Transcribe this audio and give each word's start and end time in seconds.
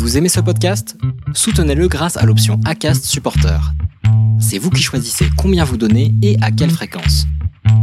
Vous 0.00 0.16
aimez 0.16 0.30
ce 0.30 0.40
podcast? 0.40 0.96
Soutenez-le 1.34 1.86
grâce 1.86 2.16
à 2.16 2.24
l'option 2.24 2.58
ACAST 2.64 3.04
Supporter. 3.04 3.60
C'est 4.40 4.56
vous 4.56 4.70
qui 4.70 4.82
choisissez 4.82 5.26
combien 5.36 5.62
vous 5.62 5.76
donnez 5.76 6.14
et 6.22 6.38
à 6.40 6.50
quelle 6.50 6.70
fréquence. 6.70 7.26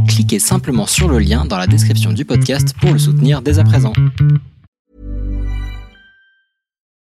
Cliquez 0.08 0.40
simplement 0.40 0.86
sur 0.86 1.06
le 1.08 1.20
lien 1.20 1.44
dans 1.44 1.56
la 1.56 1.68
description 1.68 2.12
du 2.12 2.24
podcast 2.24 2.74
pour 2.80 2.92
le 2.92 2.98
soutenir 2.98 3.40
dès 3.40 3.60
à 3.60 3.64
présent. 3.64 3.92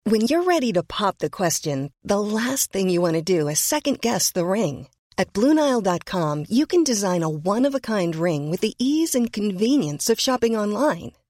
When 0.05 0.27
you're 0.27 0.45
ready 0.45 0.73
to 0.73 0.83
pop 0.83 1.19
the 1.19 1.29
question, 1.29 1.91
the 2.03 2.19
last 2.19 2.73
thing 2.73 2.89
you 2.89 3.01
want 3.01 3.13
to 3.13 3.21
do 3.21 3.47
is 3.47 3.55
second 3.55 3.99
guess 4.01 4.33
the 4.33 4.43
ring. 4.43 4.87
At 5.17 5.31
Bluenile.com, 5.31 6.43
you 6.49 6.65
can 6.67 6.83
design 6.83 7.23
a 7.23 7.29
one-of-a-kind 7.29 8.17
ring 8.17 8.51
with 8.51 8.59
the 8.59 8.73
ease 8.77 9.15
and 9.15 9.31
convenience 9.31 10.09
of 10.09 10.19
shopping 10.19 10.57
online. 10.57 11.13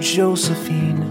Josephine. 0.00 1.04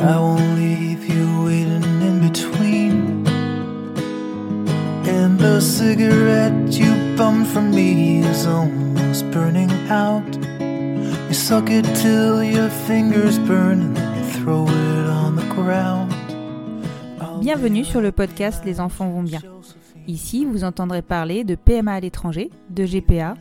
I 0.00 0.18
won't 0.18 0.58
leave 0.58 1.06
you 1.06 1.44
waiting 1.44 2.02
in 2.02 2.28
between. 2.28 3.26
And 5.06 5.38
the 5.38 5.60
cigarette 5.60 6.72
you 6.72 6.92
bummed 7.16 7.46
from 7.46 7.70
me 7.70 8.24
is 8.26 8.46
almost 8.46 9.30
burning 9.30 9.70
out. 9.88 10.26
You 11.28 11.34
suck 11.34 11.70
it 11.70 11.84
till 11.94 12.42
your 12.42 12.68
fingers 12.68 13.38
burn 13.38 13.80
and 13.80 13.96
then 13.96 14.24
throw 14.32 14.66
it 14.66 15.08
on 15.08 15.36
the 15.36 15.46
ground. 15.54 16.12
Bienvenue 17.40 17.84
sur 17.84 18.00
le 18.00 18.10
podcast 18.10 18.64
Les 18.64 18.80
enfants 18.80 19.08
vont 19.08 19.22
bien. 19.22 19.40
Ici, 20.08 20.44
vous 20.44 20.64
entendrez 20.64 21.02
parler 21.02 21.44
de 21.44 21.54
PMA 21.54 21.92
à 21.92 22.00
l'étranger, 22.00 22.50
de 22.70 22.84
GPA, 22.84 23.36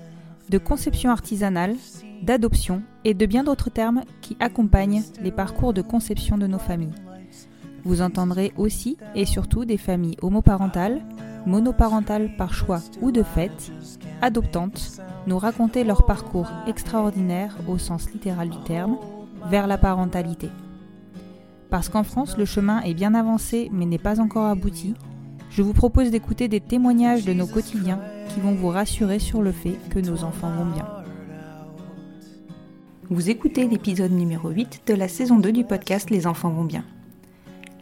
de 0.49 0.57
conception 0.57 1.09
artisanale, 1.09 1.75
d'adoption 2.21 2.83
et 3.05 3.13
de 3.13 3.25
bien 3.25 3.43
d'autres 3.43 3.69
termes 3.69 4.03
qui 4.21 4.37
accompagnent 4.39 5.03
les 5.21 5.31
parcours 5.31 5.73
de 5.73 5.81
conception 5.81 6.37
de 6.37 6.47
nos 6.47 6.59
familles. 6.59 6.95
Vous 7.83 8.01
entendrez 8.01 8.53
aussi 8.57 8.97
et 9.15 9.25
surtout 9.25 9.65
des 9.65 9.77
familles 9.77 10.17
homoparentales, 10.21 11.01
monoparentales 11.45 12.35
par 12.37 12.53
choix 12.53 12.79
ou 13.01 13.11
de 13.11 13.23
fait, 13.23 13.71
adoptantes, 14.21 15.01
nous 15.27 15.37
raconter 15.37 15.83
leur 15.83 16.05
parcours 16.05 16.49
extraordinaire 16.67 17.57
au 17.67 17.77
sens 17.77 18.09
littéral 18.11 18.49
du 18.49 18.59
terme, 18.63 18.97
vers 19.49 19.67
la 19.67 19.77
parentalité. 19.77 20.49
Parce 21.69 21.89
qu'en 21.89 22.03
France, 22.03 22.37
le 22.37 22.45
chemin 22.45 22.81
est 22.81 22.93
bien 22.93 23.13
avancé 23.13 23.69
mais 23.73 23.85
n'est 23.85 23.97
pas 23.97 24.21
encore 24.21 24.45
abouti, 24.45 24.93
je 25.55 25.61
vous 25.61 25.73
propose 25.73 26.09
d'écouter 26.09 26.47
des 26.47 26.61
témoignages 26.61 27.25
de 27.25 27.33
nos 27.33 27.45
quotidiens 27.45 27.99
qui 28.29 28.39
vont 28.39 28.55
vous 28.55 28.69
rassurer 28.69 29.19
sur 29.19 29.43
le 29.43 29.51
fait 29.51 29.77
que 29.89 29.99
nos 29.99 30.23
enfants 30.23 30.49
vont 30.49 30.65
bien. 30.65 31.02
Vous 33.09 33.29
écoutez 33.29 33.67
l'épisode 33.67 34.13
numéro 34.13 34.49
8 34.49 34.83
de 34.87 34.93
la 34.93 35.09
saison 35.09 35.37
2 35.37 35.51
du 35.51 35.65
podcast 35.65 36.09
Les 36.09 36.25
enfants 36.25 36.51
vont 36.51 36.63
bien. 36.63 36.85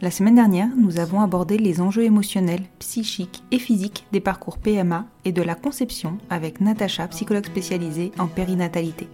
La 0.00 0.10
semaine 0.10 0.34
dernière, 0.34 0.68
nous 0.76 0.98
avons 0.98 1.20
abordé 1.20 1.58
les 1.58 1.80
enjeux 1.80 2.02
émotionnels, 2.02 2.64
psychiques 2.80 3.44
et 3.52 3.60
physiques 3.60 4.04
des 4.10 4.18
parcours 4.18 4.58
PMA 4.58 5.06
et 5.24 5.30
de 5.30 5.42
la 5.42 5.54
conception 5.54 6.18
avec 6.28 6.60
Natacha, 6.60 7.06
psychologue 7.06 7.46
spécialisée 7.46 8.10
en 8.18 8.26
périnatalité. 8.26 9.08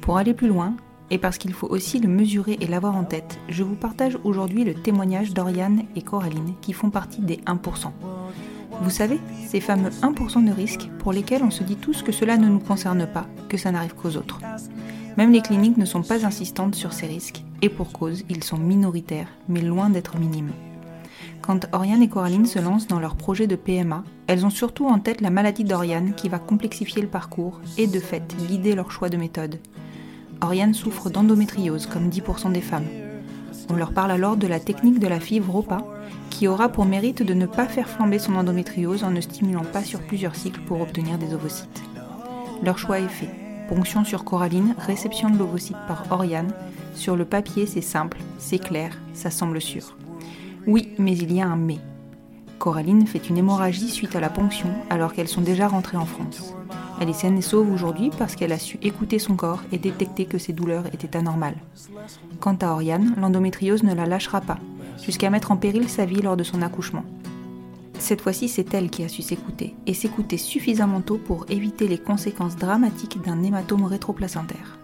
Pour 0.00 0.18
aller 0.18 0.34
plus 0.34 0.48
loin, 0.48 0.74
et 1.10 1.18
parce 1.18 1.38
qu'il 1.38 1.52
faut 1.52 1.68
aussi 1.68 2.00
le 2.00 2.08
mesurer 2.08 2.58
et 2.60 2.66
l'avoir 2.66 2.96
en 2.96 3.04
tête, 3.04 3.38
je 3.48 3.62
vous 3.62 3.76
partage 3.76 4.18
aujourd'hui 4.24 4.64
le 4.64 4.74
témoignage 4.74 5.32
d'Oriane 5.32 5.84
et 5.94 6.02
Coraline 6.02 6.54
qui 6.60 6.72
font 6.72 6.90
partie 6.90 7.20
des 7.20 7.36
1%. 7.46 7.92
Vous 8.82 8.90
savez, 8.90 9.20
ces 9.46 9.60
fameux 9.60 9.90
1% 9.90 10.44
de 10.44 10.52
risque 10.52 10.88
pour 10.98 11.12
lesquels 11.12 11.44
on 11.44 11.50
se 11.50 11.62
dit 11.62 11.76
tous 11.76 12.02
que 12.02 12.12
cela 12.12 12.36
ne 12.36 12.48
nous 12.48 12.60
concerne 12.60 13.06
pas, 13.06 13.26
que 13.48 13.56
ça 13.56 13.70
n'arrive 13.70 13.94
qu'aux 13.94 14.16
autres. 14.16 14.40
Même 15.16 15.32
les 15.32 15.42
cliniques 15.42 15.76
ne 15.76 15.84
sont 15.84 16.02
pas 16.02 16.24
insistantes 16.24 16.74
sur 16.74 16.92
ces 16.92 17.06
risques, 17.06 17.42
et 17.62 17.68
pour 17.68 17.92
cause, 17.92 18.24
ils 18.28 18.44
sont 18.44 18.58
minoritaires, 18.58 19.28
mais 19.48 19.60
loin 19.60 19.90
d'être 19.90 20.18
minimes. 20.18 20.52
Quand 21.42 21.66
Oriane 21.72 22.02
et 22.02 22.08
Coraline 22.08 22.46
se 22.46 22.58
lancent 22.58 22.86
dans 22.86 23.00
leur 23.00 23.16
projet 23.16 23.46
de 23.46 23.56
PMA, 23.56 24.04
elles 24.26 24.46
ont 24.46 24.50
surtout 24.50 24.86
en 24.86 24.98
tête 24.98 25.20
la 25.20 25.30
maladie 25.30 25.64
d'Oriane 25.64 26.14
qui 26.14 26.28
va 26.28 26.38
complexifier 26.38 27.02
le 27.02 27.08
parcours 27.08 27.60
et 27.78 27.86
de 27.86 27.98
fait 27.98 28.34
guider 28.46 28.74
leur 28.74 28.90
choix 28.90 29.08
de 29.08 29.16
méthode. 29.16 29.58
Oriane 30.42 30.74
souffre 30.74 31.10
d'endométriose 31.10 31.86
comme 31.86 32.08
10% 32.08 32.52
des 32.52 32.60
femmes. 32.60 32.86
On 33.68 33.76
leur 33.76 33.92
parle 33.92 34.10
alors 34.10 34.36
de 34.36 34.46
la 34.46 34.60
technique 34.60 34.98
de 34.98 35.06
la 35.06 35.20
fibre 35.20 35.54
OPA 35.54 35.84
qui 36.30 36.48
aura 36.48 36.68
pour 36.68 36.86
mérite 36.86 37.22
de 37.22 37.34
ne 37.34 37.46
pas 37.46 37.66
faire 37.66 37.88
flamber 37.88 38.18
son 38.18 38.34
endométriose 38.36 39.04
en 39.04 39.10
ne 39.10 39.20
stimulant 39.20 39.64
pas 39.64 39.82
sur 39.82 40.00
plusieurs 40.00 40.36
cycles 40.36 40.60
pour 40.60 40.80
obtenir 40.80 41.18
des 41.18 41.34
ovocytes. 41.34 41.82
Leur 42.62 42.78
choix 42.78 43.00
est 43.00 43.08
fait. 43.08 43.49
Ponction 43.70 44.04
sur 44.04 44.24
Coraline, 44.24 44.74
réception 44.80 45.30
de 45.30 45.38
l'ovocyte 45.38 45.76
par 45.86 46.04
Oriane. 46.10 46.52
Sur 46.96 47.14
le 47.14 47.24
papier, 47.24 47.66
c'est 47.66 47.80
simple, 47.80 48.18
c'est 48.36 48.58
clair, 48.58 48.98
ça 49.14 49.30
semble 49.30 49.60
sûr. 49.60 49.96
Oui, 50.66 50.88
mais 50.98 51.16
il 51.16 51.32
y 51.32 51.40
a 51.40 51.46
un 51.46 51.54
mais. 51.54 51.78
Coraline 52.58 53.06
fait 53.06 53.30
une 53.30 53.38
hémorragie 53.38 53.88
suite 53.88 54.16
à 54.16 54.20
la 54.20 54.28
ponction 54.28 54.70
alors 54.90 55.12
qu'elles 55.12 55.28
sont 55.28 55.40
déjà 55.40 55.68
rentrées 55.68 55.96
en 55.96 56.04
France. 56.04 56.52
Elle 57.00 57.10
est 57.10 57.12
saine 57.12 57.38
et 57.38 57.42
sauve 57.42 57.72
aujourd'hui 57.72 58.10
parce 58.18 58.34
qu'elle 58.34 58.50
a 58.50 58.58
su 58.58 58.76
écouter 58.82 59.20
son 59.20 59.36
corps 59.36 59.62
et 59.70 59.78
détecter 59.78 60.24
que 60.24 60.38
ses 60.38 60.52
douleurs 60.52 60.86
étaient 60.92 61.16
anormales. 61.16 61.58
Quant 62.40 62.56
à 62.60 62.72
Oriane, 62.72 63.14
l'endométriose 63.18 63.84
ne 63.84 63.94
la 63.94 64.06
lâchera 64.06 64.40
pas, 64.40 64.58
jusqu'à 65.00 65.30
mettre 65.30 65.52
en 65.52 65.56
péril 65.56 65.88
sa 65.88 66.06
vie 66.06 66.22
lors 66.22 66.36
de 66.36 66.42
son 66.42 66.60
accouchement. 66.60 67.04
Cette 68.00 68.22
fois-ci, 68.22 68.48
c'est 68.48 68.72
elle 68.72 68.88
qui 68.88 69.04
a 69.04 69.08
su 69.08 69.20
s'écouter, 69.20 69.74
et 69.86 69.92
s'écouter 69.92 70.38
suffisamment 70.38 71.02
tôt 71.02 71.18
pour 71.18 71.44
éviter 71.50 71.86
les 71.86 71.98
conséquences 71.98 72.56
dramatiques 72.56 73.20
d'un 73.22 73.42
hématome 73.42 73.84
rétroplacentaire. 73.84 74.78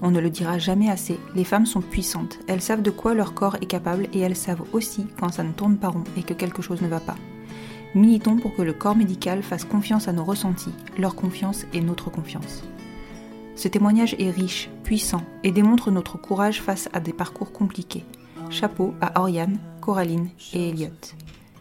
On 0.00 0.10
ne 0.10 0.18
le 0.18 0.30
dira 0.30 0.58
jamais 0.58 0.90
assez, 0.90 1.20
les 1.36 1.44
femmes 1.44 1.66
sont 1.66 1.82
puissantes, 1.82 2.38
elles 2.48 2.62
savent 2.62 2.82
de 2.82 2.90
quoi 2.90 3.14
leur 3.14 3.34
corps 3.34 3.56
est 3.60 3.66
capable 3.66 4.08
et 4.14 4.20
elles 4.20 4.34
savent 4.34 4.64
aussi 4.72 5.06
quand 5.20 5.30
ça 5.30 5.44
ne 5.44 5.52
tourne 5.52 5.76
pas 5.76 5.90
rond 5.90 6.04
et 6.16 6.22
que 6.22 6.32
quelque 6.32 6.62
chose 6.62 6.80
ne 6.80 6.88
va 6.88 7.00
pas. 7.00 7.16
Militons 7.94 8.38
pour 8.38 8.56
que 8.56 8.62
le 8.62 8.72
corps 8.72 8.96
médical 8.96 9.42
fasse 9.42 9.64
confiance 9.64 10.08
à 10.08 10.12
nos 10.12 10.24
ressentis, 10.24 10.72
leur 10.98 11.14
confiance 11.14 11.66
est 11.74 11.80
notre 11.82 12.10
confiance. 12.10 12.64
Ce 13.56 13.68
témoignage 13.68 14.16
est 14.18 14.30
riche, 14.30 14.70
puissant 14.84 15.22
et 15.44 15.52
démontre 15.52 15.90
notre 15.90 16.18
courage 16.18 16.62
face 16.62 16.88
à 16.94 17.00
des 17.00 17.12
parcours 17.12 17.52
compliqués. 17.52 18.04
Chapeau 18.48 18.94
à 19.02 19.20
Oriane, 19.20 19.58
Coraline 19.80 20.30
et 20.54 20.70
Elliot. 20.70 20.88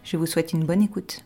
Je 0.04 0.18
vous 0.18 0.26
souhaite 0.26 0.54
une 0.54 0.66
bonne 0.66 0.82
écoute. 0.82 1.24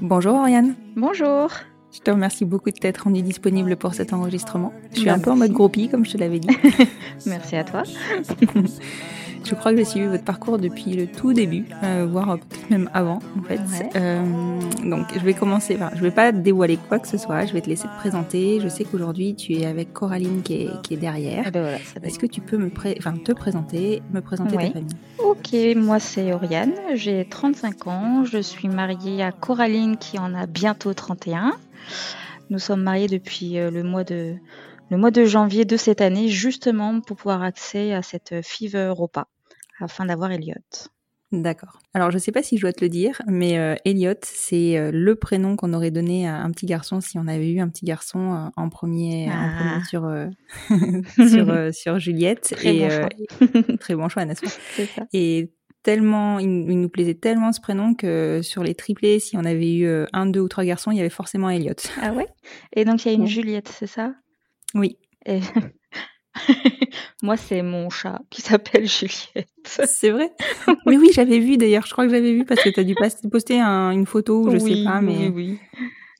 Bonjour 0.00 0.34
Oriane, 0.34 0.74
Bonjour. 0.96 1.50
je 1.92 2.00
te 2.00 2.10
remercie 2.10 2.44
beaucoup 2.44 2.70
de 2.70 2.76
t'être 2.76 3.04
rendue 3.04 3.22
disponible 3.22 3.76
pour 3.76 3.94
cet 3.94 4.12
enregistrement. 4.12 4.72
Je 4.92 5.00
suis 5.00 5.10
un 5.10 5.18
peu 5.18 5.30
en 5.30 5.36
mode 5.36 5.52
groupie 5.52 5.88
comme 5.88 6.04
je 6.06 6.12
te 6.12 6.18
l'avais 6.18 6.40
dit. 6.40 6.48
Merci 7.26 7.56
à 7.56 7.64
toi. 7.64 7.82
Je 9.44 9.54
crois 9.54 9.72
que 9.72 9.76
j'ai 9.78 9.84
suivi 9.84 10.06
votre 10.06 10.24
parcours 10.24 10.58
depuis 10.58 10.94
le 10.94 11.06
tout 11.06 11.32
début, 11.34 11.66
euh, 11.82 12.06
voire 12.10 12.38
peut-être 12.38 12.70
même 12.70 12.88
avant 12.94 13.18
en 13.38 13.42
fait. 13.42 13.56
Ouais. 13.58 13.90
Euh, 13.96 14.22
donc 14.84 15.06
je 15.14 15.20
vais 15.20 15.34
commencer, 15.34 15.76
enfin, 15.76 15.90
je 15.94 16.00
vais 16.00 16.10
pas 16.10 16.32
dévoiler 16.32 16.78
quoi 16.88 16.98
que 16.98 17.06
ce 17.06 17.18
soit, 17.18 17.44
je 17.44 17.52
vais 17.52 17.60
te 17.60 17.68
laisser 17.68 17.86
te 17.86 17.96
présenter. 17.98 18.58
Je 18.62 18.68
sais 18.68 18.84
qu'aujourd'hui 18.84 19.34
tu 19.34 19.52
es 19.54 19.66
avec 19.66 19.92
Coraline 19.92 20.42
qui 20.42 20.54
est, 20.62 20.82
qui 20.82 20.94
est 20.94 20.98
derrière. 20.98 21.44
Ah 21.46 21.50
ben 21.50 21.60
voilà, 21.60 21.78
Est-ce 22.02 22.18
que 22.18 22.26
tu 22.26 22.40
peux 22.40 22.56
me 22.56 22.70
pré- 22.70 22.98
te 23.24 23.32
présenter, 23.32 24.02
me 24.12 24.20
présenter 24.20 24.56
Oui. 24.56 24.66
ta 24.68 24.72
famille? 24.72 24.96
Ok, 25.18 25.54
moi 25.76 25.98
c'est 26.00 26.32
Oriane, 26.32 26.72
j'ai 26.94 27.26
35 27.28 27.86
ans, 27.86 28.24
je 28.24 28.38
suis 28.38 28.68
mariée 28.68 29.22
à 29.22 29.30
Coraline 29.32 29.96
qui 29.98 30.18
en 30.18 30.34
a 30.34 30.46
bientôt 30.46 30.94
31. 30.94 31.52
Nous 32.50 32.58
sommes 32.58 32.82
mariés 32.82 33.08
depuis 33.08 33.58
euh, 33.58 33.70
le 33.70 33.82
mois 33.82 34.04
de 34.04 34.34
le 34.90 34.98
mois 34.98 35.10
de 35.10 35.24
janvier 35.24 35.64
de 35.64 35.76
cette 35.78 36.02
année 36.02 36.28
justement 36.28 37.00
pour 37.00 37.16
pouvoir 37.16 37.42
accès 37.42 37.94
à 37.94 38.02
cette 38.02 38.34
FIV 38.42 38.76
Europa 38.76 39.26
afin 39.80 40.06
d'avoir 40.06 40.30
Elliot. 40.32 40.54
D'accord. 41.32 41.80
Alors 41.94 42.10
je 42.12 42.18
sais 42.18 42.30
pas 42.30 42.42
si 42.42 42.56
je 42.58 42.62
dois 42.62 42.72
te 42.72 42.84
le 42.84 42.88
dire, 42.88 43.20
mais 43.26 43.58
euh, 43.58 43.74
Elliot, 43.84 44.14
c'est 44.22 44.78
euh, 44.78 44.90
le 44.92 45.16
prénom 45.16 45.56
qu'on 45.56 45.72
aurait 45.72 45.90
donné 45.90 46.28
à 46.28 46.36
un 46.36 46.50
petit 46.52 46.66
garçon 46.66 47.00
si 47.00 47.18
on 47.18 47.26
avait 47.26 47.50
eu 47.50 47.60
un 47.60 47.68
petit 47.68 47.84
garçon 47.84 48.34
euh, 48.34 48.48
en 48.56 48.68
premier, 48.68 49.28
en 49.28 49.32
Ah. 49.34 49.56
premier 49.58 49.84
sur 49.84 50.04
euh, 50.04 50.26
sur 51.28 51.50
euh, 51.50 51.72
sur 51.72 51.98
Juliette. 51.98 52.54
Très 52.56 52.76
et, 52.76 52.80
bon 52.80 52.84
euh, 52.86 53.00
choix. 53.00 53.76
très 53.80 53.94
bon 53.96 54.08
choix, 54.08 54.24
n'est-ce 54.24 54.42
pas? 54.42 54.50
C'est 54.76 54.86
ça. 54.86 55.02
Et 55.12 55.50
tellement, 55.82 56.38
il, 56.38 56.48
nous 56.48 56.88
plaisait 56.88 57.14
tellement 57.14 57.52
ce 57.52 57.60
prénom 57.60 57.94
que 57.94 58.40
sur 58.42 58.62
les 58.62 58.74
triplés, 58.74 59.18
si 59.18 59.36
on 59.36 59.44
avait 59.44 59.74
eu 59.74 59.86
euh, 59.86 60.06
un, 60.12 60.26
deux 60.26 60.40
ou 60.40 60.48
trois 60.48 60.64
garçons, 60.64 60.92
il 60.92 60.96
y 60.96 61.00
avait 61.00 61.10
forcément 61.10 61.50
Elliot. 61.50 61.74
Ah 62.00 62.12
ouais? 62.12 62.28
Et 62.74 62.84
donc 62.84 63.04
il 63.04 63.08
y 63.08 63.10
a 63.10 63.14
une 63.14 63.26
Juliette, 63.26 63.68
c'est 63.68 63.86
ça? 63.88 64.14
Oui. 64.74 64.98
Et... 65.26 65.40
Moi, 67.22 67.36
c'est 67.36 67.62
mon 67.62 67.90
chat 67.90 68.20
qui 68.30 68.42
s'appelle 68.42 68.86
Juliette. 68.86 69.48
C'est 69.64 70.10
vrai? 70.10 70.32
Mais 70.86 70.96
oui, 70.96 71.10
j'avais 71.12 71.38
vu 71.38 71.56
d'ailleurs. 71.56 71.86
Je 71.86 71.92
crois 71.92 72.04
que 72.04 72.10
j'avais 72.10 72.32
vu 72.32 72.44
parce 72.44 72.62
que 72.62 72.68
tu 72.68 72.80
as 72.80 72.84
dû 72.84 72.94
poster 73.30 73.60
une 73.60 74.06
photo, 74.06 74.50
je 74.50 74.58
sais 74.58 74.84
pas. 74.84 75.00
Mais... 75.00 75.28
Oui, 75.28 75.32
oui. 75.34 75.58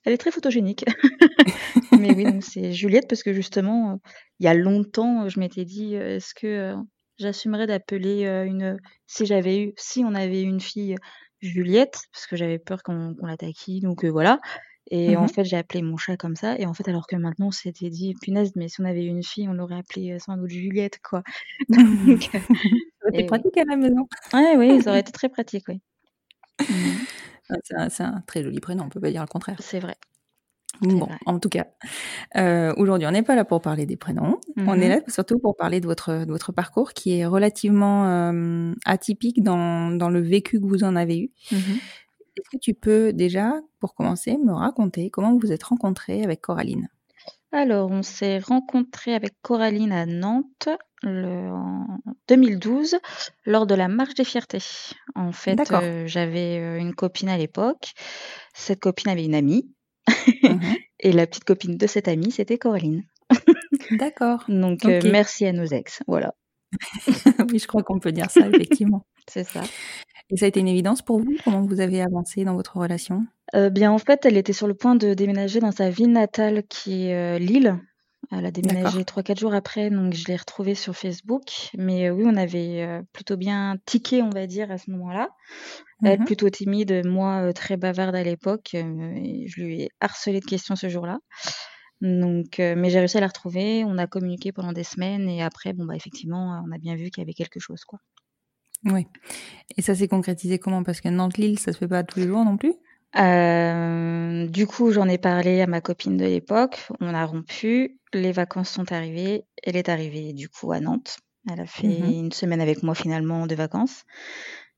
Elle 0.04 0.12
est 0.12 0.18
très 0.18 0.30
photogénique. 0.30 0.84
mais 1.98 2.14
oui, 2.14 2.26
c'est 2.42 2.72
Juliette 2.72 3.08
parce 3.08 3.22
que 3.22 3.32
justement, 3.32 3.92
euh, 3.92 3.96
il 4.38 4.44
y 4.44 4.48
a 4.48 4.54
longtemps, 4.54 5.28
je 5.28 5.40
m'étais 5.40 5.64
dit, 5.64 5.96
euh, 5.96 6.16
est-ce 6.16 6.34
que 6.34 6.46
euh, 6.46 6.76
j'assumerais 7.18 7.66
d'appeler 7.66 8.24
une, 8.46 8.78
si 9.06 9.24
j'avais 9.24 9.62
eu, 9.62 9.72
si 9.76 10.04
on 10.04 10.14
avait 10.14 10.42
une 10.42 10.60
fille 10.60 10.96
Juliette, 11.40 11.98
parce 12.12 12.26
que 12.26 12.36
j'avais 12.36 12.58
peur 12.58 12.82
qu'on 12.82 13.14
la 13.22 13.36
taquine, 13.36 13.84
donc 13.84 14.04
voilà. 14.04 14.40
Et 14.90 15.16
en 15.16 15.24
mmh 15.24 15.28
fait, 15.28 15.44
j'ai 15.44 15.56
appelé 15.56 15.82
mon 15.82 15.96
chat 15.96 16.16
comme 16.16 16.36
ça. 16.36 16.58
Et 16.58 16.66
en 16.66 16.74
fait, 16.74 16.88
alors 16.88 17.06
que 17.06 17.16
maintenant, 17.16 17.50
c'était 17.50 17.88
dit, 17.88 18.14
punaise, 18.20 18.52
mais 18.54 18.68
si 18.68 18.80
on 18.80 18.84
avait 18.84 19.04
eu 19.04 19.08
une 19.08 19.22
fille, 19.22 19.48
on 19.48 19.54
l'aurait 19.54 19.78
appelée 19.78 20.18
sans 20.18 20.36
doute 20.36 20.50
Juliette, 20.50 21.00
quoi. 21.02 21.22
Donc, 21.68 22.22
ça 22.32 22.38
aurait 23.06 23.14
été 23.14 23.24
pratique 23.24 23.56
à 23.56 23.64
la 23.64 23.76
maison. 23.76 24.06
Ouais, 24.32 24.56
oui, 24.56 24.82
ça 24.82 24.90
aurait 24.90 25.00
été 25.00 25.12
très 25.12 25.28
pratique, 25.28 25.64
oui. 25.68 25.80
Mmh. 26.60 27.54
C'est 27.88 28.02
un, 28.02 28.22
très 28.26 28.42
joli 28.42 28.60
prénom, 28.60 28.84
on 28.84 28.88
peut 28.88 29.00
pas 29.00 29.10
dire 29.10 29.20
le 29.20 29.26
contraire. 29.26 29.56
C'est 29.60 29.80
vrai. 29.80 29.96
Bon, 30.80 31.08
en 31.26 31.38
tout 31.38 31.48
cas, 31.48 31.66
euh, 32.36 32.74
aujourd'hui, 32.76 33.06
on 33.06 33.12
n'est 33.12 33.22
pas 33.22 33.36
là 33.36 33.44
pour 33.44 33.60
parler 33.60 33.86
des 33.86 33.96
prénoms. 33.96 34.40
On 34.56 34.80
est 34.80 34.88
là 34.88 35.00
surtout 35.06 35.38
pour 35.38 35.56
parler 35.56 35.80
de 35.80 35.86
votre, 35.86 36.24
de 36.24 36.32
votre 36.32 36.50
parcours 36.52 36.94
qui 36.94 37.18
est 37.18 37.26
relativement 37.26 38.06
euh, 38.08 38.72
atypique 38.84 39.42
dans, 39.42 39.90
dans, 39.90 40.08
le 40.08 40.20
vécu 40.20 40.60
que 40.60 40.66
vous 40.66 40.82
en 40.82 40.96
avez 40.96 41.18
eu. 41.18 41.30
Est-ce 42.36 42.50
que 42.50 42.60
tu 42.60 42.74
peux 42.74 43.12
déjà, 43.12 43.60
pour 43.80 43.94
commencer, 43.94 44.36
me 44.36 44.52
raconter 44.52 45.10
comment 45.10 45.32
vous 45.32 45.38
vous 45.38 45.52
êtes 45.52 45.62
rencontrés 45.62 46.22
avec 46.22 46.40
Coraline? 46.40 46.88
Alors, 47.52 47.88
on 47.90 48.02
s'est 48.02 48.40
rencontrés 48.40 49.14
avec 49.14 49.34
Coraline 49.40 49.92
à 49.92 50.06
Nantes 50.06 50.68
en 51.04 51.86
2012 52.26 52.96
lors 53.46 53.66
de 53.66 53.76
la 53.76 53.86
marche 53.86 54.14
des 54.14 54.24
fiertés. 54.24 54.58
En 55.14 55.30
fait, 55.30 55.70
euh, 55.70 56.04
j'avais 56.06 56.58
euh, 56.58 56.78
une 56.78 56.96
copine 56.96 57.28
à 57.28 57.38
l'époque. 57.38 57.92
Cette 58.54 58.80
copine 58.80 59.10
avait 59.10 59.24
une 59.24 59.36
amie. 59.36 59.70
Mmh 60.42 60.58
Et 61.00 61.12
la 61.12 61.26
petite 61.26 61.44
copine 61.44 61.76
de 61.76 61.86
cette 61.86 62.08
amie, 62.08 62.30
c'était 62.30 62.56
Coraline. 62.56 63.04
D'accord. 63.92 64.44
Donc, 64.48 64.84
euh, 64.84 65.00
merci 65.04 65.44
à 65.44 65.52
nos 65.52 65.66
ex. 65.66 66.02
Voilà. 66.06 66.34
oui, 67.50 67.58
je 67.58 67.66
crois 67.66 67.82
qu'on 67.82 68.00
peut 68.00 68.12
dire 68.12 68.30
ça, 68.30 68.48
effectivement. 68.48 69.04
C'est 69.28 69.44
ça. 69.44 69.60
Et 70.30 70.36
ça 70.36 70.46
a 70.46 70.48
été 70.48 70.60
une 70.60 70.68
évidence 70.68 71.02
pour 71.02 71.18
vous? 71.20 71.34
Comment 71.44 71.62
vous 71.62 71.80
avez 71.80 72.00
avancé 72.02 72.44
dans 72.44 72.54
votre 72.54 72.76
relation? 72.76 73.26
Bien, 73.72 73.92
en 73.92 73.98
fait, 73.98 74.24
elle 74.26 74.36
était 74.36 74.52
sur 74.52 74.66
le 74.66 74.74
point 74.74 74.96
de 74.96 75.14
déménager 75.14 75.60
dans 75.60 75.70
sa 75.70 75.90
ville 75.90 76.10
natale 76.10 76.64
qui 76.68 77.06
est 77.06 77.38
Lille. 77.38 77.78
Elle 78.32 78.46
a 78.46 78.50
déménagé 78.50 79.02
3-4 79.04 79.38
jours 79.38 79.54
après, 79.54 79.90
donc 79.90 80.14
je 80.14 80.26
l'ai 80.26 80.36
retrouvée 80.36 80.74
sur 80.74 80.96
Facebook. 80.96 81.70
Mais 81.76 82.10
oui, 82.10 82.24
on 82.26 82.36
avait 82.36 83.02
plutôt 83.12 83.36
bien 83.36 83.76
tiqué, 83.84 84.22
on 84.22 84.30
va 84.30 84.46
dire, 84.46 84.70
à 84.70 84.78
ce 84.78 84.90
moment-là. 84.92 85.28
Elle 86.02 86.20
mmh 86.20 86.24
plutôt 86.24 86.50
timide, 86.50 87.02
moi 87.06 87.52
très 87.52 87.76
bavarde 87.76 88.16
à 88.16 88.22
l'époque. 88.22 88.70
je 88.72 89.60
lui 89.60 89.82
ai 89.82 89.90
harcelé 90.00 90.40
de 90.40 90.46
questions 90.46 90.74
ce 90.74 90.88
jour-là. 90.88 91.18
Donc, 92.00 92.58
mais 92.58 92.90
j'ai 92.90 92.98
réussi 92.98 93.18
à 93.18 93.20
la 93.20 93.28
retrouver. 93.28 93.84
On 93.84 93.98
a 93.98 94.06
communiqué 94.06 94.52
pendant 94.52 94.72
des 94.72 94.84
semaines 94.84 95.28
et 95.28 95.42
après, 95.42 95.74
bon 95.74 95.84
bah 95.84 95.94
effectivement, 95.94 96.60
on 96.66 96.72
a 96.72 96.78
bien 96.78 96.96
vu 96.96 97.10
qu'il 97.10 97.22
y 97.22 97.24
avait 97.24 97.34
quelque 97.34 97.60
chose, 97.60 97.84
quoi. 97.84 98.00
Oui. 98.84 99.06
Et 99.76 99.82
ça 99.82 99.94
s'est 99.94 100.08
concrétisé 100.08 100.58
comment? 100.58 100.82
Parce 100.82 101.00
que 101.00 101.08
Nantes-Lille, 101.08 101.58
ça 101.58 101.72
se 101.72 101.78
fait 101.78 101.88
pas 101.88 102.02
tous 102.04 102.20
les 102.20 102.26
jours 102.26 102.44
non 102.44 102.56
plus? 102.56 102.74
Euh, 103.16 104.46
du 104.48 104.66
coup, 104.66 104.90
j'en 104.90 105.08
ai 105.08 105.18
parlé 105.18 105.60
à 105.60 105.66
ma 105.66 105.80
copine 105.80 106.16
de 106.16 106.24
l'époque. 106.24 106.88
On 107.00 107.14
a 107.14 107.24
rompu. 107.24 107.98
Les 108.12 108.32
vacances 108.32 108.70
sont 108.70 108.92
arrivées. 108.92 109.44
Elle 109.62 109.76
est 109.76 109.88
arrivée 109.88 110.32
du 110.32 110.48
coup 110.48 110.72
à 110.72 110.80
Nantes. 110.80 111.18
Elle 111.50 111.60
a 111.60 111.66
fait 111.66 111.86
mmh 111.86 112.10
une 112.10 112.32
semaine 112.32 112.60
avec 112.60 112.82
moi 112.82 112.94
finalement 112.94 113.46
de 113.46 113.54
vacances. 113.54 114.04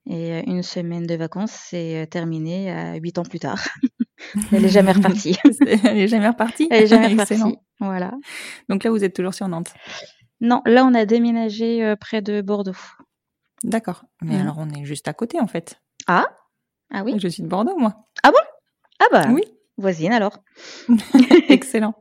Et 0.09 0.33
euh, 0.33 0.43
une 0.47 0.63
semaine 0.63 1.07
de 1.07 1.15
vacances, 1.15 1.53
c'est 1.53 2.03
euh, 2.03 2.07
terminé 2.07 2.71
à 2.71 2.95
huit 2.97 3.19
ans 3.19 3.25
plus 3.25 3.39
tard. 3.39 3.63
Elle 4.53 4.65
est 4.65 4.71
jamais 4.71 4.93
repartie. 4.93 5.37
Elle 5.85 5.99
est 5.99 6.09
jamais 6.09 6.29
repartie? 6.29 6.69
Elle 6.71 6.85
est 6.85 6.87
jamais 6.87 7.09
repartie. 7.09 7.59
Voilà. 7.81 8.13
Donc 8.69 8.85
là, 8.85 8.91
vous 8.91 9.05
êtes 9.05 9.15
toujours 9.15 9.35
sur 9.35 9.49
Nantes? 9.49 9.73
Non, 10.41 10.63
là, 10.67 10.85
on 10.85 10.95
a 10.95 11.07
déménagé 11.07 11.95
près 11.99 12.23
de 12.23 12.41
Bordeaux. 12.43 12.77
D'accord. 13.63 14.05
Mais 14.23 14.37
mmh. 14.37 14.41
alors, 14.41 14.57
on 14.59 14.71
est 14.71 14.85
juste 14.85 15.09
à 15.09 15.15
côté, 15.15 15.41
en 15.41 15.47
fait. 15.47 15.81
Ah 16.07 16.27
ah 16.91 17.03
oui? 17.05 17.17
Je 17.19 17.29
suis 17.29 17.43
de 17.43 17.49
Bordeaux, 17.49 17.77
moi. 17.77 18.05
Ah 18.23 18.31
bon? 18.31 18.39
Ah 19.01 19.07
bah 19.11 19.29
oui. 19.33 19.43
Voisine 19.77 20.13
alors. 20.13 20.39
Excellent. 21.49 21.95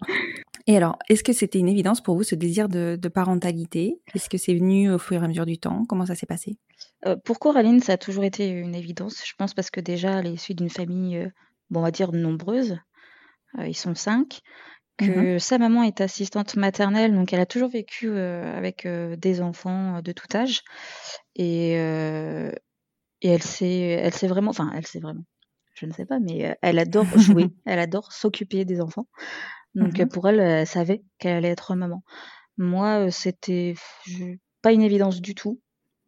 Et 0.67 0.77
alors, 0.77 0.97
est-ce 1.09 1.23
que 1.23 1.33
c'était 1.33 1.59
une 1.59 1.67
évidence 1.67 2.01
pour 2.01 2.15
vous 2.15 2.23
ce 2.23 2.35
désir 2.35 2.69
de, 2.69 2.97
parentalité? 3.13 3.99
Est-ce 4.13 4.29
que 4.29 4.37
c'est 4.37 4.55
venu 4.55 4.91
au 4.91 4.97
fur 4.97 5.21
et 5.21 5.25
à 5.25 5.27
mesure 5.27 5.45
du 5.45 5.57
temps? 5.57 5.85
Comment 5.87 6.05
ça 6.05 6.15
s'est 6.15 6.25
passé? 6.25 6.57
Euh, 7.05 7.15
Pour 7.23 7.39
Coraline, 7.39 7.81
ça 7.81 7.93
a 7.93 7.97
toujours 7.97 8.23
été 8.23 8.47
une 8.47 8.73
évidence. 8.73 9.23
Je 9.25 9.33
pense 9.37 9.53
parce 9.53 9.69
que 9.69 9.79
déjà, 9.79 10.19
elle 10.19 10.27
est 10.27 10.33
issue 10.33 10.55
d'une 10.55 10.69
famille, 10.69 11.17
euh, 11.17 11.29
bon, 11.69 11.81
on 11.81 11.83
va 11.83 11.91
dire, 11.91 12.11
nombreuse. 12.13 12.77
Euh, 13.59 13.67
ils 13.67 13.75
sont 13.75 13.95
cinq. 13.95 14.41
Que 14.97 15.35
mmh 15.35 15.39
sa 15.39 15.57
maman 15.57 15.83
est 15.83 15.99
assistante 15.99 16.55
maternelle, 16.55 17.13
donc 17.13 17.33
elle 17.33 17.41
a 17.41 17.45
toujours 17.45 17.69
vécu 17.69 18.17
avec 18.17 18.87
des 18.87 19.41
enfants 19.41 20.01
de 20.01 20.11
tout 20.13 20.27
âge. 20.35 20.61
Et, 21.35 21.75
et 23.25 23.29
elle 23.29 23.43
sait, 23.43 23.79
elle 23.79 24.13
sait 24.13 24.27
vraiment, 24.27 24.51
enfin, 24.51 24.71
elle 24.75 24.85
sait 24.85 24.99
vraiment, 24.99 25.23
je 25.73 25.85
ne 25.85 25.91
sais 25.93 26.05
pas, 26.05 26.19
mais 26.19 26.45
euh, 26.45 26.53
elle 26.61 26.79
adore 26.79 27.05
jouer, 27.17 27.47
elle 27.65 27.79
adore 27.79 28.11
s'occuper 28.11 28.65
des 28.65 28.81
enfants. 28.81 29.07
Donc 29.73 29.99
mmh 29.99 30.07
pour 30.07 30.29
elle, 30.29 30.39
elle 30.39 30.67
savait 30.67 31.03
qu'elle 31.17 31.37
allait 31.37 31.49
être 31.49 31.75
maman. 31.75 32.03
Moi, 32.57 33.07
euh, 33.07 33.09
c'était 33.09 33.73
pas 34.61 34.71
une 34.71 34.83
évidence 34.83 35.21
du 35.21 35.35
tout. 35.35 35.59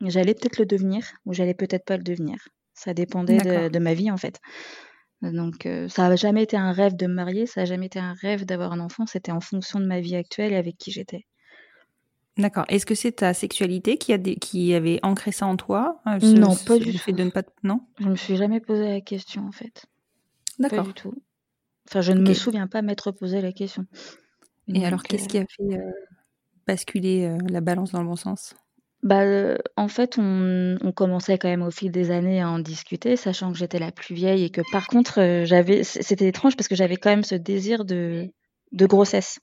J'allais 0.02 0.36
peut-être 0.36 0.60
le 0.60 0.66
devenir 0.66 1.12
ou 1.26 1.34
j'allais 1.34 1.56
peut-être 1.56 1.86
pas 1.86 1.98
le 1.98 2.04
devenir. 2.04 2.38
Ça 2.74 2.94
dépendait 2.94 3.70
de, 3.70 3.80
ma 3.80 3.96
vie 3.96 4.12
en 4.12 4.18
fait. 4.18 4.40
Donc 5.22 5.66
euh, 5.66 5.88
ça 5.90 6.08
n'a 6.08 6.16
jamais 6.16 6.44
été 6.44 6.58
un 6.58 6.72
rêve 6.72 6.96
de 6.96 7.08
me 7.08 7.14
marier, 7.14 7.46
ça 7.48 7.62
n'a 7.62 7.66
jamais 7.66 7.88
été 7.88 8.00
un 8.00 8.14
rêve 8.14 8.46
d'avoir 8.46 8.72
un 8.72 8.80
enfant. 8.80 9.06
C'était 9.06 9.32
en 9.32 9.42
fonction 9.42 9.80
de 9.80 9.86
ma 9.86 10.00
vie 10.00 10.16
actuelle 10.16 10.54
et 10.54 10.58
avec 10.58 10.78
qui 10.78 10.92
j'étais. 10.92 11.26
D'accord. 12.38 12.66
Est-ce 12.68 12.86
que 12.86 12.94
c'est 12.94 13.14
ta 13.14 13.34
sexualité 13.34 13.98
qui, 13.98 14.14
a 14.14 14.20
qui 14.20 14.76
avait 14.76 15.00
ancré 15.02 15.32
ça 15.32 15.48
en 15.48 15.58
toi 15.58 16.02
euh, 16.08 16.20
Non, 16.20 16.56
pas 16.56 16.78
du 16.78 16.96
fait 16.98 17.14
de 17.14 17.24
ne 17.24 17.32
pas. 17.32 17.42
Non? 17.64 17.82
Je 18.00 18.08
me 18.08 18.16
suis 18.16 18.36
jamais 18.36 18.60
posé 18.60 18.88
la 18.90 19.02
question 19.02 19.48
en 19.48 19.52
fait. 19.52 19.88
D'accord. 20.60 20.84
Pas 20.84 20.88
du 20.88 20.94
tout. 20.94 21.16
Enfin, 21.90 22.02
je 22.02 22.12
ne 22.12 22.22
me 22.22 22.34
souviens 22.34 22.68
pas 22.68 22.84
m'être 22.84 23.12
posé 23.12 23.42
la 23.42 23.54
question. 23.54 23.86
Et 24.68 24.86
alors, 24.86 25.02
qu'est-ce 25.02 25.24
euh, 25.24 25.28
qui 25.28 25.38
a 25.38 25.46
fait 25.46 25.80
basculer 26.68 27.38
la 27.48 27.62
balance 27.62 27.92
dans 27.92 28.02
le 28.02 28.08
bon 28.08 28.18
sens? 28.18 28.54
Bah, 29.04 29.58
en 29.76 29.88
fait, 29.88 30.18
on, 30.18 30.92
commençait 30.96 31.38
quand 31.38 31.48
même 31.48 31.62
au 31.62 31.72
fil 31.72 31.92
des 31.92 32.12
années 32.12 32.42
à 32.42 32.50
en 32.50 32.60
discuter, 32.60 33.16
sachant 33.16 33.52
que 33.52 33.58
j'étais 33.58 33.80
la 33.80 33.92
plus 33.92 34.16
vieille 34.16 34.44
et 34.44 34.50
que 34.50 34.62
par 34.72 34.88
contre, 34.88 35.44
j'avais, 35.46 35.84
c'était 35.84 36.28
étrange 36.28 36.56
parce 36.56 36.68
que 36.68 36.76
j'avais 36.76 36.98
quand 36.98 37.10
même 37.10 37.24
ce 37.24 37.36
désir 37.36 37.86
de, 37.86 38.30
de 38.72 38.86
grossesse. 38.86 39.40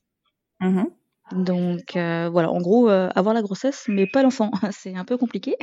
Mmh 0.61 0.85
donc 1.33 1.97
euh, 1.97 2.29
voilà, 2.31 2.51
en 2.51 2.61
gros, 2.61 2.91
euh, 2.91 3.09
avoir 3.15 3.35
la 3.35 3.43
grossesse, 3.43 3.87
mais 3.89 4.07
pas 4.07 4.23
l'enfant, 4.23 4.51
c'est 4.73 4.95
un 4.95 5.05
peu 5.05 5.17
compliqué. 5.17 5.57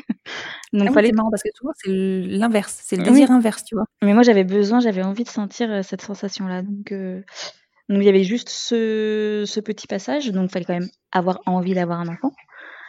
Donc 0.74 0.88
ah 0.90 0.92
fallait 0.92 1.12
marrant 1.12 1.30
parce 1.30 1.44
que 1.44 1.50
souvent 1.56 1.72
c'est 1.76 1.92
l'inverse, 1.92 2.82
c'est 2.84 2.96
le 2.96 3.04
désir 3.04 3.30
inverse, 3.32 3.64
tu 3.64 3.76
vois? 3.76 3.86
Mais 4.02 4.14
moi 4.14 4.24
j'avais 4.24 4.44
besoin, 4.44 4.80
j'avais 4.80 5.04
envie 5.04 5.24
de 5.24 5.30
sentir, 5.30 5.70
euh, 5.70 5.84
cette 5.84 6.02
sensation-là, 6.02 6.64
donc 6.64 6.92
il 6.92 8.04
y 8.04 8.10
avait 8.10 8.24
juste 8.24 8.50
ce 8.50 9.60
petit 9.60 9.86
passage, 9.86 10.32
donc 10.32 10.50
il 10.50 10.52
fallait 10.52 10.66
quand 10.66 10.80
même 10.80 10.90
avoir 11.12 11.40
envie 11.46 11.76
d'avoir 11.76 12.00
un 12.00 12.08
enfant. 12.08 12.32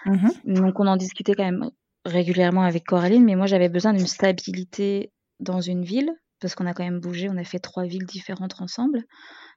Mmh 0.05 0.29
donc 0.45 0.81
on 0.81 0.87
en 0.87 0.97
discutait 0.97 1.35
quand 1.35 1.45
même 1.45 1.71
régulièrement 2.05 2.63
avec 2.63 2.85
Coraline, 2.85 3.25
mais 3.25 3.37
moi 3.37 3.47
j'avais 3.47 3.69
besoin 3.69 3.93
d'une 3.93 4.07
stabilité 4.07 5.13
dans 5.41 5.61
une 5.61 5.85
ville, 5.85 6.11
parce 6.41 6.55
qu'on 6.55 6.67
a 6.67 6.75
quand 6.75 6.85
même 6.85 7.01
bougé, 7.01 7.29
on 7.31 7.37
a 7.37 7.45
fait 7.45 7.61
trois 7.61 7.85
villes 7.85 8.07
différentes 8.07 8.61
ensemble. 8.61 9.05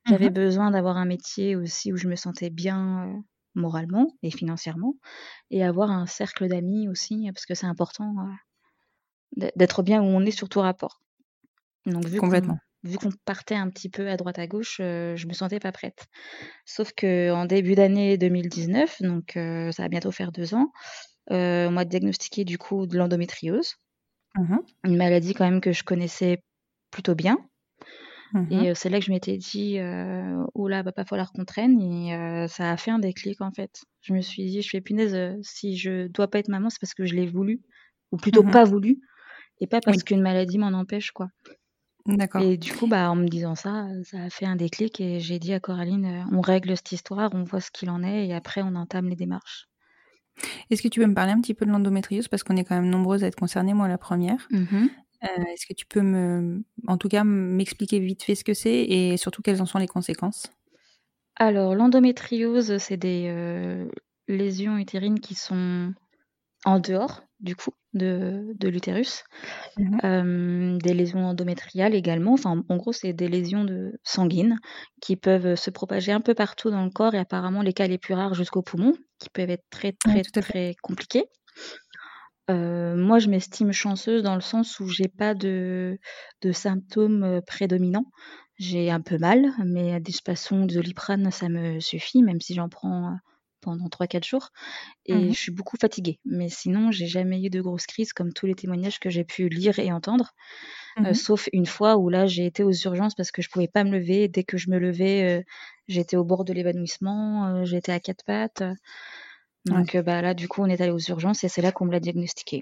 J'avais 0.09 0.29
mmh 0.29 0.33
besoin 0.33 0.71
d'avoir 0.71 0.97
un 0.97 1.05
métier 1.05 1.55
aussi 1.55 1.93
où 1.93 1.97
je 1.97 2.07
me 2.07 2.15
sentais 2.15 2.49
bien 2.51 3.23
moralement 3.55 4.07
et 4.23 4.31
financièrement, 4.31 4.95
et 5.51 5.63
avoir 5.63 5.91
un 5.91 6.05
cercle 6.07 6.47
d'amis 6.47 6.89
aussi, 6.89 7.29
parce 7.33 7.45
que 7.45 7.55
c'est 7.55 7.67
important 7.67 8.13
d'être 9.55 9.83
bien 9.83 10.01
où 10.01 10.05
on 10.05 10.21
est 10.25 10.31
sur 10.31 10.49
tout 10.49 10.61
rapport. 10.61 11.01
Donc 11.85 12.05
vu 12.07 12.19
Complètement. 12.19 12.57
Vu 12.85 12.97
qu'on 12.97 13.09
partait 13.25 13.55
un 13.55 13.69
petit 13.69 13.89
peu 13.89 14.09
à 14.09 14.17
droite 14.17 14.39
à 14.39 14.47
gauche, 14.47 14.77
je 14.79 15.27
me 15.27 15.33
sentais 15.33 15.59
pas 15.59 15.71
prête. 15.71 16.05
Sauf 16.65 16.93
que 16.93 17.31
en 17.31 17.45
début 17.45 17.75
d'année 17.75 18.17
2019, 18.17 19.01
donc 19.01 19.31
ça 19.35 19.83
va 19.83 19.89
bientôt 19.89 20.11
faire 20.11 20.31
deux 20.31 20.53
ans, 20.55 20.71
on 21.29 21.71
m'a 21.71 21.85
diagnostiqué 21.85 22.45
du 22.45 22.57
coup 22.57 22.87
de 22.87 22.97
l'endométriose. 22.97 23.75
Mmh 24.35 24.75
Une 24.85 24.95
maladie 24.95 25.33
quand 25.33 25.43
même 25.43 25.59
que 25.59 25.73
je 25.73 25.83
connaissais 25.83 26.41
plutôt 26.91 27.15
bien. 27.15 27.37
Mmh 28.33 28.65
et 28.67 28.75
c'est 28.75 28.89
là 28.89 28.99
que 28.99 29.05
je 29.05 29.11
m'étais 29.11 29.37
dit, 29.37 29.77
«Oh 30.53 30.67
là, 30.67 30.83
va 30.83 30.91
pas 30.91 31.05
falloir 31.05 31.31
qu'on 31.31 31.45
traîne» 31.45 31.81
et 31.81 32.47
ça 32.47 32.71
a 32.71 32.77
fait 32.77 32.91
un 32.91 32.99
déclic, 32.99 33.41
en 33.41 33.51
fait. 33.51 33.83
Je 34.01 34.13
me 34.13 34.21
suis 34.21 34.45
dit: 34.45 34.61
«Je 34.61 34.69
fais 34.69 34.81
punaise, 34.81 35.37
si 35.41 35.77
je 35.77 36.07
dois 36.07 36.27
pas 36.29 36.39
être 36.39 36.49
maman, 36.49 36.69
c'est 36.69 36.79
parce 36.79 36.93
que 36.93 37.05
je 37.05 37.15
l'ai 37.15 37.27
voulu 37.27 37.61
ou 38.11 38.17
plutôt 38.17 38.43
mmh 38.43 38.51
pas 38.51 38.63
voulu». 38.63 38.99
et 39.61 39.67
pas 39.67 39.81
parce 39.81 40.03
qu'une 40.03 40.21
maladie 40.21 40.57
m'en 40.59 40.67
empêche, 40.73 41.11
quoi. 41.11 41.29
D'accord. 42.07 42.41
Et 42.41 42.57
du 42.57 42.71
coup, 42.73 42.87
bah, 42.87 43.09
en 43.11 43.15
me 43.15 43.27
disant 43.27 43.55
ça, 43.55 43.87
ça 44.03 44.23
a 44.23 44.29
fait 44.29 44.45
un 44.45 44.55
déclic 44.55 45.01
et 45.01 45.19
j'ai 45.19 45.39
dit 45.39 45.53
à 45.53 45.59
Coraline, 45.59 46.25
on 46.31 46.39
règle 46.41 46.77
cette 46.77 46.91
histoire, 46.91 47.31
on 47.33 47.43
voit 47.43 47.61
ce 47.61 47.71
qu'il 47.71 47.89
en 47.89 48.03
est 48.03 48.27
et 48.27 48.33
après 48.33 48.61
on 48.61 48.75
entame 48.75 49.09
les 49.09 49.15
démarches. 49.15 49.67
Est-ce 50.69 50.81
que 50.81 50.87
tu 50.87 50.99
peux 50.99 51.05
me 51.07 51.13
parler 51.13 51.31
un 51.31 51.41
petit 51.41 51.53
peu 51.53 51.65
de 51.65 51.71
l'endométriose? 51.71 52.27
Parce 52.27 52.43
qu'on 52.43 52.55
est 52.57 52.63
quand 52.63 52.75
même 52.75 52.89
nombreuses 52.89 53.23
à 53.23 53.27
être 53.27 53.35
concernées, 53.35 53.73
moi 53.73 53.87
la 53.87 53.97
première. 53.97 54.51
Mmh 54.51 54.89
Est-ce 55.21 55.65
que 55.67 55.73
tu 55.73 55.85
peux 55.85 56.01
me, 56.01 56.63
en 56.87 56.97
tout 56.97 57.09
cas, 57.09 57.23
m'expliquer 57.23 57.99
vite 57.99 58.23
fait 58.23 58.35
ce 58.35 58.43
que 58.43 58.53
c'est 58.53 58.83
et 58.83 59.17
surtout 59.17 59.41
quelles 59.41 59.61
en 59.61 59.65
sont 59.65 59.79
les 59.79 59.87
conséquences? 59.87 60.51
Alors, 61.37 61.75
l'endométriose, 61.75 62.77
c'est 62.77 62.97
des 62.97 63.87
lésions 64.27 64.77
utérines 64.77 65.19
qui 65.19 65.35
sont 65.35 65.93
en 66.65 66.79
dehors, 66.79 67.21
du 67.39 67.55
coup, 67.55 67.71
de, 67.93 68.53
de 68.59 68.67
l'utérus. 68.67 69.23
Mmh 69.77 70.77
des 70.83 70.93
lésions 70.93 71.25
endométriales 71.25 71.95
également. 71.95 72.33
Enfin, 72.33 72.63
en 72.67 72.77
gros, 72.77 72.91
c'est 72.91 73.13
des 73.13 73.27
lésions 73.27 73.63
de 73.63 73.99
sanguines 74.03 74.57
qui 75.01 75.15
peuvent 75.15 75.55
se 75.55 75.69
propager 75.69 76.11
un 76.11 76.21
peu 76.21 76.33
partout 76.33 76.69
dans 76.69 76.83
le 76.83 76.89
corps 76.89 77.15
et 77.15 77.19
apparemment 77.19 77.61
les 77.61 77.73
cas 77.73 77.87
les 77.87 77.97
plus 77.97 78.13
rares 78.13 78.33
jusqu'au 78.33 78.61
poumon, 78.61 78.93
qui 79.19 79.29
peuvent 79.29 79.49
être 79.49 79.65
très, 79.69 79.93
très, 79.93 80.21
très 80.23 80.75
compliqués. 80.81 81.25
moi, 82.49 83.19
je 83.19 83.29
m'estime 83.29 83.71
chanceuse 83.71 84.23
dans 84.23 84.35
le 84.35 84.41
sens 84.41 84.79
où 84.79 84.87
j'ai 84.87 85.07
pas 85.07 85.33
de, 85.33 85.97
de 86.41 86.51
symptômes 86.51 87.41
prédominants. 87.47 88.11
J'ai 88.57 88.91
un 88.91 89.01
peu 89.01 89.17
mal, 89.17 89.51
mais 89.65 89.99
de 89.99 90.11
toute 90.11 90.25
façon, 90.25 90.65
de 90.65 90.73
doliprane, 90.75 91.31
ça 91.31 91.49
me 91.49 91.79
suffit, 91.79 92.21
même 92.23 92.41
si 92.41 92.53
j'en 92.53 92.69
prends 92.69 93.17
pendant 93.65 93.89
3-4 93.89 94.25
jours 94.25 94.51
et 95.05 95.13
Mmh 95.13 95.33
je 95.33 95.37
suis 95.37 95.51
beaucoup 95.51 95.77
fatiguée. 95.77 96.19
Mais 96.23 96.49
sinon, 96.49 96.91
j'ai 96.91 97.07
jamais 97.07 97.43
eu 97.43 97.49
de 97.49 97.61
grosse 97.61 97.87
crise 97.87 98.13
comme 98.13 98.31
tous 98.31 98.45
les 98.45 98.55
témoignages 98.55 98.99
que 98.99 99.09
j'ai 99.09 99.23
pu 99.23 99.49
lire 99.49 99.79
et 99.79 99.91
entendre. 99.91 100.31
Mmh 100.97 101.13
sauf 101.13 101.49
une 101.51 101.65
fois 101.65 101.97
où 101.97 102.09
là, 102.09 102.25
j'ai 102.27 102.45
été 102.45 102.63
aux 102.63 102.71
urgences 102.71 103.15
parce 103.15 103.31
que 103.31 103.41
je 103.41 103.49
pouvais 103.49 103.67
pas 103.67 103.83
me 103.83 103.91
lever. 103.91 104.27
Dès 104.27 104.43
que 104.43 104.57
je 104.57 104.69
me 104.69 104.77
levais, 104.79 105.43
j'étais 105.87 106.15
au 106.15 106.23
bord 106.23 106.45
de 106.45 106.53
l'évanouissement, 106.53 107.65
j'étais 107.65 107.91
à 107.91 107.99
quatre 107.99 108.23
pattes. 108.23 108.63
Donc 109.65 109.97
bah, 109.97 110.21
là, 110.21 110.33
du 110.33 110.47
coup, 110.47 110.61
on 110.61 110.67
est 110.67 110.79
allé 110.79 110.91
aux 110.91 110.99
urgences 110.99 111.43
et 111.43 111.49
c'est 111.49 111.61
là 111.61 111.71
qu'on 111.71 111.85
me 111.85 111.91
l'a 111.91 111.99
diagnostiqué. 111.99 112.61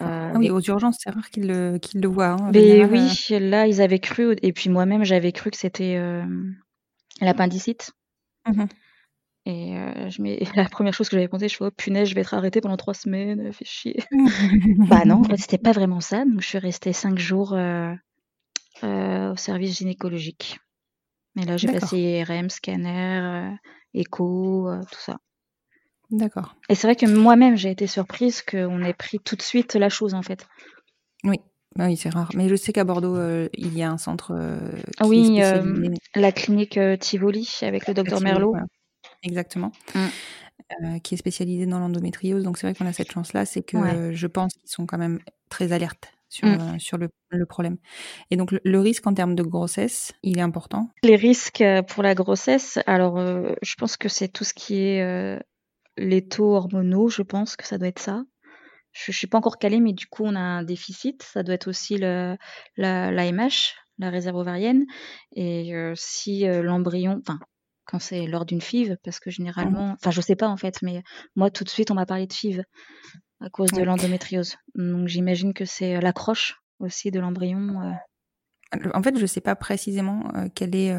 Ah 0.00 0.32
oui, 0.36 0.50
aux 0.50 0.60
urgences, 0.60 0.96
c'est 1.00 1.10
rare 1.10 1.28
qu'ils 1.30 1.46
le, 1.46 1.78
le 1.94 2.08
voient. 2.08 2.36
Hein, 2.40 2.50
mais 2.52 2.84
oui, 2.84 3.08
là, 3.38 3.66
ils 3.66 3.82
avaient 3.82 3.98
cru, 3.98 4.34
et 4.42 4.52
puis 4.52 4.70
moi-même, 4.70 5.04
j'avais 5.04 5.32
cru 5.32 5.50
que 5.50 5.58
c'était 5.58 5.98
l'appendicite. 7.20 7.92
Mmh 8.46 8.64
et 9.46 9.78
euh, 9.78 10.10
je 10.10 10.20
mets... 10.20 10.40
la 10.56 10.68
première 10.68 10.92
chose 10.92 11.08
que 11.08 11.16
j'avais 11.16 11.28
pensé, 11.28 11.48
je 11.48 11.56
fais 11.56 11.64
oh 11.64 11.70
punaise, 11.70 12.08
je 12.08 12.14
vais 12.14 12.22
être 12.22 12.34
arrêtée 12.34 12.60
pendant 12.60 12.76
trois 12.76 12.94
semaines, 12.94 13.52
fait 13.52 13.64
chier. 13.64 13.96
bah 14.90 15.04
non, 15.06 15.20
en 15.20 15.24
fait, 15.24 15.36
c'était 15.36 15.56
pas 15.56 15.72
vraiment 15.72 16.00
ça. 16.00 16.24
Donc 16.24 16.40
je 16.40 16.46
suis 16.46 16.58
restée 16.58 16.92
cinq 16.92 17.16
jours 17.18 17.54
euh, 17.54 17.94
euh, 18.82 19.32
au 19.32 19.36
service 19.36 19.78
gynécologique. 19.78 20.58
Et 21.40 21.44
là, 21.44 21.56
j'ai 21.56 21.68
passé 21.68 21.96
IRM, 21.96 22.50
scanner, 22.50 23.56
écho, 23.94 24.70
tout 24.90 24.98
ça. 24.98 25.18
D'accord. 26.10 26.56
Et 26.68 26.74
c'est 26.74 26.86
vrai 26.86 26.96
que 26.96 27.06
moi-même, 27.06 27.56
j'ai 27.56 27.70
été 27.70 27.86
surprise 27.86 28.42
qu'on 28.42 28.82
ait 28.82 28.94
pris 28.94 29.18
tout 29.20 29.36
de 29.36 29.42
suite 29.42 29.74
la 29.74 29.90
chose, 29.90 30.14
en 30.14 30.22
fait. 30.22 30.46
Oui. 31.24 31.36
Bah 31.74 31.86
oui, 31.88 31.96
c'est 31.98 32.08
rare. 32.08 32.30
Mais 32.34 32.48
je 32.48 32.54
sais 32.54 32.72
qu'à 32.72 32.84
Bordeaux, 32.84 33.18
il 33.52 33.76
y 33.76 33.82
a 33.82 33.90
un 33.90 33.98
centre. 33.98 34.34
Qui 34.98 35.06
oui, 35.06 35.40
la 36.14 36.32
clinique 36.32 36.80
Tivoli 37.00 37.58
avec 37.60 37.86
le 37.86 37.92
docteur 37.92 38.22
Merlot. 38.22 38.56
Exactement. 39.22 39.72
Mmh. 39.94 40.06
Euh, 40.82 40.98
qui 40.98 41.14
est 41.14 41.16
spécialisé 41.16 41.64
dans 41.64 41.78
l'endométriose. 41.78 42.42
Donc 42.42 42.58
c'est 42.58 42.66
vrai 42.66 42.74
qu'on 42.74 42.86
a 42.86 42.92
cette 42.92 43.12
chance-là, 43.12 43.46
c'est 43.46 43.62
que 43.62 44.12
je 44.12 44.26
pense 44.26 44.52
qu'ils 44.54 44.68
sont 44.68 44.84
quand 44.84 44.98
même 44.98 45.20
très 45.48 45.70
alertes 45.70 46.12
sur, 46.28 46.48
mmh. 46.48 46.50
euh, 46.50 46.78
sur 46.78 46.98
le, 46.98 47.08
le, 47.28 47.46
problème. 47.46 47.76
Et 48.32 48.36
donc 48.36 48.50
le, 48.50 48.80
risque 48.80 49.06
en 49.06 49.14
termes 49.14 49.36
de 49.36 49.44
grossesse, 49.44 50.12
il 50.24 50.38
est 50.38 50.42
important? 50.42 50.90
Les 51.04 51.14
risques 51.14 51.60
euh, 51.60 51.82
pour 51.82 52.02
la 52.02 52.16
grossesse, 52.16 52.80
alors 52.86 53.16
je 53.62 53.74
pense 53.76 53.96
que 53.96 54.08
c'est 54.08 54.26
tout 54.26 54.42
ce 54.42 54.54
qui 54.54 54.78
est 54.80 55.38
les 55.96 56.26
taux 56.26 56.56
hormonaux, 56.56 57.08
je 57.08 57.22
pense 57.22 57.54
que 57.54 57.64
ça 57.64 57.78
doit 57.78 57.88
être 57.88 58.00
ça. 58.00 58.24
Je 58.90 59.12
ne 59.12 59.14
suis 59.14 59.28
pas 59.28 59.38
encore 59.38 59.58
calée, 59.58 59.78
mais 59.78 59.92
du 59.92 60.06
coup 60.08 60.24
on 60.24 60.34
a 60.34 60.40
un 60.40 60.64
déficit. 60.64 61.22
Ça 61.22 61.44
doit 61.44 61.54
être 61.54 61.68
aussi 61.68 61.96
le, 61.96 62.36
la, 62.76 63.12
l'AMH, 63.12 63.76
la 63.98 64.10
réserve 64.10 64.36
ovarienne. 64.36 64.84
Et 65.36 65.72
si 65.94 66.44
l'embryon, 66.44 67.20
enfin 67.20 67.38
quand 67.86 67.98
c'est 67.98 68.26
lors 68.26 68.44
d'une 68.44 68.60
FIV, 68.60 68.96
parce 69.02 69.20
que 69.20 69.30
mmh. 69.30 69.32
généralement, 69.32 69.92
enfin 69.92 70.10
je 70.10 70.20
sais 70.20 70.36
pas 70.36 70.48
en 70.48 70.56
fait, 70.56 70.82
mais 70.82 71.02
moi 71.36 71.50
tout 71.50 71.64
de 71.64 71.68
suite 71.68 71.90
on 71.90 71.94
m'a 71.94 72.06
parlé 72.06 72.26
de 72.26 72.32
FIV 72.32 72.62
à 73.40 73.50
cause 73.50 73.70
de 73.70 73.82
l'endométriose. 73.82 74.56
Donc 74.74 75.08
j'imagine 75.08 75.54
que 75.54 75.64
c'est 75.64 75.96
euh, 75.96 76.00
l'accroche 76.00 76.60
aussi 76.78 77.10
de 77.10 77.20
l'embryon. 77.20 77.80
Euh. 77.82 78.88
En 78.94 79.02
fait, 79.02 79.18
je 79.18 79.26
sais 79.26 79.40
pas 79.40 79.54
précisément 79.54 80.30
euh, 80.34 80.48
quel 80.54 80.74
est 80.74 80.94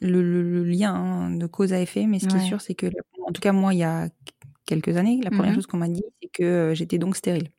le, 0.00 0.64
lien 0.64 0.94
hein, 0.94 1.30
de 1.30 1.46
cause 1.46 1.72
à 1.72 1.80
effet, 1.80 2.06
mais 2.06 2.18
ce 2.18 2.26
qui 2.26 2.36
est 2.36 2.46
sûr, 2.46 2.60
c'est 2.60 2.74
que, 2.74 2.86
en 3.26 3.32
tout 3.32 3.40
cas 3.40 3.52
moi, 3.52 3.74
il 3.74 3.80
y 3.80 3.84
a 3.84 4.08
quelques 4.64 4.96
années, 4.96 5.20
la 5.22 5.30
première 5.30 5.52
mmh 5.52 5.56
chose 5.56 5.66
qu'on 5.66 5.76
m'a 5.76 5.88
dit, 5.88 6.04
c'est 6.22 6.30
que 6.32 6.72
j'étais 6.74 6.98
donc 6.98 7.16
stérile. 7.16 7.50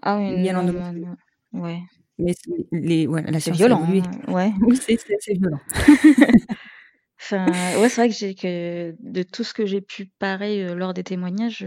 Ah 0.00 0.18
oui, 0.18 0.34
il 0.36 0.44
y 0.44 0.48
a 0.48 0.52
l'endométriose. 0.52 1.16
Ouais. 1.52 1.80
Mais 2.18 2.34
les, 2.72 3.06
ouais, 3.06 3.22
la 3.22 3.40
c'est 3.40 3.52
violent. 3.52 3.84
Hein, 3.84 4.32
ouais. 4.32 4.52
c'est 4.80 5.34
violent. 5.34 5.60
Enfin, 7.20 7.46
ouais, 7.80 7.88
c'est 7.88 8.00
vrai 8.00 8.08
que 8.08 8.14
j'ai 8.14 8.34
que 8.34 8.94
de 9.00 9.22
tout 9.22 9.44
ce 9.44 9.52
que 9.52 9.66
j'ai 9.66 9.80
pu 9.80 10.06
parer 10.18 10.64
euh, 10.64 10.74
lors 10.74 10.94
des 10.94 11.02
témoignages, 11.02 11.66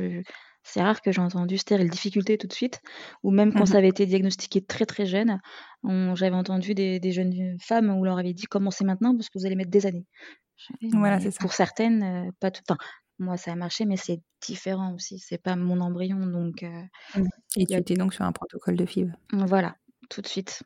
c'est 0.64 0.82
rare 0.82 1.02
que 1.02 1.12
j'ai 1.12 1.22
entendu 1.22 1.58
stérile 1.58 1.90
difficulté 1.90 2.38
tout 2.38 2.48
de 2.48 2.54
suite, 2.54 2.82
ou 3.24 3.32
même 3.32 3.54
quand 3.54 3.64
mmh 3.64 3.68
ça 3.68 3.78
avait 3.78 3.90
été 3.90 4.06
diagnostiqué 4.06 4.62
très 4.62 4.86
très 4.86 5.06
jeune, 5.06 5.40
j'avais 5.84 6.36
entendu 6.36 6.74
des, 6.74 7.00
des, 7.00 7.12
jeunes 7.12 7.58
femmes 7.60 7.90
où 7.90 8.00
on 8.00 8.04
leur 8.04 8.20
avait 8.20 8.34
dit 8.34 8.46
commencez 8.46 8.86
maintenant 8.86 9.16
parce 9.16 9.30
que 9.30 9.40
vous 9.40 9.46
allez 9.46 9.56
mettre 9.56 9.72
des 9.72 9.86
années. 9.86 10.06
Voilà, 10.94 11.20
c'est 11.20 11.32
ça. 11.32 11.40
Pour 11.40 11.54
certaines, 11.54 12.04
euh, 12.04 12.32
pas 12.40 12.52
tout. 12.52 12.62
Enfin, 12.70 12.78
moi 13.20 13.38
ça 13.38 13.52
a 13.52 13.56
marché, 13.56 13.86
mais 13.86 13.98
c'est 13.98 14.22
différent 14.42 14.94
aussi. 14.94 15.20
C'est 15.20 15.42
pas 15.42 15.56
mon 15.56 15.82
embryon, 15.82 16.26
donc. 16.28 16.64
Euh, 16.64 16.84
mmh. 17.16 17.28
Et 17.58 17.66
tu 17.66 17.74
étais 17.74 17.96
donc 17.96 18.14
sur 18.14 18.24
un 18.24 18.32
protocole 18.32 18.76
de 18.76 18.86
FIV. 18.86 19.12
Voilà, 19.34 19.76
tout 20.10 20.22
de 20.22 20.28
suite. 20.28 20.64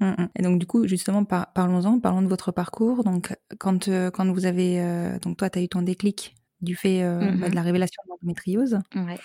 Mmh, 0.00 0.06
mmh. 0.06 0.28
Et 0.38 0.42
donc 0.42 0.58
du 0.58 0.66
coup, 0.66 0.86
justement, 0.86 1.24
parlons-en, 1.24 2.00
parlons 2.00 2.22
de 2.22 2.28
votre 2.28 2.52
parcours. 2.52 3.04
Donc 3.04 3.36
quand, 3.58 3.88
euh, 3.88 4.10
quand 4.10 4.30
vous 4.32 4.46
avez, 4.46 4.80
euh, 4.80 5.18
donc 5.18 5.36
toi, 5.36 5.50
tu 5.50 5.58
as 5.58 5.62
eu 5.62 5.68
ton 5.68 5.82
déclic 5.82 6.34
du 6.60 6.74
fait 6.74 7.02
euh, 7.02 7.18
bah, 7.18 7.48
de 7.48 7.52
mmh 7.52 7.54
la 7.54 7.62
révélation 7.62 8.02
de 8.04 8.10
l'endométriose. 8.10 8.78
Ouais. 8.94 9.18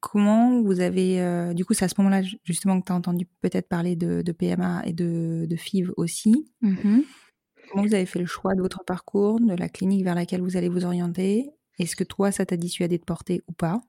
Comment 0.00 0.60
vous 0.62 0.80
avez, 0.80 1.54
du 1.54 1.64
coup, 1.64 1.74
c'est 1.74 1.84
à 1.84 1.88
ce 1.88 1.94
moment-là 1.98 2.22
justement 2.42 2.80
que 2.80 2.86
tu 2.86 2.92
as 2.92 2.96
entendu 2.96 3.24
peut-être 3.40 3.68
parler 3.68 3.94
de, 3.94 4.22
de, 4.22 4.32
PMA 4.32 4.82
et 4.84 4.92
de, 4.92 5.46
de 5.48 5.56
FIV 5.56 5.92
aussi. 5.96 6.52
Comment 6.60 7.86
vous 7.86 7.94
avez 7.94 8.06
fait 8.06 8.18
le 8.18 8.26
choix 8.26 8.54
de 8.56 8.60
votre 8.60 8.82
parcours, 8.84 9.38
de 9.38 9.54
la 9.54 9.68
clinique 9.68 10.02
vers 10.02 10.16
laquelle 10.16 10.40
vous 10.40 10.56
allez 10.56 10.68
vous 10.68 10.84
orienter? 10.84 11.50
Est-ce 11.78 11.94
que 11.94 12.02
toi, 12.02 12.32
ça 12.32 12.44
t'a 12.44 12.56
dissuadé 12.56 12.98
de 12.98 13.04
porter 13.04 13.42
ou 13.46 13.52
pas? 13.52 13.80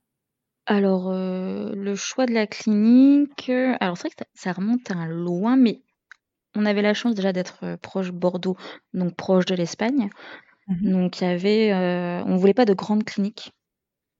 Alors, 0.65 1.10
euh, 1.10 1.74
le 1.75 1.96
choix 1.96 2.25
de 2.25 2.34
la 2.34 2.48
clinique, 2.48 3.50
euh, 3.50 3.75
alors 3.82 3.98
c'est 3.98 4.08
vrai 4.08 4.15
que 4.17 4.24
ça 4.34 4.53
remonte 4.53 4.89
à 4.91 5.05
loin, 5.08 5.58
mais 5.58 5.82
on 6.55 6.65
avait 6.65 6.82
la 6.82 6.93
chance 6.93 7.15
déjà 7.15 7.34
d'être, 7.34 7.60
euh, 7.63 7.77
proche 7.77 8.12
Bordeaux, 8.12 8.58
donc 8.93 9.15
proche 9.15 9.46
de 9.46 9.55
l'Espagne. 9.55 10.10
Mmh 10.67 10.91
donc 10.91 11.22
il 11.22 11.25
y 11.25 11.27
avait, 11.27 11.74
on 12.27 12.38
voulait 12.38 12.53
pas 12.53 12.65
de 12.65 12.74
grandes 12.74 13.03
cliniques. 13.05 13.51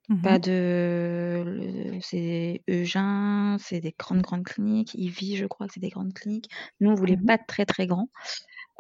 Mmh 0.10 0.22
pas 0.22 0.40
de 0.40 2.00
c'est 2.02 2.62
Eugin, 2.70 3.58
c'est 3.60 3.82
des 3.82 3.96
grandes, 3.98 4.22
grandes 4.22 4.44
cliniques. 4.46 4.94
Ivy, 4.96 5.38
je 5.38 5.46
crois 5.48 5.68
que 5.68 5.74
c'est 5.74 5.80
des 5.82 5.90
grandes 5.90 6.14
cliniques. 6.14 6.50
Nous, 6.82 6.90
on 6.92 6.96
voulait 6.96 7.18
mmh 7.18 7.26
pas 7.26 7.38
de 7.38 7.44
très, 7.48 7.66
très 7.66 7.88
grand. 7.88 8.10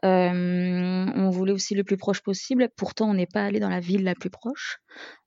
On 0.03 1.29
voulait 1.29 1.53
aussi 1.53 1.75
le 1.75 1.83
plus 1.83 1.98
proche 1.98 2.22
possible. 2.22 2.69
Pourtant, 2.75 3.10
on 3.10 3.13
n'est 3.13 3.27
pas 3.27 3.45
allé 3.45 3.60
dans 3.60 3.69
la 3.69 3.79
ville 3.79 4.03
la 4.03 4.15
plus 4.15 4.29
proche. 4.29 4.79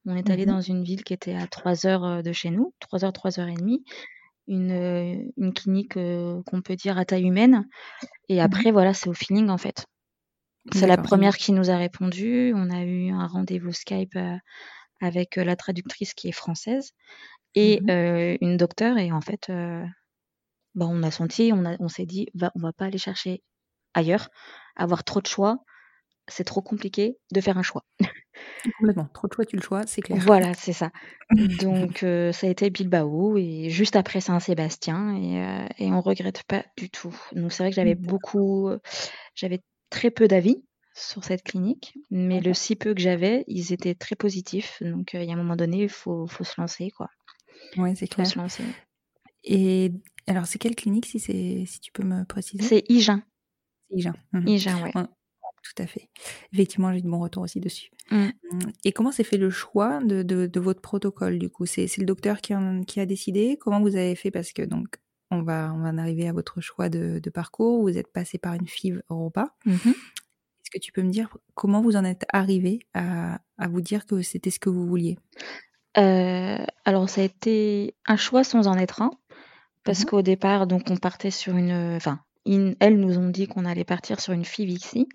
On 0.04 0.16
est 0.16 0.30
allé 0.30 0.45
mmh 0.45 0.50
dans 0.50 0.61
une 0.61 0.85
ville 0.85 1.02
qui 1.02 1.14
était 1.14 1.35
à 1.35 1.47
3 1.47 1.87
heures 1.87 2.23
de 2.23 2.33
chez 2.33 2.50
nous, 2.50 2.75
3 2.80 3.04
heures, 3.04 3.12
3 3.12 3.40
heures 3.40 3.49
et 3.49 3.54
demie. 3.54 3.85
Une, 4.49 5.33
une 5.37 5.52
clinique 5.52 5.95
qu'on 5.95 6.62
peut 6.62 6.76
dire 6.76 6.99
à 6.99 7.04
taille 7.04 7.26
humaine. 7.26 7.66
Et 8.28 8.37
mmh 8.37 8.40
après, 8.40 8.71
voilà, 8.71 8.95
c'est 8.95 9.09
au 9.09 9.14
feeling 9.14 9.49
en 9.49 9.59
fait. 9.59 9.87
C'est 10.73 10.87
la 10.87 10.97
première 10.97 11.37
qui 11.37 11.52
nous 11.52 11.71
a 11.71 11.76
répondu. 11.76 12.52
On 12.54 12.71
a 12.71 12.83
eu 12.83 13.11
un 13.11 13.26
rendez-vous 13.26 13.73
Skype 13.73 14.18
avec 15.00 15.37
la 15.37 15.56
traductrice 15.56 16.12
qui 16.14 16.28
est 16.28 16.33
française 16.33 16.92
et 17.54 17.80
mmh 17.80 18.38
une 18.40 18.56
docteure. 18.56 18.99
Et 18.99 19.11
en 19.11 19.21
fait, 19.21 19.50
bah, 20.75 20.87
on 20.88 21.02
a 21.02 21.11
senti, 21.11 21.52
on, 21.54 21.64
on 21.80 21.88
s'est 21.88 22.06
dit, 22.06 22.28
va, 22.35 22.52
on 22.54 22.61
va 22.61 22.73
pas 22.73 22.85
aller 22.85 22.99
chercher 22.99 23.42
ailleurs. 23.97 24.29
Avoir 24.76 25.05
trop 25.05 25.21
de 25.21 25.26
choix, 25.26 25.59
c'est 26.29 26.45
trop 26.45 26.61
compliqué 26.62 27.17
de 27.33 27.41
faire 27.41 27.59
un 27.59 27.62
choix. 27.62 27.85
Complètement. 28.79 29.09
Trop 29.15 29.29
de 29.29 29.33
choix, 29.33 29.45
tu 29.47 29.57
le 29.57 29.62
choix, 29.62 29.83
c'est 29.87 30.03
clair. 30.03 30.19
Voilà, 30.21 30.55
c'est 30.55 30.73
ça. 30.73 30.91
Donc, 31.61 31.99
ça 32.00 32.47
a 32.47 32.50
été 32.50 32.69
Bilbao 32.71 33.37
et 33.38 33.71
juste 33.71 33.97
après 33.97 34.21
Saint-Sébastien 34.21 35.17
et, 35.17 35.85
et 35.85 35.91
on 35.91 36.00
regrette 36.00 36.43
pas 36.45 36.65
du 36.76 36.91
tout. 36.91 37.15
Donc, 37.33 37.53
c'est 37.53 37.62
vrai 37.62 37.71
que 37.71 37.76
j'avais 37.76 37.95
beaucoup, 37.95 38.71
j'avais 39.35 39.61
très 39.88 40.11
peu 40.11 40.29
d'avis 40.29 40.62
sur 40.97 41.25
cette 41.25 41.43
clinique, 41.43 41.99
mais 42.11 42.41
le 42.41 42.55
si 42.55 42.75
peu 42.75 42.95
que 42.95 43.00
j'avais, 43.00 43.45
ils 43.49 43.73
étaient 43.73 43.95
très 43.95 44.17
positifs. 44.17 44.83
Donc, 44.83 45.12
il 45.12 45.25
y 45.25 45.31
a 45.31 45.35
un 45.35 45.37
moment 45.37 45.57
donné, 45.57 45.83
il 45.83 45.88
faut, 45.88 46.26
faut 46.26 46.45
se 46.45 46.59
lancer, 46.59 46.91
quoi. 46.91 47.09
Oui, 47.76 47.95
c'est 47.97 48.09
clair. 48.09 48.26
se 48.26 48.38
lancer. 48.38 48.65
Et 49.45 49.93
alors, 50.26 50.47
c'est 50.47 50.59
quelle 50.59 50.75
clinique, 50.75 51.07
si, 51.07 51.21
si 51.21 51.81
tu 51.81 51.93
peux 51.93 52.03
me 52.03 52.25
préciser? 52.25 52.62
C'est 52.62 52.85
IGIN. 52.88 53.23
IGIN. 53.90 54.14
Mmh. 54.33 54.49
IGIN, 54.49 54.83
oui. 54.85 54.90
Tout 54.95 55.83
à 55.83 55.87
fait. 55.87 56.09
Effectivement, 56.52 56.93
j'ai 56.93 57.00
de 57.00 57.09
bons 57.09 57.19
retours 57.19 57.43
aussi 57.43 57.59
dessus. 57.59 57.90
Mmh. 58.11 58.26
Mmh. 58.26 58.59
Et 58.85 58.93
comment 58.93 59.11
s'est 59.11 59.25
fait 59.25 59.37
le 59.37 59.50
choix 59.50 60.00
de, 60.02 60.23
de, 60.23 60.61
votre 60.61 60.81
protocole, 60.81 61.38
du 61.40 61.50
coup? 61.50 61.66
C'est 61.66 61.88
le 61.99 62.05
docteur 62.05 62.40
qui, 62.40 62.55
qui 62.87 63.00
a 63.00 63.07
décidé 63.07 63.59
Comment 63.61 63.81
vous 63.81 63.97
avez 63.97 64.14
fait? 64.14 64.31
Parce 64.31 64.52
que, 64.52 64.62
donc, 64.62 64.87
on 65.33 65.43
va, 65.43 65.73
on 65.75 65.78
va 65.81 65.88
en 65.88 65.99
arriver 65.99 66.28
à 66.28 66.33
votre 66.33 66.61
choix 66.61 66.88
de, 66.88 67.19
de 67.21 67.31
parcours. 67.31 67.83
Vous 67.83 67.99
êtes 67.99 68.12
passé 68.12 68.38
par 68.38 68.55
une 68.55 68.69
FIV 68.69 69.02
Europa. 69.11 69.55
Est-ce 70.66 70.71
que 70.71 70.78
tu 70.78 70.93
peux 70.93 71.02
me 71.02 71.11
dire 71.11 71.37
comment 71.55 71.81
vous 71.81 71.97
en 71.97 72.05
êtes 72.05 72.26
arrivé 72.33 72.81
à, 72.95 73.40
à 73.59 73.69
vous 73.69 73.81
dire 73.81 74.07
que 74.07 74.23
c'était 74.23 74.50
ce 74.50 74.59
que 74.59 74.71
vous 74.71 74.87
vouliez? 74.87 75.19
Euh, 75.97 76.59
alors 76.85 77.09
ça 77.09 77.23
a 77.23 77.25
été 77.25 77.95
un 78.05 78.16
choix 78.16 78.45
sans 78.45 78.66
en 78.66 78.76
être 78.76 79.00
un, 79.00 79.11
parce 79.85 80.02
mmh 80.02 80.05
qu'au 80.07 80.23
départ, 80.23 80.66
donc 80.66 80.90
on 80.90 80.97
partait 80.97 81.31
sur 81.31 81.57
une, 81.57 81.95
enfin, 81.97 82.21
elles 82.81 82.99
nous 82.99 83.19
ont 83.19 83.29
dit 83.29 83.47
qu'on 83.47 83.65
allait 83.65 83.85
partir 83.85 84.21
sur 84.21 84.33
une 84.33 84.45
FIVXI, 84.45 85.09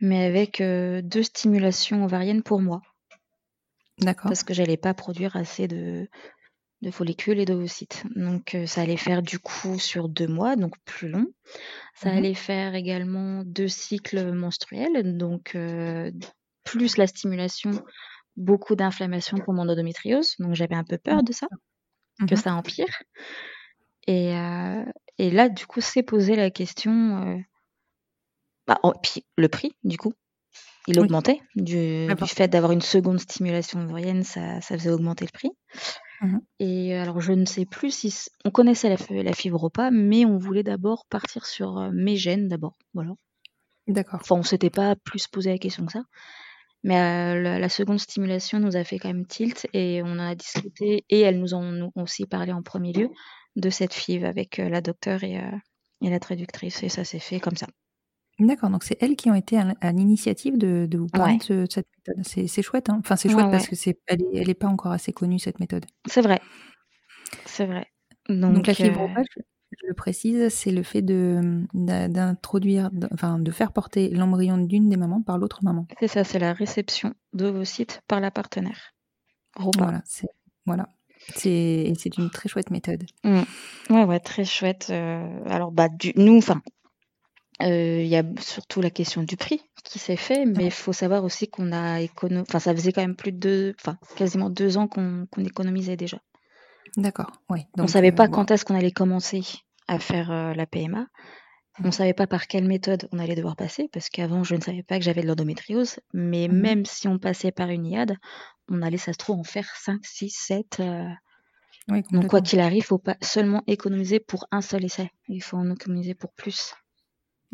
mais 0.00 0.24
avec 0.24 0.60
euh, 0.60 1.00
deux 1.02 1.22
stimulations 1.22 2.04
ovariennes 2.04 2.42
pour 2.42 2.60
moi. 2.60 2.80
D'accord. 3.98 4.30
Parce 4.30 4.42
que 4.42 4.54
j'allais 4.54 4.76
pas 4.76 4.94
produire 4.94 5.36
assez 5.36 5.68
de, 5.68 6.08
de 6.80 6.90
follicules 6.90 7.38
et 7.38 7.44
d'ovocytes. 7.44 8.04
Donc 8.16 8.54
euh, 8.54 8.66
ça 8.66 8.82
allait 8.82 8.96
faire 8.96 9.22
du 9.22 9.38
coup 9.38 9.78
sur 9.78 10.08
deux 10.08 10.26
mois, 10.26 10.56
donc 10.56 10.74
plus 10.84 11.08
long. 11.08 11.26
Ça 11.94 12.10
mmh 12.10 12.16
allait 12.16 12.34
faire 12.34 12.74
également 12.74 13.42
deux 13.44 13.68
cycles 13.68 14.32
menstruels, 14.32 15.16
donc 15.16 15.56
plus 16.64 16.96
la 16.96 17.06
stimulation 17.06 17.70
beaucoup 18.36 18.76
d'inflammation 18.76 19.38
pour 19.38 19.54
mon 19.54 19.68
endométriose, 19.68 20.36
donc 20.38 20.54
j'avais 20.54 20.74
un 20.74 20.84
peu 20.84 20.98
peur 20.98 21.22
de 21.22 21.32
ça, 21.32 21.48
que 22.26 22.34
mmh 22.34 22.36
ça 22.36 22.54
empire. 22.54 23.02
Et, 24.06 24.34
euh, 24.36 24.84
et 25.18 25.30
là, 25.30 25.48
du 25.48 25.66
coup, 25.66 25.80
s'est 25.80 26.02
posé 26.02 26.36
la 26.36 26.50
question. 26.50 27.26
Euh, 27.26 27.38
bah, 28.66 28.80
puis 29.02 29.24
le 29.36 29.48
prix, 29.48 29.72
du 29.84 29.98
coup, 29.98 30.12
il 30.88 30.98
augmentait. 30.98 31.40
Du, 31.54 32.08
fait 32.26 32.48
d'avoir 32.48 32.72
une 32.72 32.80
seconde 32.80 33.20
stimulation 33.20 33.82
ovarienne, 33.82 34.24
ça, 34.24 34.60
ça 34.60 34.76
faisait 34.76 34.90
augmenter 34.90 35.24
le 35.24 35.32
prix. 35.32 35.50
Mmh 36.20 36.38
et 36.60 36.94
alors, 36.96 37.20
je 37.20 37.32
ne 37.32 37.44
sais 37.44 37.66
plus 37.66 37.90
si. 37.90 38.14
On 38.44 38.50
connaissait 38.50 38.88
la, 38.88 39.22
la 39.22 39.32
fibre 39.32 39.68
pas, 39.70 39.90
mais 39.90 40.24
on 40.24 40.38
voulait 40.38 40.62
d'abord 40.62 41.04
partir 41.10 41.46
sur 41.46 41.78
euh, 41.78 41.90
mes 41.92 42.16
gènes 42.16 42.48
d'abord. 42.48 42.78
Voilà. 42.94 43.12
D'accord. 43.88 44.20
Enfin, 44.22 44.36
on 44.36 44.44
s'était 44.44 44.70
pas 44.70 44.94
plus 44.94 45.26
posé 45.26 45.50
la 45.50 45.58
question 45.58 45.84
que 45.84 45.92
ça. 45.92 46.04
Mais 46.84 46.98
euh, 46.98 47.58
la, 47.58 47.68
seconde 47.68 48.00
stimulation 48.00 48.58
nous 48.58 48.76
a 48.76 48.82
fait 48.82 48.98
quand 48.98 49.08
même 49.08 49.26
tilt 49.26 49.68
et 49.72 50.02
on 50.02 50.12
en 50.12 50.18
a 50.18 50.34
discuté 50.34 51.04
et 51.08 51.20
elles 51.20 51.38
nous 51.38 51.54
ont, 51.54 51.92
aussi 51.94 52.26
parlé 52.26 52.52
en 52.52 52.62
premier 52.62 52.92
lieu 52.92 53.08
de 53.56 53.70
cette 53.70 53.92
FIV 53.92 54.24
avec 54.24 54.58
euh, 54.58 54.68
la 54.68 54.80
docteure 54.80 55.24
et, 55.24 55.38
euh, 55.38 55.56
et, 56.00 56.10
la 56.10 56.20
traductrice 56.20 56.82
et 56.82 56.88
ça 56.88 57.04
s'est 57.04 57.18
fait 57.18 57.40
comme 57.40 57.56
ça. 57.56 57.66
D'accord, 58.38 58.70
donc 58.70 58.82
c'est 58.82 58.96
elles 59.00 59.14
qui 59.14 59.30
ont 59.30 59.34
été 59.34 59.58
à, 59.58 59.92
l'initiative 59.92 60.56
de, 60.56 60.86
de, 60.90 60.98
vous 60.98 61.06
parler 61.06 61.36
de, 61.48 61.66
cette 61.68 61.86
méthode. 61.98 62.24
C'est 62.24 62.62
chouette, 62.62 62.88
hein 62.88 62.98
enfin 62.98 63.16
c'est 63.16 63.28
chouette 63.28 63.50
parce 63.50 63.68
que 63.68 63.76
c'est 63.76 63.98
elle 64.06 64.22
n'est 64.32 64.54
pas 64.54 64.68
encore 64.68 64.92
assez 64.92 65.12
connue 65.12 65.38
cette 65.38 65.60
méthode. 65.60 65.84
C'est 66.06 66.22
vrai, 66.22 66.40
c'est 67.44 67.66
vrai. 67.66 67.86
Donc, 68.28 68.66
la 68.66 68.74
fibropage, 68.74 69.26
je 69.36 69.86
le 69.86 69.94
précise, 69.94 70.48
c'est 70.48 70.72
le 70.72 70.82
fait 70.82 71.02
de 71.02 71.66
d'introduire, 71.74 72.90
enfin 73.12 73.38
de 73.38 73.50
faire 73.50 73.72
porter 73.72 74.08
l'embryon 74.08 74.58
d'une 74.58 74.88
des 74.88 74.96
mamans 74.96 75.22
par 75.22 75.38
l'autre 75.38 75.60
maman. 75.62 75.86
C'est 76.00 76.08
ça, 76.08 76.24
c'est 76.24 76.38
la 76.38 76.52
réception 76.52 77.14
d'ovocytes 77.32 78.00
par 78.08 78.20
la 78.20 78.30
partenaire. 78.30 78.94
Voilà, 79.76 80.02
c'est 80.06 80.28
voilà. 80.64 80.88
C'est 81.34 82.16
une 82.18 82.30
très 82.30 82.48
chouette 82.48 82.70
méthode. 82.70 83.04
Mmh. 83.24 83.42
Ouais, 83.90 84.04
ouais, 84.04 84.20
très 84.20 84.44
chouette. 84.44 84.88
Euh, 84.90 85.26
alors, 85.46 85.72
bah, 85.72 85.88
du, 85.88 86.12
nous, 86.16 86.38
enfin, 86.38 86.60
euh, 87.62 88.02
il 88.02 88.08
y 88.08 88.16
a 88.16 88.24
surtout 88.40 88.80
la 88.80 88.90
question 88.90 89.22
du 89.22 89.36
prix 89.36 89.60
qui 89.84 89.98
s'est 89.98 90.16
fait, 90.16 90.46
mais 90.46 90.66
il 90.66 90.70
faut 90.72 90.92
savoir 90.92 91.22
aussi 91.24 91.48
qu'on 91.48 91.72
a 91.72 92.00
économisé, 92.00 92.44
enfin, 92.48 92.58
ça 92.58 92.74
faisait 92.74 92.92
quand 92.92 93.02
même 93.02 93.16
plus 93.16 93.32
de 93.32 93.38
deux, 93.38 93.74
enfin, 93.80 93.98
quasiment 94.16 94.50
deux 94.50 94.78
ans 94.78 94.88
qu'on 94.88 95.26
économisait 95.38 95.96
déjà. 95.96 96.18
D'accord, 96.96 97.30
oui. 97.50 97.60
On 97.78 97.82
ne 97.82 97.88
savait 97.88 98.12
pas 98.12 98.24
euh, 98.24 98.28
quand 98.28 98.50
est-ce 98.50 98.64
qu'on 98.64 98.74
allait 98.74 98.90
commencer 98.90 99.42
à 99.88 99.98
faire 99.98 100.30
euh, 100.30 100.54
la 100.54 100.66
PMA. 100.66 101.06
On 101.80 101.86
ne 101.86 101.90
savait 101.90 102.12
pas 102.12 102.26
par 102.26 102.46
quelle 102.46 102.66
méthode 102.66 103.08
on 103.12 103.18
allait 103.18 103.34
devoir 103.34 103.56
passer, 103.56 103.88
parce 103.92 104.10
qu'avant, 104.10 104.44
je 104.44 104.54
ne 104.54 104.60
savais 104.60 104.82
pas 104.82 104.98
que 104.98 105.04
j'avais 105.04 105.22
de 105.22 105.26
l'endométriose. 105.26 106.00
Mais 106.12 106.48
mmh 106.48 106.52
même 106.52 106.84
si 106.84 107.08
on 107.08 107.18
passait 107.18 107.52
par 107.52 107.70
une 107.70 107.86
IAD, 107.86 108.16
on 108.68 108.82
allait, 108.82 108.98
ça 108.98 109.12
se 109.12 109.18
trouve, 109.18 109.38
en 109.38 109.44
faire 109.44 109.68
5, 109.76 110.04
6, 110.04 110.30
7. 110.30 110.82
Donc, 111.88 112.28
quoi 112.28 112.40
qu'il 112.40 112.60
arrive, 112.60 112.76
il 112.76 112.78
ne 112.80 112.84
faut 112.84 112.98
pas 112.98 113.16
seulement 113.22 113.62
économiser 113.66 114.20
pour 114.20 114.46
un 114.50 114.60
seul 114.60 114.84
essai. 114.84 115.10
Il 115.28 115.42
faut 115.42 115.56
en 115.56 115.70
économiser 115.70 116.14
pour 116.14 116.32
plus. 116.32 116.74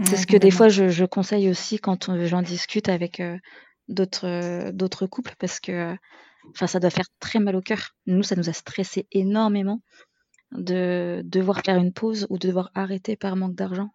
C'est 0.05 0.17
ce 0.17 0.27
que 0.27 0.37
des 0.37 0.51
fois, 0.51 0.69
je, 0.69 1.05
conseille 1.05 1.49
aussi 1.49 1.79
quand 1.79 2.11
j'en 2.25 2.43
discute 2.43 2.89
avec 2.89 3.21
euh, 3.21 3.39
d'autres 3.89 5.07
couples, 5.07 5.35
parce 5.39 5.61
que 5.61 5.97
Enfin, 6.51 6.67
ça 6.67 6.81
doit 6.81 6.91
faire 6.91 7.09
très 7.21 7.41
mal 7.41 7.57
au 7.57 7.61
cœur. 7.61 7.95
Nous, 8.07 8.23
ça 8.23 8.37
nous 8.37 8.49
a 8.49 8.53
stressé 8.53 9.07
énormément 9.13 9.83
de 10.53 11.23
devoir 11.25 11.61
faire 11.61 11.77
une 11.77 11.93
pause 11.93 12.27
ou 12.31 12.39
de 12.39 12.49
devoir 12.49 12.71
arrêter 12.75 13.17
par 13.17 13.37
manque 13.37 13.55
d'argent. 13.55 13.91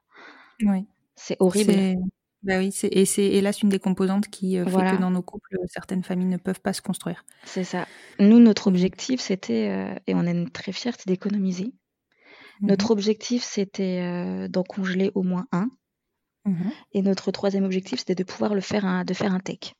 Oui. 0.61 0.85
C'est 1.15 1.37
horrible. 1.39 1.97
Bah 2.43 2.57
oui, 2.57 2.77
et 2.91 3.05
c'est 3.05 3.23
hélas 3.23 3.61
une 3.61 3.69
des 3.69 3.79
composantes 3.79 4.27
qui 4.27 4.57
euh, 4.57 4.65
fait 4.65 4.97
que 4.97 4.99
dans 4.99 5.11
nos 5.11 5.21
couples, 5.21 5.57
certaines 5.67 6.03
familles 6.03 6.27
ne 6.27 6.35
peuvent 6.35 6.59
pas 6.59 6.73
se 6.73 6.81
construire. 6.81 7.23
C'est 7.45 7.63
ça. 7.63 7.87
Nous, 8.19 8.39
notre 8.39 8.67
objectif, 8.67 9.21
c'était, 9.21 9.69
euh, 9.69 9.97
et 10.07 10.13
on 10.13 10.23
est 10.23 10.51
très 10.51 10.73
fiers, 10.73 10.91
c'est 10.91 11.07
d'économiser. 11.07 11.67
Mmh 11.67 12.67
notre 12.67 12.91
objectif, 12.91 13.43
c'était 13.43 14.01
euh, 14.01 14.47
d'en 14.47 14.63
congeler 14.63 15.11
au 15.15 15.23
moins 15.23 15.47
un. 15.53 15.69
Mmh 16.45 16.69
et 16.91 17.01
notre 17.01 17.31
troisième 17.31 17.63
objectif, 17.63 17.99
c'était 17.99 18.15
de 18.15 18.23
pouvoir 18.23 18.53
le 18.53 18.61
faire, 18.61 19.05
de 19.05 19.13
faire 19.13 19.33
un 19.33 19.39
tech. 19.39 19.73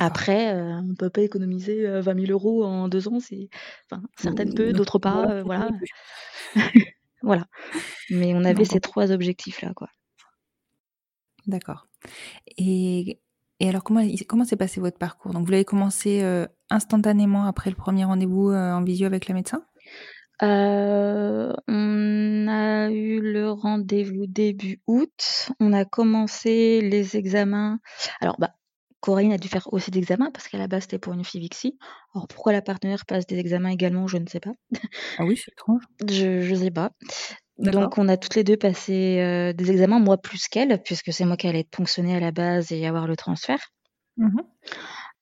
Après, 0.00 0.54
euh, 0.54 0.80
on 0.80 0.94
peut 0.94 1.10
pas 1.10 1.22
économiser 1.22 1.86
20 2.00 2.16
euh, 2.16 2.26
000 2.26 2.32
euros 2.32 2.64
en 2.64 2.88
deux 2.88 3.08
ans. 3.08 3.18
Enfin, 3.18 4.02
certaines 4.16 4.54
peuvent, 4.54 4.72
d'autres 4.72 4.98
pas. 4.98 5.28
Euh, 5.28 5.42
voilà. 5.42 5.68
voilà. 7.22 7.46
Mais 8.10 8.34
on 8.34 8.44
avait 8.44 8.64
ces 8.64 8.80
trois 8.80 9.10
objectifs-là, 9.12 9.72
quoi. 9.74 9.88
D'accord. 11.46 11.86
Et, 12.58 13.20
et, 13.60 13.68
alors, 13.68 13.82
comment, 13.84 14.02
comment 14.28 14.44
s'est 14.44 14.56
passé 14.56 14.80
votre 14.80 14.98
parcours? 14.98 15.32
Donc, 15.32 15.44
vous 15.44 15.50
l'avez 15.52 15.64
commencé 15.64 16.22
instantanément 16.70 17.44
après 17.46 17.70
le 17.70 17.76
premier 17.76 18.04
rendez-vous 18.04 18.50
en 18.52 18.82
visio 18.82 19.06
avec 19.06 19.28
le 19.28 19.34
médecin? 19.34 19.64
On 20.40 21.54
a 22.48 22.90
eu 22.90 23.20
le 23.20 23.50
rendez-vous 23.50 24.26
début 24.26 24.80
août. 24.88 25.50
On 25.60 25.72
a 25.72 25.84
commencé 25.84 26.80
les 26.80 27.16
examens. 27.16 27.78
Alors, 28.20 28.36
bah, 28.40 28.54
Coraline 29.02 29.32
a 29.32 29.38
dû 29.38 29.48
faire 29.48 29.68
aussi 29.72 29.90
des 29.90 29.98
examens 29.98 30.30
parce 30.30 30.46
qu'à 30.46 30.58
la 30.58 30.68
base 30.68 30.82
c'était 30.82 31.00
pour 31.00 31.12
une 31.12 31.24
FIVIXI. 31.24 31.76
Alors 32.14 32.28
pourquoi 32.28 32.52
la 32.52 32.62
partenaire 32.62 33.04
passe 33.04 33.26
des 33.26 33.36
examens 33.36 33.70
également, 33.70 34.06
je 34.06 34.16
ne 34.16 34.26
sais 34.28 34.38
pas. 34.38 34.52
Ah 35.18 35.24
oui, 35.24 35.36
c'est 35.36 35.50
étrange. 35.52 35.82
je 36.08 36.48
ne 36.48 36.54
sais 36.54 36.70
pas. 36.70 36.92
Donc 37.58 37.98
on 37.98 38.08
a 38.08 38.16
toutes 38.16 38.36
les 38.36 38.44
deux 38.44 38.56
passé 38.56 39.18
euh, 39.20 39.52
des 39.52 39.72
examens, 39.72 39.98
moi 39.98 40.18
plus 40.18 40.46
qu'elle, 40.46 40.80
puisque 40.82 41.12
c'est 41.12 41.24
moi 41.24 41.36
qui 41.36 41.48
allais 41.48 41.60
être 41.60 41.70
ponctionnée 41.70 42.16
à 42.16 42.20
la 42.20 42.30
base 42.30 42.70
et 42.70 42.86
avoir 42.86 43.06
le 43.06 43.16
transfert. 43.16 43.60
Mmh 44.16 44.38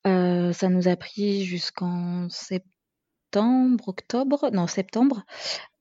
euh, 0.07 0.51
ça 0.51 0.67
nous 0.67 0.87
a 0.87 0.95
pris 0.95 1.45
jusqu'en 1.45 2.27
septembre, 2.29 3.87
octobre, 3.87 4.49
non 4.51 4.65
septembre. 4.65 5.23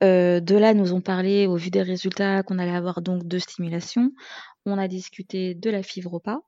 Euh, 0.03 0.41
de 0.41 0.57
là, 0.57 0.75
nous 0.75 0.93
ont 0.93 1.01
parlé 1.01 1.47
au 1.47 1.57
vu 1.57 1.71
des 1.71 1.81
résultats 1.81 2.43
qu'on 2.43 2.59
allait 2.59 2.77
avoir 2.77 3.01
donc 3.01 3.25
deux 3.25 3.39
stimulations. 3.39 4.11
On 4.67 4.77
a 4.77 4.89
discuté 4.89 5.55
de 5.55 5.71
la 5.71 5.83
fibropa. 5.83 6.43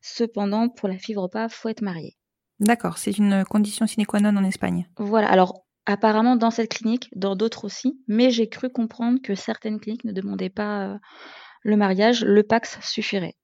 Cependant, 0.00 0.68
pour 0.68 0.88
la 0.88 0.98
fibre 0.98 1.28
pas, 1.28 1.48
faut 1.48 1.68
être 1.68 1.82
marié. 1.82 2.16
D'accord, 2.60 2.98
c'est 2.98 3.18
une 3.18 3.44
condition 3.44 3.86
sine 3.86 4.06
qua 4.06 4.20
non 4.20 4.36
en 4.36 4.44
Espagne. 4.44 4.88
Voilà, 4.98 5.28
alors 5.28 5.64
apparemment 5.86 6.36
dans 6.36 6.50
cette 6.50 6.72
clinique, 6.72 7.10
dans 7.14 7.36
d'autres 7.36 7.64
aussi, 7.64 8.00
mais 8.08 8.30
j'ai 8.30 8.48
cru 8.48 8.70
comprendre 8.70 9.20
que 9.22 9.34
certaines 9.34 9.80
cliniques 9.80 10.04
ne 10.04 10.12
demandaient 10.12 10.50
pas 10.50 10.86
euh, 10.86 10.98
le 11.62 11.76
mariage, 11.76 12.24
le 12.24 12.42
Pax 12.42 12.78
suffirait. 12.80 13.34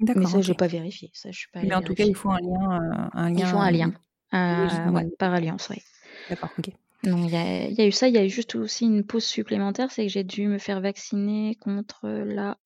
D'accord. 0.00 0.22
Mais 0.22 0.28
ça, 0.28 0.40
je 0.40 0.50
n'ai 0.50 0.56
pas 0.56 0.66
vérifié. 0.66 1.10
Ça, 1.14 1.30
je 1.30 1.38
suis 1.38 1.48
pas 1.52 1.62
mais 1.62 1.74
en 1.74 1.82
tout 1.82 1.94
cas, 1.94 2.04
il 2.04 2.14
faut 2.14 2.30
un 2.30 2.40
lien. 2.40 2.80
Euh, 2.80 3.08
un 3.12 3.30
lien 3.30 3.38
il 3.38 3.46
faut 3.46 3.58
un 3.58 3.70
lien. 3.70 3.92
Euh, 4.34 5.10
par 5.18 5.32
alliance, 5.32 5.68
oui. 5.70 5.80
D'accord, 6.28 6.50
ok. 6.58 6.70
il 7.04 7.28
y, 7.30 7.80
a 7.80 7.86
eu 7.86 7.92
ça, 7.92 8.08
il 8.08 8.14
y 8.14 8.18
a 8.18 8.24
eu 8.24 8.28
juste 8.28 8.56
aussi 8.56 8.86
une 8.86 9.04
pause 9.04 9.24
supplémentaire, 9.24 9.90
c'est 9.92 10.06
que 10.06 10.12
j'ai 10.12 10.24
dû 10.24 10.48
me 10.48 10.58
faire 10.58 10.80
vacciner 10.80 11.56
contre 11.60 12.08
la 12.08 12.58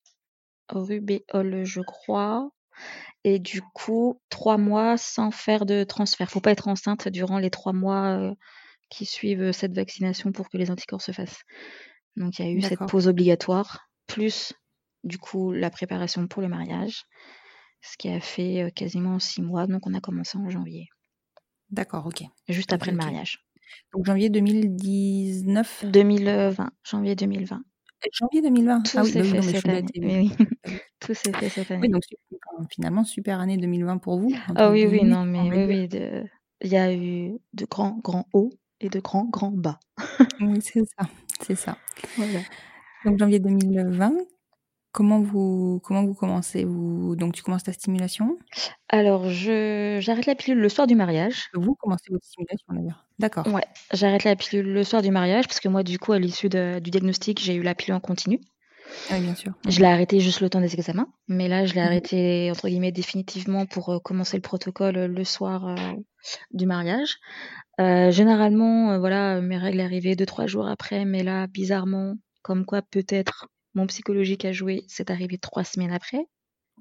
rubéole, 0.70 1.64
je 1.64 1.80
crois. 1.82 2.50
Et 3.24 3.38
du 3.38 3.62
coup, 3.62 4.20
trois 4.28 4.58
mois 4.58 4.96
sans 4.96 5.30
faire 5.30 5.66
de 5.66 5.84
transfert. 5.84 6.30
Faut 6.30 6.40
pas 6.40 6.52
être 6.52 6.68
enceinte 6.68 7.08
durant 7.08 7.38
les 7.38 7.50
trois 7.50 7.72
mois 7.72 8.18
euh, 8.18 8.34
qui 8.90 9.06
suivent 9.06 9.52
cette 9.52 9.74
vaccination 9.74 10.32
pour 10.32 10.48
que 10.48 10.56
les 10.56 10.70
anticorps 10.70 11.02
se 11.02 11.12
fassent. 11.12 11.42
Donc 12.16 12.38
il 12.38 12.46
y 12.46 12.48
a 12.48 12.52
eu 12.52 12.62
cette 12.62 12.86
pause 12.86 13.08
obligatoire, 13.08 13.88
plus 14.06 14.52
du 15.04 15.18
coup 15.18 15.52
la 15.52 15.70
préparation 15.70 16.26
pour 16.26 16.42
le 16.42 16.48
mariage, 16.48 17.04
ce 17.82 17.96
qui 17.96 18.08
a 18.08 18.20
fait 18.20 18.62
euh, 18.62 18.70
quasiment 18.70 19.18
six 19.18 19.42
mois. 19.42 19.66
Donc 19.66 19.86
on 19.86 19.94
a 19.94 20.00
commencé 20.00 20.38
en 20.38 20.48
janvier. 20.48 20.88
D'accord, 21.70 22.06
ok. 22.06 22.22
Juste 22.48 22.72
après 22.72 22.90
le 22.90 22.96
mariage. 22.96 23.44
Donc 23.92 24.06
janvier 24.06 24.30
2019 24.30 25.84
2020, 25.86 26.70
janvier 26.82 27.14
2020. 27.14 27.62
Janvier 28.12 28.42
2020 28.42 28.82
Tout 28.82 28.98
Ah 28.98 29.02
oui, 29.02 29.10
s'est 29.10 29.20
oui, 29.22 29.28
fait 29.28 29.42
cette 29.42 29.68
année. 29.68 29.86
oui, 29.96 30.30
tout 31.00 31.14
s'est 31.14 31.32
fait 31.32 31.48
cette 31.48 31.70
Oui, 31.70 31.76
année. 31.76 31.88
donc 31.88 32.04
su- 32.04 32.16
enfin, 32.52 32.66
finalement, 32.70 33.04
super 33.04 33.40
année 33.40 33.56
2020 33.56 33.98
pour 33.98 34.18
vous, 34.20 34.32
Ah 34.56 34.70
oui, 34.70 34.86
oui, 34.86 35.02
non, 35.04 35.18
on 35.20 35.24
mais 35.24 35.50
oui, 35.50 35.64
oui, 35.66 35.88
de- 35.88 36.24
il 36.62 36.68
y 36.70 36.76
a 36.76 36.92
eu 36.92 37.38
de 37.54 37.66
grands, 37.66 37.98
grands 38.02 38.26
hauts 38.32 38.50
et 38.80 38.88
de 38.88 39.00
grands, 39.00 39.24
grands 39.24 39.50
bas. 39.52 39.78
Oui, 40.40 40.58
c'est 40.62 40.80
ça, 40.98 41.08
c'est 41.42 41.54
ça. 41.56 41.76
Voilà. 42.16 42.40
Donc 43.04 43.18
janvier 43.18 43.38
2020, 43.40 44.12
comment 44.98 45.20
vous 45.20 45.80
comment 45.84 46.04
vous 46.04 46.14
commencez? 46.14 46.64
Vous 46.64 47.14
donc 47.14 47.32
tu 47.34 47.42
commences 47.44 47.62
ta 47.62 47.72
stimulation? 47.72 48.36
Alors, 48.88 49.30
je 49.30 49.98
j'arrête 50.00 50.26
la 50.26 50.34
pilule 50.34 50.58
le 50.58 50.68
soir 50.68 50.88
du 50.88 50.96
mariage. 50.96 51.46
Vous 51.54 51.76
commencez 51.76 52.10
votre 52.10 52.24
stimulation 52.26 52.66
d'ailleurs. 52.70 53.06
D'accord. 53.20 53.46
Ouais, 53.46 53.62
j'arrête 53.92 54.24
la 54.24 54.34
pilule 54.34 54.72
le 54.72 54.82
soir 54.82 55.00
du 55.00 55.12
mariage 55.12 55.46
parce 55.46 55.60
que 55.60 55.68
moi, 55.68 55.84
du 55.84 56.00
coup, 56.00 56.12
à 56.12 56.18
l'issue 56.18 56.48
de- 56.48 56.80
du 56.80 56.90
diagnostic, 56.90 57.40
j'ai 57.40 57.54
eu 57.54 57.62
la 57.62 57.76
pilule 57.76 57.94
en 57.94 58.00
continu. 58.00 58.40
Oui, 59.12 59.20
bien 59.20 59.34
sûr. 59.36 59.52
Je 59.68 59.78
l'ai 59.78 59.86
arrêtée 59.86 60.18
juste 60.18 60.40
le 60.40 60.50
temps 60.50 60.60
des 60.60 60.74
examens, 60.74 61.06
mais 61.28 61.46
là, 61.46 61.64
je 61.64 61.74
l'ai 61.74 61.80
Mhm. 61.80 61.86
arrêtée 61.86 62.50
entre 62.50 62.68
guillemets 62.68 62.90
définitivement 62.90 63.66
pour 63.66 63.90
euh, 63.90 63.98
commencer 64.00 64.36
le 64.36 64.42
protocole 64.42 64.96
euh, 64.96 65.06
le 65.06 65.24
soir 65.24 65.68
euh, 65.68 65.76
du 66.50 66.66
mariage. 66.66 67.18
Généralement, 67.78 68.98
voilà, 68.98 69.40
mes 69.40 69.56
règles 69.56 69.80
arrivaient 69.80 70.16
deux 70.16 70.26
trois 70.26 70.46
jours 70.48 70.66
après, 70.66 71.04
mais 71.04 71.22
là, 71.22 71.46
bizarrement, 71.46 72.14
comme 72.42 72.64
quoi 72.66 72.82
peut-être 72.82 73.46
mon 73.78 73.86
psychologique 73.86 74.44
a 74.44 74.52
joué, 74.52 74.82
c'est 74.88 75.10
arrivé 75.10 75.38
trois 75.38 75.64
semaines 75.64 75.92
après. 75.92 76.26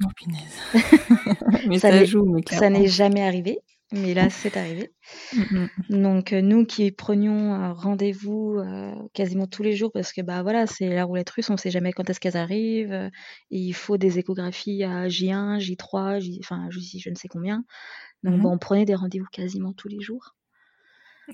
Oh 0.03 0.09
punaise. 0.15 0.57
mais 1.67 1.79
Ça 1.79 1.89
ça, 1.91 1.99
n'est- 1.99 2.05
joue, 2.05 2.25
mais 2.25 2.41
Ça 2.49 2.57
clairement. 2.57 2.79
n'est 2.79 2.87
jamais 2.87 3.23
arrivé, 3.23 3.59
mais 3.91 4.13
là, 4.13 4.29
c'est 4.29 4.55
arrivé. 4.57 4.91
Mm, 5.33 5.65
mm. 5.89 6.01
Donc 6.01 6.33
euh, 6.33 6.41
nous 6.41 6.65
qui 6.65 6.91
prenions 6.91 7.53
un 7.53 7.73
rendez-vous 7.73 8.57
euh, 8.59 8.93
quasiment 9.13 9.47
tous 9.47 9.63
les 9.63 9.75
jours 9.75 9.91
parce 9.91 10.13
que 10.13 10.21
bah 10.21 10.43
voilà 10.43 10.67
c'est 10.67 10.89
la 10.89 11.03
roulette 11.05 11.29
russe, 11.31 11.49
on 11.49 11.57
sait 11.57 11.71
jamais 11.71 11.93
quand 11.93 12.07
est-ce 12.09 12.19
qu'elles 12.19 12.37
arrivent. 12.37 12.91
euh, 12.93 13.09
et 13.51 13.57
il 13.57 13.73
faut 13.73 13.97
des 13.97 14.19
échographies 14.19 14.83
à 14.83 15.07
J1, 15.07 15.57
J3, 15.59 16.19
J... 16.19 16.39
enfin 16.43 16.67
je 16.69 17.09
ne 17.09 17.15
sais 17.15 17.27
combien. 17.27 17.63
Donc 18.23 18.35
Mhm. 18.35 18.41
bon, 18.41 18.51
on 18.53 18.57
prenait 18.59 18.85
des 18.85 18.95
rendez-vous 18.95 19.27
quasiment 19.31 19.73
tous 19.73 19.87
les 19.87 20.01
jours 20.01 20.35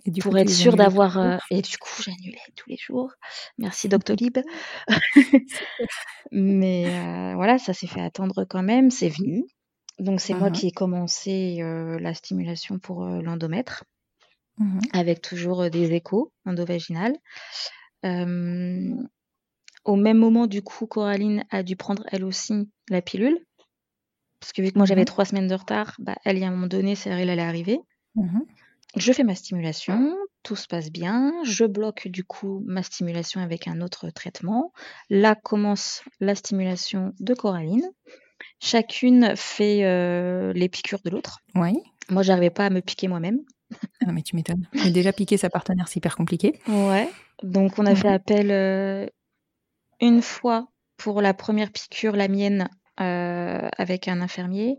Et 0.06 0.12
du 0.12 0.22
pour 0.22 0.32
coup, 0.32 0.38
être 0.38 0.50
sûr 0.50 0.76
d'avoir. 0.76 1.18
euh, 1.18 1.38
Et 1.52 1.62
du 1.62 1.78
coup 1.78 2.02
j'annulais 2.02 2.40
tous 2.56 2.70
les 2.70 2.78
jours. 2.78 3.12
Merci 3.58 3.88
Doctolib. 3.90 4.38
Mais 6.32 6.86
euh, 6.88 7.36
voilà 7.36 7.58
ça 7.58 7.74
s'est 7.74 7.88
fait 7.88 8.02
attendre 8.02 8.46
quand 8.46 8.64
même, 8.64 8.90
c'est 8.92 9.10
venu. 9.10 9.46
Donc 10.00 10.20
c'est 10.22 10.34
moi 10.34 10.50
qui 10.50 10.68
ai 10.68 10.72
commencé 10.72 11.58
euh, 11.62 12.00
la 12.00 12.14
stimulation 12.14 12.80
pour 12.80 13.06
l'endomètre 13.06 13.84
Mhm. 14.60 14.82
avec 14.94 15.22
toujours 15.22 15.70
des 15.72 15.94
échos 15.94 16.32
endovaginales. 16.46 17.16
Au 19.86 19.96
même 19.98 20.18
moment, 20.18 20.48
du 20.48 20.62
coup, 20.62 20.86
Coraline 20.88 21.44
a 21.50 21.64
dû 21.64 21.76
prendre 21.76 22.04
elle 22.12 22.24
aussi 22.24 22.70
la 22.90 23.02
pilule. 23.02 23.38
Parce 24.40 24.54
que 24.54 24.62
vu 24.62 24.72
que 24.72 24.78
moi 24.78 24.86
j'avais 24.86 25.02
Mhm. 25.02 25.06
trois 25.06 25.26
semaines 25.26 25.48
de 25.48 25.56
retard, 25.56 25.96
bah, 26.00 26.16
elle, 26.24 26.42
à 26.44 26.48
un 26.48 26.52
moment 26.52 26.68
donné, 26.68 26.96
c'est 26.96 27.10
elle 27.10 27.30
allait 27.30 27.42
arriver. 27.42 27.80
Mhm. 28.16 28.46
Je 28.96 29.12
fais 29.12 29.24
ma 29.24 29.36
stimulation, 29.36 30.16
tout 30.44 30.56
se 30.56 30.68
passe 30.68 30.92
bien. 30.92 31.34
Je 31.44 31.66
bloque 31.66 32.08
du 32.08 32.24
coup 32.24 32.62
ma 32.66 32.84
stimulation 32.84 33.42
avec 33.42 33.68
un 33.68 33.82
autre 33.82 34.10
traitement. 34.12 34.72
Là 35.10 35.36
commence 35.36 36.04
la 36.20 36.36
stimulation 36.36 37.14
de 37.20 37.34
Coraline. 37.34 37.90
Chacune 38.60 39.34
fait 39.36 39.84
euh, 39.84 40.54
les 40.54 40.70
piqûres 40.70 41.02
de 41.04 41.10
l'autre. 41.10 41.40
Oui. 41.56 41.74
Moi, 42.10 42.22
j'arrivais 42.24 42.50
pas 42.50 42.66
à 42.66 42.70
me 42.70 42.82
piquer 42.82 43.08
moi-même. 43.08 43.40
Ah 43.74 44.06
non, 44.08 44.14
mais 44.14 44.22
tu 44.22 44.36
m'étonnes. 44.36 44.68
Mais 44.74 44.92
déjà 44.92 45.12
piquer 45.14 45.38
sa 45.38 45.50
partenaire, 45.50 45.88
c'est 45.88 45.98
hyper 45.98 46.16
compliqué. 46.16 46.60
Ouais. 46.68 47.10
Donc 47.42 47.80
on 47.80 47.86
a 47.86 47.96
fait 47.96 48.10
Mhm. 48.10 48.14
appel 48.14 48.52
euh, 48.52 49.08
une 50.02 50.22
fois 50.22 50.68
pour 50.98 51.22
la 51.22 51.34
première 51.34 51.72
piqûre, 51.72 52.16
la 52.16 52.28
mienne, 52.28 52.70
euh, 53.00 53.70
avec 53.78 54.08
un 54.08 54.22
infirmier, 54.22 54.78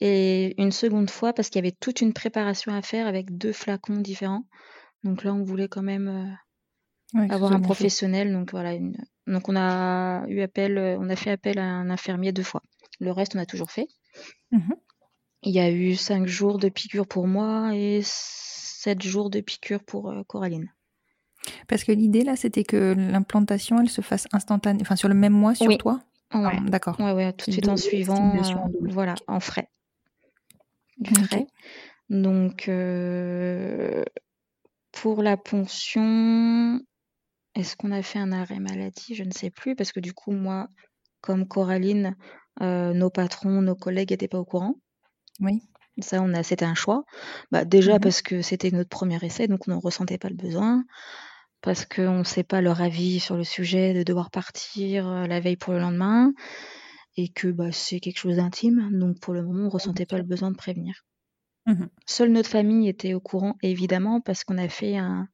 et 0.00 0.60
une 0.60 0.72
seconde 0.72 1.10
fois 1.10 1.32
parce 1.32 1.48
qu'il 1.48 1.58
y 1.62 1.66
avait 1.66 1.76
toute 1.78 2.00
une 2.00 2.12
préparation 2.12 2.72
à 2.72 2.82
faire 2.82 3.06
avec 3.06 3.36
deux 3.36 3.52
flacons 3.52 3.96
différents. 3.96 4.44
Donc 5.04 5.24
là, 5.24 5.32
on 5.34 5.42
voulait 5.42 5.68
quand 5.68 5.82
même 5.82 6.08
euh, 6.08 7.18
Ouais, 7.20 7.30
avoir 7.32 7.52
un 7.52 7.60
professionnel. 7.60 8.32
Donc 8.32 8.50
voilà. 8.50 8.74
une- 8.74 8.96
Donc 9.26 9.48
on 9.48 9.56
a 9.56 10.24
eu 10.28 10.40
appel, 10.42 10.76
euh, 10.78 10.96
on 11.00 11.08
a 11.08 11.16
fait 11.16 11.30
appel 11.30 11.58
à 11.58 11.64
un 11.64 11.88
infirmier 11.90 12.32
deux 12.32 12.42
fois. 12.42 12.62
Le 13.00 13.10
reste, 13.12 13.36
on 13.36 13.38
a 13.38 13.46
toujours 13.46 13.70
fait. 13.70 13.86
Mhm. 14.50 14.74
Il 15.42 15.52
y 15.52 15.60
a 15.60 15.70
eu 15.70 15.94
cinq 15.94 16.26
jours 16.26 16.58
de 16.58 16.68
piqûre 16.68 17.06
pour 17.06 17.26
moi 17.28 17.70
et 17.74 18.00
sept 18.02 19.02
jours 19.02 19.30
de 19.30 19.40
piqûre 19.40 19.82
pour 19.84 20.10
euh, 20.10 20.22
Coraline. 20.24 20.72
Parce 21.68 21.84
que 21.84 21.92
l'idée 21.92 22.24
là, 22.24 22.34
c'était 22.36 22.64
que 22.64 22.94
l'implantation, 22.96 23.80
elle 23.80 23.90
se 23.90 24.00
fasse 24.00 24.26
instantanée, 24.32 24.80
enfin 24.82 24.96
sur 24.96 25.08
le 25.08 25.14
même 25.14 25.32
mois 25.32 25.54
sur 25.54 25.68
Oui. 25.68 25.78
toi? 25.78 26.00
Ouais. 26.34 26.40
Ah, 26.56 26.60
D'accord. 26.66 27.00
Ouais, 27.00 27.12
ouais, 27.12 27.32
tout 27.32 27.46
de 27.46 27.52
suite 27.52 27.68
en 27.68 27.76
suivant, 27.76 28.36
euh, 28.36 28.68
voilà, 28.90 29.14
en 29.26 29.40
frais. 29.40 29.68
Du 30.98 31.12
Ok. 31.12 31.26
frais. 31.26 31.46
Donc, 32.08 32.68
euh, 32.68 34.04
pour 34.92 35.22
la 35.22 35.36
ponction, 35.36 36.80
est-ce 37.54 37.76
qu'on 37.76 37.92
a 37.92 38.02
fait 38.02 38.18
un 38.18 38.32
arrêt 38.32 38.60
maladie? 38.60 39.14
Je 39.14 39.24
ne 39.24 39.30
sais 39.30 39.50
plus, 39.50 39.76
parce 39.76 39.92
que 39.92 40.00
du 40.00 40.12
coup, 40.12 40.32
moi, 40.32 40.68
comme 41.20 41.46
Coraline, 41.46 42.16
euh, 42.62 42.92
nos 42.92 43.10
patrons, 43.10 43.62
nos 43.62 43.74
collègues 43.76 44.10
n'étaient 44.10 44.28
pas 44.28 44.38
au 44.38 44.44
courant. 44.44 44.74
Oui. 45.40 45.62
Ça, 46.00 46.20
on 46.22 46.34
a, 46.34 46.42
c'était 46.42 46.64
un 46.64 46.74
choix. 46.74 47.04
Bah, 47.50 47.64
déjà 47.64 47.94
Mhm. 47.94 48.00
parce 48.00 48.22
que 48.22 48.42
c'était 48.42 48.70
notre 48.70 48.90
premier 48.90 49.18
essai, 49.24 49.48
donc 49.48 49.60
on 49.68 49.70
n'en 49.72 49.80
ressentait 49.80 50.18
pas 50.18 50.28
le 50.28 50.36
besoin. 50.36 50.84
Parce 51.62 51.84
qu'on 51.84 52.18
ne 52.18 52.24
sait 52.24 52.44
pas 52.44 52.60
leur 52.60 52.80
avis 52.80 53.18
sur 53.18 53.36
le 53.36 53.44
sujet 53.44 53.92
de 53.94 54.02
devoir 54.02 54.30
partir 54.30 55.08
euh, 55.08 55.26
la 55.26 55.40
veille 55.40 55.56
pour 55.56 55.72
le 55.72 55.80
lendemain. 55.80 56.32
Et 57.16 57.28
que 57.28 57.48
bah, 57.48 57.72
c'est 57.72 57.98
quelque 58.00 58.18
chose 58.18 58.36
d'intime. 58.36 58.90
Donc 58.92 59.20
pour 59.20 59.32
le 59.34 59.42
moment, 59.42 59.60
on 59.62 59.64
ne 59.66 59.70
ressentait 59.70 60.06
pas 60.06 60.18
le 60.18 60.22
besoin 60.24 60.50
de 60.50 60.56
prévenir. 60.56 61.02
Mhm. 61.66 61.88
Seule 62.06 62.30
notre 62.30 62.50
famille 62.50 62.88
était 62.88 63.14
au 63.14 63.20
courant, 63.20 63.56
évidemment, 63.62 64.20
parce 64.20 64.44
qu'on 64.44 64.58
a 64.58 64.68
fait 64.68 64.96
un, 64.96 65.26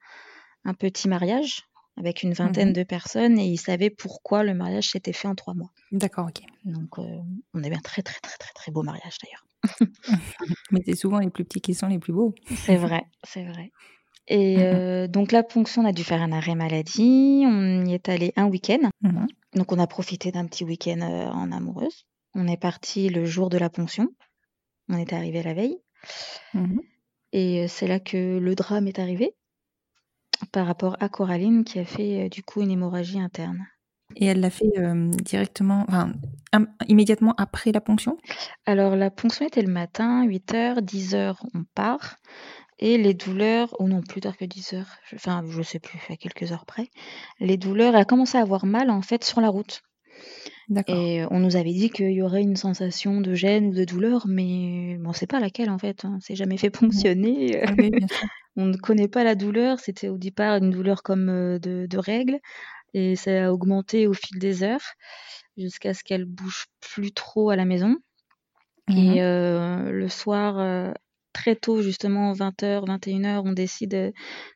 un 0.64 0.74
petit 0.74 1.08
mariage 1.08 1.62
avec 1.98 2.22
une 2.22 2.32
vingtaine 2.32 2.68
Mhm. 2.68 2.74
de 2.74 2.82
personnes 2.85 3.38
et 3.38 3.46
ils 3.46 3.58
savaient 3.58 3.90
pourquoi 3.90 4.44
le 4.44 4.54
mariage 4.54 4.88
s'était 4.90 5.12
fait 5.12 5.28
en 5.28 5.35
trois 5.35 5.52
mois. 5.54 5.70
D'accord, 5.90 6.28
ok. 6.28 6.40
Donc 6.64 6.98
euh, 6.98 7.04
on 7.52 7.62
avait 7.64 7.74
un 7.76 7.80
très 7.80 8.02
très 8.02 8.18
très 8.20 8.38
très 8.38 8.52
très 8.54 8.72
beau 8.72 8.82
mariage 8.82 9.18
d'ailleurs. 9.22 9.46
Mais 10.70 10.80
c'est 10.87 10.94
souvent 10.96 11.18
les 11.18 11.30
plus 11.30 11.44
petits 11.44 11.61
qui 11.61 11.74
sont 11.74 11.88
les 11.88 11.98
plus 11.98 12.12
beaux. 12.14 12.35
C'est 12.56 12.76
vrai, 12.76 13.02
c'est 13.24 13.44
vrai. 13.44 13.70
Et 14.28 14.56
euh, 14.61 15.08
donc 15.08 15.32
la 15.32 15.42
ponction, 15.42 15.82
on 15.82 15.87
a 15.87 15.92
dû 15.92 16.04
faire 16.04 16.22
un 16.22 16.32
arrêt 16.32 16.54
maladie. 16.54 17.42
On 17.46 17.85
y 17.85 17.94
est 17.94 18.08
allé 18.08 18.32
un 18.37 18.46
week-end. 18.46 18.90
Mhm. 19.02 19.26
Donc 19.54 19.72
on 19.72 19.78
a 19.78 19.87
profité 19.87 20.30
d'un 20.32 20.46
petit 20.46 20.64
week-end 20.64 21.00
euh, 21.02 21.26
en 21.28 21.52
amoureuse. 21.52 22.06
On 22.35 22.46
est 22.48 22.56
parti 22.56 23.08
le 23.08 23.24
jour 23.26 23.50
de 23.50 23.58
la 23.58 23.68
ponction. 23.68 24.08
On 24.88 24.96
était 24.98 25.16
arrivé 25.16 25.42
la 25.42 25.54
veille. 25.54 25.78
Mhm. 26.54 26.80
Et 27.32 27.64
euh, 27.64 27.66
c'est 27.68 27.87
là 27.87 28.00
que 28.00 28.38
le 28.38 28.54
drame 28.54 28.87
est 28.88 28.98
arrivé 28.98 29.35
par 30.50 30.66
rapport 30.66 30.96
à 31.00 31.08
Coraline 31.08 31.64
qui 31.64 31.78
a 31.78 31.85
fait 31.85 32.28
du 32.28 32.42
coup 32.42 32.62
une 32.62 32.70
hémorragie 32.70 33.20
interne. 33.20 33.66
Et 34.16 34.26
elle 34.26 34.40
l'a 34.40 34.50
fait 34.50 34.70
euh, 34.78 35.08
directement, 35.08 35.85
enfin, 35.88 36.12
im- 36.52 36.66
immédiatement 36.88 37.35
après 37.38 37.72
la 37.72 37.80
ponction? 37.80 38.18
Alors 38.66 38.94
la 38.96 39.11
ponction 39.11 39.46
était 39.46 39.62
le 39.62 39.72
matin, 39.72 40.26
8h, 40.26 40.80
10h 40.80 41.37
on 41.54 41.64
part. 41.74 42.16
Et 42.83 42.99
les 42.99 43.14
douleurs, 43.14 43.75
ou 43.81 43.88
non 43.88 44.03
plus 44.03 44.21
tard 44.21 44.37
que 44.37 44.45
10h, 44.45 44.85
je- 45.07 45.16
enfin 45.16 45.42
je 45.49 45.62
sais 45.62 45.79
plus, 45.79 45.99
à 46.11 46.16
quelques 46.16 46.53
heures 46.53 46.66
près, 46.66 46.88
les 47.40 47.57
douleurs, 47.57 47.95
elle 47.95 48.01
a 48.03 48.05
commencé 48.05 48.37
à 48.38 48.42
avoir 48.42 48.66
mal 48.66 48.90
en 48.90 49.03
fait 49.03 49.25
sur 49.25 49.40
la 49.40 49.49
route. 49.49 49.83
D'accord. 50.68 50.97
Et 50.97 51.25
on 51.31 51.38
nous 51.38 51.57
avait 51.57 51.73
dit 51.73 51.90
qu'il 51.90 52.11
y 52.12 52.23
aurait 52.23 52.42
une 52.42 52.57
sensation 52.57 53.21
de 53.21 53.35
gêne 53.35 53.66
ou 53.68 53.75
de 53.75 53.85
douleur, 53.85 54.27
mais 54.27 54.97
bon, 54.99 55.11
on 55.11 55.12
sait 55.12 55.27
pas 55.27 55.40
laquelle 55.40 55.71
en 55.71 55.79
fait. 55.79 56.05
hein. 56.05 56.18
C'est 56.21 56.35
jamais 56.35 56.57
fait 56.57 56.71
ponctionner. 56.71 57.62
Ah 57.64 57.75
oui, 57.79 57.90
bien 57.90 58.09
sûr. 58.09 58.27
on 58.57 58.66
ne 58.66 58.77
connaît 58.77 59.09
pas 59.09 59.25
la 59.25 59.35
douleur. 59.35 59.79
C'était 59.81 60.09
au 60.09 60.18
départ 60.18 60.57
une 60.57 60.71
douleur 60.71 61.03
comme 61.03 61.29
euh, 61.29 61.59
de, 61.59 61.87
de 61.88 61.99
règles, 61.99 62.38
et 62.95 63.16
ça 63.16 63.47
a 63.47 63.53
augmenté 63.53 64.07
au 64.07 64.14
fil 64.14 64.38
des 64.38 64.62
heures 64.64 64.85
jusqu'à 65.57 65.95
ce 65.95 66.05
qu'elle 66.05 66.25
bouge 66.27 66.66
plus 66.81 67.12
trop 67.12 67.51
à 67.51 67.57
la 67.57 67.64
maison. 67.64 67.97
Mhm. 68.88 69.14
Et 69.14 69.23
euh, 69.23 69.90
le 69.90 70.09
soir, 70.09 70.59
euh, 70.59 70.92
très 71.33 71.57
tôt, 71.57 71.83
justement, 71.83 72.33
20h, 72.33 72.85
21h, 72.87 73.42
on 73.45 73.53
décide 73.53 73.95
euh, 73.95 74.12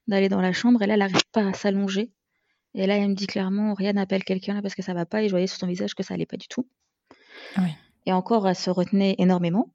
d'aller 0.07 0.29
dans 0.29 0.41
la 0.41 0.53
chambre. 0.53 0.83
Et 0.83 0.87
là, 0.87 0.95
elle 0.95 1.01
n'arrive 1.01 1.25
pas 1.33 1.47
à 1.47 1.53
s'allonger. 1.53 2.11
Et 2.75 2.87
là, 2.87 2.97
elle 2.97 3.09
me 3.09 3.15
dit 3.15 3.27
clairement, 3.27 3.75
Rianne 3.75 3.99
appelle 3.99 4.25
quelqu'un 4.25 4.55
là 4.55 4.62
parce 4.62 4.75
que 4.75 4.83
ça 4.83 4.93
va 4.93 5.07
pas. 5.07 5.23
Et 5.23 5.29
je 5.29 5.33
voyais 5.33 5.47
sur 5.47 5.59
son 5.59 5.67
visage 5.67 5.95
que 5.95 6.03
ça 6.03 6.15
allait 6.15 6.27
pas 6.27 6.37
du 6.37 6.47
tout. 6.47 6.69
Ah 7.57 7.62
oui. 7.62 7.71
Et 8.05 8.12
encore, 8.12 8.47
elle 8.47 8.55
se 8.55 8.71
retenait 8.71 9.15
énormément. 9.19 9.73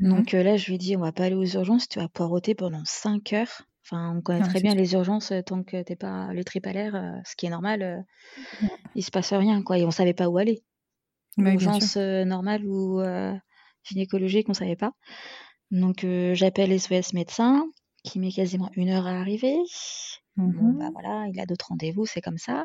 Mhm. 0.00 0.10
Donc 0.10 0.34
euh, 0.34 0.42
là, 0.42 0.56
je 0.56 0.66
lui 0.66 0.76
ai 0.76 0.78
dit, 0.78 0.96
on 0.96 1.00
va 1.00 1.12
pas 1.12 1.24
aller 1.24 1.34
aux 1.34 1.44
urgences, 1.44 1.88
tu 1.88 1.98
vas 1.98 2.08
poireauter 2.08 2.54
pendant 2.54 2.82
5 2.84 3.32
heures. 3.32 3.62
Enfin, 3.84 4.14
on 4.16 4.20
connaît 4.20 4.46
très 4.46 4.60
bien 4.60 4.72
sûr. 4.72 4.80
les 4.80 4.92
urgences, 4.92 5.32
euh, 5.32 5.40
tant 5.40 5.62
que 5.62 5.82
t'es 5.82 5.96
pas 5.96 6.32
les 6.34 6.44
tripes 6.44 6.66
à 6.66 6.72
l'air, 6.72 6.94
euh, 6.94 7.18
ce 7.24 7.34
qui 7.36 7.46
est 7.46 7.50
normal, 7.50 7.82
euh, 7.82 7.96
Ouais. 8.62 8.68
il 8.94 9.02
se 9.02 9.10
passe 9.10 9.32
rien, 9.32 9.62
quoi. 9.62 9.78
Et 9.78 9.84
on 9.84 9.90
savait 9.90 10.12
pas 10.12 10.28
où 10.28 10.36
aller. 10.36 10.62
Bah. 11.38 11.52
Urgence 11.52 11.96
normale 11.96 12.66
ou 12.66 13.00
gynécologique, 13.84 14.48
on 14.48 14.54
savait 14.54 14.76
pas. 14.76 14.92
Donc 15.70 16.04
euh, 16.04 16.34
j'appelle 16.34 16.72
SOS 16.72 17.12
médecin 17.12 17.66
qui 18.04 18.18
met 18.18 18.30
quasiment 18.32 18.70
une 18.76 18.88
heure 18.90 19.06
à 19.06 19.20
arriver. 19.20 19.56
Bon, 20.36 20.68
Mhm. 20.68 20.78
bah 20.78 20.90
voilà, 20.92 21.26
il 21.32 21.38
a 21.40 21.46
d'autres 21.46 21.66
rendez-vous, 21.68 22.06
c'est 22.06 22.20
comme 22.20 22.38
ça. 22.38 22.64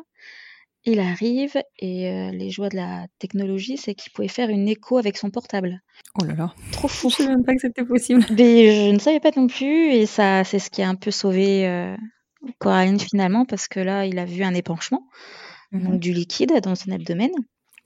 Il 0.86 1.00
arrive 1.00 1.56
et 1.78 2.10
euh, 2.10 2.30
les 2.30 2.50
joies 2.50 2.68
de 2.68 2.76
la 2.76 3.06
technologie, 3.18 3.76
c'est 3.78 3.94
qu'il 3.94 4.12
pouvait 4.12 4.28
faire 4.28 4.50
une 4.50 4.68
écho 4.68 4.98
avec 4.98 5.16
son 5.16 5.30
portable. 5.30 5.80
Oh 6.20 6.24
là 6.24 6.34
là. 6.34 6.54
Trop 6.72 6.88
fou. 6.88 7.08
Je 7.10 7.16
savais 7.16 7.30
même 7.30 7.44
pas 7.44 7.54
que 7.54 7.60
c'était 7.62 7.84
possible. 7.84 8.20
Mais 8.38 8.88
je 8.88 8.92
ne 8.92 8.98
savais 8.98 9.20
pas 9.20 9.30
non 9.36 9.46
plus 9.46 9.92
et 9.92 10.06
ça, 10.06 10.44
c'est 10.44 10.58
ce 10.58 10.70
qui 10.70 10.82
a 10.82 10.88
un 10.88 10.94
peu 10.94 11.10
sauvé 11.10 11.66
euh, 11.66 11.96
Coraline 12.58 13.00
finalement 13.00 13.44
parce 13.46 13.66
que 13.66 13.80
là, 13.80 14.04
il 14.06 14.18
a 14.18 14.24
vu 14.26 14.42
un 14.44 14.54
épanchement, 14.54 15.06
donc 15.72 15.82
Mhm. 15.94 15.98
du 15.98 16.12
liquide 16.12 16.52
dans 16.62 16.74
son 16.74 16.90
abdomen. 16.92 17.30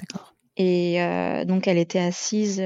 D'accord. 0.00 0.34
Et 0.56 1.00
euh, 1.02 1.44
donc, 1.44 1.68
elle 1.68 1.78
était 1.78 2.00
assise. 2.00 2.60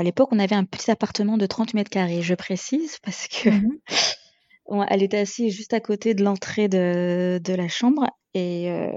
À 0.00 0.02
l'époque, 0.02 0.30
on 0.32 0.38
avait 0.38 0.56
un 0.56 0.64
petit 0.64 0.90
appartement 0.90 1.36
de 1.38 1.46
30 1.46 1.74
mètres 1.74 1.90
carrés, 1.90 2.22
je 2.22 2.34
précise, 2.34 2.98
parce 3.02 3.28
que 3.28 3.50
on- 4.66 4.82
elle 4.84 5.02
était 5.02 5.18
assise 5.18 5.54
juste 5.54 5.74
à 5.74 5.80
côté 5.80 6.14
de 6.14 6.24
l'entrée 6.24 6.68
de, 6.68 7.40
de 7.42 7.54
la 7.54 7.68
chambre. 7.68 8.06
Et 8.34 8.70
euh, 8.70 8.92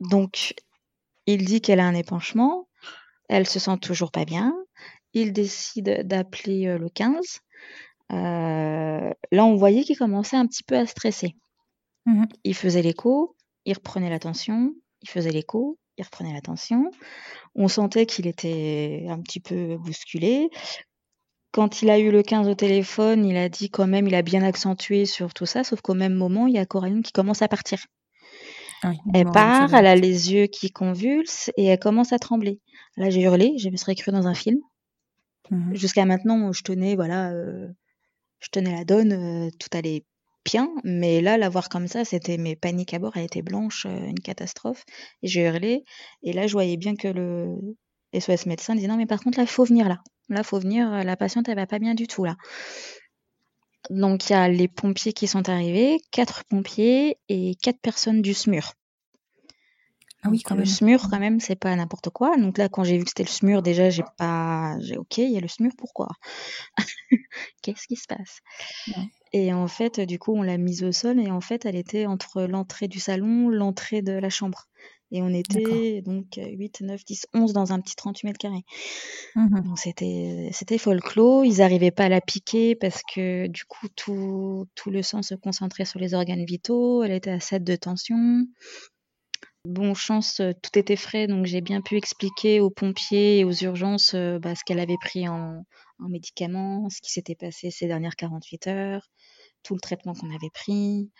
donc, 0.00 0.54
il 1.26 1.44
dit 1.44 1.60
qu'elle 1.60 1.80
a 1.80 1.86
un 1.86 1.94
épanchement. 1.94 2.68
Elle 3.28 3.48
se 3.48 3.58
sent 3.58 3.78
toujours 3.80 4.12
pas 4.12 4.24
bien. 4.24 4.54
Il 5.14 5.32
décide 5.32 6.02
d'appeler 6.06 6.66
euh, 6.68 6.78
le 6.78 6.88
15. 6.88 7.40
Euh, 8.12 9.10
là, 9.32 9.44
on 9.44 9.56
voyait 9.56 9.84
qu'il 9.84 9.98
commençait 9.98 10.36
un 10.36 10.46
petit 10.46 10.62
peu 10.64 10.76
à 10.76 10.86
stresser. 10.86 11.36
Mhm. 12.06 12.28
Il 12.44 12.54
faisait 12.54 12.82
l'écho, 12.82 13.36
il 13.64 13.74
reprenait 13.74 14.10
l'attention, 14.10 14.74
il 15.02 15.08
faisait 15.08 15.30
l'écho, 15.30 15.78
il 15.98 16.04
reprenait 16.04 16.32
l'attention. 16.32 16.90
On 17.54 17.68
sentait 17.68 18.06
qu'il 18.06 18.26
était 18.26 19.06
un 19.08 19.20
petit 19.20 19.40
peu 19.40 19.76
bousculé. 19.76 20.48
Quand 21.52 21.82
il 21.82 21.90
a 21.90 21.98
eu 21.98 22.10
le 22.10 22.22
15 22.22 22.48
au 22.48 22.54
téléphone, 22.54 23.24
il 23.24 23.36
a 23.36 23.48
dit 23.48 23.70
quand 23.70 23.86
même, 23.86 24.08
il 24.08 24.14
a 24.14 24.22
bien 24.22 24.42
accentué 24.42 25.06
sur 25.06 25.32
tout 25.32 25.46
ça, 25.46 25.62
sauf 25.62 25.80
qu'au 25.80 25.94
même 25.94 26.14
moment, 26.14 26.46
il 26.48 26.54
y 26.54 26.58
a 26.58 26.66
Coraline 26.66 27.02
qui 27.02 27.12
commence 27.12 27.42
à 27.42 27.48
partir. 27.48 27.86
Ah 28.82 28.90
oui, 28.90 28.98
Elle 29.14 29.30
part, 29.30 29.72
elle 29.72 29.86
a 29.86 29.94
les 29.94 30.32
yeux 30.32 30.46
qui 30.46 30.70
convulsent 30.70 31.50
et 31.56 31.66
elle 31.66 31.78
commence 31.78 32.12
à 32.12 32.18
trembler. 32.18 32.60
Là, 32.96 33.08
j'ai 33.08 33.22
hurlé, 33.22 33.56
je 33.58 33.70
me 33.70 33.76
serais 33.76 33.94
cru 33.94 34.10
dans 34.10 34.26
un 34.26 34.34
film. 34.34 34.58
Mhm. 35.50 35.74
Jusqu'à 35.74 36.04
maintenant, 36.04 36.52
je 36.52 36.62
tenais, 36.62 36.96
voilà, 36.96 37.30
euh, 37.30 37.68
je 38.40 38.48
tenais 38.50 38.72
la 38.72 38.84
donne, 38.84 39.12
euh, 39.12 39.50
tout 39.58 39.68
allait 39.76 40.04
bien, 40.44 40.70
mais 40.84 41.20
là, 41.20 41.36
la 41.38 41.48
voir 41.48 41.68
comme 41.68 41.88
ça, 41.88 42.04
c'était 42.04 42.36
mes 42.38 42.56
paniques 42.56 42.94
à 42.94 42.98
bord, 42.98 43.16
elle 43.16 43.24
était 43.24 43.42
blanche, 43.42 43.86
euh, 43.86 44.06
une 44.06 44.20
catastrophe. 44.20 44.84
Et 45.22 45.28
j'ai 45.28 45.42
hurlé, 45.42 45.84
et 46.22 46.32
là, 46.32 46.46
je 46.46 46.52
voyais 46.52 46.76
bien 46.76 46.96
que 46.96 47.08
le 47.08 47.56
SOS 48.18 48.46
médecin 48.46 48.74
disait 48.74 48.88
non, 48.88 48.96
mais 48.96 49.06
par 49.06 49.20
contre, 49.20 49.38
là, 49.38 49.46
faut 49.46 49.64
venir 49.64 49.88
là. 49.88 50.00
Là, 50.28 50.40
il 50.40 50.44
faut 50.44 50.58
venir, 50.58 50.92
euh, 50.92 51.02
la 51.02 51.16
patiente, 51.16 51.48
elle 51.48 51.56
va 51.56 51.66
pas 51.66 51.78
bien 51.78 51.94
du 51.94 52.06
tout 52.06 52.24
là. 52.24 52.36
Donc, 53.90 54.30
il 54.30 54.32
y 54.32 54.36
a 54.36 54.48
les 54.48 54.68
pompiers 54.68 55.12
qui 55.12 55.26
sont 55.26 55.48
arrivés, 55.48 55.98
quatre 56.10 56.44
pompiers 56.44 57.18
et 57.28 57.54
quatre 57.62 57.80
personnes 57.80 58.22
du 58.22 58.32
SMUR. 58.32 58.72
Ah 60.24 60.30
oui, 60.30 60.38
Donc, 60.38 60.44
quand 60.44 60.54
le 60.54 60.62
même. 60.62 60.66
SMUR, 60.66 61.08
quand 61.10 61.18
même, 61.18 61.38
c'est 61.40 61.56
pas 61.56 61.74
n'importe 61.76 62.10
quoi. 62.10 62.36
Donc 62.36 62.58
là, 62.58 62.68
quand 62.68 62.82
j'ai 62.82 62.96
vu 62.96 63.04
que 63.04 63.10
c'était 63.10 63.24
le 63.24 63.28
SMUR, 63.28 63.62
déjà, 63.62 63.90
j'ai 63.90 64.04
pas, 64.16 64.76
j'ai 64.80 64.96
ok, 64.96 65.18
il 65.18 65.30
y 65.30 65.36
a 65.36 65.40
le 65.40 65.48
SMUR, 65.48 65.72
pourquoi? 65.76 66.08
Qu'est-ce 67.62 67.86
qui 67.86 67.96
se 67.96 68.06
passe? 68.06 68.40
Ouais. 68.88 69.08
Et 69.32 69.52
en 69.52 69.68
fait, 69.68 70.00
du 70.00 70.18
coup, 70.18 70.34
on 70.34 70.42
l'a 70.42 70.56
mise 70.58 70.82
au 70.84 70.92
sol 70.92 71.20
et 71.20 71.30
en 71.30 71.40
fait, 71.40 71.66
elle 71.66 71.76
était 71.76 72.06
entre 72.06 72.42
l'entrée 72.42 72.88
du 72.88 73.00
salon, 73.00 73.48
l'entrée 73.48 74.00
de 74.00 74.12
la 74.12 74.30
chambre. 74.30 74.68
Et 75.10 75.22
on 75.22 75.28
était 75.28 76.02
donc 76.02 76.26
8, 76.36 76.80
9, 76.80 77.04
10, 77.04 77.26
11 77.34 77.52
dans 77.52 77.72
un 77.72 77.80
petit 77.80 77.94
38 77.94 78.26
mètres 78.26 78.38
carrés. 78.38 78.64
Mhm. 79.36 79.62
Donc 79.62 79.78
c'était 79.78 80.48
c'était 80.52 80.78
folklore. 80.78 81.44
Ils 81.44 81.58
n'arrivaient 81.58 81.92
pas 81.92 82.04
à 82.04 82.08
la 82.08 82.20
piquer 82.20 82.74
parce 82.74 83.02
que 83.14 83.46
du 83.46 83.64
coup, 83.64 83.88
tout, 83.94 84.66
tout 84.74 84.90
le 84.90 85.02
sang 85.02 85.22
se 85.22 85.34
concentrait 85.34 85.84
sur 85.84 86.00
les 86.00 86.14
organes 86.14 86.44
vitaux. 86.44 87.04
Elle 87.04 87.12
était 87.12 87.30
à 87.30 87.40
7 87.40 87.62
de 87.62 87.76
tension. 87.76 88.46
Bon, 89.64 89.94
chance, 89.94 90.40
euh, 90.40 90.52
tout 90.62 90.78
était 90.78 90.96
frais, 90.96 91.26
donc 91.26 91.46
j'ai 91.46 91.62
bien 91.62 91.80
pu 91.80 91.96
expliquer 91.96 92.60
aux 92.60 92.70
pompiers 92.70 93.38
et 93.38 93.44
aux 93.44 93.52
urgences 93.52 94.12
euh, 94.14 94.38
bah, 94.38 94.54
ce 94.54 94.62
qu'elle 94.62 94.78
avait 94.78 94.98
pris 95.00 95.26
en, 95.26 95.64
en 96.00 96.08
médicaments, 96.08 96.88
ce 96.90 97.00
qui 97.00 97.10
s'était 97.10 97.34
passé 97.34 97.70
ces 97.70 97.86
dernières 97.86 98.14
48 98.16 98.66
heures, 98.66 99.08
tout 99.62 99.74
le 99.74 99.80
traitement 99.80 100.12
qu'on 100.12 100.28
avait 100.34 100.50
pris. 100.52 101.10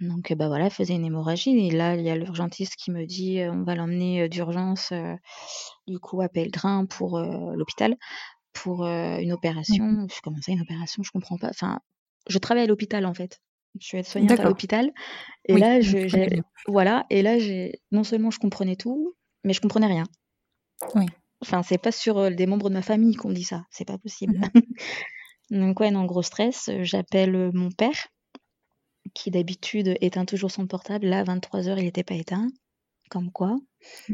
Donc, 0.00 0.32
bah 0.32 0.48
voilà, 0.48 0.64
elle 0.66 0.70
faisait 0.72 0.94
une 0.94 1.04
hémorragie. 1.04 1.50
Et 1.66 1.70
là, 1.70 1.94
il 1.94 2.02
y 2.02 2.10
a 2.10 2.16
l'urgentiste 2.16 2.74
qui 2.76 2.90
me 2.90 3.04
dit 3.06 3.40
euh, 3.40 3.52
on 3.52 3.62
va 3.64 3.74
l'emmener 3.74 4.28
d'urgence, 4.28 4.92
du 5.86 5.98
coup, 6.00 6.22
à 6.22 6.28
Pellegrin 6.28 6.86
pour 6.86 7.20
l'hôpital, 7.20 7.96
pour 8.52 8.86
une 8.86 9.32
opération. 9.32 10.06
Je 10.10 10.20
comment 10.22 10.40
ça, 10.40 10.52
une 10.52 10.62
opération? 10.62 11.02
Je 11.02 11.10
comprends 11.12 11.38
pas. 11.38 11.50
Enfin, 11.50 11.80
je 12.28 12.38
travaille 12.38 12.64
à 12.64 12.66
l'hôpital 12.66 13.06
en 13.06 13.14
fait. 13.14 13.40
Je 13.80 13.86
suis 13.86 13.98
aide-soignante 13.98 14.38
à 14.38 14.44
l'hôpital. 14.44 14.92
Et 15.46 15.54
Oui, 15.54 15.60
là, 15.60 15.80
je, 15.80 16.06
j'ai- 16.08 16.42
voilà. 16.66 17.06
Et 17.10 17.22
là, 17.22 17.38
j'ai 17.38 17.80
non 17.90 18.04
seulement 18.04 18.30
je 18.30 18.38
comprenais 18.38 18.76
tout, 18.76 19.14
mais 19.44 19.52
je 19.52 19.60
comprenais 19.60 19.86
rien. 19.86 20.04
Oui. 20.94 21.06
Enfin, 21.40 21.62
c'est 21.62 21.78
pas 21.78 21.92
sur 21.92 22.18
euh, 22.18 22.30
des 22.30 22.46
membres 22.46 22.68
de 22.68 22.74
ma 22.74 22.82
famille 22.82 23.14
qu'on 23.16 23.32
dit 23.32 23.44
ça. 23.44 23.64
C'est 23.70 23.84
pas 23.86 23.98
possible. 23.98 24.34
Mhm. 24.54 24.62
Donc 25.50 25.80
ouais, 25.80 25.90
non, 25.90 26.04
gros 26.04 26.22
stress. 26.22 26.70
J'appelle 26.80 27.34
euh, 27.34 27.50
mon 27.52 27.70
père, 27.70 28.08
qui 29.14 29.30
d'habitude 29.30 29.96
éteint 30.00 30.24
toujours 30.24 30.50
son 30.50 30.66
portable. 30.66 31.06
Là, 31.06 31.20
à 31.20 31.24
23h, 31.24 31.76
il 31.78 31.84
n'était 31.84 32.04
pas 32.04 32.14
éteint. 32.14 32.48
Comme 33.12 33.30
quoi. 33.30 33.58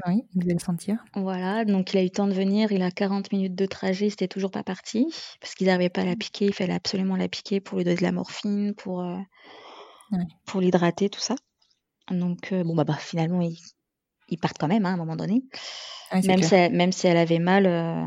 Oui, 0.06 0.24
il 0.34 0.40
devait 0.42 0.54
le 0.54 0.58
sentir. 0.58 1.04
Voilà, 1.14 1.64
donc 1.64 1.92
il 1.94 1.98
a 1.98 2.00
eu 2.00 2.06
le 2.06 2.10
temps 2.10 2.26
de 2.26 2.32
venir. 2.32 2.72
Il 2.72 2.82
a 2.82 2.90
40 2.90 3.30
minutes 3.30 3.54
de 3.54 3.64
trajet, 3.64 4.06
il 4.06 4.10
n'était 4.10 4.26
toujours 4.26 4.50
pas 4.50 4.64
parti. 4.64 5.06
Parce 5.40 5.54
qu'ils 5.54 5.68
n'arrivaient 5.68 5.88
pas 5.88 6.00
à 6.00 6.04
la 6.04 6.16
piquer. 6.16 6.46
Il 6.46 6.52
fallait 6.52 6.72
absolument 6.74 7.14
la 7.14 7.28
piquer 7.28 7.60
pour 7.60 7.78
lui 7.78 7.84
donner 7.84 7.96
de 7.96 8.02
la 8.02 8.10
morphine, 8.10 8.74
pour, 8.74 9.02
euh, 9.02 9.16
Ouais. 10.10 10.24
pour 10.46 10.60
l'hydrater, 10.60 11.10
tout 11.10 11.20
ça. 11.20 11.36
Donc, 12.10 12.50
euh, 12.52 12.64
bon, 12.64 12.74
bah, 12.74 12.82
bah 12.82 12.96
finalement, 12.98 13.40
ils, 13.40 13.58
ils 14.30 14.38
partent 14.38 14.58
quand 14.58 14.66
même 14.66 14.84
hein, 14.84 14.90
à 14.90 14.94
un 14.94 14.96
moment 14.96 15.14
donné. 15.14 15.44
Ouais, 16.12 16.20
c'est 16.20 16.26
Même 16.26 16.42
si, 16.42 16.54
elle, 16.56 16.72
même 16.74 16.90
si 16.90 17.06
elle 17.06 17.18
avait 17.18 17.38
mal, 17.38 17.66
euh, 17.66 18.04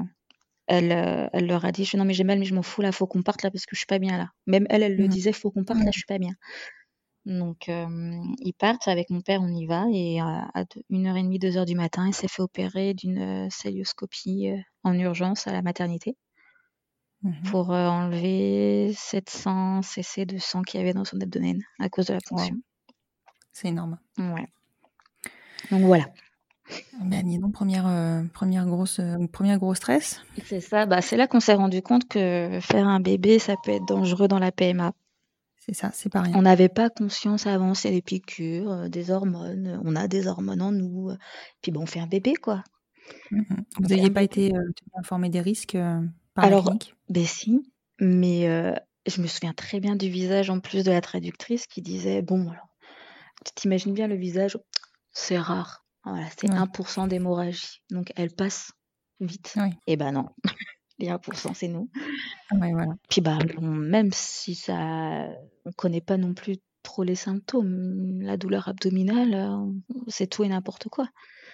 elle, 0.68 1.30
elle 1.34 1.48
leur 1.48 1.64
a 1.66 1.72
dit 1.72 1.86
je- 1.86 1.96
Non, 1.98 2.04
mais 2.06 2.14
j'ai 2.14 2.26
mal, 2.26 2.40
mais 2.40 2.46
je 2.46 2.56
m'en 2.56 2.64
fous 2.64 2.82
là, 2.82 2.92
faut 2.92 3.08
qu'on 3.08 3.24
parte 3.24 3.44
là 3.44 3.52
parce 3.52 3.66
que 3.66 3.76
je 3.76 3.80
suis 3.80 3.88
pas 3.88 4.00
bien 4.00 4.18
là. 4.18 4.30
Même 4.48 4.68
elle, 4.70 4.84
elle 4.84 4.98
le 4.98 5.04
Mhm. 5.06 5.10
disait 5.10 5.34
faut 5.34 5.52
qu'on 5.52 5.64
parte 5.64 5.80
là, 5.80 5.92
je 5.92 6.00
suis 6.00 6.06
pas 6.08 6.18
bien. 6.20 6.34
Donc, 7.26 7.70
euh, 7.70 7.86
ils 8.40 8.54
partent 8.54 8.88
avec 8.88 9.10
mon 9.12 9.22
père, 9.22 9.42
on 9.42 9.48
y 9.54 9.66
va. 9.68 9.86
Et 9.94 10.22
euh, 10.22 10.26
à 10.26 10.64
deux- 10.64 10.82
une 10.90 11.06
heure 11.08 11.18
et 11.18 11.22
demie, 11.24 11.38
deux 11.40 11.56
heures 11.58 11.66
du 11.66 11.76
matin, 11.76 12.08
il 12.08 12.14
s'est 12.14 12.28
fait 12.28 12.42
opérer 12.42 12.94
d'une 12.96 13.46
euh, 13.46 13.48
célioscopie 13.52 14.50
en 14.84 14.94
urgence 14.98 15.46
à 15.48 15.52
la 15.54 15.62
maternité 15.62 16.16
Mhm. 17.24 17.44
pour 17.52 17.72
euh, 17.72 17.88
enlever 17.88 18.92
700 18.96 19.84
cc 19.84 20.26
de 20.26 20.40
sang 20.40 20.64
qu'il 20.64 20.80
y 20.80 20.84
avait 20.84 20.94
dans 20.94 21.06
son 21.06 21.22
abdomen 21.22 21.62
à 21.80 21.88
cause 21.90 22.08
de 22.08 22.14
la 22.16 22.20
ponction. 22.28 22.56
C'est 23.52 23.68
énorme. 23.68 24.00
Ouais. 24.18 24.48
Donc 25.70 25.82
voilà. 25.84 26.06
Ben, 27.00 27.24
dis 27.24 27.38
donc, 27.38 27.52
première, 27.54 27.86
euh, 27.86 28.24
première, 28.34 28.66
grosse, 28.66 29.00
euh, 29.00 29.18
première 29.32 29.60
gros 29.60 29.76
stress. 29.76 30.22
C'est 30.46 30.62
ça. 30.62 30.86
Bah, 30.88 31.02
c'est 31.02 31.18
là 31.18 31.28
qu'on 31.28 31.40
s'est 31.40 31.54
rendu 31.54 31.82
compte 31.84 32.08
que 32.08 32.60
faire 32.62 32.88
un 32.88 33.00
bébé, 33.00 33.38
ça 33.38 33.56
peut 33.64 33.72
être 33.72 33.86
dangereux 33.88 34.28
dans 34.28 34.40
la 34.40 34.52
PMA. 34.52 34.94
C'est 35.64 35.74
ça, 35.76 35.92
c'est 35.94 36.10
pas 36.12 36.22
rien. 36.22 36.36
On 36.36 36.42
n'avait 36.42 36.70
pas 36.70 36.90
conscience 36.90 37.46
avant, 37.48 37.74
c'est 37.76 37.92
des 37.92 38.02
piqûres, 38.02 38.72
euh, 38.72 38.90
des 38.90 39.12
hormones. 39.12 39.68
euh, 39.68 39.80
On 39.84 39.96
a 39.96 40.08
des 40.08 40.28
hormones 40.28 40.62
en 40.62 40.72
nous. 40.72 41.10
euh, 41.12 41.18
Puis 41.62 41.72
bon, 41.72 41.84
on 41.84 41.86
fait 41.86 42.00
un 42.00 42.08
bébé, 42.08 42.34
quoi. 42.34 42.64
Mhm. 43.32 43.46
Vous 43.80 43.88
fait 43.88 43.96
n'aviez 43.96 44.10
pas 44.10 44.22
bébé. 44.22 44.48
été 44.48 44.56
euh, 44.56 44.72
informé 44.96 45.30
des 45.30 45.42
risques 45.42 45.76
euh, 45.76 46.02
par 46.34 46.46
Alors, 46.46 46.60
la 46.66 46.72
clinique? 46.72 46.96
Ben 47.10 47.26
si, 47.26 47.62
mais 48.00 48.44
je 49.08 49.22
me 49.22 49.28
souviens 49.28 49.54
très 49.54 49.80
bien 49.80 49.96
du 49.96 50.10
visage 50.10 50.50
en 50.50 50.60
plus 50.60 50.84
de 50.84 50.92
la 50.92 51.02
traductrice 51.02 51.68
qui 51.68 51.82
disait 51.82 52.22
Bon, 52.22 52.50
alors, 52.50 52.70
tu 53.46 53.54
t'imagines 53.56 53.94
bien 53.94 54.08
le 54.08 54.16
visage, 54.16 54.58
c'est 55.14 55.38
rare. 55.40 55.86
Voilà, 56.04 56.26
c'est 56.38 56.50
Ouais. 56.50 56.58
1% 56.58 57.08
d'hémorragie. 57.08 57.82
Donc 57.92 58.12
elle 58.16 58.32
passe 58.34 58.72
vite. 59.20 59.54
Oui. 59.58 59.70
Et 59.88 59.98
ben 59.98 60.12
non, 60.14 60.26
les 61.02 61.10
1%, 61.10 61.54
c'est 61.54 61.68
nous. 61.68 61.90
Ouais, 62.52 62.72
voilà. 62.72 62.94
Puis 63.10 63.22
bah, 63.22 63.40
même 63.62 64.12
si 64.14 64.56
ça, 64.56 65.30
on 65.66 65.72
connaît 65.76 66.02
pas 66.02 66.18
non 66.18 66.34
plus 66.34 66.58
trop 66.84 67.04
les 67.04 67.16
symptômes, 67.16 68.22
la 68.22 68.38
douleur 68.38 68.68
abdominale, 68.68 69.34
euh, 69.34 69.72
c'est 70.08 70.28
tout 70.28 70.44
et 70.44 70.50
n'importe 70.50 70.90
quoi. 70.90 71.08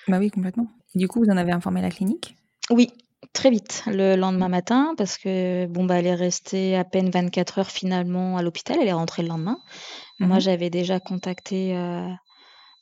Bah 0.08 0.20
oui, 0.20 0.30
complètement. 0.30 0.68
Et 0.96 1.00
du 1.00 1.08
coup, 1.08 1.20
vous 1.24 1.30
en 1.32 1.38
avez 1.38 1.52
informé 1.52 1.82
la 1.82 1.90
clinique? 1.92 2.36
Oui, 2.70 2.90
très 3.34 3.50
vite, 3.50 3.84
le 3.88 4.16
lendemain 4.16 4.50
matin, 4.50 4.94
parce 4.98 5.18
que 5.18 5.66
bon 5.68 5.86
bah 5.86 6.00
elle 6.00 6.06
est 6.08 6.16
restée 6.16 6.76
à 6.76 6.84
peine 6.84 7.10
24 7.10 7.60
heures 7.60 7.72
finalement 7.72 8.38
à 8.38 8.42
l'hôpital, 8.42 8.78
elle 8.82 8.88
est 8.88 8.94
rentrée 8.94 9.22
le 9.24 9.30
lendemain. 9.30 9.58
Moi 10.20 10.38
Mhm. 10.38 10.42
j'avais 10.42 10.70
déjà 10.70 11.00
contacté 11.00 11.76
euh, 11.78 12.10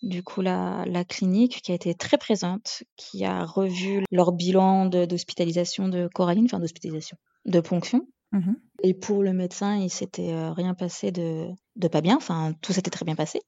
du 0.06 0.24
coup 0.24 0.42
la, 0.42 0.86
la 0.86 1.04
clinique 1.04 1.62
qui 1.62 1.72
a 1.72 1.76
été 1.76 1.94
très 1.96 2.18
présente, 2.18 2.84
qui 2.96 3.26
a 3.26 3.44
revu 3.44 4.04
leur 4.12 4.32
bilan 4.32 4.86
d'hospitalisation 4.86 5.90
de, 5.90 6.08
Coraline, 6.14 6.46
enfin 6.46 6.60
d'hospitalisation, 6.60 7.18
de 7.46 7.60
ponction. 7.60 8.08
Mhm. 8.32 8.56
Et 8.84 8.94
pour 8.94 9.24
le 9.24 9.34
médecin, 9.34 9.78
il 9.78 9.90
s'était 9.90 10.32
euh, 10.32 10.52
rien 10.54 10.74
passé 10.74 11.12
de, 11.12 11.48
de 11.76 11.88
pas 11.88 12.02
bien, 12.02 12.16
enfin 12.16 12.54
tout 12.62 12.72
s'était 12.72 12.92
très 12.92 13.06
bien 13.06 13.16
passé. 13.16 13.42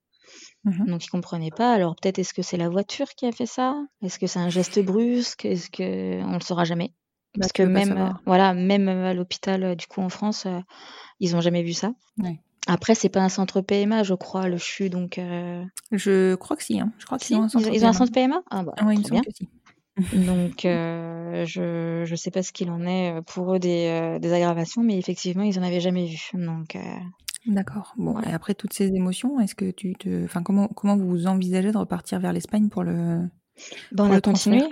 Mhm. 0.65 0.87
Donc 0.87 1.05
il 1.05 1.09
comprenait 1.09 1.51
pas. 1.51 1.73
Alors 1.73 1.95
peut-être 1.95 2.19
est-ce 2.19 2.33
que 2.33 2.41
c'est 2.41 2.57
la 2.57 2.69
voiture 2.69 3.09
qui 3.15 3.27
a 3.27 3.31
fait 3.31 3.45
ça? 3.45 3.75
Est-ce 4.01 4.17
que 4.17 4.27
c'est 4.27 4.39
un 4.39 4.49
geste 4.49 4.83
brusque? 4.83 5.45
Est-ce 5.45 5.69
que 5.69 6.23
on 6.23 6.33
le 6.33 6.41
saura 6.41 6.65
jamais? 6.65 6.93
Parce 7.39 7.51
que 7.51 7.61
même, 7.61 8.15
voilà, 8.25 8.55
même 8.55 8.87
à 8.87 9.13
l'hôpital, 9.13 9.75
du 9.75 9.85
coup, 9.85 10.01
en 10.01 10.09
France, 10.09 10.47
ils 11.19 11.35
ont 11.35 11.41
jamais 11.41 11.61
vu 11.61 11.73
ça. 11.73 11.91
Après, 12.67 12.95
c'est 12.95 13.09
pas 13.09 13.21
un 13.21 13.29
centre 13.29 13.61
PMA, 13.61 14.03
je 14.03 14.13
crois, 14.13 14.47
le 14.47 14.57
CHU, 14.57 14.89
donc. 14.89 15.19
Je 15.91 16.35
crois 16.35 16.55
que 16.55 16.63
si. 16.63 16.79
Hein. 16.79 16.91
Je 16.97 17.05
crois 17.05 17.17
qu'ils 17.17 17.37
ont 17.37 17.43
un 17.43 17.49
centre 17.49 17.69
ils, 17.73 17.85
ont 17.85 17.89
un 17.89 17.93
centre 17.93 18.11
PMA. 18.11 18.41
Ah 18.49 18.63
bah, 18.63 18.73
oui, 18.85 18.95
il 18.95 19.13
me 19.13 19.21
que 19.21 19.31
si. 19.31 19.49
Donc, 20.27 20.59
je 20.63 22.09
ne 22.09 22.15
sais 22.15 22.31
pas 22.31 22.43
ce 22.43 22.51
qu'il 22.51 22.69
en 22.69 22.85
est 22.85 23.21
pour 23.25 23.55
eux 23.55 23.59
des, 23.59 24.17
des, 24.21 24.33
aggravations, 24.33 24.83
mais 24.83 24.97
effectivement, 24.97 25.43
ils 25.43 25.57
en 25.57 25.63
avaient 25.63 25.79
jamais 25.79 26.05
vu. 26.05 26.19
Donc, 26.33 26.77
D'accord. 27.47 27.93
Bon, 27.97 28.19
et 28.21 28.33
après 28.33 28.53
toutes 28.53 28.73
ces 28.73 28.87
émotions, 28.87 29.39
est-ce 29.39 29.55
que 29.55 29.71
tu 29.71 29.93
te, 29.95 30.25
enfin, 30.25 30.43
comment 30.43 30.67
comment 30.67 30.97
vous 30.97 31.27
envisagez 31.27 31.71
de 31.71 31.77
repartir 31.77 32.19
vers 32.19 32.33
l'Espagne 32.33 32.67
pour 32.67 32.83
le, 32.83 33.21
ben, 33.91 34.05
on 34.05 34.11
a 34.11 34.21
continué. 34.21 34.63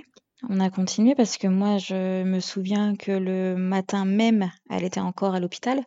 On 0.48 0.60
a 0.60 0.68
continué 0.70 1.14
parce 1.14 1.38
que 1.38 1.46
moi, 1.46 1.78
je 1.78 2.22
me 2.22 2.40
souviens 2.40 2.94
que 2.94 3.10
le 3.10 3.56
matin 3.56 4.04
même, 4.04 4.50
elle 4.68 4.84
était 4.84 5.00
encore 5.00 5.34
à 5.34 5.40
l'hôpital. 5.40 5.78
Mmh 5.78 5.82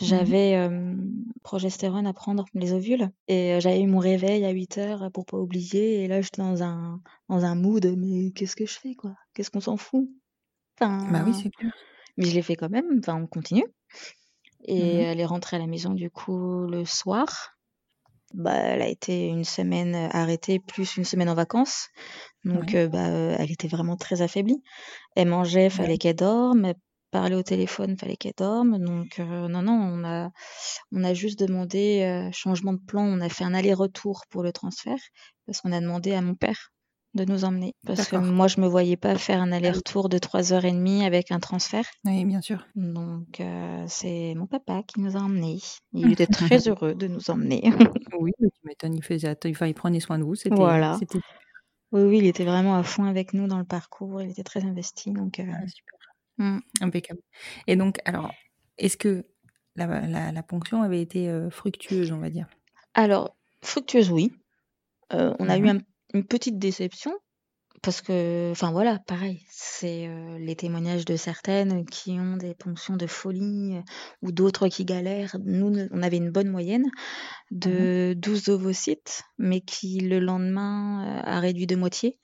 j'avais 0.00 0.70
progestérone 1.42 2.06
à 2.06 2.12
prendre, 2.12 2.44
les 2.54 2.72
ovules, 2.72 3.08
et 3.28 3.60
j'avais 3.60 3.80
eu 3.80 3.86
mon 3.86 3.98
réveil 3.98 4.44
à 4.44 4.50
8 4.50 4.78
heures 4.78 5.10
pour 5.12 5.26
pas 5.26 5.38
oublier. 5.38 6.02
Et 6.02 6.08
là, 6.08 6.20
j'étais 6.20 6.42
dans 6.42 6.62
un, 6.62 7.00
dans 7.28 7.44
un 7.44 7.54
mood, 7.54 7.86
mais 7.96 8.32
qu'est-ce 8.32 8.56
que 8.56 8.66
je 8.66 8.78
fais, 8.78 8.94
quoi? 8.94 9.14
Qu'est-ce 9.34 9.50
qu'on 9.50 9.60
s'en 9.60 9.76
fout? 9.76 10.08
Enfin, 10.80 11.10
Bah 11.12 11.22
oui, 11.24 11.32
c'est 11.34 11.50
clair. 11.50 11.72
Mais 12.16 12.26
je 12.26 12.34
l'ai 12.34 12.42
fait 12.42 12.56
quand 12.56 12.70
même, 12.70 12.98
enfin, 12.98 13.14
on 13.14 13.26
continue. 13.26 13.64
Et 14.64 14.82
mmh 14.82 15.00
elle 15.00 15.20
est 15.20 15.26
rentrée 15.26 15.56
à 15.56 15.60
la 15.60 15.66
maison, 15.66 15.94
du 15.94 16.10
coup, 16.10 16.66
le 16.66 16.84
soir. 16.84 17.57
Bah, 18.34 18.54
elle 18.54 18.82
a 18.82 18.88
été 18.88 19.28
une 19.28 19.44
semaine 19.44 19.94
arrêtée, 20.12 20.58
plus 20.58 20.96
une 20.96 21.04
semaine 21.04 21.28
en 21.30 21.34
vacances. 21.34 21.88
Donc, 22.44 22.72
bah, 22.72 23.08
elle 23.38 23.50
était 23.50 23.68
vraiment 23.68 23.96
très 23.96 24.22
affaiblie. 24.22 24.62
Elle 25.16 25.28
mangeait, 25.28 25.70
fallait 25.70 25.98
qu'elle 25.98 26.16
dorme. 26.16 26.74
Parler 27.10 27.36
au 27.36 27.42
téléphone, 27.42 27.96
fallait 27.96 28.16
qu'elle 28.16 28.34
dorme. 28.36 28.78
Donc, 28.78 29.18
non, 29.18 29.62
non, 29.62 29.72
on 29.72 30.04
a, 30.04 30.30
on 30.92 31.04
a 31.04 31.14
juste 31.14 31.38
demandé 31.38 32.28
changement 32.32 32.74
de 32.74 32.80
plan. 32.86 33.02
On 33.02 33.20
a 33.20 33.30
fait 33.30 33.44
un 33.44 33.54
aller-retour 33.54 34.24
pour 34.28 34.42
le 34.42 34.52
transfert 34.52 34.98
parce 35.46 35.62
qu'on 35.62 35.72
a 35.72 35.80
demandé 35.80 36.12
à 36.12 36.20
mon 36.20 36.34
père 36.34 36.70
de 37.14 37.24
nous 37.24 37.44
emmener. 37.44 37.74
Parce 37.86 38.08
que 38.08 38.16
moi, 38.16 38.48
je 38.48 38.60
me 38.60 38.66
voyais 38.66 38.96
pas 38.96 39.16
faire 39.16 39.40
un 39.40 39.52
aller-retour 39.52 40.08
de 40.08 40.18
3h30 40.18 41.04
avec 41.04 41.30
un 41.30 41.40
transfert. 41.40 41.86
Oui, 42.04 42.24
bien 42.24 42.40
sûr. 42.40 42.66
Donc, 42.74 43.42
c'est 43.86 44.34
mon 44.34 44.46
papa 44.46 44.82
qui 44.86 45.00
nous 45.00 45.16
a 45.16 45.20
emmenés. 45.20 45.58
Il 45.92 46.12
était 46.12 46.26
très 46.26 46.68
heureux 46.68 46.94
de 46.94 47.06
nous 47.06 47.30
emmener. 47.30 47.62
oui, 48.18 48.32
tu 48.38 48.48
m'étonnes, 48.64 48.94
il, 48.94 49.02
faisait, 49.02 49.34
il 49.44 49.74
prenait 49.74 50.00
soin 50.00 50.18
de 50.18 50.24
vous. 50.24 50.34
C'était, 50.34 50.54
voilà. 50.54 50.98
Oui, 51.90 52.02
oui, 52.02 52.18
il 52.18 52.26
était 52.26 52.44
vraiment 52.44 52.76
à 52.76 52.82
fond 52.82 53.04
avec 53.04 53.32
nous 53.32 53.46
dans 53.46 53.58
le 53.58 53.64
parcours. 53.64 54.20
Il 54.20 54.30
était 54.30 54.44
très 54.44 54.64
investi. 54.64 55.12
Donc, 55.12 55.40
ah, 55.40 55.66
super. 55.66 55.98
Mmh. 56.36 56.58
Impeccable. 56.82 57.20
Et 57.66 57.76
donc, 57.76 57.98
alors, 58.04 58.32
est-ce 58.76 58.96
que 58.96 59.26
la, 59.76 60.32
la, 60.32 60.42
ponction 60.42 60.82
avait 60.82 61.00
été 61.00 61.32
fructueuse, 61.50 62.12
on 62.12 62.18
va 62.18 62.30
dire? 62.30 62.46
Alors, 62.94 63.36
fructueuse, 63.62 64.10
oui. 64.10 64.32
on 65.10 65.48
a 65.48 65.56
eu 65.56 65.68
un 65.68 65.78
une 66.14 66.24
petite 66.24 66.58
déception 66.58 67.12
parce 67.82 68.00
que, 68.00 68.50
enfin 68.50 68.72
voilà, 68.72 68.98
pareil, 68.98 69.44
c'est 69.50 70.08
les 70.38 70.56
témoignages 70.56 71.04
de 71.04 71.16
certaines 71.16 71.84
qui 71.86 72.12
ont 72.12 72.36
des 72.36 72.54
ponctions 72.54 72.96
de 72.96 73.06
folie 73.06 73.76
ou 74.22 74.32
d'autres 74.32 74.68
qui 74.68 74.84
galèrent. 74.84 75.36
Nous, 75.44 75.88
on 75.92 76.02
avait 76.02 76.16
une 76.16 76.30
bonne 76.30 76.48
moyenne 76.48 76.86
mmh 76.86 76.90
de 77.50 78.14
12 78.16 78.48
ovocytes, 78.48 79.22
mais 79.38 79.60
qui 79.60 80.00
le 80.00 80.18
lendemain 80.18 81.22
a 81.24 81.40
réduit 81.40 81.66
de 81.66 81.76
moitié. 81.76 82.18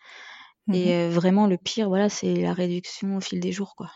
Mmh 0.67 0.75
Et 0.75 1.09
vraiment, 1.09 1.47
le 1.47 1.57
pire, 1.57 1.89
voilà, 1.89 2.09
c'est 2.09 2.35
la 2.35 2.53
réduction 2.53 3.17
au 3.17 3.21
fil 3.21 3.39
des 3.41 3.53
jours, 3.53 3.75
quoi. 3.77 3.91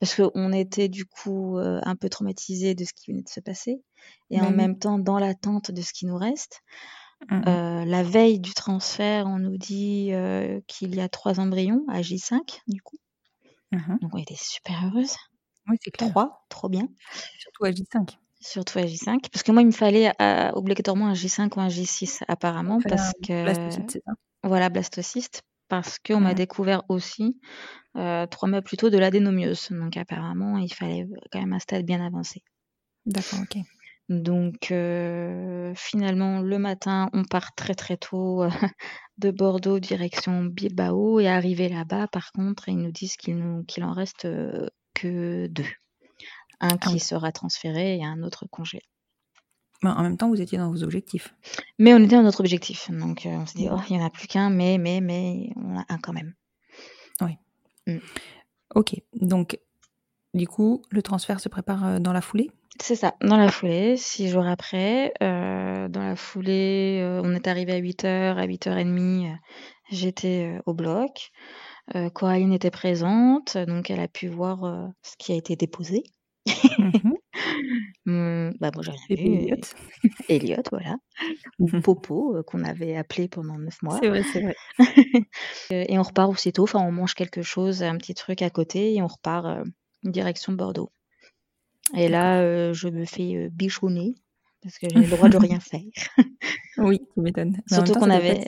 parce 0.00 0.14
qu'on 0.14 0.52
était 0.52 0.88
du 0.88 1.04
coup 1.04 1.58
un 1.58 1.96
peu 1.96 2.08
traumatisés 2.08 2.74
de 2.74 2.84
ce 2.84 2.92
qui 2.92 3.10
venait 3.12 3.22
de 3.22 3.28
se 3.28 3.40
passer, 3.40 3.82
et 4.30 4.40
en 4.40 4.50
même 4.50 4.78
temps 4.78 4.98
dans 4.98 5.18
l'attente 5.18 5.70
de 5.70 5.82
ce 5.82 5.92
qui 5.92 6.06
nous 6.06 6.16
reste. 6.16 6.62
Mmh 7.30 7.84
la 7.84 8.02
veille 8.02 8.38
du 8.38 8.52
transfert, 8.54 9.26
on 9.26 9.38
nous 9.38 9.56
dit, 9.56 10.12
qu'il 10.66 10.94
y 10.94 11.00
a 11.00 11.08
trois 11.08 11.40
embryons 11.40 11.84
à 11.88 12.00
J5 12.00 12.60
du 12.66 12.80
coup. 12.82 12.98
Mmh 13.72 13.98
Donc 14.00 14.14
on 14.14 14.18
était 14.18 14.36
super 14.36 14.74
heureuse. 14.86 15.14
Oui, 15.68 15.76
c'est 15.82 15.90
clair. 15.90 16.10
3, 16.10 16.46
trop 16.48 16.68
bien. 16.68 16.88
Surtout 17.38 17.64
à 17.64 17.70
J5. 17.70 18.18
Surtout 18.40 18.78
à 18.78 18.82
J5, 18.82 19.28
parce 19.32 19.42
que 19.42 19.52
moi 19.52 19.62
il 19.62 19.66
me 19.66 19.72
fallait, 19.72 20.12
obligatoirement 20.54 21.08
un 21.08 21.14
J5 21.14 21.52
ou 21.56 21.60
un 21.60 21.68
J6 21.68 22.22
apparemment 22.28 22.78
parce 22.88 23.12
que 23.26 23.42
blastocyste, 23.42 23.90
c'est 23.90 24.02
ça? 24.04 24.12
voilà 24.44 24.68
blastocyste, 24.68 25.42
parce 25.68 25.98
qu'on 25.98 26.20
m'a 26.20 26.32
mmh 26.32 26.36
découvert 26.36 26.82
aussi, 26.88 27.40
trois 27.94 28.48
mois 28.48 28.62
plus 28.62 28.76
tôt 28.76 28.90
de 28.90 28.98
l'adénomiose. 28.98 29.68
Donc 29.70 29.96
apparemment 29.96 30.56
il 30.56 30.72
fallait, 30.72 31.06
quand 31.32 31.40
même 31.40 31.52
un 31.52 31.58
stade 31.58 31.84
bien 31.84 32.04
avancé. 32.04 32.42
D'accord, 33.06 33.40
OK. 33.42 33.58
Donc 34.08 34.72
finalement, 35.74 36.40
le 36.40 36.58
matin, 36.58 37.10
on 37.12 37.24
part 37.24 37.54
très, 37.54 37.74
très 37.74 37.96
tôt, 37.96 38.44
de 39.18 39.30
Bordeaux 39.30 39.78
direction 39.78 40.44
Bilbao 40.44 41.20
et 41.20 41.28
arrivé 41.28 41.68
là-bas, 41.68 42.08
par 42.08 42.32
contre, 42.32 42.68
ils 42.68 42.78
nous 42.78 42.92
disent 42.92 43.16
qu'il 43.16 43.64
qu'il 43.66 43.84
en 43.84 43.92
reste, 43.92 44.26
que 44.94 45.46
deux. 45.48 45.66
Un 46.60 46.70
ah 46.70 46.76
qui 46.78 46.98
sera 46.98 47.30
transféré 47.30 47.98
et 47.98 48.04
un 48.04 48.22
autre 48.22 48.46
congé. 48.50 48.80
Ben, 49.82 49.92
en 49.92 50.02
même 50.02 50.16
temps, 50.16 50.28
vous 50.28 50.40
étiez 50.40 50.58
dans 50.58 50.70
vos 50.70 50.82
objectifs? 50.82 51.32
Mais 51.78 51.94
on 51.94 51.98
était 51.98 52.16
dans 52.16 52.22
notre 52.22 52.40
objectif, 52.40 52.90
donc 52.90 53.22
on 53.26 53.46
s'est 53.46 53.58
dit: 53.58 53.68
«Oh, 53.70 53.78
il 53.88 53.96
y 53.96 54.00
en 54.00 54.04
a 54.04 54.10
plus 54.10 54.26
qu'un, 54.26 54.50
mais 54.50 54.76
mais 54.76 55.00
mais 55.00 55.50
on 55.56 55.78
a 55.78 55.84
un 55.88 55.98
quand 55.98 56.12
même». 56.12 56.34
Oui. 57.20 57.36
Mmh. 57.86 57.98
OK, 58.74 59.00
donc 59.14 59.58
du 60.34 60.46
coup, 60.46 60.82
le 60.90 61.02
transfert 61.02 61.40
se 61.40 61.48
prépare, 61.48 62.00
dans 62.00 62.12
la 62.12 62.20
foulée? 62.20 62.50
C'est 62.80 62.94
ça, 62.94 63.14
dans 63.20 63.36
la 63.36 63.50
foulée, 63.50 63.96
six 63.96 64.28
jours 64.28 64.46
après. 64.46 65.12
Euh, 65.22 65.88
dans 65.88 66.02
la 66.02 66.14
foulée, 66.16 67.00
euh, 67.02 67.20
on 67.24 67.34
est 67.34 67.48
arrivé 67.48 67.72
à 67.72 67.80
8h, 67.80 68.36
à 68.36 68.46
8h30, 68.46 69.26
euh, 69.26 69.34
j'étais 69.90 70.58
au 70.66 70.74
bloc. 70.74 71.30
Coraline 72.12 72.52
était 72.52 72.70
présente, 72.70 73.56
donc 73.56 73.88
elle 73.88 74.00
a 74.00 74.08
pu 74.08 74.28
voir 74.28 74.90
ce 75.02 75.16
qui 75.18 75.32
a 75.32 75.36
été 75.36 75.56
déposé. 75.56 76.02
Mmh 78.06 78.12
mmh, 78.14 78.56
bah 78.60 78.70
moi 78.74 78.82
j'ai 78.82 78.90
rien 78.90 79.16
vu. 79.16 79.34
Elliot. 79.36 79.56
Elliot, 80.28 80.62
voilà. 80.72 80.96
Ou 81.58 81.68
mmh 81.68 81.82
Popo, 81.82 82.42
qu'on 82.46 82.64
avait 82.64 82.96
appelé 82.96 83.28
pendant 83.28 83.58
neuf 83.58 83.82
mois. 83.82 83.98
C'est 84.00 84.08
vrai, 84.08 84.22
c'est 84.22 84.40
vrai. 84.40 84.56
et 85.70 85.98
on 85.98 86.02
repart 86.02 86.30
aussitôt, 86.30 86.62
enfin 86.62 86.80
on 86.80 86.90
mange 86.90 87.14
quelque 87.14 87.42
chose, 87.42 87.82
un 87.82 87.96
petit 87.96 88.14
truc 88.14 88.40
à 88.42 88.50
côté 88.50 88.94
et 88.94 89.02
on 89.02 89.06
repart 89.06 89.62
direction 90.04 90.52
Bordeaux. 90.52 90.90
Et 91.96 92.08
là, 92.08 92.72
je 92.72 92.88
me 92.88 93.04
fais 93.04 93.48
bichonner 93.50 94.14
parce 94.62 94.78
que 94.78 94.88
j'ai 94.88 95.00
le 95.00 95.08
droit 95.08 95.28
de 95.28 95.36
rien 95.38 95.60
faire. 95.60 95.82
oui, 96.78 97.00
tu 97.14 97.20
m'étonnes. 97.20 97.56
Surtout 97.66 97.94
qu'on 97.94 98.10
avait. 98.10 98.46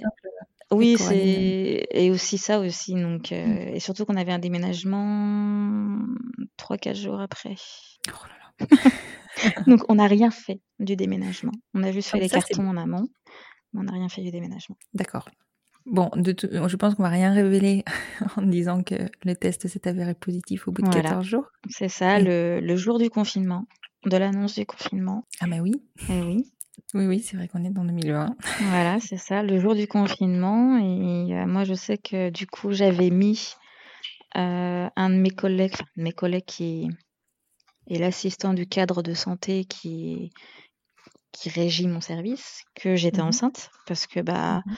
Oui, 0.72 0.96
c'est 0.98 1.86
et 1.90 2.10
aussi 2.12 2.38
ça 2.38 2.60
aussi 2.60 2.94
donc 2.94 3.32
mmh. 3.32 3.74
et 3.74 3.80
surtout 3.80 4.04
qu'on 4.04 4.16
avait 4.16 4.30
un 4.30 4.38
déménagement 4.38 5.98
3-4 6.58 6.94
jours 6.94 7.20
après. 7.20 7.56
Oh 8.08 8.12
là 8.28 8.66
là. 8.68 9.62
donc 9.66 9.80
on 9.88 9.96
n'a 9.96 10.06
rien 10.06 10.30
fait 10.30 10.60
du 10.78 10.94
déménagement. 10.94 11.52
On 11.74 11.82
a 11.82 11.90
juste 11.90 12.10
fait 12.10 12.20
les 12.20 12.28
cartons 12.28 12.68
en 12.68 12.76
amont, 12.76 13.08
mais 13.72 13.80
on 13.80 13.84
n'a 13.84 13.92
rien 13.92 14.08
fait 14.08 14.22
du 14.22 14.30
déménagement. 14.30 14.76
D'accord. 14.94 15.28
Bon, 15.86 16.10
de 16.14 16.34
je 16.42 16.76
pense 16.76 16.94
qu'on 16.94 17.02
va 17.02 17.08
rien 17.08 17.32
révéler 17.32 17.84
en 18.36 18.42
disant 18.42 18.82
que 18.82 18.94
le 19.24 19.34
test 19.34 19.66
s'est 19.66 19.88
avéré 19.88 20.14
positif 20.14 20.68
au 20.68 20.72
bout 20.72 20.82
de 20.82 20.88
14 20.88 21.24
jours. 21.24 21.46
C'est 21.68 21.88
ça, 21.88 22.18
le, 22.18 22.76
jour 22.76 22.98
du 22.98 23.10
confinement, 23.10 23.66
de 24.06 24.16
l'annonce 24.16 24.54
du 24.54 24.66
confinement. 24.66 25.24
Ah 25.40 25.46
bah 25.46 25.58
oui. 25.60 25.82
Eh 26.08 26.22
oui. 26.22 26.44
Oui, 26.94 27.06
oui, 27.06 27.20
c'est 27.20 27.36
vrai 27.36 27.46
qu'on 27.46 27.62
est 27.62 27.70
dans 27.70 27.84
2020. 27.84 28.34
Voilà, 28.70 28.98
c'est 29.00 29.18
ça, 29.18 29.42
le 29.42 29.60
jour 29.60 29.74
du 29.74 29.86
confinement. 29.86 30.78
Et 30.78 31.36
euh, 31.36 31.46
moi, 31.46 31.62
je 31.62 31.74
sais 31.74 31.98
que 31.98 32.30
du 32.30 32.46
coup, 32.46 32.72
j'avais 32.72 33.10
mis 33.10 33.54
euh, 34.36 34.88
un 34.96 35.10
de 35.10 35.14
mes 35.14 35.30
collègues, 35.30 35.76
mes 35.96 36.12
collègues 36.12 36.46
qui 36.46 36.88
est 37.86 37.98
l'assistant 37.98 38.54
du 38.54 38.66
cadre 38.66 39.02
de 39.02 39.12
santé 39.12 39.66
qui, 39.66 40.32
qui 41.32 41.50
régit 41.50 41.86
mon 41.86 42.00
service, 42.00 42.64
que 42.74 42.96
j'étais 42.96 43.22
mmh 43.22 43.26
enceinte 43.26 43.70
parce 43.86 44.06
que 44.06 44.20
bah. 44.20 44.62
Mmh 44.66 44.74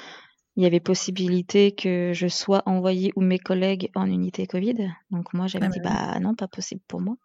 il 0.56 0.62
y 0.62 0.66
avait 0.66 0.80
possibilité 0.80 1.72
que 1.72 2.12
je 2.14 2.28
sois 2.28 2.62
envoyée 2.66 3.12
ou 3.16 3.22
mes 3.22 3.38
collègues 3.38 3.90
en 3.94 4.06
unité 4.06 4.46
Covid. 4.46 4.90
Donc 5.10 5.32
moi, 5.32 5.46
j'avais 5.46 5.66
ah 5.66 5.70
dit, 5.70 5.80
bah 5.80 6.20
non, 6.20 6.34
pas 6.34 6.48
possible 6.48 6.82
pour 6.86 7.00
moi. 7.00 7.16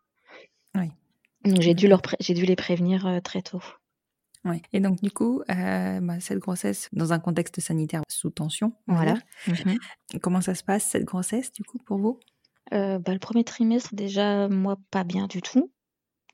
Oui. 0.76 0.92
Donc 1.44 1.62
j'ai 1.62 1.74
dû, 1.74 1.88
leur 1.88 2.02
j'ai 2.20 2.34
dû 2.34 2.46
les 2.46 2.56
prévenir 2.56 3.06
euh, 3.06 3.20
très 3.20 3.42
tôt. 3.42 3.62
Oui. 4.46 4.62
Et 4.72 4.80
donc 4.80 5.02
du 5.02 5.12
coup, 5.12 5.42
euh, 5.50 6.00
bah, 6.00 6.20
cette 6.20 6.40
grossesse, 6.40 6.90
dans 6.94 7.12
un 7.12 7.20
contexte 7.20 7.60
sanitaire 7.60 8.02
sous 8.10 8.30
tension, 8.30 8.74
voilà. 8.88 9.16
Mhm. 9.48 9.78
Comment 10.22 10.42
ça 10.42 10.56
se 10.56 10.64
passe 10.64 10.86
cette 10.86 11.04
grossesse 11.04 11.52
du 11.52 11.64
coup 11.64 11.80
pour 11.80 11.98
vous? 11.98 12.20
Euh, 12.74 13.00
bah, 13.00 13.14
Le 13.14 13.20
premier 13.20 13.44
trimestre, 13.44 13.94
déjà, 13.94 14.48
moi, 14.48 14.78
pas 14.90 15.04
bien 15.04 15.28
du 15.28 15.42
tout. 15.42 15.72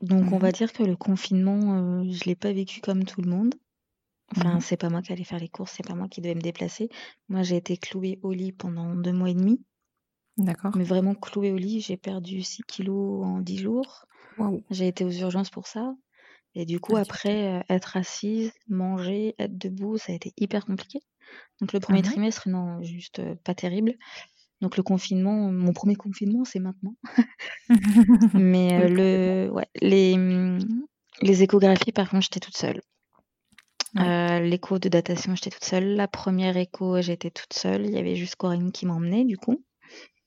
Donc 0.02 0.32
on 0.32 0.38
va 0.38 0.48
mhm. 0.48 0.54
dire 0.54 0.74
que 0.74 0.84
le 0.84 0.96
confinement, 0.96 2.04
je 2.04 2.26
l'ai 2.26 2.36
pas 2.36 2.52
vécu 2.52 2.82
comme 2.82 3.06
tout 3.06 3.22
le 3.22 3.30
monde. 3.30 3.56
Enfin, 4.36 4.58
mmh 4.58 4.62
c'est 4.62 4.78
pas 4.78 4.90
moi 4.90 5.02
qui 5.02 5.12
allais 5.14 5.24
faire 5.24 5.40
les 5.40 5.50
courses, 5.50 5.74
c'est 5.78 5.86
pas 5.88 5.96
moi 5.96 6.08
qui 6.08 6.22
devais 6.22 6.36
me 6.36 6.42
déplacer. 6.42 6.90
Moi, 7.30 7.44
j'ai 7.44 7.58
été 7.58 7.78
clouée 7.78 8.20
au 8.24 8.32
lit 8.32 8.52
pendant 8.52 8.96
deux 8.96 9.14
mois 9.14 9.30
et 9.30 9.34
demi. 9.36 9.64
D'accord. 10.38 10.76
mais 10.76 10.84
vraiment 10.84 11.14
clouée 11.16 11.52
au 11.52 11.58
lit. 11.58 11.82
J'ai 11.82 11.98
perdu 11.98 12.42
6 12.44 12.64
kilos 12.64 13.24
en 13.26 13.40
10 13.42 13.60
jours. 13.60 14.06
Waouh. 14.38 14.64
J'ai 14.72 14.88
été 14.88 15.06
aux 15.06 15.12
urgences 15.12 15.50
pour 15.52 15.68
ça. 15.68 15.96
Et 16.56 16.66
du 16.66 16.80
coup, 16.80 16.96
Ah, 16.96 17.02
après, 17.02 17.60
euh, 17.60 17.64
être 17.70 17.98
assise, 17.98 18.52
manger, 18.68 19.36
être 19.40 19.58
debout, 19.58 19.98
ça 19.98 20.12
a 20.12 20.16
été 20.16 20.34
hyper 20.38 20.66
compliqué. 20.66 21.00
Donc 21.62 21.74
le 21.74 21.80
premier 21.80 22.02
Mhm. 22.02 22.06
trimestre, 22.06 22.50
non, 22.50 22.82
juste 22.84 23.20
euh, 23.20 23.36
pas 23.44 23.56
terrible. 23.56 23.94
Donc 24.62 24.78
le 24.78 24.84
confinement, 24.84 25.52
mon 25.52 25.74
premier 25.74 25.96
confinement, 25.96 26.46
c'est 26.46 26.60
maintenant. 26.60 26.96
Mais 28.34 28.74
euh, 28.74 28.88
le, 29.48 29.52
ouais, 29.52 29.68
les, 29.82 30.14
hum, 30.14 30.60
les 31.22 31.44
échographies, 31.44 31.92
par 31.92 32.10
contre, 32.10 32.24
j'étais 32.24 32.40
toute 32.40 32.58
seule. 32.58 32.82
Ouais. 33.96 34.14
Euh, 34.30 34.40
l'écho 34.40 34.80
de 34.80 34.90
datation, 34.90 35.36
j'étais 35.36 35.50
toute 35.52 35.64
seule. 35.66 35.96
La 35.96 36.08
première 36.08 36.58
écho, 36.58 37.02
j'étais 37.02 37.32
toute 37.32 37.54
seule. 37.54 37.86
Il 37.86 37.92
y 37.92 37.98
avait 37.98 38.16
juste 38.16 38.36
Corinne 38.36 38.72
qui 38.72 38.86
m'emmenait, 38.86 39.26
du 39.26 39.38
coup. 39.38 39.64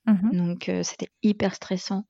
Mhm. 0.06 0.32
Donc 0.32 0.68
euh, 0.68 0.82
c'était 0.84 1.08
hyper 1.22 1.54
stressant 1.54 2.06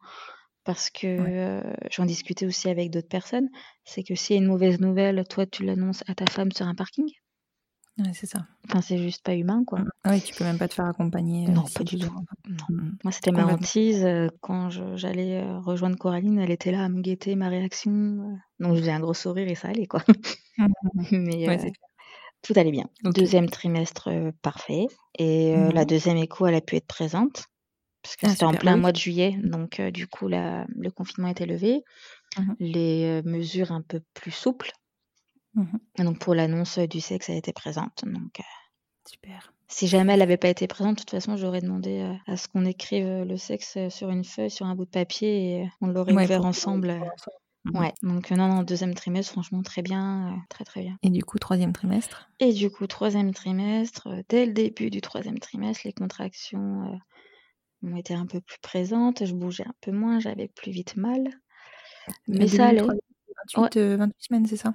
parce 0.64 0.90
que 0.90 1.06
Ouais. 1.18 1.34
euh, 1.62 1.74
j'en 1.90 2.06
discutais 2.06 2.46
aussi 2.46 2.68
avec 2.70 2.90
d'autres 2.90 3.08
personnes. 3.08 3.48
C'est 3.84 4.02
que 4.04 4.14
s'il 4.14 4.36
y 4.36 4.38
a 4.38 4.42
une 4.42 4.48
mauvaise 4.48 4.80
nouvelle, 4.80 5.24
toi 5.28 5.46
tu 5.46 5.64
l'annonces 5.64 6.04
à 6.08 6.14
ta 6.14 6.26
femme 6.26 6.52
sur 6.52 6.66
un 6.68 6.74
parking. 6.74 7.06
Ouais, 7.98 8.12
c'est 8.12 8.26
ça. 8.26 8.46
Enfin, 8.68 8.82
c'est 8.82 8.98
juste 8.98 9.22
pas 9.24 9.34
humain, 9.34 9.64
quoi. 9.64 9.78
Mm. 9.80 9.90
Oui, 10.06 10.20
tu 10.22 10.34
peux 10.34 10.44
même 10.44 10.58
pas 10.58 10.68
te 10.68 10.74
faire 10.74 10.84
accompagner 10.86 11.48
euh, 11.48 11.52
Non, 11.52 11.64
pas 11.74 11.82
du 11.84 11.98
tout. 11.98 12.12
Non. 12.46 12.56
Mm. 12.68 12.96
Moi, 13.04 13.12
c'était 13.12 13.30
ma 13.32 13.46
hantise. 13.46 14.04
euh, 14.04 14.28
Quand 14.42 14.68
j'allais 14.96 15.40
euh, 15.42 15.58
rejoindre 15.60 15.96
Coraline, 15.96 16.38
elle 16.38 16.50
était 16.50 16.72
là 16.72 16.84
à 16.84 16.88
me 16.90 17.00
guetter 17.00 17.36
ma 17.36 17.48
réaction. 17.48 18.38
Donc, 18.60 18.74
je 18.74 18.80
faisais 18.80 18.92
un 18.92 19.00
gros 19.00 19.14
sourire 19.14 19.48
et 19.48 19.54
ça 19.54 19.68
allait, 19.68 19.86
quoi. 19.86 20.02
Mhm. 20.58 20.68
Mais 21.12 21.48
Ouais, 21.48 21.66
euh, 21.66 21.70
tout 22.42 22.52
allait 22.56 22.70
bien. 22.70 22.86
Deuxième 23.02 23.48
trimestre, 23.48 24.08
euh, 24.08 24.30
parfait. 24.42 24.86
Et 25.18 25.56
euh, 25.56 25.72
la 25.72 25.82
Mhm. 25.82 25.86
deuxième 25.86 26.16
écho, 26.18 26.46
elle 26.46 26.54
a 26.54 26.60
pu 26.60 26.76
être 26.76 26.86
présente. 26.86 27.44
Parce 28.02 28.16
que 28.16 28.26
Ah, 28.26 28.30
c'était 28.30 28.44
en 28.44 28.52
plein 28.52 28.72
Bah 28.72 28.76
oui. 28.76 28.80
mois 28.82 28.92
de 28.92 28.98
juillet. 28.98 29.36
Donc, 29.42 29.80
du 29.80 30.06
coup, 30.06 30.28
la- 30.28 30.66
le 30.76 30.90
confinement 30.90 31.28
était 31.28 31.46
levé. 31.46 31.82
Mhm. 32.38 32.56
Les 32.60 33.22
mesures 33.24 33.72
un 33.72 33.80
peu 33.82 34.00
plus 34.12 34.30
souples. 34.32 34.70
Mhm. 35.56 35.78
Et 35.98 36.02
donc, 36.04 36.18
pour 36.18 36.34
l'annonce 36.34 36.78
du 36.78 37.00
sexe, 37.00 37.28
elle 37.30 37.36
était 37.38 37.52
présente. 37.52 38.04
Donc, 38.04 38.40
euh, 38.40 38.42
Super. 39.08 39.52
si 39.68 39.86
jamais 39.88 40.12
elle 40.12 40.18
n'avait 40.20 40.36
pas 40.36 40.48
été 40.48 40.66
présente, 40.66 40.96
de 40.96 41.00
toute 41.00 41.10
façon, 41.10 41.36
j'aurais 41.36 41.60
demandé 41.60 42.00
euh, 42.00 42.14
à 42.32 42.36
ce 42.36 42.46
qu'on 42.48 42.64
écrive 42.64 43.06
euh, 43.06 43.24
le 43.24 43.36
sexe 43.36 43.76
euh, 43.76 43.90
sur 43.90 44.10
une 44.10 44.24
feuille, 44.24 44.50
sur 44.50 44.66
un 44.66 44.74
bout 44.74 44.84
de 44.84 44.90
papier, 44.90 45.50
et 45.58 45.62
euh, 45.62 45.66
on 45.80 45.88
l'aurait 45.88 46.12
Ouais, 46.12 46.24
ouvert 46.24 46.44
ensemble. 46.44 46.90
euh. 46.90 47.00
Mhm. 47.64 47.80
Ouais, 47.80 47.92
donc 48.02 48.30
euh, 48.30 48.36
non, 48.36 48.48
non, 48.48 48.62
deuxième 48.62 48.94
trimestre, 48.94 49.32
franchement, 49.32 49.62
très 49.62 49.82
bien, 49.82 50.28
euh, 50.28 50.36
très 50.48 50.64
très 50.64 50.82
bien. 50.82 50.96
Et 51.02 51.10
du 51.10 51.24
coup, 51.24 51.38
troisième 51.38 51.72
trimestre? 51.72 52.28
Et 52.38 52.52
du 52.52 52.70
coup, 52.70 52.86
troisième 52.86 53.32
trimestre, 53.34 54.06
euh, 54.08 54.22
dès 54.28 54.46
le 54.46 54.52
début 54.52 54.90
du 54.90 55.00
troisième 55.00 55.38
trimestre, 55.38 55.82
les 55.84 55.92
contractions 55.92 56.92
euh, 56.92 57.88
ont 57.88 57.96
été 57.96 58.14
un 58.14 58.26
peu 58.26 58.40
plus 58.40 58.58
présentes, 58.60 59.24
je 59.24 59.34
bougeais 59.34 59.66
un 59.66 59.74
peu 59.80 59.90
moins, 59.90 60.20
j'avais 60.20 60.48
plus 60.48 60.70
vite 60.70 60.96
mal, 60.96 61.28
mais 62.28 62.46
ça 62.46 62.66
allait. 62.68 62.78
troisième, 62.78 63.00
28, 63.56 63.76
euh, 63.78 63.96
28 63.96 64.14
semaines, 64.24 64.46
c'est 64.46 64.56
ça? 64.56 64.74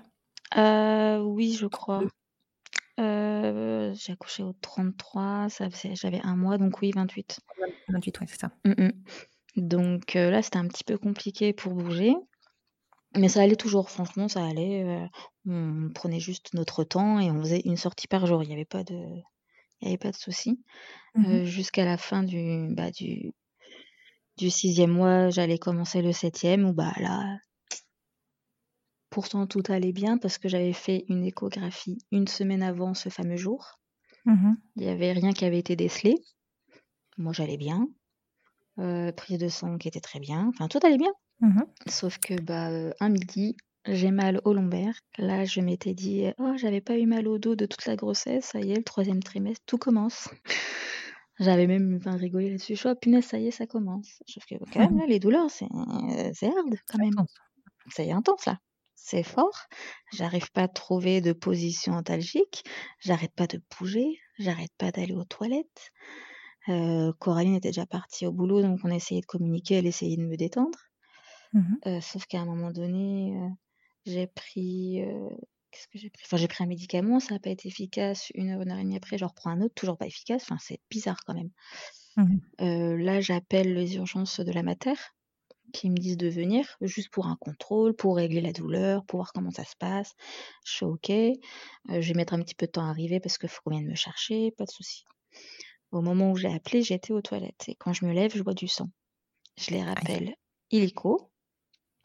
Euh, 0.58 1.20
oui, 1.20 1.54
je 1.54 1.68
crois. 1.68 2.00
32. 2.00 2.12
Euh, 3.00 3.94
j'ai 3.96 4.14
accouché 4.14 4.44
au 4.44 4.54
33, 4.54 5.50
ça 5.50 5.70
faisait, 5.70 5.96
j'avais 5.96 6.22
un 6.24 6.36
mois, 6.36 6.58
donc 6.58 6.82
oui, 6.82 6.92
28. 6.94 7.40
28, 7.88 8.20
ouais, 8.20 8.28
c'est 8.28 8.40
ça. 8.40 8.52
Donc 9.56 10.16
euh, 10.16 10.30
là, 10.30 10.42
c'était 10.42 10.58
un 10.58 10.68
petit 10.68 10.84
peu 10.84 10.98
compliqué 10.98 11.52
pour 11.54 11.74
bouger, 11.74 12.14
mais 13.16 13.28
ça 13.28 13.42
allait 13.42 13.56
toujours, 13.56 13.90
franchement, 13.90 14.28
ça 14.28 14.46
allait. 14.46 15.10
on 15.48 15.90
prenait 15.96 16.20
juste 16.20 16.54
notre 16.54 16.84
temps 16.84 17.20
et 17.20 17.32
on 17.32 17.40
faisait 17.40 17.62
une 17.66 17.78
sortie 17.78 18.08
par 18.08 18.26
jour. 18.28 18.44
Il 18.44 18.50
n'y 18.50 18.54
avait 18.54 18.66
pas 18.66 18.84
de, 18.84 18.96
il 19.82 19.88
y 19.88 19.88
avait 19.88 19.98
pas 19.98 20.12
de 20.12 20.16
souci. 20.16 20.60
Mhm. 21.16 21.26
Euh, 21.26 21.46
jusqu'à 21.46 21.86
la 21.86 21.98
fin 21.98 22.24
du, 22.24 22.68
bah, 22.72 22.92
du, 22.92 23.34
du 24.38 24.50
sixième 24.50 24.92
mois, 24.92 25.30
j'allais 25.30 25.58
commencer 25.58 26.02
le 26.02 26.12
septième, 26.12 26.66
où 26.66 26.74
bah 26.74 26.94
là, 26.98 27.38
pourtant 29.12 29.46
tout 29.46 29.62
allait 29.68 29.92
bien 29.92 30.18
parce 30.18 30.40
que 30.40 30.50
j'avais 30.50 30.74
fait 30.74 31.06
une 31.10 31.24
échographie 31.24 32.00
une 32.12 32.28
semaine 32.28 32.64
avant 32.64 32.96
ce 32.96 33.10
fameux 33.10 33.38
jour. 33.38 33.80
Mhm. 34.26 34.58
Il 34.78 34.84
n'y 34.84 34.90
avait 34.90 35.12
rien 35.12 35.34
qui 35.34 35.46
avait 35.46 35.60
été 35.60 35.76
décelé. 35.76 36.16
Moi, 37.18 37.34
j'allais 37.34 37.58
bien. 37.58 37.88
Euh, 38.80 39.12
prise 39.12 39.38
de 39.38 39.50
sang 39.50 39.78
qui 39.78 39.90
était 39.90 40.00
très 40.00 40.20
bien. 40.20 40.48
Enfin, 40.48 40.68
tout 40.68 40.80
allait 40.84 40.98
bien. 40.98 41.12
Mhm. 41.42 41.66
Sauf 41.88 42.18
que, 42.20 42.40
bah, 42.42 42.72
euh, 42.72 42.92
un 43.02 43.10
midi, 43.10 43.58
j'ai 43.86 44.12
mal 44.12 44.40
au 44.46 44.54
lombaire. 44.54 44.94
Là, 45.18 45.44
je 45.44 45.60
m'étais 45.60 45.94
dit, 45.94 46.28
oh, 46.40 46.54
j'avais 46.56 46.82
pas 46.82 46.98
eu 46.98 47.06
mal 47.06 47.28
au 47.28 47.38
dos 47.38 47.56
de 47.56 47.66
toute 47.66 47.86
la 47.86 47.98
grossesse. 47.98 48.46
Ça 48.46 48.62
y 48.62 48.72
est, 48.72 48.78
le 48.78 48.84
troisième 48.84 49.22
trimestre, 49.22 49.64
tout 49.66 49.78
commence. 49.78 50.30
J'avais 51.40 51.66
même 51.66 51.98
enfin, 52.00 52.18
rigolé 52.18 52.52
là-dessus. 52.52 52.76
Je 52.76 52.80
suis, 52.80 52.90
oh, 52.90 52.96
punaise, 52.96 53.26
ça 53.26 53.40
y 53.40 53.48
est, 53.48 53.52
ça 53.52 53.66
commence. 53.66 54.22
Sauf 54.28 54.46
que, 54.46 54.56
quand 54.72 54.80
même, 54.80 54.98
là, 55.00 55.06
les 55.08 55.20
douleurs, 55.20 55.50
c'est 55.50 55.68
c'est 56.34 56.48
hard, 56.48 56.76
quand 56.88 57.00
même. 57.00 57.16
C'est 57.90 58.12
intense, 58.12 58.46
là. 58.46 58.60
C'est 59.04 59.24
fort. 59.24 59.66
J'arrive 60.14 60.52
pas 60.52 60.64
à 60.64 60.68
trouver 60.68 61.22
de 61.22 61.34
position 61.34 61.94
antalgique. 61.94 62.64
J'arrête 63.00 63.34
pas 63.34 63.48
de 63.48 63.60
bouger. 63.76 64.20
J'arrête 64.38 64.72
pas 64.78 64.92
d'aller 64.92 65.16
aux 65.16 65.26
toilettes. 65.26 65.92
Euh, 66.70 67.12
Coraline 67.20 67.56
était 67.56 67.70
déjà 67.70 67.88
partie 67.88 68.28
au 68.28 68.32
boulot, 68.32 68.62
donc 68.62 68.80
on 68.84 68.92
essayait 68.92 69.22
de 69.22 69.26
communiquer. 69.26 69.76
Elle 69.76 69.88
essayait 69.88 70.18
de 70.18 70.22
me 70.22 70.38
détendre. 70.38 70.78
Mhm. 71.54 71.80
Euh, 71.88 72.00
sauf 72.00 72.26
qu'à 72.28 72.42
un 72.42 72.46
moment 72.46 72.70
donné, 72.70 73.36
euh, 73.36 73.50
j'ai 74.06 74.28
pris. 74.28 75.02
Qu'est-ce 75.72 75.88
que 75.88 75.98
j'ai 75.98 76.12
pris? 76.12 76.22
Enfin, 76.26 76.38
j'ai 76.38 76.48
pris 76.48 76.64
un 76.64 76.68
médicament, 76.68 77.20
ça 77.20 77.34
n'a 77.34 77.40
pas 77.40 77.50
été 77.50 77.70
efficace. 77.70 78.30
Une 78.36 78.52
heure, 78.52 78.62
une 78.62 78.72
heure 78.72 78.78
et 78.78 78.84
demie 78.84 78.98
après, 78.98 79.18
je 79.18 79.26
reprends 79.26 79.50
un 79.50 79.62
autre, 79.62 79.74
toujours 79.74 79.98
pas 79.98 80.06
efficace. 80.06 80.44
Enfin, 80.44 80.58
c'est 80.60 80.80
bizarre 80.92 81.22
quand 81.26 81.34
même. 81.34 81.50
Euh, 82.62 82.98
là, 82.98 83.20
j'appelle 83.20 83.74
les 83.74 83.96
urgences 83.96 84.42
de 84.42 84.52
la 84.52 84.62
mater 84.62 84.94
qui 85.72 85.90
me 85.90 85.98
disent 85.98 86.18
de 86.18 86.28
venir 86.28 86.78
juste 86.82 87.10
pour 87.10 87.28
un 87.28 87.36
contrôle, 87.36 87.96
pour 87.96 88.16
régler 88.16 88.42
la 88.42 88.52
douleur, 88.54 89.06
pour 89.06 89.20
voir 89.20 89.34
comment 89.34 89.52
ça 89.52 89.64
se 89.64 89.76
passe. 89.78 90.14
Je 90.66 90.72
suis 90.72 90.86
OK. 90.86 91.10
Euh, 91.10 91.32
je 91.90 92.08
vais 92.08 92.14
mettre 92.14 92.34
un 92.34 92.40
petit 92.42 92.56
peu 92.56 92.66
de 92.66 92.72
temps 92.72 92.86
à 92.86 92.90
arriver 92.90 93.20
parce 93.20 93.38
qu'il 93.38 93.50
faut 93.50 93.62
qu'on 93.64 93.72
vienne 93.72 93.88
me 93.88 93.96
chercher, 93.96 94.52
pas 94.52 94.66
de 94.66 94.72
souci. 94.72 95.06
Au 95.92 96.02
moment 96.02 96.32
où 96.32 96.38
j'ai 96.38 96.54
appelé, 96.54 96.82
j'étais 96.84 97.14
aux 97.14 97.22
toilettes. 97.22 97.66
Et 97.68 97.76
quand 97.76 97.94
je 97.94 98.06
me 98.06 98.14
lève, 98.14 98.36
je 98.36 98.44
vois 98.44 98.54
du 98.54 98.68
sang. 98.68 98.90
Je 99.58 99.72
les 99.72 99.84
rappelle 99.84 100.36
illico. 100.72 101.32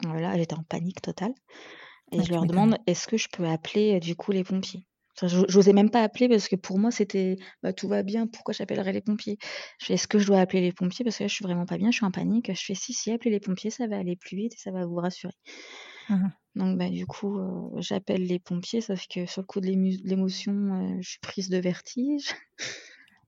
Voilà, 0.03 0.37
j'étais 0.37 0.55
en 0.55 0.65
panique 0.65 1.01
totale. 1.01 1.35
Et 2.13 2.23
je 2.23 2.31
leur 2.33 2.47
demande 2.47 2.77
est-ce 2.87 3.07
que 3.07 3.17
je 3.17 3.29
peux 3.29 3.47
appeler 3.47 3.97
euh, 3.97 4.01
du 4.01 4.15
coup 4.15 4.33
les 4.33 4.45
pompiers? 4.45 4.87
Enfin, 5.19 5.29
j'o- 5.29 5.47
J'osais 5.49 5.73
même 5.73 5.91
pas 5.91 6.03
appeler 6.03 6.29
parce 6.29 6.49
que 6.49 6.57
pour 6.57 6.79
moi 6.79 6.91
c'était 6.91 7.37
bah, 7.63 7.73
tout 7.73 7.89
va 7.89 8.03
bien, 8.03 8.27
pourquoi 8.27 8.53
j'appellerais 8.55 8.93
les 8.93 9.01
pompiers? 9.01 9.39
Je 9.81 9.87
fais 9.87 9.95
est-ce 9.95 10.09
que 10.09 10.19
je 10.19 10.27
dois 10.27 10.41
appeler 10.41 10.61
les 10.63 10.73
pompiers? 10.73 11.05
Parce 11.05 11.19
que 11.19 11.25
là 11.25 11.29
je 11.29 11.35
suis 11.35 11.45
vraiment 11.45 11.67
pas 11.67 11.79
bien, 11.79 11.91
je 11.91 11.97
suis 11.97 12.05
en 12.07 12.11
panique. 12.11 12.53
Je 12.55 12.65
fais 12.65 12.75
si 12.75 12.93
si 12.93 13.11
appelez 13.13 13.31
les 13.31 13.41
pompiers, 13.41 13.71
ça 13.71 13.87
va 13.87 13.97
aller 13.99 14.17
plus 14.17 14.37
vite 14.37 14.55
et 14.55 14.59
ça 14.59 14.71
va 14.73 14.85
vous 14.87 14.97
rassurer. 14.97 15.33
Mhm. 16.09 16.33
Donc 16.55 16.79
bah 16.79 16.89
du 16.89 17.07
coup 17.07 17.39
euh, 17.39 17.81
j'appelle 17.81 18.25
les 18.27 18.39
pompiers 18.39 18.81
sauf 18.81 19.07
que 19.09 19.27
sur 19.27 19.43
le 19.43 19.47
coup 19.47 19.61
de 19.61 19.67
l'émotion 19.67 20.53
euh, 20.55 20.97
je 21.01 21.11
suis 21.11 21.21
prise 21.21 21.49
de 21.51 21.59
vertige. 21.59 22.35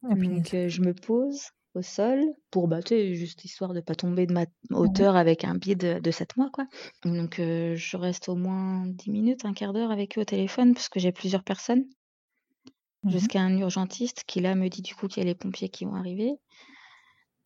Ah. 0.02 0.14
Donc 0.14 0.54
euh, 0.54 0.68
je 0.68 0.80
me 0.80 0.94
pose 0.94 1.42
au 1.78 1.82
sol 1.82 2.24
pour 2.50 2.68
bah, 2.68 2.80
juste 2.88 3.44
histoire 3.44 3.74
de 3.74 3.80
pas 3.80 3.94
tomber 3.94 4.26
de 4.26 4.32
ma 4.34 4.46
hauteur 4.70 5.16
avec 5.16 5.44
un 5.44 5.58
pied 5.58 5.76
de, 5.76 5.98
de 6.00 6.10
7 6.10 6.36
mois 6.36 6.50
quoi. 6.52 6.66
Donc 7.04 7.38
euh, 7.40 7.76
je 7.76 7.96
reste 7.96 8.28
au 8.28 8.36
moins 8.36 8.86
10 8.86 9.10
minutes, 9.10 9.44
un 9.44 9.54
quart 9.54 9.72
d'heure 9.72 9.90
avec 9.90 10.18
eux 10.18 10.22
au 10.22 10.24
téléphone 10.24 10.74
parce 10.74 10.88
que 10.88 11.00
j'ai 11.00 11.12
plusieurs 11.12 11.44
personnes 11.44 11.84
Mhm. 13.02 13.28
jusqu'à 13.28 13.40
un 13.40 13.58
urgentiste 13.58 14.22
qui 14.24 14.38
là 14.40 14.54
me 14.54 14.68
dit 14.68 14.82
du 14.82 14.94
coup 14.94 15.08
qu'il 15.08 15.20
y 15.24 15.26
a 15.26 15.28
les 15.28 15.34
pompiers 15.34 15.68
qui 15.68 15.84
vont 15.84 15.96
arriver. 15.96 16.38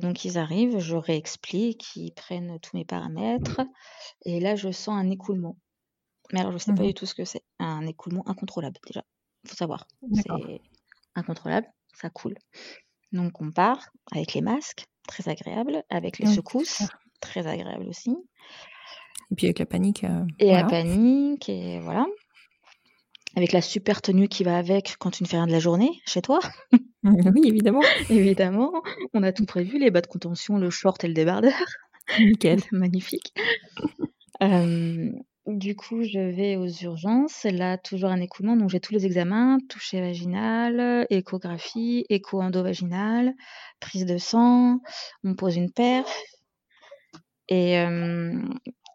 Donc 0.00 0.24
ils 0.24 0.38
arrivent, 0.38 0.78
je 0.78 0.96
réexplique, 0.96 1.94
ils 1.96 2.12
prennent 2.12 2.58
tous 2.60 2.76
mes 2.76 2.84
paramètres 2.84 3.60
et 4.24 4.40
là 4.40 4.56
je 4.56 4.70
sens 4.72 4.98
un 4.98 5.10
écoulement. 5.10 5.58
Mais 6.32 6.40
alors 6.40 6.52
je 6.52 6.58
sais 6.58 6.74
pas 6.74 6.84
Mhm. 6.84 6.86
du 6.86 6.94
tout 6.94 7.06
ce 7.06 7.14
que 7.14 7.24
c'est. 7.26 7.44
Un 7.60 7.86
écoulement 7.86 8.28
incontrôlable 8.28 8.78
déjà. 8.86 9.04
Faut 9.46 9.56
savoir. 9.56 9.86
C'est 10.12 10.62
incontrôlable, 11.16 11.68
ça 11.94 12.10
coule. 12.10 12.36
Donc 13.12 13.40
on 13.40 13.50
part 13.50 13.90
avec 14.12 14.34
les 14.34 14.40
masques, 14.40 14.86
très 15.06 15.28
agréable, 15.28 15.82
avec 15.90 16.18
les 16.18 16.28
Oui, 16.28 16.34
secousses, 16.34 16.82
très 17.20 17.46
agréable 17.46 17.86
aussi. 17.88 18.16
Et 19.30 19.34
puis 19.34 19.46
avec 19.46 19.58
la 19.58 19.66
panique. 19.66 20.04
euh, 20.04 20.24
Et 20.38 20.46
voilà. 20.46 20.62
la 20.62 20.68
panique, 20.68 21.48
et 21.48 21.80
voilà. 21.80 22.06
Avec 23.34 23.52
la 23.52 23.62
super 23.62 24.02
tenue 24.02 24.28
qui 24.28 24.44
va 24.44 24.58
avec 24.58 24.96
quand 24.98 25.10
tu 25.10 25.22
ne 25.22 25.28
fais 25.28 25.36
rien 25.36 25.46
de 25.46 25.52
la 25.52 25.58
journée, 25.60 25.90
chez 26.06 26.20
toi, 26.20 26.38
Oui, 27.04 27.42
évidemment. 27.46 27.80
évidemment. 28.10 28.72
On 29.14 29.22
a 29.22 29.32
tout 29.32 29.46
prévu, 29.46 29.78
les 29.78 29.90
bas 29.90 30.00
de 30.02 30.06
contention, 30.06 30.58
le 30.58 30.70
short 30.70 31.02
et 31.04 31.08
le 31.08 31.14
débardeur. 31.14 31.52
Nickel. 32.18 32.60
Magnifique. 32.72 33.32
Euh, 34.42 35.10
du 35.52 35.76
coup, 35.76 36.02
je 36.02 36.18
vais 36.18 36.56
aux 36.56 36.68
urgences. 36.68 37.44
Là, 37.44 37.78
toujours 37.78 38.10
un 38.10 38.20
écoulement. 38.20 38.56
Donc, 38.56 38.70
j'ai 38.70 38.80
tous 38.80 38.92
les 38.92 39.06
examens 39.06 39.58
toucher 39.68 40.00
vaginal, 40.00 41.06
échographie, 41.10 42.04
écho 42.08 42.40
endovaginal, 42.40 43.34
prise 43.80 44.06
de 44.06 44.18
sang. 44.18 44.80
On 45.24 45.30
me 45.30 45.34
pose 45.34 45.56
une 45.56 45.70
paire. 45.70 46.06
Et 47.48 47.78
euh, 47.78 48.42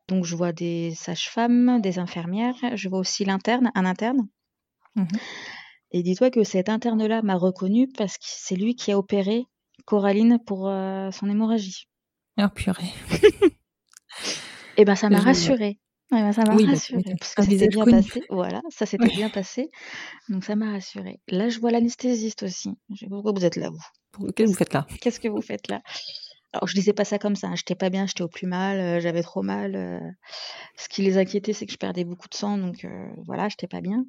donc, 0.07 0.25
je 0.25 0.35
vois 0.35 0.51
des 0.51 0.93
sages-femmes, 0.95 1.81
des 1.81 1.99
infirmières. 1.99 2.55
Je 2.75 2.89
vois 2.89 2.99
aussi 2.99 3.25
l'interne, 3.25 3.71
un 3.75 3.85
interne. 3.85 4.27
Mhm. 4.95 5.07
Et 5.91 6.03
dis-toi 6.03 6.29
que 6.31 6.43
cet 6.43 6.69
interne-là 6.69 7.21
m'a 7.21 7.35
reconnu 7.35 7.87
parce 7.87 8.17
que 8.17 8.25
c'est 8.25 8.55
lui 8.55 8.75
qui 8.75 8.91
a 8.91 8.97
opéré 8.97 9.45
Coraline 9.85 10.39
pour 10.45 10.67
euh, 10.67 11.11
son 11.11 11.29
hémorragie. 11.29 11.87
Oh 12.39 12.49
purée. 12.53 12.91
Et 14.77 14.85
ben 14.85 14.95
ça 14.95 15.09
m'a 15.09 15.19
rassurée. 15.19 15.79
Ouais, 16.11 16.21
ben, 16.21 16.31
ça 16.31 16.45
m'a 16.45 16.55
Oui, 16.55 16.63
bah, 16.65 16.71
rassurée 16.71 17.03
parce 17.19 17.35
que 17.35 17.43
c'était 17.43 17.67
bien 17.67 17.85
passé. 17.85 18.23
Voilà, 18.29 18.61
ça 18.69 18.85
s'était 18.85 19.11
bien 19.11 19.29
passé. 19.29 19.69
Donc 20.29 20.45
ça 20.45 20.55
m'a 20.55 20.71
rassurée. 20.71 21.19
Là, 21.29 21.49
je 21.49 21.59
vois 21.59 21.71
l'anesthésiste 21.71 22.43
aussi. 22.43 22.71
Je 22.91 23.05
dis, 23.05 23.07
Pourquoi 23.09 23.33
vous 23.33 23.45
êtes 23.45 23.57
là, 23.57 23.69
vous 23.69 23.83
Pour- 24.11 24.27
Qu'est-ce 24.33 24.37
que 24.37 24.47
vous 24.47 24.53
faites 24.57 24.73
là? 24.73 24.87
Qu'est-ce 25.01 25.19
que 25.19 25.27
vous 25.27 25.41
faites 25.41 25.67
là? 25.67 25.81
Alors, 26.53 26.67
je 26.67 26.73
disais 26.75 26.93
pas 26.93 27.05
ça 27.05 27.19
comme 27.19 27.35
ça. 27.35 27.47
hein. 27.49 27.55
J'étais 27.55 27.75
pas 27.75 27.89
bien, 27.89 28.07
j'étais 28.07 28.23
au 28.23 28.29
plus 28.29 28.47
mal, 28.47 28.79
euh, 28.79 28.99
j'avais 29.01 29.21
trop 29.23 29.43
mal. 29.43 29.75
euh. 29.75 29.99
Ce 30.77 30.87
qui 30.89 31.01
les 31.03 31.17
inquiétait, 31.17 31.53
c'est 31.53 31.65
que 31.65 31.73
je 31.73 31.77
perdais 31.77 32.05
beaucoup 32.05 32.29
de 32.29 32.35
sang, 32.35 32.57
donc 32.57 32.85
euh, 32.85 33.07
voilà, 33.25 33.49
j'étais 33.49 33.67
pas 33.67 33.81
bien. 33.81 34.05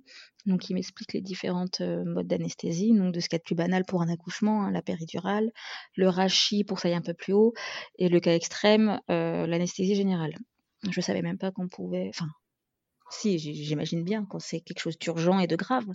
Donc, 0.46 0.70
il 0.70 0.74
m'explique 0.74 1.12
les 1.14 1.20
différentes 1.20 1.80
euh, 1.80 2.04
modes 2.04 2.28
d'anesthésie, 2.28 2.92
donc 2.94 3.12
de 3.12 3.20
ce 3.20 3.28
qu'il 3.28 3.36
y 3.36 3.38
a 3.38 3.40
de 3.40 3.44
plus 3.44 3.56
banal 3.56 3.84
pour 3.86 4.02
un 4.02 4.08
accouchement, 4.08 4.62
hein, 4.64 4.70
la 4.70 4.82
péridurale, 4.82 5.50
le 5.96 6.08
rachis 6.08 6.64
pour 6.64 6.76
que 6.76 6.82
ça 6.82 6.88
aille 6.88 6.94
un 6.94 7.02
peu 7.02 7.14
plus 7.14 7.32
haut, 7.32 7.54
et 7.98 8.08
le 8.08 8.20
cas 8.20 8.34
extrême, 8.34 9.00
euh, 9.10 9.46
l'anesthésie 9.46 9.96
générale. 9.96 10.34
Je 10.90 11.00
savais 11.00 11.22
même 11.22 11.38
pas 11.38 11.50
qu'on 11.50 11.68
pouvait. 11.68 12.08
Enfin, 12.10 12.28
si, 13.10 13.38
j'imagine 13.38 14.04
bien 14.04 14.26
quand 14.26 14.38
c'est 14.38 14.60
quelque 14.60 14.80
chose 14.80 14.98
d'urgent 14.98 15.38
et 15.38 15.46
de 15.46 15.56
grave, 15.56 15.86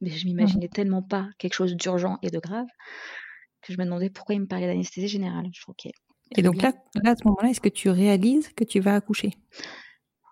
mais 0.00 0.10
je 0.10 0.26
m'imaginais 0.26 0.68
tellement 0.68 1.02
pas 1.02 1.28
quelque 1.38 1.54
chose 1.54 1.74
d'urgent 1.74 2.18
et 2.22 2.30
de 2.30 2.38
grave 2.38 2.66
que 3.62 3.72
je 3.72 3.78
me 3.78 3.84
demandais 3.84 4.10
pourquoi 4.10 4.34
il 4.34 4.40
me 4.40 4.46
parlait 4.46 4.66
d'anesthésie 4.66 5.08
générale. 5.08 5.46
Je. 5.52 5.90
Et 6.36 6.42
donc 6.42 6.60
là, 6.62 6.72
là, 7.02 7.12
à 7.12 7.16
ce 7.16 7.24
moment-là, 7.24 7.50
est-ce 7.50 7.60
que 7.60 7.68
tu 7.68 7.88
réalises 7.88 8.50
que 8.54 8.64
tu 8.64 8.80
vas 8.80 8.94
accoucher? 8.94 9.30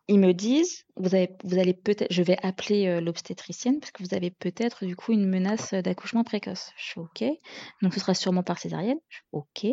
Ils 0.08 0.20
me 0.20 0.32
disent, 0.32 0.84
vous, 0.96 1.14
avez, 1.16 1.30
vous 1.42 1.58
allez 1.58 1.74
peut-être, 1.74 2.12
je 2.12 2.22
vais 2.22 2.36
appeler 2.44 2.86
euh, 2.86 3.00
l'obstétricienne 3.00 3.80
parce 3.80 3.90
que 3.90 4.04
vous 4.04 4.14
avez 4.14 4.30
peut-être 4.30 4.84
du 4.84 4.94
coup 4.94 5.12
une 5.12 5.28
menace 5.28 5.72
euh, 5.72 5.82
d'accouchement 5.82 6.22
précoce. 6.22 6.70
Je 6.76 6.92
fais 6.92 7.00
ok. 7.00 7.24
Donc 7.82 7.92
ce 7.92 7.98
sera 8.00 8.14
sûrement 8.14 8.44
par 8.44 8.58
césarienne. 8.58 8.98
Je 9.08 9.18
fais 9.18 9.24
ok. 9.32 9.64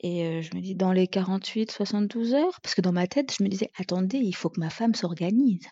Et 0.00 0.26
euh, 0.26 0.42
je 0.42 0.54
me 0.54 0.60
dis 0.60 0.74
dans 0.74 0.92
les 0.92 1.06
48, 1.08 1.70
72 1.70 2.34
heures, 2.34 2.60
parce 2.62 2.74
que 2.74 2.82
dans 2.82 2.92
ma 2.92 3.06
tête, 3.06 3.34
je 3.38 3.42
me 3.42 3.48
disais, 3.48 3.70
attendez, 3.78 4.18
il 4.18 4.34
faut 4.34 4.50
que 4.50 4.60
ma 4.60 4.68
femme 4.70 4.94
s'organise. 4.94 5.66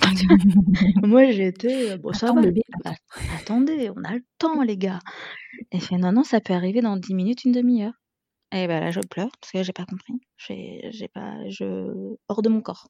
Moi 1.02 1.30
j'étais, 1.30 1.96
bon 1.98 2.12
ça 2.12 2.28
Attends, 2.28 2.34
va. 2.34 2.42
bébé, 2.42 2.62
Bah, 2.84 2.94
attendez, 3.40 3.90
on 3.96 4.02
a 4.04 4.14
le 4.14 4.24
temps 4.38 4.62
les 4.62 4.76
gars. 4.76 5.00
Et 5.72 5.80
fait 5.80 5.96
non, 5.98 6.12
non, 6.12 6.24
ça 6.24 6.40
peut 6.40 6.54
arriver 6.54 6.80
dans 6.82 6.96
10 6.96 7.14
minutes, 7.14 7.44
une 7.44 7.52
demi-heure. 7.52 7.94
Et 8.52 8.66
ben 8.66 8.80
là, 8.80 8.90
je 8.90 9.00
pleure 9.00 9.30
parce 9.40 9.52
que 9.52 9.62
j'ai 9.62 9.72
pas 9.72 9.86
compris. 9.86 10.14
J'ai, 10.38 10.88
j'ai 10.92 11.08
pas, 11.08 11.36
je, 11.48 12.16
hors 12.28 12.42
de 12.42 12.48
mon 12.48 12.60
corps. 12.62 12.88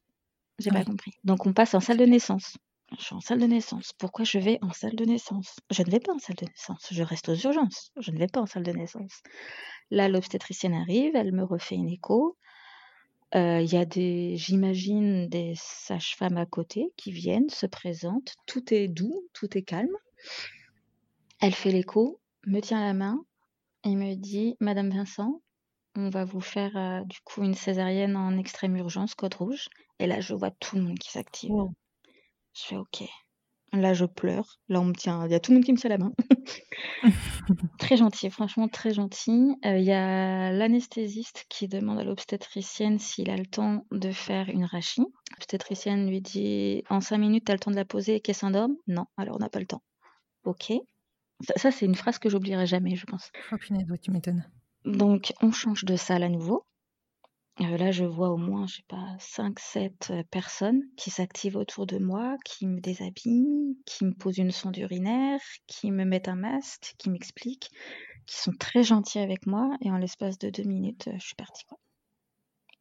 J'ai 0.59 0.71
pas 0.71 0.83
compris. 0.83 1.13
Donc 1.23 1.45
on 1.45 1.53
passe 1.53 1.73
en 1.73 1.79
salle 1.79 1.97
de 1.97 2.05
naissance. 2.05 2.57
Je 2.97 3.03
suis 3.03 3.15
en 3.15 3.21
salle 3.21 3.39
de 3.39 3.45
naissance. 3.45 3.93
Pourquoi 3.97 4.25
je 4.25 4.39
vais 4.39 4.57
en 4.61 4.73
salle 4.73 4.95
de 4.95 5.05
naissance? 5.05 5.57
Je 5.69 5.83
ne 5.83 5.91
vais 5.91 5.99
pas 5.99 6.13
en 6.13 6.19
salle 6.19 6.37
de 6.37 6.45
naissance. 6.45 6.87
Je 6.91 7.03
reste 7.03 7.29
aux 7.29 7.35
urgences. 7.35 7.91
Je 7.97 8.11
ne 8.11 8.17
vais 8.17 8.27
pas 8.27 8.41
en 8.41 8.47
salle 8.47 8.63
de 8.63 8.71
naissance. 8.71 9.21
Là, 9.91 10.09
l'obstétricienne 10.09 10.73
arrive, 10.73 11.15
elle 11.15 11.31
me 11.31 11.43
refait 11.43 11.75
une 11.75 11.89
écho. 11.89 12.35
Euh, 13.35 13.61
Il 13.61 13.71
y 13.71 13.77
a 13.77 13.85
des, 13.85 14.37
j'imagine, 14.37 15.29
des 15.29 15.53
sages-femmes 15.55 16.37
à 16.37 16.47
côté 16.47 16.91
qui 16.97 17.11
viennent, 17.11 17.49
se 17.49 17.67
présentent. 17.67 18.33
Tout 18.47 18.73
est 18.73 18.87
doux, 18.87 19.23
tout 19.33 19.55
est 19.55 19.61
calme. 19.63 19.95
Elle 21.41 21.53
fait 21.53 21.71
l'écho, 21.71 22.19
me 22.47 22.59
tient 22.59 22.83
la 22.83 22.93
main 22.93 23.23
et 23.83 23.95
me 23.95 24.15
dit 24.15 24.57
Madame 24.59 24.89
Vincent, 24.89 25.41
on 25.95 26.09
va 26.09 26.25
vous 26.25 26.41
faire 26.41 26.75
euh, 26.77 27.01
du 27.05 27.19
coup 27.23 27.43
une 27.43 27.53
césarienne 27.53 28.15
en 28.15 28.37
extrême 28.37 28.75
urgence, 28.75 29.15
code 29.15 29.33
rouge. 29.33 29.69
Et 29.99 30.07
là, 30.07 30.21
je 30.21 30.33
vois 30.33 30.51
tout 30.51 30.75
le 30.75 30.83
monde 30.83 30.99
qui 30.99 31.11
s'active. 31.11 31.51
Wow. 31.51 31.73
Je 32.53 32.63
fais 32.63 32.77
OK. 32.77 33.03
Là, 33.71 33.93
je 33.93 34.05
pleure. 34.05 34.59
Là, 34.67 34.81
on 34.81 34.85
me 34.85 34.93
tient. 34.93 35.25
Il 35.27 35.31
y 35.31 35.35
a 35.35 35.39
tout 35.39 35.51
le 35.51 35.57
monde 35.57 35.65
qui 35.65 35.73
me 35.73 35.77
tient 35.77 35.89
la 35.89 35.99
main. 35.99 36.11
très 37.79 37.97
gentil, 37.97 38.29
franchement 38.31 38.67
très 38.67 38.93
gentil. 38.93 39.55
Euh, 39.65 39.77
Il 39.77 39.83
y 39.83 39.91
a 39.91 40.51
l'anesthésiste 40.51 41.45
qui 41.49 41.67
demande 41.67 41.99
à 41.99 42.03
l'obstétricienne 42.03 42.97
s'il 42.97 43.29
a 43.29 43.37
le 43.37 43.45
temps 43.45 43.85
de 43.91 44.11
faire 44.11 44.49
une 44.49 44.65
rachie. 44.65 45.05
L'obstétricienne 45.33 46.09
lui 46.09 46.21
dit 46.21 46.83
En 46.89 46.99
cinq 46.99 47.19
minutes, 47.19 47.45
tu 47.45 47.51
as 47.51 47.55
le 47.55 47.59
temps 47.59 47.71
de 47.71 47.75
la 47.75 47.85
poser 47.85 48.15
et 48.15 48.21
qu'elle 48.21 48.35
s'endorme? 48.35 48.75
Non, 48.87 49.05
alors 49.17 49.35
on 49.35 49.39
n'a 49.39 49.49
pas 49.49 49.59
le 49.59 49.67
temps. 49.67 49.83
OK. 50.45 50.73
Ça, 51.41 51.53
ça, 51.55 51.71
c'est 51.71 51.85
une 51.85 51.95
phrase 51.95 52.17
que 52.17 52.29
j'oublierai 52.29 52.65
jamais, 52.65 52.95
je 52.95 53.05
pense. 53.05 53.31
Oh 53.51 53.57
punaise, 53.57 53.89
ouais, 53.89 53.99
tu 53.99 54.11
m'étonnes. 54.11 54.45
Donc, 54.85 55.33
on 55.41 55.51
change 55.51 55.85
de 55.85 55.95
salle 55.95 56.23
à 56.23 56.29
nouveau. 56.29 56.65
Euh, 57.61 57.77
là, 57.77 57.91
je 57.91 58.05
vois 58.05 58.29
au 58.29 58.37
moins, 58.37 58.67
je 58.67 58.77
sais 58.77 58.85
pas, 58.87 59.17
5-7 59.19 60.23
personnes 60.31 60.81
qui 60.95 61.09
s'activent 61.09 61.57
autour 61.57 61.85
de 61.85 61.97
moi, 61.97 62.37
qui 62.45 62.65
me 62.65 62.79
déshabillent, 62.79 63.77
qui 63.85 64.05
me 64.05 64.13
posent 64.13 64.37
une 64.37 64.51
sonde 64.51 64.77
urinaire, 64.77 65.41
qui 65.67 65.91
me 65.91 66.05
mettent 66.05 66.29
un 66.29 66.37
masque, 66.37 66.93
qui 66.97 67.09
m'expliquent, 67.09 67.69
qui 68.25 68.37
sont 68.37 68.53
très 68.57 68.83
gentils 68.83 69.19
avec 69.19 69.45
moi. 69.45 69.75
Et 69.81 69.91
en 69.91 69.97
l'espace 69.97 70.37
de 70.37 70.49
deux 70.49 70.63
minutes, 70.63 71.09
euh, 71.09 71.17
je 71.19 71.25
suis 71.25 71.35
partie. 71.35 71.65
Quoi. 71.65 71.77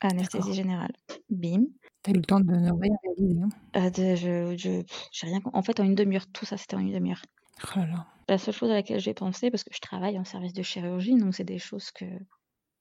Anesthésie 0.00 0.54
générale. 0.54 0.92
Bim. 1.28 1.64
T'as 2.02 2.12
eu 2.12 2.14
le 2.14 2.22
temps 2.22 2.38
de 2.38 2.44
ne 2.52 2.70
rien 2.70 2.94
réaliser. 3.02 3.42
Hein. 3.42 3.48
Euh, 3.76 3.90
de- 3.90 4.14
je, 4.14 4.56
je, 4.56 5.26
rien. 5.26 5.40
En 5.52 5.62
fait, 5.62 5.80
en 5.80 5.84
une 5.84 5.96
demi-heure, 5.96 6.26
tout 6.32 6.44
ça, 6.44 6.56
c'était 6.56 6.76
en 6.76 6.80
une 6.80 6.92
demi-heure. 6.92 7.22
Oh 7.64 7.78
là 7.80 7.86
là. 7.86 8.06
La 8.28 8.38
seule 8.38 8.54
chose 8.54 8.70
à 8.70 8.74
laquelle 8.74 9.00
j'ai 9.00 9.14
pensé, 9.14 9.50
parce 9.50 9.64
que 9.64 9.70
je 9.74 9.80
travaille 9.80 10.18
en 10.18 10.24
service 10.24 10.52
de 10.52 10.62
chirurgie, 10.62 11.14
donc 11.16 11.34
c'est 11.34 11.44
des 11.44 11.58
choses 11.58 11.90
que 11.92 12.04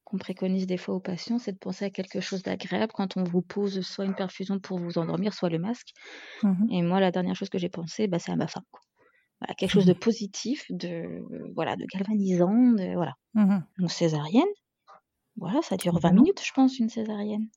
qu'on 0.03 0.17
préconise 0.17 0.67
des 0.67 0.77
fois 0.77 0.95
aux 0.95 1.01
patients, 1.01 1.37
c'est 1.37 1.51
de 1.51 1.57
penser 1.57 1.83
à 1.85 1.89
quelque 1.89 2.21
chose 2.21 2.41
d'agréable 2.41 2.93
quand 2.95 3.17
on 3.17 3.23
vous 3.25 3.41
pose 3.41 3.81
soit 3.81 4.05
une 4.05 4.15
perfusion 4.15 4.57
pour 4.59 4.79
vous 4.79 4.97
endormir, 4.97 5.33
soit 5.33 5.49
le 5.49 5.59
masque. 5.59 5.89
Mhm. 6.43 6.67
Et 6.71 6.81
moi, 6.81 7.01
la 7.01 7.11
dernière 7.11 7.35
chose 7.35 7.49
que 7.49 7.57
j'ai 7.57 7.67
pensé, 7.69 8.07
bah, 8.07 8.17
c'est 8.19 8.31
à 8.31 8.37
ma 8.37 8.47
femme. 8.47 8.63
quoi. 8.71 8.81
Voilà, 9.41 9.53
quelque 9.55 9.71
chose 9.71 9.85
de 9.85 9.93
positif, 9.93 10.65
de 10.69 11.23
voilà, 11.55 11.75
de 11.75 11.85
galvanisant, 11.93 12.71
de 12.73 12.93
voilà. 12.95 13.15
Donc 13.79 13.91
césarienne, 13.91 14.47
voilà, 15.37 15.61
ça 15.61 15.77
dure 15.77 15.99
20 15.99 16.09
Évidemment. 16.09 16.21
minutes, 16.23 16.41
je 16.43 16.51
pense, 16.53 16.79
une 16.79 16.89
césarienne, 16.89 17.47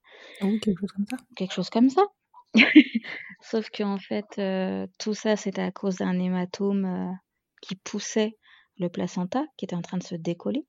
Oui, 0.42 0.60
quelque 0.60 0.80
chose 0.80 0.92
comme 0.92 1.06
ça. 1.06 1.16
quelque 1.36 1.52
chose 1.54 1.70
comme 1.70 1.90
ça. 1.90 2.02
Sauf 3.40 3.70
que 3.70 3.82
en 3.82 3.98
fait, 3.98 4.26
euh, 4.38 4.86
tout 4.98 5.14
ça, 5.14 5.36
c'était 5.36 5.62
à 5.62 5.70
cause 5.72 5.96
d'un 5.96 6.18
hématome 6.18 6.84
euh, 6.84 7.12
qui 7.60 7.76
poussait 7.76 8.36
le 8.78 8.88
placenta, 8.88 9.44
qui 9.56 9.64
était 9.64 9.76
en 9.76 9.82
train 9.82 9.98
de 9.98 10.02
se 10.02 10.14
décoller. 10.14 10.66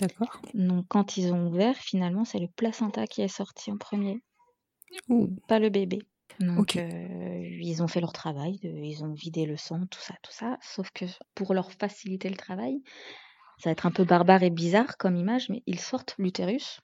D'accord. 0.00 0.40
Donc, 0.54 0.86
quand 0.88 1.16
ils 1.16 1.32
ont 1.32 1.48
ouvert, 1.48 1.76
finalement, 1.76 2.24
c'est 2.24 2.38
le 2.38 2.48
placenta 2.48 3.06
qui 3.06 3.22
est 3.22 3.28
sorti 3.28 3.70
en 3.70 3.76
premier, 3.76 4.22
Ouh. 5.08 5.28
pas 5.48 5.58
le 5.58 5.68
bébé. 5.68 6.00
Donc, 6.40 6.76
euh, 6.76 7.48
ils 7.60 7.82
ont 7.82 7.88
fait 7.88 8.00
leur 8.00 8.12
travail, 8.12 8.58
de- 8.58 8.68
ils 8.68 9.04
ont 9.04 9.12
vidé 9.12 9.46
le 9.46 9.56
sang, 9.56 9.86
tout 9.90 10.00
ça, 10.00 10.14
tout 10.22 10.32
ça. 10.32 10.58
Sauf 10.62 10.90
que 10.90 11.04
pour 11.34 11.54
leur 11.54 11.70
faciliter 11.72 12.28
le 12.28 12.36
travail, 12.36 12.82
ça 13.58 13.68
va 13.68 13.72
être 13.72 13.86
un 13.86 13.92
peu 13.92 14.04
barbare 14.04 14.42
et 14.42 14.50
bizarre 14.50 14.96
comme 14.96 15.16
image, 15.16 15.48
mais 15.48 15.62
ils 15.66 15.78
sortent 15.78 16.14
l'utérus, 16.18 16.80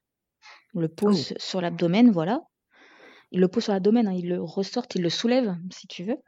le 0.75 0.89
posent 0.89 1.35
sur 1.37 1.61
l'abdomen, 1.61 2.11
voilà. 2.13 2.43
Ils 3.33 3.41
le 3.41 3.49
posent 3.49 3.65
sur 3.65 3.73
l'abdomen, 3.73 4.07
hein, 4.07 4.15
ils 4.15 4.29
le 4.29 4.41
ressortent, 4.41 4.95
ils 4.95 5.03
le 5.03 5.11
soulèvent, 5.11 5.57
si 5.73 5.87
tu 5.89 6.05
veux. 6.05 6.19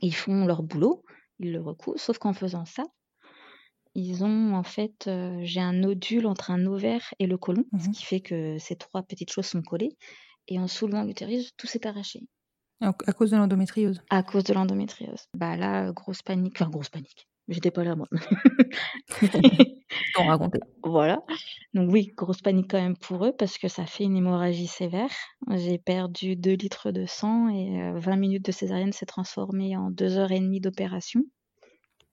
Ils 0.00 0.14
font 0.14 0.46
leur 0.46 0.62
boulot, 0.64 1.04
ils 1.42 1.52
le 1.52 1.60
recouvrent. 1.60 1.98
Sauf 2.00 2.18
qu'en 2.18 2.32
faisant 2.32 2.64
ça, 2.64 2.84
ils 3.94 4.22
ont 4.24 4.54
en 4.54 4.62
fait, 4.62 5.06
euh, 5.06 5.40
j'ai 5.42 5.60
un 5.60 5.72
nodule 5.72 6.26
entre 6.26 6.50
un 6.50 6.66
ovaire 6.66 7.14
et 7.18 7.26
le 7.26 7.36
côlon, 7.38 7.64
ce 7.78 7.88
Mhm. 7.88 7.92
qui 7.92 8.04
fait 8.04 8.20
que 8.20 8.58
ces 8.58 8.76
trois 8.76 9.02
petites 9.02 9.30
choses 9.32 9.46
sont 9.46 9.62
collées. 9.62 9.96
Et 10.48 10.58
en 10.58 10.68
soulevant 10.68 11.04
l'utérus, 11.04 11.52
tout 11.56 11.66
s'est 11.66 11.86
arraché 11.86 12.20
À 12.80 12.92
cause 13.14 13.30
de 13.30 13.36
l'endométriose. 13.38 14.02
à 14.10 14.22
cause 14.22 14.44
de 14.44 14.54
l'endométriose. 14.54 15.24
Bah 15.34 15.56
là, 15.56 15.90
grosse 15.92 16.22
panique, 16.22 16.54
enfin 16.60 16.70
grosse 16.70 16.88
panique. 16.90 17.26
J'étais 17.48 17.70
pas 17.70 17.84
là 17.84 17.96
moi. 17.96 18.08
T'en. 19.32 19.40
Voilà. 20.84 21.22
Donc 21.74 21.90
oui, 21.92 22.12
grosse 22.16 22.40
panique 22.42 22.70
quand 22.70 22.80
même 22.80 22.96
pour 22.96 23.24
eux 23.24 23.32
parce 23.38 23.58
que 23.58 23.68
ça 23.68 23.86
fait 23.86 24.04
une 24.04 24.16
hémorragie 24.16 24.66
sévère. 24.66 25.10
J'ai 25.50 25.78
perdu 25.78 26.36
2 26.36 26.54
litres 26.54 26.90
de 26.90 27.06
sang 27.06 27.48
et 27.48 27.80
euh, 27.80 27.98
20 27.98 28.16
minutes 28.16 28.44
de 28.44 28.52
césarienne 28.52 28.92
s'est 28.92 29.06
transformé 29.06 29.76
en 29.76 29.90
2 29.90 30.18
heures 30.18 30.32
et 30.32 30.40
demie 30.40 30.60
d'opération 30.60 31.22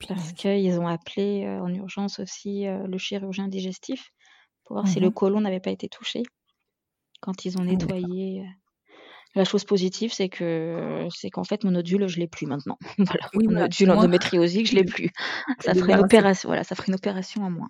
parce 0.08 0.34
qu'ils 0.34 0.80
ont 0.80 0.88
appelé 0.88 1.46
euh, 1.46 1.62
en 1.62 1.74
urgence 1.74 2.20
aussi 2.20 2.68
euh, 2.68 2.88
le 2.88 2.98
chirurgien 2.98 3.48
digestif 3.48 4.12
pour 4.66 4.76
voir 4.78 4.88
si 4.88 5.00
le 5.00 5.08
Mhm. 5.08 5.14
côlon 5.14 5.42
n'avait 5.42 5.60
pas 5.60 5.72
été 5.72 5.90
touché. 5.90 6.24
Quand 7.22 7.46
ils 7.46 7.58
ont 7.58 7.62
Ah, 7.62 7.66
nettoyé. 7.66 8.46
Euh, 9.36 9.40
La 9.40 9.44
chose 9.46 9.64
positive, 9.66 10.12
c'est 10.14 10.30
que 10.30 11.08
c'est 11.16 11.30
qu'en 11.30 11.44
fait 11.44 11.64
mon 11.64 11.72
nodule, 11.72 12.08
je 12.08 12.20
l'ai 12.20 12.28
plus 12.28 12.46
maintenant. 12.48 12.78
voilà, 12.98 13.30
Oui, 13.34 13.46
mon 13.46 13.52
voilà, 13.52 13.66
nodule 13.68 13.92
endométriosique, 13.92 14.68
je 14.68 14.76
l'ai 14.76 14.84
plus. 14.84 15.10
Ça 15.62 15.74
ferait 15.74 15.94
une 15.94 16.00
opération. 16.00 16.50
Voilà, 16.50 16.64
ça 16.64 16.76
ferait 16.76 16.88
une 16.90 16.96
opération 16.96 17.44
en 17.44 17.50
moins. 17.52 17.70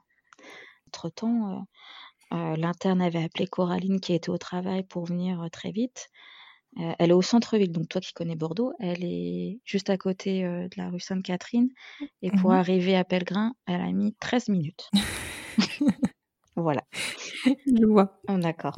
Entre 0.87 1.09
temps, 1.09 1.65
l'interne 2.31 3.01
avait 3.01 3.23
appelé 3.23 3.47
Coraline 3.47 3.99
qui 3.99 4.13
était 4.13 4.29
au 4.29 4.37
travail 4.37 4.83
pour 4.83 5.05
venir 5.05 5.41
euh, 5.41 5.49
très 5.49 5.71
vite. 5.71 6.07
Euh, 6.79 6.93
elle 6.99 7.09
est 7.09 7.13
au 7.13 7.21
centre-ville, 7.23 7.71
donc 7.71 7.89
toi 7.89 7.99
qui 7.99 8.13
connais 8.13 8.35
Bordeaux, 8.35 8.73
elle 8.79 9.03
est 9.03 9.59
juste 9.65 9.89
à 9.89 9.97
côté 9.97 10.45
euh, 10.45 10.67
de 10.67 10.75
la 10.77 10.89
rue 10.89 10.99
Sainte-Catherine. 10.99 11.69
Et 12.21 12.29
pour 12.29 12.51
Mhm. 12.51 12.57
arriver 12.57 12.95
à 12.95 13.03
Pellegrin, 13.03 13.53
elle 13.65 13.81
a 13.81 13.91
mis 13.91 14.13
13 14.19 14.49
minutes. 14.49 14.89
voilà. 16.55 16.83
Je 17.45 17.85
vois. 17.85 18.19
Oh, 18.29 18.37
D'accord. 18.37 18.75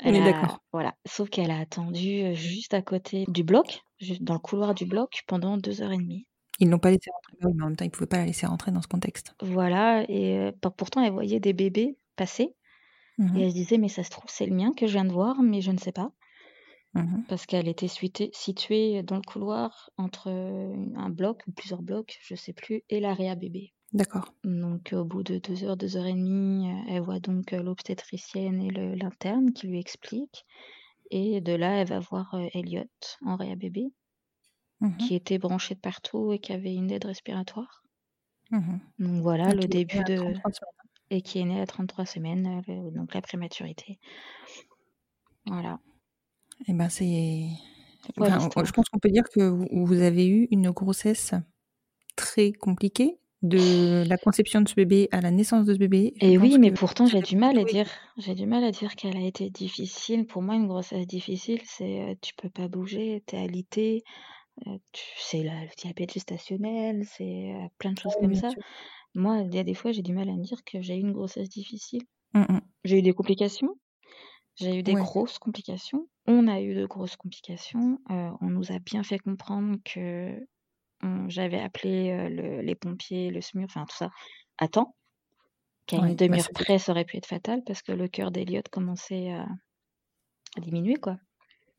On 0.00 0.08
Elle 0.08 0.16
est 0.16 0.22
a- 0.22 0.32
d'accord. 0.32 0.58
Voilà. 0.72 0.94
Sauf 1.06 1.28
qu'elle 1.30 1.50
a 1.50 1.58
attendu 1.58 2.22
euh, 2.22 2.34
juste 2.34 2.74
à 2.74 2.82
côté 2.82 3.24
du 3.28 3.44
bloc, 3.44 3.82
juste 4.00 4.22
dans 4.22 4.34
le 4.34 4.40
couloir 4.40 4.74
du 4.74 4.84
bloc, 4.86 5.22
pendant 5.26 5.56
deux 5.58 5.82
heures 5.82 5.92
et 5.92 5.96
demie. 5.98 6.26
Ils 6.58 6.68
l'ont 6.70 6.78
pas 6.78 6.90
laissé 6.90 7.10
rentrer. 7.10 7.36
Mais 7.54 7.62
en 7.62 7.66
même 7.66 7.76
temps, 7.76 7.84
ils 7.84 7.90
pouvaient 7.90 8.06
pas 8.06 8.18
la 8.18 8.26
laisser 8.26 8.46
rentrer 8.46 8.70
dans 8.72 8.82
ce 8.82 8.88
contexte. 8.88 9.34
Voilà, 9.42 10.04
et 10.08 10.38
euh, 10.38 10.52
pour- 10.60 10.74
pourtant, 10.74 11.02
elle 11.02 11.12
voyait 11.12 11.40
des 11.40 11.52
bébés 11.52 11.96
passer. 12.16 12.54
Et 13.36 13.42
elle 13.42 13.50
se 13.50 13.54
disait, 13.54 13.78
mais 13.78 13.88
ça 13.88 14.02
se 14.02 14.10
trouve, 14.10 14.24
c'est 14.28 14.46
le 14.46 14.54
mien 14.56 14.72
que 14.76 14.86
je 14.88 14.92
viens 14.94 15.04
de 15.04 15.12
voir, 15.12 15.40
mais 15.42 15.60
je 15.60 15.70
ne 15.70 15.78
sais 15.78 15.92
pas. 15.92 16.10
Mhm. 16.94 17.24
Parce 17.28 17.46
qu'elle 17.46 17.68
était 17.68 17.86
suité- 17.88 18.30
située 18.32 19.02
dans 19.04 19.14
le 19.16 19.22
couloir 19.22 19.90
entre 19.96 20.28
euh, 20.28 20.74
un 20.96 21.08
bloc 21.10 21.42
ou 21.46 21.52
plusieurs 21.52 21.82
blocs, 21.82 22.18
je 22.22 22.34
sais 22.34 22.52
plus, 22.52 22.82
et 22.90 22.98
l'area 23.00 23.34
bébé. 23.36 23.72
D'accord. 23.92 24.32
Donc, 24.42 24.92
au 24.94 25.04
bout 25.04 25.22
de 25.22 25.38
deux 25.38 25.64
heures, 25.64 25.76
deux 25.76 25.96
heures 25.96 26.06
et 26.06 26.14
demie, 26.14 26.70
euh, 26.70 26.76
elle 26.88 27.02
voit 27.02 27.20
donc 27.20 27.52
euh, 27.52 27.62
l'obstétricienne 27.62 28.60
et 28.62 28.70
l'interne 28.70 29.52
qui 29.52 29.66
lui 29.66 29.78
expliquent. 29.78 30.44
Et 31.10 31.40
de 31.42 31.52
là, 31.52 31.76
elle 31.80 31.88
va 31.88 32.00
voir 32.00 32.32
euh, 32.34 32.46
Elliot 32.54 32.88
en 33.24 33.36
réa 33.36 33.54
bébé, 33.56 33.92
Mhm. 34.80 34.96
qui 34.96 35.14
était 35.14 35.38
branché 35.38 35.74
de 35.74 35.80
partout 35.80 36.32
et 36.32 36.38
qui 36.40 36.52
avait 36.52 36.74
une 36.74 36.90
aide 36.90 37.04
respiratoire. 37.04 37.82
Mhm. 38.50 38.80
Donc 38.98 39.22
voilà 39.22 39.50
Et 39.50 39.54
le 39.54 39.66
début 39.66 40.02
de 40.04 40.16
33 40.16 40.52
semaines. 40.52 40.90
et 41.10 41.22
qui 41.22 41.38
est 41.38 41.44
né 41.44 41.60
à 41.60 41.66
33 41.66 42.06
semaines, 42.06 42.62
le- 42.66 42.90
donc 42.90 43.12
la 43.14 43.20
prématurité. 43.22 43.98
Voilà. 45.46 45.78
Eh 46.66 46.72
ben, 46.72 46.88
c'est. 46.88 47.46
Enfin, 48.18 48.38
je 48.64 48.72
pense 48.72 48.88
qu'on 48.88 48.98
peut 48.98 49.10
dire 49.10 49.24
que 49.32 49.40
vous 49.84 50.00
avez 50.00 50.26
eu 50.28 50.48
une 50.50 50.70
grossesse 50.70 51.34
très 52.16 52.52
compliquée, 52.52 53.18
de 53.42 54.04
la 54.08 54.16
conception 54.16 54.60
de 54.60 54.68
ce 54.68 54.74
bébé 54.74 55.08
à 55.12 55.20
la 55.20 55.30
naissance 55.30 55.66
de 55.66 55.74
ce 55.74 55.78
bébé. 55.78 56.12
Et 56.20 56.38
oui, 56.38 56.58
mais 56.58 56.70
que 56.70 56.76
pourtant 56.78 57.06
j'ai 57.06 57.20
du 57.22 57.36
mal 57.36 57.58
à 57.58 57.64
dire, 57.64 57.88
j'ai 58.18 58.34
du 58.34 58.46
mal 58.46 58.62
à 58.64 58.70
dire 58.70 58.94
qu'elle 58.94 59.16
a 59.16 59.26
été 59.26 59.50
difficile. 59.50 60.26
Pour 60.26 60.42
moi, 60.42 60.54
une 60.54 60.66
grossesse 60.68 61.06
difficile, 61.06 61.60
c'est 61.64 62.00
euh, 62.02 62.14
tu 62.20 62.34
peux 62.34 62.50
pas 62.50 62.68
bouger, 62.68 63.22
t'es 63.26 63.38
alité, 63.38 64.04
euh, 64.66 64.78
c'est 65.18 65.42
la- 65.42 65.62
le 65.64 65.70
diabète 65.76 66.12
gestationnel, 66.14 67.04
c'est 67.06 67.52
euh, 67.54 67.66
plein 67.78 67.92
de 67.92 67.98
choses 67.98 68.12
Oui, 68.16 68.22
comme 68.22 68.34
ça. 68.34 68.50
sûr. 68.50 68.62
Moi, 69.14 69.38
il 69.40 69.54
y 69.54 69.58
a 69.58 69.64
des 69.64 69.74
fois, 69.74 69.92
j'ai 69.92 70.02
du 70.02 70.12
mal 70.12 70.28
à 70.28 70.32
me 70.32 70.42
dire 70.44 70.62
que 70.64 70.80
j'ai 70.80 70.96
eu 70.96 71.00
une 71.00 71.12
grossesse 71.12 71.48
difficile. 71.48 72.02
Mm, 72.34 72.40
mm. 72.48 72.60
J'ai 72.84 72.98
eu 72.98 73.02
des 73.02 73.12
complications, 73.12 73.74
j'ai 74.56 74.78
eu 74.78 74.82
des 74.82 74.92
Ouais. 74.94 75.00
grosses 75.00 75.38
complications. 75.38 76.06
On 76.26 76.46
a 76.48 76.60
eu 76.60 76.74
de 76.74 76.86
grosses 76.86 77.16
complications. 77.16 77.98
euh, 78.10 78.30
on 78.40 78.46
nous 78.46 78.72
a 78.72 78.78
bien 78.78 79.02
fait 79.02 79.18
comprendre 79.18 79.76
que 79.84 80.38
j'avais 81.28 81.60
appelé 81.60 82.10
euh, 82.10 82.28
le- 82.28 82.60
les 82.62 82.74
pompiers, 82.74 83.30
le 83.30 83.40
SMUR, 83.40 83.66
enfin 83.66 83.84
tout 83.88 83.96
ça, 83.96 84.10
à 84.58 84.68
temps. 84.68 84.94
Qu'à 85.86 85.98
Ouais, 85.98 86.10
une 86.10 86.16
bah, 86.16 86.26
demi-heure 86.26 86.50
près, 86.54 86.78
ça 86.78 86.92
aurait 86.92 87.04
pu 87.04 87.16
être 87.16 87.26
fatal 87.26 87.62
parce 87.66 87.82
que 87.82 87.92
le 87.92 88.08
cœur 88.08 88.30
d'Eliott 88.30 88.68
commençait 88.68 89.32
à, 89.32 89.46
à 90.56 90.60
diminuer, 90.60 90.96
quoi. 90.96 91.16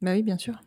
Bah 0.02 0.14
oui, 0.14 0.24
bien 0.24 0.38
sûr. 0.38 0.60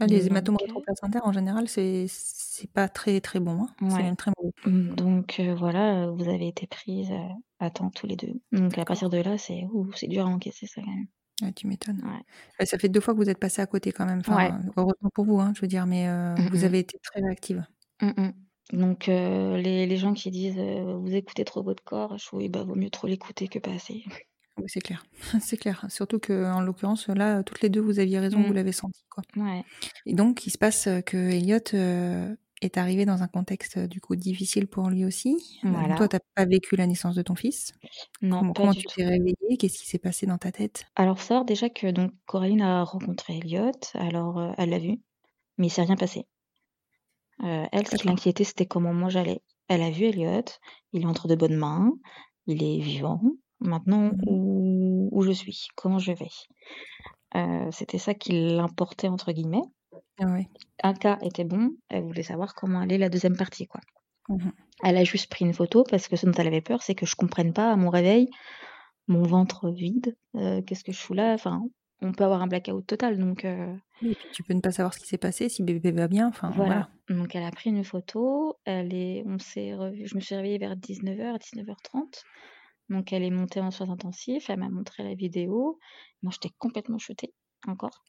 Ah, 0.00 0.06
les 0.06 0.26
hématomes 0.26 0.56
euh, 0.60 0.64
rétroplacentaires, 0.64 1.24
en 1.24 1.32
général, 1.32 1.68
c'est 1.68 2.06
c'est 2.08 2.70
pas 2.70 2.88
très 2.88 3.20
très 3.20 3.38
bon. 3.40 3.62
hein. 3.62 3.88
C'est 3.90 4.02
même 4.02 4.16
très 4.16 4.32
mauvais. 4.36 4.52
Mm, 4.66 4.94
Donc 4.96 5.40
euh, 5.40 5.54
voilà, 5.54 6.08
vous 6.10 6.28
avez 6.28 6.48
été 6.48 6.66
prises 6.66 7.10
euh, 7.12 7.28
à 7.60 7.70
temps 7.70 7.90
tous 7.90 8.06
les 8.06 8.16
deux. 8.16 8.34
Donc 8.52 8.76
à 8.78 8.84
partir 8.84 9.08
de 9.08 9.18
là, 9.18 9.38
c'est 9.38 9.66
dur 10.08 10.26
à 10.26 10.28
encaisser 10.30 10.66
ça 10.66 10.80
quand 10.82 10.90
même. 10.90 11.06
Ouais, 11.42 11.52
tu 11.52 11.66
m'étonnes. 11.66 12.00
Ouais. 12.04 12.22
Ouais, 12.60 12.66
ça 12.66 12.78
fait 12.78 12.88
deux 12.88 13.00
fois 13.00 13.14
que 13.14 13.18
vous 13.18 13.28
êtes 13.30 13.38
passé 13.40 13.60
à 13.62 13.66
côté 13.66 13.90
quand 13.92 14.06
même. 14.06 14.20
Enfin, 14.20 14.60
heureusement 14.76 15.10
pour 15.12 15.24
vous, 15.24 15.40
hein, 15.40 15.52
je 15.56 15.60
veux 15.60 15.66
dire, 15.68 15.86
mais 15.86 16.08
euh, 16.08 16.34
Mm, 16.36 16.48
vous 16.50 16.64
avez 16.64 16.78
été 16.80 16.98
très 17.02 17.20
réactive. 17.20 17.64
Mm, 18.00 18.10
mm. 18.16 18.32
Donc 18.72 19.08
euh, 19.08 19.56
les, 19.56 19.86
les 19.86 19.96
gens 19.96 20.14
qui 20.14 20.30
disent 20.30 20.58
euh, 20.58 20.96
vous 20.96 21.14
écoutez 21.14 21.44
trop 21.44 21.62
votre 21.62 21.84
corps, 21.84 22.16
je 22.18 22.26
trouve 22.26 22.40
oui, 22.40 22.48
bah 22.48 22.64
vaut 22.64 22.74
mieux 22.74 22.90
trop 22.90 23.06
l'écouter 23.06 23.48
que 23.48 23.58
pas 23.58 23.72
assez. 23.72 24.04
Oui, 24.56 24.64
c'est 24.68 24.80
clair. 24.80 25.04
c'est 25.40 25.56
clair. 25.56 25.84
Surtout 25.88 26.18
que 26.18 26.44
en 26.52 26.60
l'occurrence, 26.60 27.08
là, 27.08 27.42
toutes 27.42 27.60
les 27.60 27.68
deux, 27.68 27.80
vous 27.80 27.98
aviez 27.98 28.20
raison, 28.20 28.40
vous 28.42 28.52
l'avez 28.52 28.72
senti. 28.72 29.04
Quoi. 29.10 29.24
Ouais. 29.36 29.64
Et 30.06 30.14
donc, 30.14 30.46
il 30.46 30.50
se 30.50 30.58
passe 30.58 30.86
euh, 30.86 31.00
que 31.00 31.16
Elliot 31.16 31.58
est 32.62 32.78
arrivé 32.78 33.04
dans 33.04 33.22
un 33.22 33.26
contexte 33.26 33.78
du 33.78 34.00
coup 34.00 34.16
difficile 34.16 34.66
pour 34.68 34.88
lui 34.88 35.04
aussi. 35.04 35.58
Voilà. 35.64 35.96
toi, 35.96 36.08
t'as 36.08 36.20
pas 36.34 36.46
vécu 36.46 36.76
la 36.76 36.86
naissance 36.86 37.16
de 37.16 37.22
ton 37.22 37.34
fils? 37.34 37.72
Non, 38.22 38.38
comment 38.38 38.52
pas 38.52 38.60
comment 38.60 38.72
du 38.72 38.78
tu 38.78 38.86
tout. 38.86 38.94
t'es 38.96 39.04
réveillée? 39.04 39.56
Qu'est-ce 39.58 39.78
qui 39.78 39.88
s'est 39.88 39.98
passé 39.98 40.24
dans 40.24 40.38
ta 40.38 40.52
tête? 40.52 40.86
Alors 40.94 41.18
faut 41.18 41.26
savoir 41.26 41.44
déjà 41.44 41.68
que 41.68 41.90
donc 41.90 42.12
Coraline 42.26 42.62
a 42.62 42.84
rencontré 42.84 43.36
Elliot, 43.38 43.72
alors 43.94 44.54
elle 44.56 44.70
l'a 44.70 44.78
vu, 44.78 45.00
mais 45.58 45.66
il 45.66 45.70
s'est 45.70 45.82
rien 45.82 45.96
passé. 45.96 46.26
Euh, 47.42 47.66
elle, 47.72 47.86
ce 47.86 47.96
qui 47.96 48.06
l'inquiétait, 48.06 48.44
c'était 48.44 48.66
comment 48.66 48.92
moi 48.94 49.08
j'allais. 49.08 49.40
Elle 49.68 49.82
a 49.82 49.90
vu 49.90 50.04
Elliot, 50.04 50.44
il 50.92 51.02
est 51.02 51.06
entre 51.06 51.26
de 51.28 51.34
bonnes 51.34 51.56
mains, 51.56 51.92
il 52.46 52.62
est 52.62 52.78
vivant. 52.80 53.20
Maintenant, 53.60 54.10
Mhm. 54.12 54.20
où, 54.26 55.08
où 55.12 55.22
je 55.22 55.32
suis, 55.32 55.66
comment 55.74 55.98
je 55.98 56.12
vais? 56.12 56.28
Euh, 57.36 57.68
c'était 57.72 57.98
ça 57.98 58.14
qui 58.14 58.32
l'importait 58.32 59.08
entre 59.08 59.32
guillemets. 59.32 59.62
Ah 60.20 60.26
ouais. 60.26 60.48
Un 60.82 60.94
cas 60.94 61.18
était 61.22 61.44
bon, 61.44 61.70
elle 61.88 62.04
voulait 62.04 62.22
savoir 62.22 62.54
comment 62.54 62.80
allait 62.80 62.98
la 62.98 63.08
deuxième 63.08 63.36
partie, 63.36 63.66
quoi. 63.66 63.80
Mhm. 64.28 64.52
Elle 64.82 64.96
a 64.96 65.04
juste 65.04 65.30
pris 65.30 65.44
une 65.44 65.54
photo 65.54 65.84
parce 65.88 66.08
que 66.08 66.16
ce 66.16 66.26
dont 66.26 66.32
elle 66.32 66.46
avait 66.46 66.60
peur, 66.60 66.82
c'est 66.82 66.94
que 66.94 67.06
je 67.06 67.16
comprenne 67.16 67.52
pas 67.52 67.72
à 67.72 67.76
mon 67.76 67.90
réveil, 67.90 68.28
mon 69.08 69.22
ventre 69.22 69.70
vide, 69.70 70.16
euh, 70.36 70.62
qu'est-ce 70.62 70.84
que 70.84 70.92
je 70.92 70.98
fous 70.98 71.14
là. 71.14 71.32
Enfin, 71.34 71.62
on 72.00 72.12
peut 72.12 72.24
avoir 72.24 72.42
un 72.42 72.46
blackout 72.46 72.86
total, 72.86 73.18
donc 73.18 73.44
euh, 73.44 73.74
Oui, 74.02 74.12
et 74.12 74.14
puis 74.14 74.28
tu 74.32 74.42
peux 74.42 74.54
ne 74.54 74.60
pas 74.60 74.72
savoir 74.72 74.94
ce 74.94 75.00
qui 75.00 75.06
s'est 75.06 75.18
passé, 75.18 75.48
si 75.48 75.62
bébé 75.62 75.92
va 75.92 76.08
bien. 76.08 76.28
Enfin, 76.28 76.50
voilà. 76.50 76.88
voilà. 77.06 77.20
Donc 77.20 77.34
elle 77.34 77.44
a 77.44 77.50
pris 77.50 77.70
une 77.70 77.84
photo, 77.84 78.58
elle 78.64 78.94
est, 78.94 79.24
on 79.26 79.38
s'est 79.38 79.74
revu, 79.74 80.06
je 80.06 80.14
me 80.14 80.20
suis 80.20 80.34
réveillée 80.34 80.58
vers 80.58 80.76
19h, 80.76 81.38
19h30. 81.38 82.22
Donc 82.90 83.12
elle 83.12 83.22
est 83.22 83.30
montée 83.30 83.60
en 83.60 83.70
soins 83.70 83.90
intensifs, 83.90 84.50
elle 84.50 84.58
m'a 84.58 84.68
montré 84.68 85.02
la 85.02 85.14
vidéo. 85.14 85.78
Moi 86.22 86.32
j'étais 86.32 86.54
complètement 86.58 86.98
shootée 86.98 87.32
encore. 87.66 88.04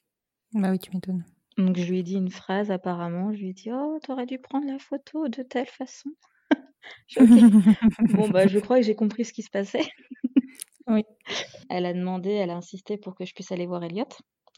Bah 0.52 0.70
oui, 0.70 0.78
tu 0.78 0.90
m'étonnes. 0.92 1.24
Donc 1.56 1.78
je 1.78 1.90
lui 1.90 2.00
ai 2.00 2.02
dit 2.02 2.16
une 2.16 2.30
phrase 2.30 2.70
apparemment, 2.70 3.32
je 3.32 3.38
lui 3.38 3.50
ai 3.50 3.54
dit 3.54 3.70
oh 3.72 3.98
t'aurais 4.02 4.26
dû 4.26 4.38
prendre 4.38 4.66
la 4.66 4.78
photo 4.78 5.28
de 5.28 5.42
telle 5.42 5.66
façon. 5.66 6.10
Bon 8.12 8.28
bah 8.28 8.46
je 8.46 8.58
crois 8.60 8.76
que 8.76 8.84
j'ai 8.84 8.94
compris 8.94 9.24
ce 9.24 9.32
qui 9.32 9.42
se 9.42 9.50
passait. 9.50 9.88
Oui. 10.88 11.04
Elle 11.68 11.86
a 11.86 11.92
demandé, 11.94 12.30
elle 12.30 12.50
a 12.50 12.56
insisté 12.56 12.98
pour 12.98 13.14
que 13.14 13.24
je 13.24 13.34
puisse 13.34 13.52
aller 13.52 13.66
voir 13.66 13.82
Elliot 13.84 14.06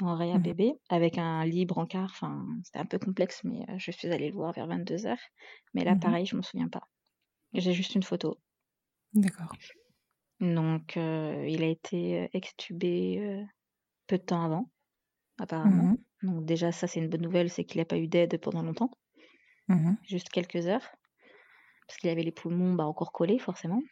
en 0.00 0.16
réa 0.16 0.38
Mhm. 0.38 0.40
bébé 0.40 0.74
avec 0.90 1.18
un 1.18 1.44
lit 1.44 1.66
brancard. 1.66 2.10
Enfin 2.12 2.46
c'était 2.64 2.78
un 2.80 2.86
peu 2.86 2.98
complexe 2.98 3.42
mais 3.44 3.62
euh, 3.70 3.78
je 3.78 3.90
suis 3.90 4.08
allée 4.12 4.28
le 4.30 4.34
voir 4.34 4.52
vers 4.52 4.66
22h. 4.66 5.18
Mais 5.74 5.84
là 5.84 5.94
Mhm. 5.94 5.96
pareil 5.96 6.26
je 6.26 6.36
m'en 6.36 6.42
souviens 6.42 6.68
pas. 6.68 6.82
J'ai 7.54 7.72
juste 7.74 7.94
une 7.96 8.04
photo. 8.04 8.38
D'accord. 9.12 9.58
Donc 10.40 10.96
euh, 10.96 11.46
il 11.48 11.62
a 11.64 11.66
été 11.68 12.22
euh, 12.24 12.28
extubé 12.32 13.18
euh, 13.20 13.44
peu 14.08 14.18
de 14.18 14.24
temps 14.24 14.44
avant 14.44 14.70
apparemment. 15.38 15.88
Mhm. 15.88 16.04
Donc 16.22 16.44
déjà 16.46 16.72
ça 16.72 16.86
c'est 16.88 17.00
une 17.00 17.08
bonne 17.10 17.22
nouvelle, 17.22 17.50
c'est 17.50 17.64
qu'il 17.64 17.80
n'a 17.80 17.86
pas 17.86 17.98
eu 17.98 18.08
d'aide 18.08 18.40
pendant 18.40 18.62
longtemps, 18.62 18.90
Mhm. 19.68 19.98
juste 20.02 20.28
quelques 20.30 20.66
heures. 20.66 20.90
Parce 21.86 21.98
qu'il 21.98 22.10
avait 22.10 22.22
les 22.22 22.32
poumons 22.32 22.74
bah, 22.74 22.86
encore 22.86 23.12
collés 23.12 23.38
forcément. 23.38 23.82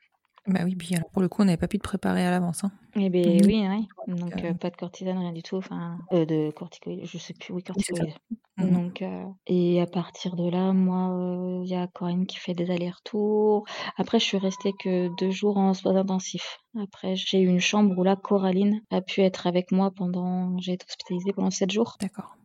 Bah 0.48 0.60
oui, 0.64 0.76
puis 0.76 0.94
alors 0.94 1.10
pour 1.10 1.22
le 1.22 1.28
coup, 1.28 1.42
on 1.42 1.44
n'avait 1.44 1.56
pas 1.56 1.66
pu 1.66 1.78
te 1.78 1.82
préparer 1.82 2.24
à 2.24 2.30
l'avance. 2.30 2.62
Hein. 2.62 2.70
Eh 2.94 3.10
bien 3.10 3.22
oui, 3.44 3.66
oui. 3.68 3.88
donc, 4.06 4.44
euh, 4.44 4.50
euh, 4.50 4.54
pas 4.54 4.70
de 4.70 4.76
cortisone, 4.76 5.18
rien 5.18 5.32
du 5.32 5.42
tout. 5.42 5.56
Enfin, 5.56 5.98
euh, 6.12 6.24
de 6.24 6.52
corticoïdes, 6.52 7.04
je 7.04 7.18
sais 7.18 7.34
plus, 7.34 7.52
oui, 7.52 7.62
corticoïdes. 7.64 8.14
Mhm. 8.56 8.70
Donc, 8.70 9.02
euh, 9.02 9.24
et 9.48 9.80
à 9.80 9.86
partir 9.86 10.36
de 10.36 10.48
là, 10.48 10.72
moi, 10.72 11.62
il 11.64 11.68
y 11.68 11.74
a 11.74 11.88
Corinne 11.88 12.26
qui 12.26 12.36
fait 12.36 12.54
des 12.54 12.70
allers-retours. 12.70 13.64
Après, 13.96 14.20
je 14.20 14.24
suis 14.24 14.38
restée 14.38 14.72
que 14.78 15.08
deux 15.16 15.32
jours 15.32 15.56
en 15.58 15.74
soins 15.74 15.96
intensifs. 15.96 16.58
Après, 16.80 17.16
j'ai 17.16 17.40
eu 17.40 17.48
une 17.48 17.60
chambre 17.60 17.98
où 17.98 18.04
là, 18.04 18.14
Coraline 18.14 18.82
a 18.90 19.00
pu 19.00 19.22
être 19.22 19.46
avec 19.46 19.72
moi 19.72 19.90
pendant, 19.90 20.56
j'ai 20.58 20.74
été 20.74 20.86
hospitalisée 20.88 21.32
pendant 21.32 21.50
sept 21.50 21.72
jours. 21.72 21.96
D'accord. 22.00 22.36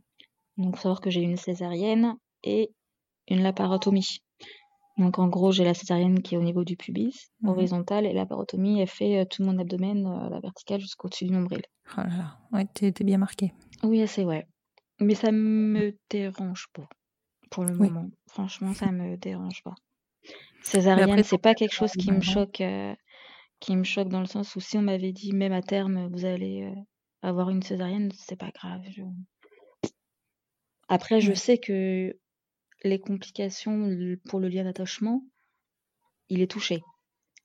Donc, 0.57 0.75
faut 0.75 0.81
savoir 0.81 1.01
que 1.01 1.11
j'ai 1.11 1.21
eu 1.21 1.25
une 1.25 1.37
césarienne 1.37 2.15
et 2.43 2.71
une 3.29 3.43
laparotomie. 3.43 4.21
Donc, 5.01 5.17
en 5.19 5.27
gros, 5.27 5.51
j'ai 5.51 5.63
la 5.63 5.73
césarienne 5.73 6.21
qui 6.21 6.35
est 6.35 6.37
au 6.37 6.43
niveau 6.43 6.63
du 6.63 6.77
pubis, 6.77 7.31
Mhm. 7.41 7.49
horizontale, 7.49 8.05
et 8.05 8.13
la 8.13 8.21
laparotomie, 8.21 8.79
elle 8.81 8.87
fait 8.87 9.19
euh, 9.19 9.25
tout 9.25 9.43
mon 9.43 9.57
abdomen, 9.57 10.05
euh, 10.05 10.29
la 10.29 10.39
verticale, 10.39 10.79
jusqu'au-dessus 10.79 11.25
du 11.25 11.31
nombril. 11.31 11.63
Oh 11.97 12.01
là 12.01 12.07
là. 12.07 12.37
Ouais, 12.53 12.65
t'es 12.73 12.91
bien 13.03 13.17
marqué. 13.17 13.51
Oui, 13.83 14.07
c'est 14.07 14.23
ouais. 14.23 14.45
Mais 14.99 15.15
ça 15.15 15.31
me 15.31 15.97
dérange 16.09 16.67
pas 16.73 16.87
pour 17.49 17.65
le 17.65 17.73
Oui. 17.73 17.89
moment. 17.89 18.07
Franchement, 18.27 18.73
ça 18.73 18.91
me 18.91 19.17
dérange 19.17 19.63
pas. 19.63 19.73
Césarienne, 20.63 21.23
c'est 21.23 21.39
pas 21.39 21.55
quelque 21.55 21.73
chose 21.73 21.93
qui 21.93 22.11
me 22.11 22.21
choque, 22.21 22.61
euh, 22.61 22.93
qui 23.59 23.75
me 23.75 23.83
choque 23.83 24.09
dans 24.09 24.19
le 24.19 24.27
sens 24.27 24.55
où 24.55 24.59
si 24.59 24.77
on 24.77 24.83
m'avait 24.83 25.11
dit 25.11 25.33
même 25.33 25.51
à 25.53 25.63
terme 25.63 26.07
vous 26.13 26.25
allez 26.25 26.61
euh, 26.63 26.79
avoir 27.27 27.49
une 27.49 27.63
césarienne, 27.63 28.11
c'est 28.15 28.35
pas 28.39 28.51
grave. 28.51 28.81
je- 28.91 29.01
Après, 30.87 31.21
je 31.21 31.33
sais 31.33 31.57
que 31.57 32.15
les 32.83 32.99
complications 32.99 33.89
pour 34.29 34.39
le 34.39 34.47
lien 34.49 34.63
d'attachement, 34.63 35.23
il 36.29 36.41
est 36.41 36.49
touché. 36.51 36.81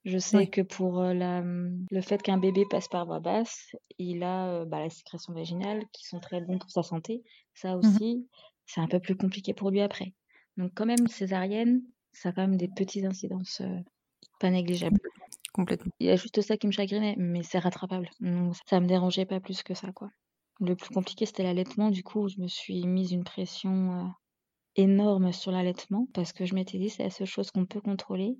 Je 0.05 0.19
sais 0.19 0.39
Oui. 0.39 0.51
que 0.51 0.61
pour 0.61 1.01
euh, 1.01 1.15
la, 1.15 1.43
le 1.43 2.01
fait 2.01 2.23
qu'un 2.23 2.39
bébé 2.39 2.65
passe 2.71 2.87
par 2.89 3.07
voie 3.07 3.19
basse, 3.19 3.75
il 3.99 4.23
a 4.23 4.49
euh, 4.51 4.65
bah, 4.65 4.81
la 4.81 4.91
sécrétion 4.91 5.33
vaginale 5.33 5.83
qui 5.93 6.07
sont 6.07 6.21
très 6.21 6.41
bons 6.41 6.59
pour 6.59 6.71
sa 6.71 6.85
santé. 6.85 7.25
Ça 7.55 7.77
Mhm. 7.77 7.79
aussi, 7.79 8.29
c'est 8.67 8.81
un 8.81 8.87
peu 8.87 9.01
plus 9.01 9.17
compliqué 9.17 9.53
pour 9.53 9.71
lui 9.71 9.81
après. 9.81 10.15
Donc 10.57 10.73
quand 10.75 10.87
même, 10.87 11.09
césarienne, 11.09 11.83
ça 12.13 12.29
a 12.29 12.33
quand 12.33 12.43
même 12.43 12.57
des 12.57 12.69
petites 12.69 13.05
incidences 13.05 13.61
euh, 13.63 13.79
pas 14.41 14.51
négligeables. 14.51 14.99
Complètement. 14.99 15.25
Complètement. 15.53 15.93
Il 15.99 16.07
y 16.07 16.11
a 16.11 16.17
juste 16.17 16.41
ça 16.43 16.57
qui 16.57 16.67
me 16.67 16.73
chagrinait, 16.73 17.17
mais 17.19 17.43
c'est 17.43 17.59
rattrapable. 17.59 18.11
Donc 18.21 18.55
ça 18.67 18.81
me 18.81 18.87
dérangeait 18.87 19.27
pas 19.27 19.41
plus 19.41 19.63
que 19.63 19.75
ça, 19.75 19.93
quoi. 19.93 20.11
Le 20.61 20.77
plus 20.77 20.91
compliqué, 20.91 21.27
c'était 21.27 21.43
l'allaitement. 21.43 21.91
Du 21.91 22.03
coup, 22.03 22.29
je 22.29 22.41
me 22.41 22.47
suis 22.47 22.87
mise 22.87 23.13
une 23.13 23.25
pression 23.25 23.93
euh, 23.93 24.09
énorme 24.77 25.33
sur 25.33 25.53
l'allaitement 25.53 26.07
parce 26.15 26.33
que 26.33 26.45
je 26.47 26.55
m'étais 26.55 26.79
dit 26.79 26.91
c'est 26.91 27.05
la 27.05 27.11
seule 27.11 27.27
chose 27.27 27.51
qu'on 27.51 27.67
peut 27.67 27.81
contrôler 27.81 28.39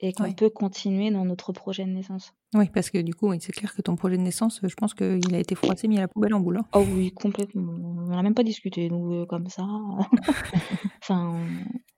et 0.00 0.12
qu'on 0.12 0.32
peut 0.32 0.50
continuer 0.50 1.10
dans 1.10 1.24
notre 1.24 1.52
projet 1.52 1.84
de 1.84 1.90
naissance. 1.90 2.32
Oui, 2.54 2.68
parce 2.72 2.90
que 2.90 2.98
du 2.98 3.14
coup, 3.14 3.28
oui, 3.30 3.38
c'est 3.40 3.52
clair 3.52 3.74
que 3.74 3.82
ton 3.82 3.96
projet 3.96 4.16
de 4.16 4.22
naissance, 4.22 4.60
je 4.62 4.74
pense 4.74 4.94
qu'il 4.94 5.34
a 5.34 5.38
été 5.38 5.54
froissé, 5.56 5.88
mis 5.88 5.98
à 5.98 6.02
la 6.02 6.08
poubelle 6.08 6.34
en 6.34 6.40
boule. 6.40 6.58
hein. 6.58 6.66
Oh 6.72 6.84
oui, 6.94 7.10
complètement. 7.12 7.62
On 7.72 8.06
n'a 8.14 8.22
même 8.22 8.34
pas 8.34 8.44
discuté, 8.44 8.88
nous, 8.90 9.12
euh, 9.12 9.26
comme 9.26 9.48
ça. 9.48 9.64
enfin, 11.02 11.36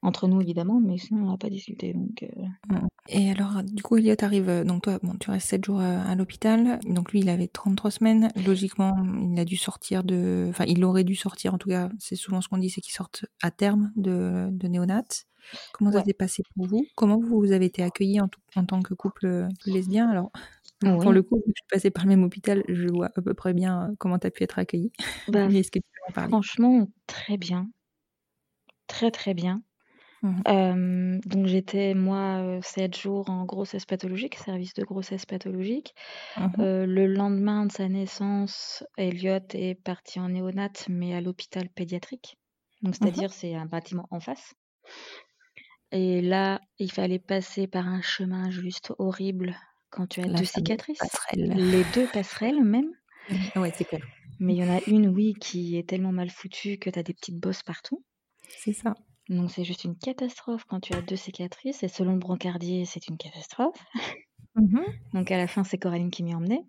entre 0.03 0.29
nous, 0.29 0.41
évidemment, 0.41 0.81
mais 0.81 0.99
sinon, 0.99 1.27
on 1.27 1.31
n'a 1.31 1.37
pas 1.37 1.51
discuté. 1.51 1.93
Donc, 1.93 2.23
euh, 2.23 2.77
Et 3.09 3.31
alors, 3.31 3.63
du 3.65 3.83
coup, 3.83 3.97
Elliot 3.97 4.15
arrive, 4.23 4.49
euh, 4.49 4.65
donc 4.65 4.83
toi, 4.83 4.99
bon, 5.03 5.15
tu 5.21 5.31
restes 5.31 5.49
7 5.49 5.65
jours 5.65 5.81
euh, 5.81 5.99
à 6.07 6.15
l'hôpital. 6.15 6.79
Donc 6.89 7.13
lui, 7.13 7.21
il 7.21 7.29
avait 7.29 7.49
33 7.49 7.91
semaines. 7.91 8.29
Logiquement, 8.47 8.95
il 9.33 9.39
a 9.39 9.45
dû 9.45 9.57
sortir 9.57 10.05
de... 10.05 10.47
Enfin, 10.51 10.65
il 10.67 10.85
aurait 10.85 11.05
dû 11.05 11.15
sortir, 11.17 11.55
en 11.55 11.59
tout 11.59 11.69
cas, 11.69 11.89
c'est 11.99 12.17
souvent 12.17 12.41
ce 12.41 12.49
qu'on 12.49 12.59
dit, 12.59 12.71
c'est 12.71 12.81
qu'il 12.81 12.95
sorte 12.95 13.27
à 13.43 13.51
terme 13.51 13.93
de, 13.97 14.49
de 14.51 14.69
néonat. 14.69 15.03
Comment 15.73 15.93
ça 15.93 15.99
Ouais. 15.99 16.05
s'est 16.05 16.13
passé 16.13 16.43
pour 16.57 16.67
vous? 16.67 16.85
Comment 16.97 17.21
vous 17.21 17.53
avez 17.53 17.67
été 17.67 17.85
accueillis 17.85 18.21
en, 18.21 18.29
en 18.57 18.65
tant 18.65 18.83
que 18.83 18.95
couple 18.95 19.27
euh, 19.27 19.49
lesbien 19.65 20.09
Alors, 20.11 20.33
pour 21.01 21.13
Oui. 21.13 21.13
le 21.13 21.23
coup, 21.23 21.43
je 21.47 21.53
suis 21.57 21.67
passée 21.71 21.91
par 21.91 22.05
le 22.05 22.11
même 22.11 22.23
hôpital, 22.25 22.65
je 22.69 22.89
vois 22.89 23.07
à 23.15 23.23
peu 23.23 23.35
près 23.35 23.55
bien 23.55 23.91
euh, 23.91 23.95
comment 23.99 24.19
tu 24.19 24.27
as 24.27 24.31
pu 24.31 24.43
être 24.45 24.59
accueillie. 24.59 24.93
bah, 25.29 25.51
est-ce 25.55 25.71
que 25.71 25.79
tu 25.79 25.85
peux 25.93 26.09
en 26.09 26.13
parler? 26.13 26.37
franchement, 26.37 26.89
très 27.07 27.37
bien. 27.37 27.71
Très, 28.89 29.11
très 29.13 29.33
bien. 29.35 29.63
Euh, 30.49 31.21
donc, 31.27 31.47
j'étais, 31.47 31.95
moi, 31.95 32.61
7 32.63 32.97
jours 32.99 33.31
en 33.31 33.45
grossesse 33.47 33.87
pathologique, 33.87 34.37
service 34.37 34.75
de 34.75 34.85
grossesse 34.85 35.27
pathologique. 35.27 35.95
Mhm. 36.37 36.61
Euh, 36.61 36.87
le 36.87 37.07
lendemain 37.07 37.67
de 37.67 37.73
sa 37.73 37.89
naissance, 37.89 38.85
Elliot 38.99 39.41
est 39.55 39.77
parti 39.77 40.21
en 40.21 40.31
néonat, 40.31 40.71
mais 40.89 41.15
à 41.15 41.21
l'hôpital 41.23 41.69
pédiatrique. 41.71 42.39
Donc, 42.83 42.95
Mhm. 43.01 43.01
c'est-à-dire, 43.01 43.33
c'est 43.33 43.55
un 43.55 43.67
bâtiment 43.67 44.09
en 44.11 44.21
face. 44.21 44.55
Et 45.91 46.21
là, 46.23 46.61
il 46.79 46.93
fallait 46.93 47.19
passer 47.19 47.67
par 47.67 47.89
un 47.89 48.01
chemin 48.01 48.51
juste 48.51 48.93
horrible 48.99 49.57
quand 49.97 50.07
tu 50.07 50.21
as 50.21 50.27
La 50.27 50.39
deux 50.39 50.45
cicatrices? 50.45 50.99
passerelle. 50.99 51.55
Les 51.57 51.83
deux 51.95 52.07
passerelles 52.13 52.63
même? 52.63 52.91
Ouais, 53.57 53.73
c'est 53.75 53.85
clair. 53.85 54.07
Mais 54.39 54.55
il 54.55 54.59
y 54.59 54.65
en 54.65 54.73
a 54.73 54.81
une, 54.87 55.09
oui, 55.09 55.35
qui 55.41 55.77
est 55.79 55.89
tellement 55.89 56.13
mal 56.13 56.31
foutue 56.31 56.79
que 56.79 56.91
tu 56.91 56.99
as 56.99 57.03
des 57.03 57.15
petites 57.15 57.39
bosses 57.41 57.63
partout. 57.63 58.05
C'est 58.49 58.73
ça. 58.75 58.95
Donc 59.29 59.51
c'est 59.51 59.65
juste 59.65 59.83
une 59.85 59.97
catastrophe 59.97 60.65
quand 60.69 60.79
tu 60.81 60.93
as 60.95 61.03
deux 61.03 61.17
cicatrices. 61.17 61.83
Et 61.83 61.89
selon 61.89 62.13
le 62.13 62.19
brancardier, 62.21 62.85
c'est 62.85 63.09
une 63.09 63.17
catastrophe. 63.17 63.77
Mhm. 64.55 64.85
Donc 65.15 65.31
à 65.31 65.37
la 65.39 65.49
fin, 65.49 65.65
c'est 65.65 65.79
Coraline 65.79 66.11
qui 66.11 66.23
m'y 66.23 66.35
emmenait. 66.35 66.63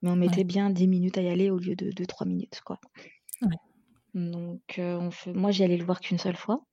Mais 0.00 0.10
on 0.10 0.16
mettait 0.16 0.38
Ouais. 0.38 0.44
bien 0.44 0.70
10 0.70 0.88
minutes 0.88 1.18
à 1.18 1.22
y 1.22 1.28
aller 1.28 1.50
au 1.50 1.58
lieu 1.58 1.76
de 1.76 1.90
2-3 1.90 2.24
minutes, 2.26 2.60
quoi. 2.64 2.80
Ouais. 3.42 3.56
Donc 4.14 4.78
euh, 4.78 4.96
on 4.98 5.10
fait... 5.10 5.32
moi, 5.32 5.50
j'y 5.50 5.64
allais 5.64 5.76
le 5.76 5.84
voir 5.84 6.00
qu'une 6.00 6.18
seule 6.18 6.36
fois. 6.36 6.64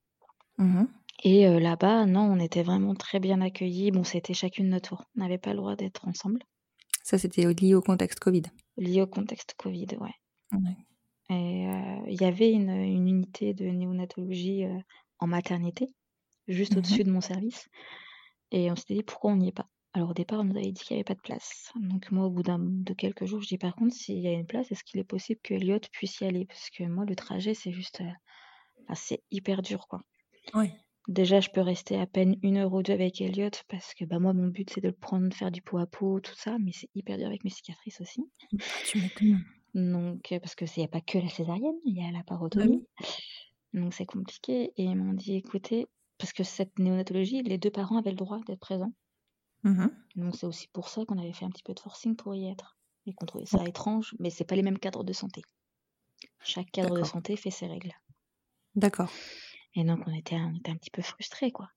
Mhm. 0.58 0.88
Et 1.22 1.46
euh, 1.46 1.60
là-bas, 1.60 2.06
non, 2.06 2.22
on 2.22 2.38
était 2.40 2.62
vraiment 2.62 2.94
très 2.94 3.20
bien 3.20 3.40
accueillis. 3.40 3.90
Bon, 3.90 4.04
c'était 4.04 4.34
chacune 4.34 4.68
notre 4.70 4.90
tour. 4.90 5.04
On 5.16 5.20
n'avait 5.20 5.38
pas 5.38 5.50
le 5.50 5.56
droit 5.58 5.76
d'être 5.76 6.06
ensemble. 6.08 6.40
Ça, 7.02 7.18
c'était 7.18 7.52
lié 7.52 7.74
au 7.74 7.82
contexte 7.82 8.20
Covid. 8.20 8.42
Lié 8.76 9.02
au 9.02 9.06
contexte 9.06 9.54
Covid, 9.58 9.88
ouais. 10.00 10.14
Ouais. 10.52 10.76
Et 11.28 11.68
euh, 11.68 12.02
il 12.08 12.20
y 12.20 12.24
avait 12.24 12.50
une, 12.50 12.70
une 12.70 13.08
unité 13.08 13.54
de 13.54 13.64
néonatologie 13.66 14.64
euh, 14.64 14.78
en 15.18 15.26
maternité, 15.26 15.88
juste 16.48 16.72
Mhm. 16.72 16.78
au-dessus 16.78 17.04
de 17.04 17.10
mon 17.12 17.20
service. 17.20 17.68
Et 18.50 18.70
on 18.70 18.76
s'était 18.76 18.94
dit 18.94 19.02
pourquoi 19.02 19.32
on 19.32 19.36
n'y 19.36 19.48
est 19.48 19.52
pas? 19.52 19.68
Alors 19.92 20.10
au 20.10 20.14
départ, 20.14 20.40
on 20.40 20.44
nous 20.44 20.56
avait 20.56 20.72
dit 20.72 20.82
qu'il 20.82 20.94
n'y 20.96 21.00
avait 21.00 21.04
pas 21.04 21.14
de 21.14 21.20
place. 21.20 21.72
Donc 21.76 22.10
moi, 22.10 22.26
au 22.26 22.30
bout 22.30 22.42
d'un, 22.42 22.58
de 22.60 22.94
quelques 22.94 23.26
jours, 23.26 23.40
je 23.42 23.48
dis 23.48 23.58
par 23.58 23.74
contre, 23.74 23.94
s'il 23.94 24.18
y 24.18 24.26
a 24.28 24.32
une 24.32 24.46
place, 24.46 24.70
est-ce 24.72 24.84
qu'il 24.84 25.00
est 25.00 25.04
possible 25.04 25.40
que 25.42 25.54
Elliot 25.54 25.80
puisse 25.92 26.20
y 26.20 26.24
aller? 26.24 26.46
Parce 26.46 26.70
que 26.70 26.84
moi, 26.84 27.04
le 27.04 27.14
trajet, 27.16 27.54
c'est 27.54 27.72
juste... 27.72 28.00
enfin, 28.84 28.94
c'est 28.94 29.22
hyper 29.30 29.62
dur, 29.62 29.86
quoi. 29.88 30.00
Ouais. 30.54 30.72
Déjà, 31.10 31.40
je 31.40 31.50
peux 31.50 31.60
rester 31.60 32.00
à 32.00 32.06
peine 32.06 32.36
une 32.42 32.56
heure 32.56 32.72
ou 32.72 32.84
deux 32.84 32.92
avec 32.92 33.20
Elliot 33.20 33.50
parce 33.68 33.94
que 33.94 34.04
bah, 34.04 34.20
moi, 34.20 34.32
mon 34.32 34.46
but, 34.46 34.70
c'est 34.70 34.80
de 34.80 34.86
le 34.88 34.94
prendre, 34.94 35.34
faire 35.34 35.50
du 35.50 35.60
pot 35.60 35.78
à 35.78 35.86
pot, 35.86 36.20
tout 36.20 36.36
ça. 36.36 36.56
Mais 36.60 36.70
c'est 36.72 36.88
hyper 36.94 37.18
dur 37.18 37.26
avec 37.26 37.42
mes 37.42 37.50
cicatrices 37.50 38.00
aussi. 38.00 38.22
Tu 38.84 38.98
m'étonnes. 39.00 39.44
Donc, 39.74 40.30
euh, 40.30 40.38
parce 40.38 40.54
que 40.54 40.64
il 40.64 40.78
n'y 40.78 40.84
a 40.84 40.88
pas 40.88 41.00
que 41.00 41.18
la 41.18 41.28
césarienne, 41.28 41.74
il 41.84 41.96
y 41.96 42.00
a 42.06 42.12
la 42.12 42.18
Bah 42.20 42.24
parotomie. 42.28 42.86
oui. 43.72 43.80
Donc 43.80 43.92
c'est 43.92 44.06
compliqué. 44.06 44.72
Et 44.76 44.84
ils 44.84 44.94
m'ont 44.96 45.12
dit, 45.12 45.34
écoutez, 45.34 45.88
parce 46.16 46.32
que 46.32 46.44
cette 46.44 46.78
néonatologie, 46.78 47.42
les 47.42 47.58
deux 47.58 47.70
parents 47.70 47.98
avaient 47.98 48.10
le 48.10 48.16
droit 48.16 48.38
d'être 48.46 48.60
présents. 48.60 48.92
Mhm. 49.64 49.90
Donc 50.14 50.36
c'est 50.36 50.46
aussi 50.46 50.68
pour 50.68 50.88
ça 50.88 51.04
qu'on 51.04 51.18
avait 51.18 51.32
fait 51.32 51.44
un 51.44 51.50
petit 51.50 51.64
peu 51.64 51.74
de 51.74 51.80
forcing 51.80 52.14
pour 52.14 52.36
y 52.36 52.46
être. 52.48 52.76
Et 53.06 53.14
qu'on 53.14 53.26
trouvait 53.26 53.46
ça 53.46 53.64
étrange, 53.66 54.14
mais 54.20 54.30
c'est 54.30 54.44
pas 54.44 54.54
les 54.54 54.62
mêmes 54.62 54.78
cadres 54.78 55.02
de 55.02 55.12
santé. 55.12 55.42
Chaque 56.44 56.70
cadre 56.70 56.96
de 56.96 57.02
santé 57.04 57.34
fait 57.36 57.50
ses 57.50 57.66
règles. 57.66 57.92
D'accord. 58.76 59.10
Et 59.74 59.84
donc 59.84 60.00
on 60.06 60.14
était 60.14 60.36
un, 60.36 60.52
on 60.54 60.58
était 60.58 60.70
un 60.70 60.76
petit 60.76 60.90
peu 60.90 61.02
frustrés, 61.02 61.50
quoi. 61.50 61.68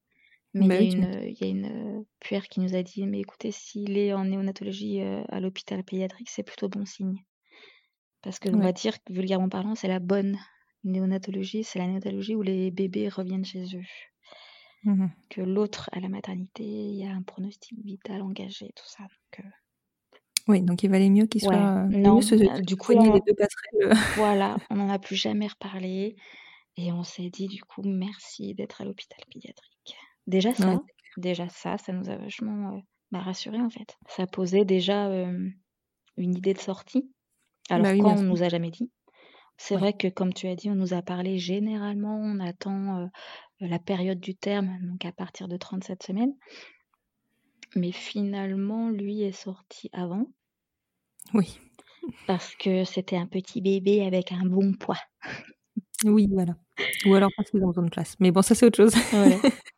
Mais 0.53 0.67
Bah 0.67 0.75
il 0.75 0.75
y 0.75 0.79
a 0.81 0.83
une, 0.83 1.05
euh, 1.05 1.27
il 1.29 1.37
y 1.41 1.45
a 1.45 1.47
une 1.47 1.99
euh, 1.99 2.03
puère 2.19 2.47
qui 2.47 2.59
nous 2.61 2.75
a 2.75 2.83
dit, 2.83 3.05
mais 3.07 3.19
écoutez, 3.21 3.51
s'il 3.51 3.97
est 3.97 4.13
en 4.13 4.25
néonatologie 4.25 5.01
euh, 5.01 5.23
à 5.29 5.39
l'hôpital 5.39 5.83
pédiatrique, 5.83 6.29
c'est 6.29 6.43
plutôt 6.43 6.69
bon 6.69 6.85
signe. 6.85 7.23
Parce 8.23 8.39
que 8.39 8.49
on 8.49 8.59
va 8.59 8.71
dire 8.71 8.97
vulgairement 9.09 9.49
parlant, 9.49 9.75
c'est 9.75 9.87
la 9.87 9.99
bonne 9.99 10.39
néonatologie, 10.83 11.63
c'est 11.63 11.77
la 11.79 11.85
néonatologie 11.85 12.35
où 12.35 12.41
les 12.41 12.71
bébés 12.71 13.07
reviennent 13.09 13.45
chez 13.45 13.63
eux. 13.75 13.83
Mhm. 14.83 15.13
Que 15.29 15.41
l'autre, 15.41 15.89
à 15.91 15.99
la 15.99 16.07
maternité, 16.07 16.63
il 16.63 16.95
y 16.95 17.05
a 17.05 17.11
un 17.11 17.23
pronostic 17.23 17.77
vital 17.83 18.21
engagé, 18.21 18.71
tout 18.73 18.85
ça. 18.87 19.03
Donc, 19.03 19.45
euh, 19.45 19.49
Oui, 20.47 20.61
donc 20.61 20.83
il 20.83 20.89
valait 20.89 21.09
mieux 21.09 21.25
qu'il 21.25 21.41
Ouais, 21.41 21.47
soit. 21.47 21.85
non, 21.89 22.15
mieux 22.15 22.21
se, 22.21 22.61
du 22.61 22.75
coup, 22.75 22.93
on- 22.93 23.13
les 23.13 23.21
deux 23.21 23.33
passerelles. 23.33 23.97
voilà, 24.15 24.57
on 24.69 24.75
n'en 24.75 24.89
a 24.89 24.99
plus 24.99 25.15
jamais 25.15 25.47
reparlé. 25.47 26.15
Et 26.77 26.91
on 26.91 27.03
s'est 27.03 27.29
dit, 27.29 27.47
du 27.47 27.61
coup, 27.63 27.81
merci 27.83 28.53
d'être 28.55 28.81
à 28.81 28.85
l'hôpital 28.85 29.19
pédiatrique. 29.31 29.95
Déjà 30.27 30.53
ça, 30.53 30.75
Ouais. 30.75 30.79
déjà 31.17 31.47
ça, 31.49 31.77
ça 31.77 31.93
nous 31.93 32.09
a 32.09 32.17
vachement 32.17 32.75
euh, 32.75 32.79
bah, 33.11 33.19
rassurés 33.19 33.61
en 33.61 33.69
fait. 33.69 33.97
Ça 34.07 34.25
posait 34.27 34.65
déjà 34.65 35.07
euh, 35.09 35.49
une 36.17 36.35
idée 36.35 36.53
de 36.53 36.59
sortie. 36.59 37.11
Alors 37.69 37.83
Bah 37.83 37.91
oui, 37.93 37.99
quand 37.99 38.09
bien 38.09 38.15
on 38.17 38.23
sûr. 38.23 38.27
nous 38.29 38.43
a 38.43 38.49
jamais 38.49 38.71
dit. 38.71 38.91
C'est 39.57 39.75
Ouais. 39.75 39.81
vrai 39.81 39.93
que 39.93 40.07
comme 40.09 40.33
tu 40.33 40.47
as 40.47 40.55
dit, 40.55 40.69
on 40.69 40.75
nous 40.75 40.93
a 40.93 41.01
parlé 41.01 41.37
généralement, 41.39 42.17
on 42.17 42.39
attend 42.39 43.01
euh, 43.01 43.07
la 43.61 43.79
période 43.79 44.19
du 44.19 44.35
terme, 44.35 44.79
donc 44.83 45.05
à 45.05 45.11
partir 45.13 45.47
de 45.47 45.57
37 45.57 46.03
semaines. 46.03 46.33
Mais 47.75 47.91
finalement, 47.91 48.89
lui 48.89 49.21
est 49.21 49.31
sorti 49.31 49.87
avant 49.93 50.25
Oui. 51.33 51.59
parce 52.25 52.55
que 52.55 52.83
c'était 52.85 53.17
un 53.17 53.27
petit 53.27 53.61
bébé 53.61 54.05
avec 54.05 54.31
un 54.33 54.45
bon 54.45 54.73
poids. 54.73 54.99
Oui, 56.05 56.27
voilà. 56.31 56.55
Ou 57.05 57.13
alors 57.13 57.29
parce 57.35 57.49
qu'ils 57.49 57.63
ont 57.63 57.67
besoin 57.67 57.83
de 57.83 57.89
place. 57.89 58.15
Mais 58.19 58.31
bon, 58.31 58.41
ça, 58.41 58.55
c'est 58.55 58.65
autre 58.65 58.77
chose. 58.77 58.93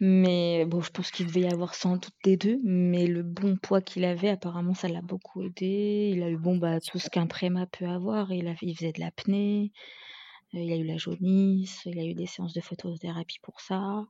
Mais 0.00 0.64
bon, 0.64 0.80
je 0.80 0.90
pense 0.90 1.10
qu'il 1.10 1.26
devait 1.26 1.42
y 1.42 1.46
avoir 1.46 1.74
sans 1.74 1.96
doute 1.96 2.14
des 2.24 2.36
deux, 2.36 2.58
mais 2.64 3.06
le 3.06 3.22
bon 3.22 3.56
poids 3.56 3.82
qu'il 3.82 4.04
avait, 4.04 4.30
apparemment, 4.30 4.74
ça 4.74 4.88
l'a 4.88 5.02
beaucoup 5.02 5.42
aidé. 5.42 6.10
Il 6.14 6.22
a 6.22 6.30
eu 6.30 6.36
bon 6.36 6.56
bah 6.56 6.80
tout 6.80 6.98
ce 6.98 7.10
qu'un 7.10 7.26
préma 7.26 7.66
peut 7.66 7.86
avoir. 7.86 8.32
Il 8.32 8.48
a, 8.48 8.54
il 8.62 8.74
faisait 8.76 8.92
de 8.92 9.00
l'apnée, 9.00 9.72
euh, 10.54 10.60
il 10.60 10.72
a 10.72 10.76
eu 10.76 10.84
la 10.84 10.96
jaunisse, 10.96 11.82
il 11.84 11.98
a 11.98 12.04
eu 12.04 12.14
des 12.14 12.26
séances 12.26 12.54
de 12.54 12.60
photothérapie 12.60 13.38
pour 13.42 13.60
ça. 13.60 14.04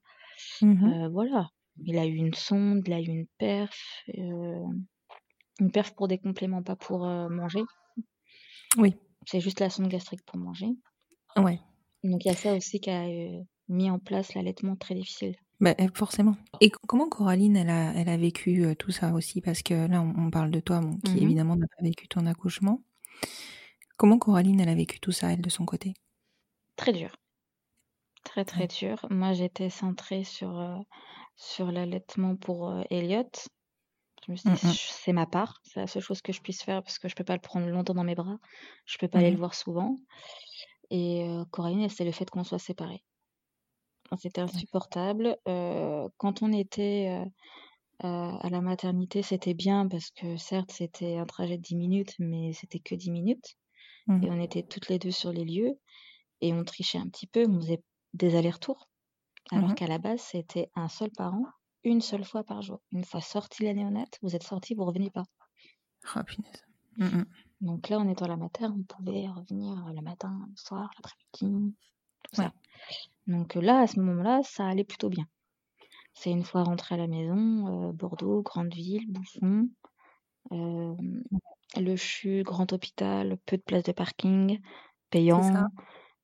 Mhm. 0.62 0.92
Euh, 0.92 1.08
voilà. 1.08 1.50
Il 1.84 1.98
a 1.98 2.06
eu 2.06 2.14
une 2.14 2.34
sonde, 2.34 2.82
il 2.86 2.92
a 2.92 3.00
eu 3.00 3.06
une 3.06 3.26
perf, 3.38 4.04
euh, 4.16 4.66
une 5.60 5.70
perf 5.72 5.94
pour 5.94 6.06
des 6.06 6.18
compléments, 6.18 6.62
pas 6.62 6.76
pour 6.76 7.06
euh, 7.06 7.28
manger. 7.28 7.62
Oui. 8.76 8.94
C'est 9.26 9.40
juste 9.40 9.60
la 9.60 9.70
sonde 9.70 9.88
gastrique 9.88 10.24
pour 10.24 10.38
manger. 10.38 10.68
Ouais. 11.36 11.58
Donc 12.04 12.24
il 12.24 12.28
y 12.28 12.30
a 12.30 12.36
ça 12.36 12.54
aussi 12.54 12.80
qui 12.80 12.90
a 12.90 13.06
mis 13.68 13.90
en 13.90 13.98
place 13.98 14.34
l'allaitement 14.34 14.76
très 14.76 14.94
difficile. 14.94 15.34
Bah, 15.60 15.74
euh, 15.80 15.88
forcément. 15.94 16.36
Et 16.60 16.70
comment 16.70 17.08
Coraline, 17.08 17.56
elle 17.56 17.70
a, 17.70 17.92
elle 17.94 18.08
a 18.08 18.16
vécu 18.16 18.76
tout 18.78 18.90
ça 18.90 19.12
aussi? 19.12 19.40
Parce 19.40 19.62
que 19.62 19.86
là, 19.88 20.02
on, 20.02 20.30
parle 20.30 20.50
de 20.50 20.60
toi, 20.60 20.80
bon, 20.80 20.98
qui 20.98 21.16
Mhm. 21.16 21.22
évidemment 21.22 21.56
n'a 21.56 21.66
pas 21.66 21.82
vécu 21.82 22.06
ton 22.06 22.26
accouchement. 22.26 22.82
Comment 23.96 24.18
Coraline, 24.18 24.60
elle 24.60 24.68
a 24.68 24.74
vécu 24.74 25.00
tout 25.00 25.12
ça, 25.12 25.32
elle, 25.32 25.40
de 25.40 25.50
son 25.50 25.64
côté? 25.64 25.94
Très 26.76 26.92
dur. 26.92 27.16
Très 28.24 28.44
très 28.44 28.62
Ouais. 28.62 28.68
dur. 28.68 29.06
Moi 29.10 29.32
j'étais 29.32 29.70
centrée 29.70 30.24
sur, 30.24 30.58
euh, 30.58 30.76
sur 31.36 31.70
l'allaitement 31.70 32.36
pour 32.36 32.70
euh, 32.70 32.82
Elliot. 32.90 33.30
Je 34.26 34.32
me 34.32 34.36
suis 34.36 34.50
dit, 34.50 34.66
Mhm. 34.66 34.72
c'est 34.74 35.12
ma 35.12 35.26
part, 35.26 35.60
c'est 35.62 35.80
la 35.80 35.86
seule 35.86 36.02
chose 36.02 36.22
que 36.22 36.32
je 36.32 36.40
puisse 36.40 36.62
faire 36.62 36.82
parce 36.82 36.98
que 36.98 37.08
je 37.08 37.14
peux 37.14 37.24
pas 37.24 37.34
le 37.34 37.40
prendre 37.40 37.66
longtemps 37.68 37.92
dans 37.94 38.04
mes 38.04 38.14
bras, 38.14 38.38
je 38.86 38.96
peux 38.98 39.08
pas 39.08 39.18
aller 39.18 39.30
le 39.30 39.36
voir 39.36 39.54
souvent. 39.54 39.96
Et 40.90 41.28
euh, 41.28 41.44
Coraline, 41.50 41.88
c'est 41.88 42.04
le 42.04 42.12
fait 42.12 42.30
qu'on 42.30 42.44
soit 42.44 42.58
séparés. 42.58 43.04
C'était 44.18 44.40
insupportable. 44.40 45.36
Euh, 45.48 46.08
quand 46.18 46.42
on 46.42 46.52
était 46.52 47.24
à 48.00 48.48
la 48.50 48.60
maternité, 48.60 49.22
c'était 49.22 49.54
bien 49.54 49.88
parce 49.88 50.10
que 50.10 50.36
certes, 50.36 50.72
c'était 50.72 51.16
un 51.18 51.26
trajet 51.26 51.56
de 51.58 51.62
10 51.62 51.76
minutes, 51.76 52.14
mais 52.18 52.52
c'était 52.52 52.78
que 52.80 52.94
10 52.94 53.10
minutes. 53.10 53.56
Et 54.22 54.30
on 54.30 54.40
était 54.40 54.62
toutes 54.64 54.88
les 54.88 54.98
deux 54.98 55.12
sur 55.12 55.32
les 55.32 55.44
lieux 55.44 55.74
et 56.42 56.52
on 56.54 56.64
trichait 56.64 56.98
un 56.98 57.08
petit 57.08 57.26
peu, 57.28 57.46
on 57.48 57.60
faisait 57.60 57.82
des 58.14 58.36
allers-retours. 58.36 58.88
Alors 59.50 59.70
Mhm. 59.70 59.76
qu'à 59.76 59.86
la 59.88 59.98
base, 59.98 60.20
c'était 60.22 60.70
un 60.76 60.88
seul 60.88 61.10
parent, 61.12 61.46
une 61.84 62.02
seule 62.02 62.24
fois 62.24 62.44
par 62.44 62.62
jour. 62.62 62.80
Une 62.92 63.04
fois 63.04 63.20
sorti 63.22 63.64
la 63.64 63.74
néonate, 63.74 64.18
vous 64.22 64.36
êtes 64.36 64.44
sorti, 64.44 64.74
vous 64.74 64.84
revenez 64.86 65.10
pas. 65.10 65.24
Ah, 66.14 66.24
punaise. 66.24 66.62
Mhm. 66.96 67.24
Donc 67.64 67.88
là, 67.90 67.98
en 67.98 68.08
étant 68.08 68.28
la 68.28 68.36
mater, 68.36 68.66
on 68.66 68.84
pouvait 68.84 69.28
revenir 69.28 69.86
le 69.94 70.02
matin, 70.02 70.46
le 70.48 70.56
soir, 70.56 70.90
l'après-midi, 70.96 71.74
tout 72.24 72.36
Ouais. 72.36 72.48
ça. 72.48 72.52
Donc 73.28 73.54
là, 73.56 73.80
à 73.80 73.86
ce 73.88 74.00
moment-là, 74.00 74.40
ça 74.44 74.66
allait 74.68 74.84
plutôt 74.84 75.10
bien. 75.10 75.26
C'est 76.14 76.30
une 76.30 76.44
fois 76.44 76.64
rentrée 76.64 76.96
à 76.96 76.98
la 76.98 77.08
maison, 77.08 77.92
Bordeaux, 77.92 78.42
grande 78.42 78.74
ville, 78.74 79.10
bouchon, 79.12 79.68
le 81.76 81.96
CHU, 81.96 82.42
grand 82.44 82.72
hôpital, 82.72 83.38
peu 83.46 83.56
de 83.56 83.62
places 83.62 83.84
de 83.84 83.92
parking, 83.92 84.60
payant, 85.10 85.66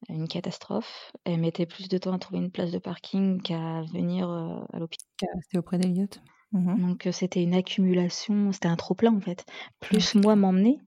une 0.08 0.28
catastrophe. 0.28 1.12
Elle 1.24 1.40
mettait 1.40 1.66
plus 1.66 1.88
de 1.88 1.98
temps 1.98 2.14
à 2.14 2.18
trouver 2.18 2.40
une 2.40 2.52
place 2.52 2.72
de 2.72 2.78
parking 2.78 3.42
qu'à 3.42 3.82
venir, 3.92 4.30
à 4.30 4.78
l'hôpital. 4.78 5.28
C'était 5.42 5.58
auprès 5.58 5.78
d'Eliott? 5.78 6.20
Mmh 6.52 6.76
Donc 6.76 7.08
c'était 7.12 7.42
une 7.42 7.54
accumulation, 7.54 8.52
c'était 8.52 8.68
un 8.68 8.76
trop 8.76 8.94
plein, 8.94 9.14
en 9.14 9.20
fait. 9.20 9.44
Plus 9.80 10.14
moi 10.14 10.36
m'emmener 10.36 10.80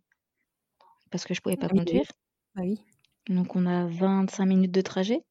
parce 1.14 1.26
que 1.26 1.36
je 1.36 1.41
pouvais 1.41 1.57
pas 1.57 1.70
Oui, 1.70 1.70
conduire. 1.70 2.11
Bah 2.55 2.64
oui. 2.64 2.80
Donc 3.28 3.57
on 3.57 3.66
a 3.66 3.86
25 3.86 4.45
minutes 4.45 4.72
de 4.72 4.80
trajet 4.80 5.26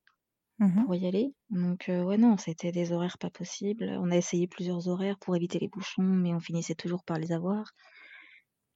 Mmh 0.59 0.87
pour 0.87 0.95
y 0.95 1.07
aller. 1.07 1.35
Donc 1.51 1.87
ouais, 1.89 2.19
non, 2.19 2.37
c'était 2.37 2.73
des 2.73 2.93
horaires 2.93 3.19
pas 3.19 3.31
possibles. 3.31 3.97
On 4.01 4.11
a 4.11 4.17
essayé 4.17 4.47
plusieurs 4.49 4.89
horaires 4.89 5.19
pour 5.19 5.37
éviter 5.37 5.59
les 5.59 5.69
bouchons, 5.69 6.03
mais 6.03 6.35
on 6.35 6.41
finissait 6.41 6.75
toujours 6.75 7.05
par 7.05 7.19
les 7.19 7.33
avoir. 7.33 7.73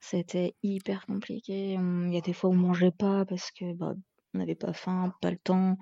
C'était 0.01 0.55
hyper 0.63 1.05
compliqué. 1.05 1.75
Il 1.75 2.11
y 2.11 2.17
a 2.17 2.23
des 2.23 2.33
fois 2.33 2.49
où 2.49 2.55
on 2.55 2.57
mangeait 2.57 2.93
pas 2.93 3.27
parce 3.27 3.51
que, 3.51 3.75
bah, 3.75 3.93
on 4.33 4.39
n'avait 4.39 4.55
pas 4.55 4.73
faim, 4.73 5.13
pas 5.21 5.31
le 5.31 5.37
temps 5.39 5.77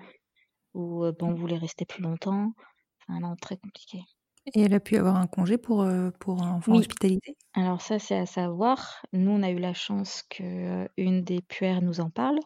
ou, 0.73 1.01
bah, 1.03 1.25
on 1.27 1.35
voulait 1.35 1.57
rester 1.57 1.85
plus 1.85 2.03
longtemps. 2.03 2.53
Enfin 3.07 3.19
non, 3.21 3.35
très 3.37 3.57
compliqué. 3.57 3.99
Et 4.53 4.61
elle 4.61 4.73
a 4.73 4.79
pu 4.79 4.97
avoir 4.97 5.17
un 5.17 5.27
congé 5.27 5.57
pour, 5.59 5.83
heu, 5.83 6.11
pour 6.19 6.41
enfant 6.41 6.75
Oui. 6.75 6.79
hospitalisé? 6.79 7.37
Alors 7.55 7.81
ça, 7.81 7.99
c'est 7.99 8.17
à 8.17 8.25
savoir. 8.27 9.01
Nous, 9.13 9.31
on 9.31 9.43
a 9.43 9.51
eu 9.51 9.59
la 9.59 9.73
chance 9.75 10.23
qu'une 10.23 11.23
des 11.23 11.41
puères 11.41 11.81
nous 11.83 11.99
en 12.01 12.09
parle. 12.11 12.39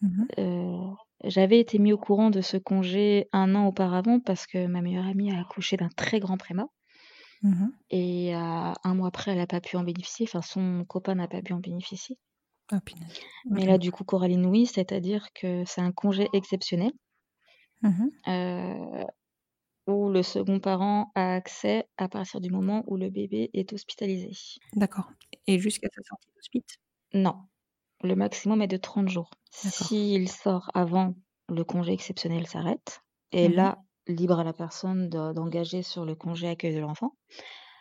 Mmh 0.00 0.28
Heu, 0.38 0.94
j'avais 1.24 1.58
été 1.58 1.78
mis 1.80 1.92
au 1.92 1.98
courant 1.98 2.30
de 2.30 2.40
ce 2.40 2.56
congé 2.56 3.28
1 3.32 3.56
an 3.56 3.66
auparavant 3.66 4.20
parce 4.20 4.46
que 4.46 4.66
ma 4.68 4.80
meilleure 4.80 5.06
amie 5.06 5.32
a 5.32 5.40
accouché 5.40 5.76
d'un 5.76 5.88
très 5.88 6.20
grand 6.20 6.36
prémat 6.36 6.68
Mmh 7.42 7.74
et 7.88 8.34
à 8.34 8.74
1 8.84 8.94
mois 8.94 9.08
après, 9.08 9.30
elle 9.32 9.40
a 9.40 9.46
pas 9.46 9.62
pu 9.62 9.76
en 9.78 9.84
bénéficier, 9.84 10.26
enfin 10.28 10.42
son 10.42 10.84
copain 10.86 11.14
n'a 11.14 11.28
pas 11.28 11.40
pu 11.40 11.54
en 11.54 11.60
bénéficier. 11.60 12.18
Ah 12.70 12.80
punaise. 12.80 13.24
Mais 13.48 13.64
OK. 13.64 13.66
là, 13.66 13.78
du 13.78 13.90
coup, 13.90 14.04
Coraline, 14.04 14.44
oui, 14.46 14.66
c'est-à-dire 14.66 15.28
que 15.34 15.64
c'est 15.64 15.80
un 15.80 15.92
congé 15.92 16.28
exceptionnel, 16.34 16.92
Mmh 17.82 18.10
heu, 18.26 19.06
où 19.86 20.10
le 20.10 20.22
second 20.22 20.60
parent 20.60 21.12
a 21.14 21.34
accès 21.34 21.88
à 21.98 22.08
partir 22.08 22.40
du 22.40 22.50
moment 22.50 22.84
où 22.86 22.96
le 22.96 23.10
bébé 23.10 23.50
est 23.54 23.72
hospitalisé. 23.72 24.32
D'accord 24.74 25.10
et 25.46 25.58
jusqu'à 25.58 25.88
sa 25.94 26.02
sortie 26.02 26.28
d'hospice? 26.36 26.76
Non, 27.14 27.48
le 28.02 28.16
maximum 28.16 28.62
est 28.62 28.68
de 28.68 28.76
30 28.78 29.08
jours. 29.08 29.30
S'il 29.50 30.28
sort 30.30 30.70
avant, 30.74 31.14
le 31.48 31.64
congé 31.64 31.92
exceptionnel 31.94 32.46
s'arrête 32.46 33.02
et 33.32 33.48
Mmh 33.48 33.50
là, 33.50 33.84
libre 34.08 34.40
à 34.40 34.44
la 34.44 34.52
personne 34.52 35.08
de 35.10 35.32
d'engager 35.32 35.82
sur 35.82 36.04
le 36.04 36.14
congé 36.16 36.48
accueil 36.48 36.74
de 36.74 36.80
l'enfant. 36.80 37.16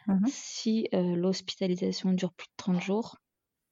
Mmh 0.08 0.30
Si, 0.30 0.89
heu, 0.93 1.16
l'hospitalisation 1.16 2.14
dure 2.14 2.34
plus 2.34 2.47
de 2.47 2.54
30 2.58 2.82
jours, 2.82 3.18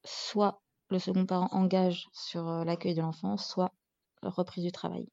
soit 0.04 0.62
le 0.90 0.98
second 1.00 1.26
parent 1.26 1.48
engage 1.52 2.08
sur, 2.12 2.48
heu, 2.48 2.64
l'accueil 2.64 2.94
de 2.94 3.02
l'enfant, 3.02 3.36
soit 3.38 3.74
reprise 4.22 4.64
du 4.64 4.72
travail. 4.72 5.08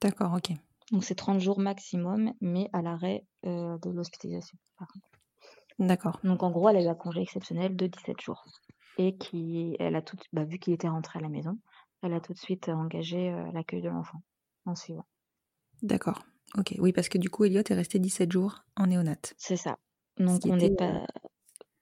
D'accord, 0.00 0.34
OK. 0.34 0.56
Donc 0.94 1.02
c'est 1.02 1.16
30 1.16 1.40
jours 1.40 1.58
maximum, 1.58 2.34
mais 2.40 2.70
à 2.72 2.80
l'arrêt, 2.80 3.26
heu, 3.44 3.78
de 3.82 3.90
l'hospitalisation. 3.90 4.56
D'accord. 5.80 6.20
Donc 6.22 6.44
en 6.44 6.52
gros, 6.52 6.68
elle 6.68 6.76
a 6.76 6.82
eu 6.82 6.86
un 6.86 6.94
congé 6.94 7.20
exceptionnel 7.20 7.74
de 7.74 7.88
17 7.88 8.20
jours 8.20 8.44
et 8.96 9.16
qui 9.16 9.74
elle 9.80 9.96
a 9.96 10.02
tout 10.02 10.16
bah, 10.32 10.44
vu 10.44 10.60
qu'il 10.60 10.72
était 10.72 10.86
rentré 10.88 11.18
à 11.18 11.22
la 11.22 11.28
maison, 11.28 11.58
elle 12.02 12.14
a 12.14 12.20
tout 12.20 12.32
de 12.32 12.38
suite 12.38 12.68
engagé, 12.68 13.32
heu, 13.32 13.50
l'accueil 13.52 13.82
de 13.82 13.88
l'enfant 13.88 14.22
en 14.66 14.76
suivant. 14.76 15.04
D'accord. 15.82 16.22
OK. 16.56 16.74
Oui, 16.78 16.92
parce 16.92 17.08
que 17.08 17.18
du 17.18 17.28
coup, 17.28 17.44
Elliott 17.44 17.68
est 17.70 17.74
resté 17.74 17.98
17 17.98 18.30
jours 18.30 18.64
en 18.76 18.86
néonat. 18.86 19.16
C'est 19.36 19.56
ça. 19.56 19.78
Donc 20.18 20.42
on 20.46 20.56
n'est 20.56 20.66
était, 20.66 20.76
pas 20.76 21.06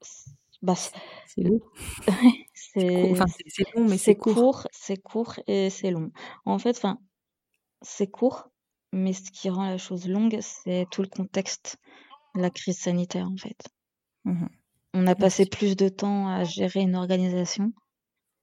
c 0.01 0.31
bah, 0.63 0.75
c'est 0.77 1.43
long. 1.43 1.61
C'est 2.55 3.11
enfin 3.11 3.25
long, 3.75 3.89
mais 3.89 3.99
c'est 3.99 4.17
court, 4.17 4.67
c'est 4.73 4.97
court 4.97 5.35
et 5.47 5.71
c'est 5.71 5.91
long. 5.91 6.13
En 6.45 6.59
fait, 6.59 6.77
enfin, 6.77 6.99
c'est 7.83 8.09
court, 8.09 8.51
mais 8.93 9.13
ce 9.13 9.31
qui 9.31 9.51
rend 9.51 9.69
la 9.69 9.79
chose 9.79 10.09
longue, 10.09 10.39
c'est 10.43 10.87
tout 10.91 11.03
le 11.03 11.09
contexte, 11.09 11.79
la 12.35 12.51
crise 12.51 12.79
sanitaire, 12.81 13.29
en 13.29 13.37
fait. 13.37 13.59
Mmh 14.25 14.53
On 14.95 15.07
a 15.07 15.15
passé 15.15 15.47
plus 15.47 15.75
de 15.75 15.89
temps 15.89 16.29
à 16.29 16.45
gérer 16.45 16.81
une 16.81 16.97
organisation, 16.97 17.73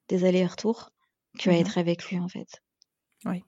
des 0.08 0.24
allers-retours, 0.24 0.90
qu'à 1.38 1.58
Mmh 1.58 1.58
être 1.58 1.78
avec 1.78 2.04
lui, 2.06 2.18
en 2.20 2.28
fait. 2.28 2.62
Oui. 3.24 3.44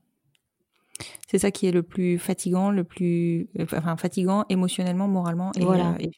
C'est 1.29 1.39
ça 1.39 1.51
qui 1.51 1.67
est 1.67 1.73
le 1.73 1.83
plus 1.83 2.19
fatigant, 2.19 2.71
le 2.71 2.85
plus 2.85 3.49
enfin 3.61 3.97
fatigant 3.97 4.45
émotionnellement, 4.49 5.09
moralement 5.09 5.53
et 5.57 5.67
Voilà. 5.67 5.95
heu 5.95 5.97
et. 6.01 6.11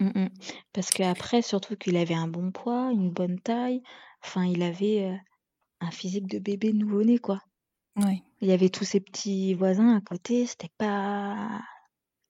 Mmh 0.00 0.08
mh. 0.14 0.28
Parce 0.72 0.90
qu'après, 0.90 1.42
surtout 1.42 1.76
qu'il 1.76 1.96
avait 1.96 2.14
un 2.14 2.28
bon 2.28 2.52
poids, 2.52 2.90
une 2.92 3.10
bonne 3.12 3.40
taille, 3.40 3.82
enfin 4.24 4.44
il 4.46 4.62
avait, 4.62 5.10
heu, 5.12 5.18
un 5.80 5.90
physique 5.92 6.28
de 6.28 6.38
bébé 6.40 6.72
nouveau-né, 6.74 7.18
quoi. 7.18 7.40
Oui. 7.96 8.22
Il 8.40 8.48
y 8.48 8.52
avait 8.52 8.70
tous 8.70 8.84
ses 8.84 9.00
petits 9.00 9.54
voisins 9.54 9.96
à 9.96 10.00
côté, 10.00 10.46
c'était 10.46 10.70
pas 10.78 11.60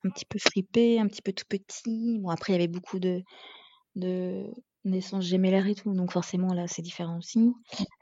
un 0.05 0.11
petit 0.11 0.25
peu 0.27 0.39
fripé, 0.39 1.01
un 1.01 1.07
petit 1.09 1.23
peu 1.23 1.33
tout 1.33 1.45
petit. 1.49 2.19
Bon 2.21 2.31
après 2.31 2.53
il 2.53 2.57
y 2.57 2.59
avait 2.59 2.69
beaucoup 2.69 2.99
de 3.01 3.23
de 3.97 4.47
naissances 4.85 5.27
gémellaires 5.27 5.67
et 5.69 5.75
tout, 5.77 5.95
donc 5.95 6.13
forcément 6.13 6.55
là 6.55 6.67
c'est 6.69 6.83
différent 6.83 7.19
aussi. 7.19 7.53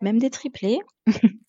Même 0.02 0.18
des 0.20 0.30
triplés. 0.30 0.80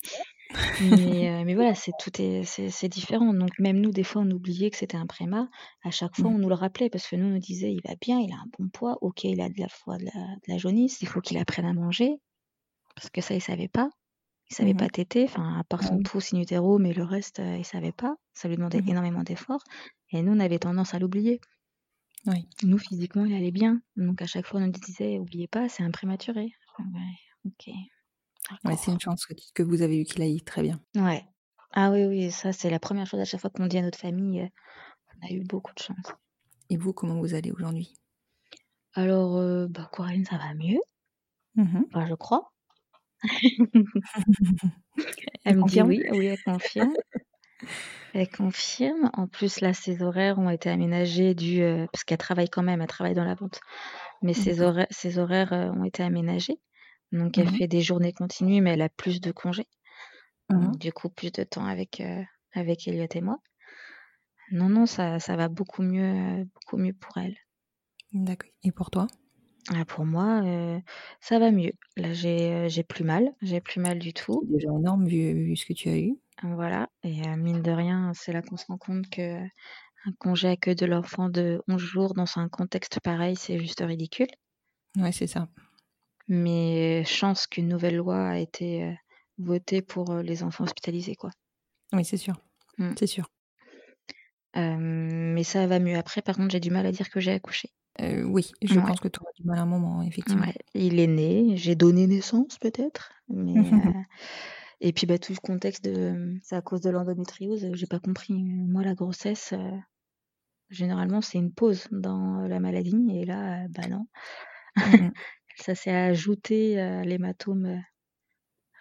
Mais 0.80 1.30
heu, 1.41 1.45
mais 1.45 1.55
voilà, 1.55 1.76
c'est 1.76 1.91
tout 1.99 2.12
est 2.22 2.43
c'est 2.43 2.70
c'est 2.70 2.89
différent. 2.89 3.34
Donc 3.34 3.51
même 3.59 3.80
nous, 3.80 3.91
des 3.91 4.03
fois, 4.03 4.24
on 4.24 4.32
oubliait 4.32 4.70
que 4.72 4.78
c'était 4.78 4.97
un 4.97 5.05
prémat. 5.07 5.49
À 5.84 5.91
chaque 5.91 6.16
fois, 6.16 6.30
Mmh. 6.30 6.34
on 6.34 6.39
nous 6.39 6.49
le 6.49 6.55
rappelait 6.55 6.89
parce 6.89 7.07
que 7.07 7.16
nous, 7.16 7.28
on 7.28 7.32
nous 7.32 7.39
disait: 7.39 7.72
«Il 7.74 7.82
va 7.88 7.95
bien, 8.01 8.20
il 8.20 8.32
a 8.34 8.36
un 8.38 8.47
bon 8.57 8.70
poids. 8.70 8.97
OK, 9.01 9.24
il 9.26 9.41
a 9.41 9.49
de 9.49 9.59
la 9.59 9.68
fois 9.70 9.97
de 9.97 10.05
la 10.05 10.12
de 10.12 10.41
la 10.51 10.57
jaunisse, 10.57 11.01
il 11.01 11.07
faut 11.07 11.22
qu'il 11.22 11.38
apprenne 11.38 11.66
à 11.66 11.74
manger». 11.74 12.16
Parce 12.95 13.09
que 13.12 13.22
ça, 13.22 13.36
il 13.36 13.41
savait 13.41 13.70
pas. 13.70 13.89
Il 14.52 14.56
savait 14.56 14.76
Mmh 14.76 14.76
pas 14.76 14.89
téter, 14.91 15.24
enfin 15.26 15.60
à 15.60 15.64
part 15.64 15.84
son 15.84 15.97
oui. 15.97 16.04
pouce 16.04 16.34
in 16.36 16.39
utero, 16.41 16.78
mais 16.78 16.93
le 16.93 17.04
reste, 17.04 17.39
heu, 17.39 17.58
il 17.58 17.66
savait 17.66 17.91
pas. 17.93 18.18
Ça 18.36 18.49
lui 18.49 18.58
demandait 18.58 18.84
Mmh 18.84 18.88
énormément 18.88 19.24
d'efforts 19.24 19.64
et 20.12 20.22
nous, 20.22 20.34
on 20.34 20.39
avait 20.39 20.60
tendance 20.60 20.93
à 20.93 20.99
l'oublier. 20.99 21.41
Oui. 22.26 22.47
Nous, 22.64 22.80
physiquement, 22.80 23.26
il 23.26 23.36
allait 23.36 23.52
bien. 23.52 23.84
Donc 23.95 24.24
à 24.24 24.26
chaque 24.26 24.47
fois, 24.47 24.60
on 24.60 24.66
nous 24.66 24.72
disait: 24.72 25.20
«Oubliez 25.20 25.47
pas, 25.47 25.70
c'est 25.70 25.84
un 25.84 25.91
prématuré». 25.91 26.52
Ouais, 26.80 27.18
OK, 27.45 27.70
Ouais, 28.66 28.76
c'est 28.76 28.89
une 28.91 28.99
chance 28.99 29.26
que 29.28 29.34
que 29.54 29.62
vous 29.62 29.84
avez 29.84 29.99
eu 29.99 30.04
qu'il 30.04 30.22
aille 30.24 30.41
très 30.41 30.64
bien. 30.64 30.82
Ouais. 30.95 31.26
Ah 31.74 31.91
oui, 31.91 32.06
oui, 32.06 32.32
ça, 32.32 32.54
c'est 32.54 32.70
la 32.70 32.80
première 32.80 33.06
chose 33.06 33.20
à 33.20 33.26
chaque 33.26 33.41
fois 33.41 33.49
qu'on 33.49 33.68
dit 33.68 33.78
à 33.78 33.82
notre 33.82 33.99
famille, 33.99 34.39
heu, 34.41 34.49
on 35.22 35.28
a 35.28 35.32
eu 35.32 35.43
beaucoup 35.45 35.74
de 35.76 35.80
chance. 35.80 36.14
Et 36.72 36.78
vous, 36.78 36.91
comment 36.91 37.20
vous 37.20 37.36
allez 37.36 37.52
aujourd'hui? 37.52 37.93
Alors, 38.93 39.38
heu, 39.38 39.68
bah, 39.68 39.89
Coraline, 39.91 40.24
ça 40.24 40.38
va 40.38 40.54
mieux. 40.54 40.80
Mmh 41.56 41.86
Enfin, 41.93 42.06
je 42.08 42.16
crois. 42.16 42.51
Elle 45.46 45.58
me 45.58 45.64
dit 45.66 45.84
oui, 45.84 46.04
oui, 46.12 46.26
elle 46.28 46.40
confirme. 46.40 46.98
Elle 48.14 48.30
confirme. 48.30 49.10
En 49.14 49.28
plus, 49.28 49.60
là, 49.62 49.74
ses 49.74 50.02
horaires 50.02 50.38
ont 50.40 50.50
été 50.50 50.70
aménagés 50.70 51.34
du, 51.36 51.62
heu 51.62 51.88
parce 51.92 52.04
qu'elle 52.04 52.18
travaille 52.18 52.50
quand 52.50 52.64
même, 52.64 52.82
elle 52.82 52.88
travaille 52.88 53.14
dans 53.16 53.24
la 53.26 53.36
vente. 53.36 53.60
Mais 54.24 54.34
ses 54.34 54.62
horaires 54.62 54.88
ses 54.92 55.20
horaires, 55.20 55.54
heu, 55.54 55.72
ont 55.72 55.84
été 55.86 56.04
aménagés. 56.04 56.60
Donc 57.14 57.38
elle 57.40 57.48
Mmh 57.48 57.60
fait 57.60 57.68
des 57.68 57.82
journées 57.82 58.14
continues, 58.14 58.62
mais 58.62 58.72
elle 58.74 58.82
a 58.84 58.90
plus 58.90 59.22
de 59.22 59.32
congés. 59.32 59.68
Mmh 60.50 60.52
Donc 60.56 60.80
du 60.80 60.94
coup, 60.94 61.10
plus 61.10 61.32
de 61.34 61.44
temps 61.46 61.66
avec, 61.66 62.02
heu, 62.02 62.24
avec 62.54 62.88
Elliott 62.88 63.16
et 63.16 63.22
moi. 63.22 63.40
Non, 64.52 64.70
non, 64.70 64.86
ça 64.86 65.20
ça 65.20 65.36
va 65.36 65.48
beaucoup 65.50 65.82
mieux, 65.82 66.04
heu, 66.42 66.46
beaucoup 66.54 66.78
mieux 66.78 66.94
pour 66.94 67.18
elle. 67.18 67.38
D'accord 68.14 68.52
et 68.64 68.72
pour 68.72 68.90
toi? 68.90 69.08
Ah 69.70 69.86
pour 69.86 70.05
moi, 70.05 70.41
heu, 70.45 70.82
ça 71.20 71.38
va 71.39 71.51
mieux. 71.51 71.74
Là, 71.97 72.14
j'ai, 72.14 72.51
heu, 72.66 72.70
j'ai 72.70 72.84
plus 72.84 73.03
mal, 73.03 73.34
j'ai 73.41 73.59
plus 73.62 73.80
mal 73.82 73.99
du 73.99 74.14
C'est 74.30 74.43
tout. 74.43 74.47
déjà 74.47 74.70
énorme 74.70 75.07
vu 75.07 75.34
vu 75.34 75.55
ce 75.55 75.66
que 75.66 75.74
tu 75.74 75.89
as 75.89 75.97
eu. 75.99 76.18
Voilà 76.43 76.88
et 77.01 77.22
heu, 77.28 77.36
mine 77.36 77.64
de 77.64 77.72
rien, 77.72 78.12
c'est 78.14 78.32
là 78.32 78.43
qu'on 78.43 78.55
se 78.55 78.66
rend 78.68 78.78
compte 78.78 79.09
qu'un 79.09 79.49
congé 80.20 80.49
accueil 80.49 80.76
de 80.76 80.86
l'enfant 80.86 81.30
de 81.30 81.62
11 81.68 81.82
jours 81.82 82.14
dans 82.16 82.26
un 82.38 82.49
contexte 82.49 82.99
pareil, 83.01 83.36
c'est 83.38 83.59
juste 83.59 83.82
ridicule. 83.82 84.28
Ouais, 84.97 85.12
c'est 85.12 85.28
ça. 85.28 85.47
Mais 86.30 87.03
chance 87.05 87.45
qu'une 87.45 87.68
nouvelle 87.68 87.97
loi 87.97 88.30
a 88.30 88.39
été, 88.39 88.84
heu, 88.86 88.95
votée 89.38 89.84
pour, 89.84 90.12
heu, 90.12 90.22
les 90.24 90.41
enfants 90.41 90.64
hospitalisés, 90.64 91.14
quoi. 91.16 91.30
Oui, 91.93 92.05
c'est 92.05 92.18
sûr. 92.18 92.36
Mmh. 92.78 92.95
C'est 92.97 93.07
sûr. 93.07 93.28
Hem, 94.53 95.34
mais 95.34 95.43
ça 95.43 95.68
va 95.68 95.80
mieux. 95.80 95.97
Après, 95.97 96.22
par 96.22 96.38
contre, 96.38 96.51
j'ai 96.51 96.62
du 96.62 96.72
mal 96.72 96.86
à 96.86 96.93
dire 96.93 97.09
que 97.09 97.20
j'ai 97.20 97.34
accouché. 97.34 97.70
Heu, 98.00 98.26
oui, 98.26 98.52
je 98.62 98.80
pense 98.80 99.00
que 99.00 99.08
tu 99.08 99.20
auras 99.22 99.32
du 99.36 99.44
mal 99.44 99.58
à 99.60 99.62
un 99.64 99.66
moment, 99.66 100.02
effectivement. 100.04 100.46
Ouais, 100.46 100.54
il 100.76 101.00
est 101.00 101.08
né, 101.08 101.58
j'ai 101.58 101.76
donné 101.76 102.06
naissance 102.08 102.58
peut-être, 102.60 103.12
mais 103.28 103.74
heu 103.76 104.04
et 104.82 104.94
puis, 104.94 105.08
bah, 105.08 105.20
tout 105.20 105.34
le 105.34 105.39
contexte 105.39 105.84
de 105.86 106.39
c'est 106.44 106.56
à 106.56 106.62
cause 106.62 106.82
de 106.82 106.89
l'endométriose, 106.92 107.68
j'ai 107.74 107.88
pas 107.88 108.00
compris. 108.00 108.34
Moi, 108.36 108.84
la 108.84 108.96
grossesse, 108.96 109.54
heu, 109.54 109.72
généralement, 110.70 111.22
c'est 111.22 111.38
une 111.39 111.54
pause 111.54 111.88
dans 111.92 112.42
la 112.48 112.60
maladie 112.60 113.08
et 113.14 113.26
là, 113.26 113.66
heu, 113.66 113.70
bah, 113.70 113.88
non. 113.89 114.08
Mmh 114.84 115.08
mh. 115.08 115.12
Ça 115.58 115.76
s'est 115.76 115.92
ajouté 115.96 116.80
à 116.82 117.04
l'hématome, 117.04 117.66
heu, 117.68 117.80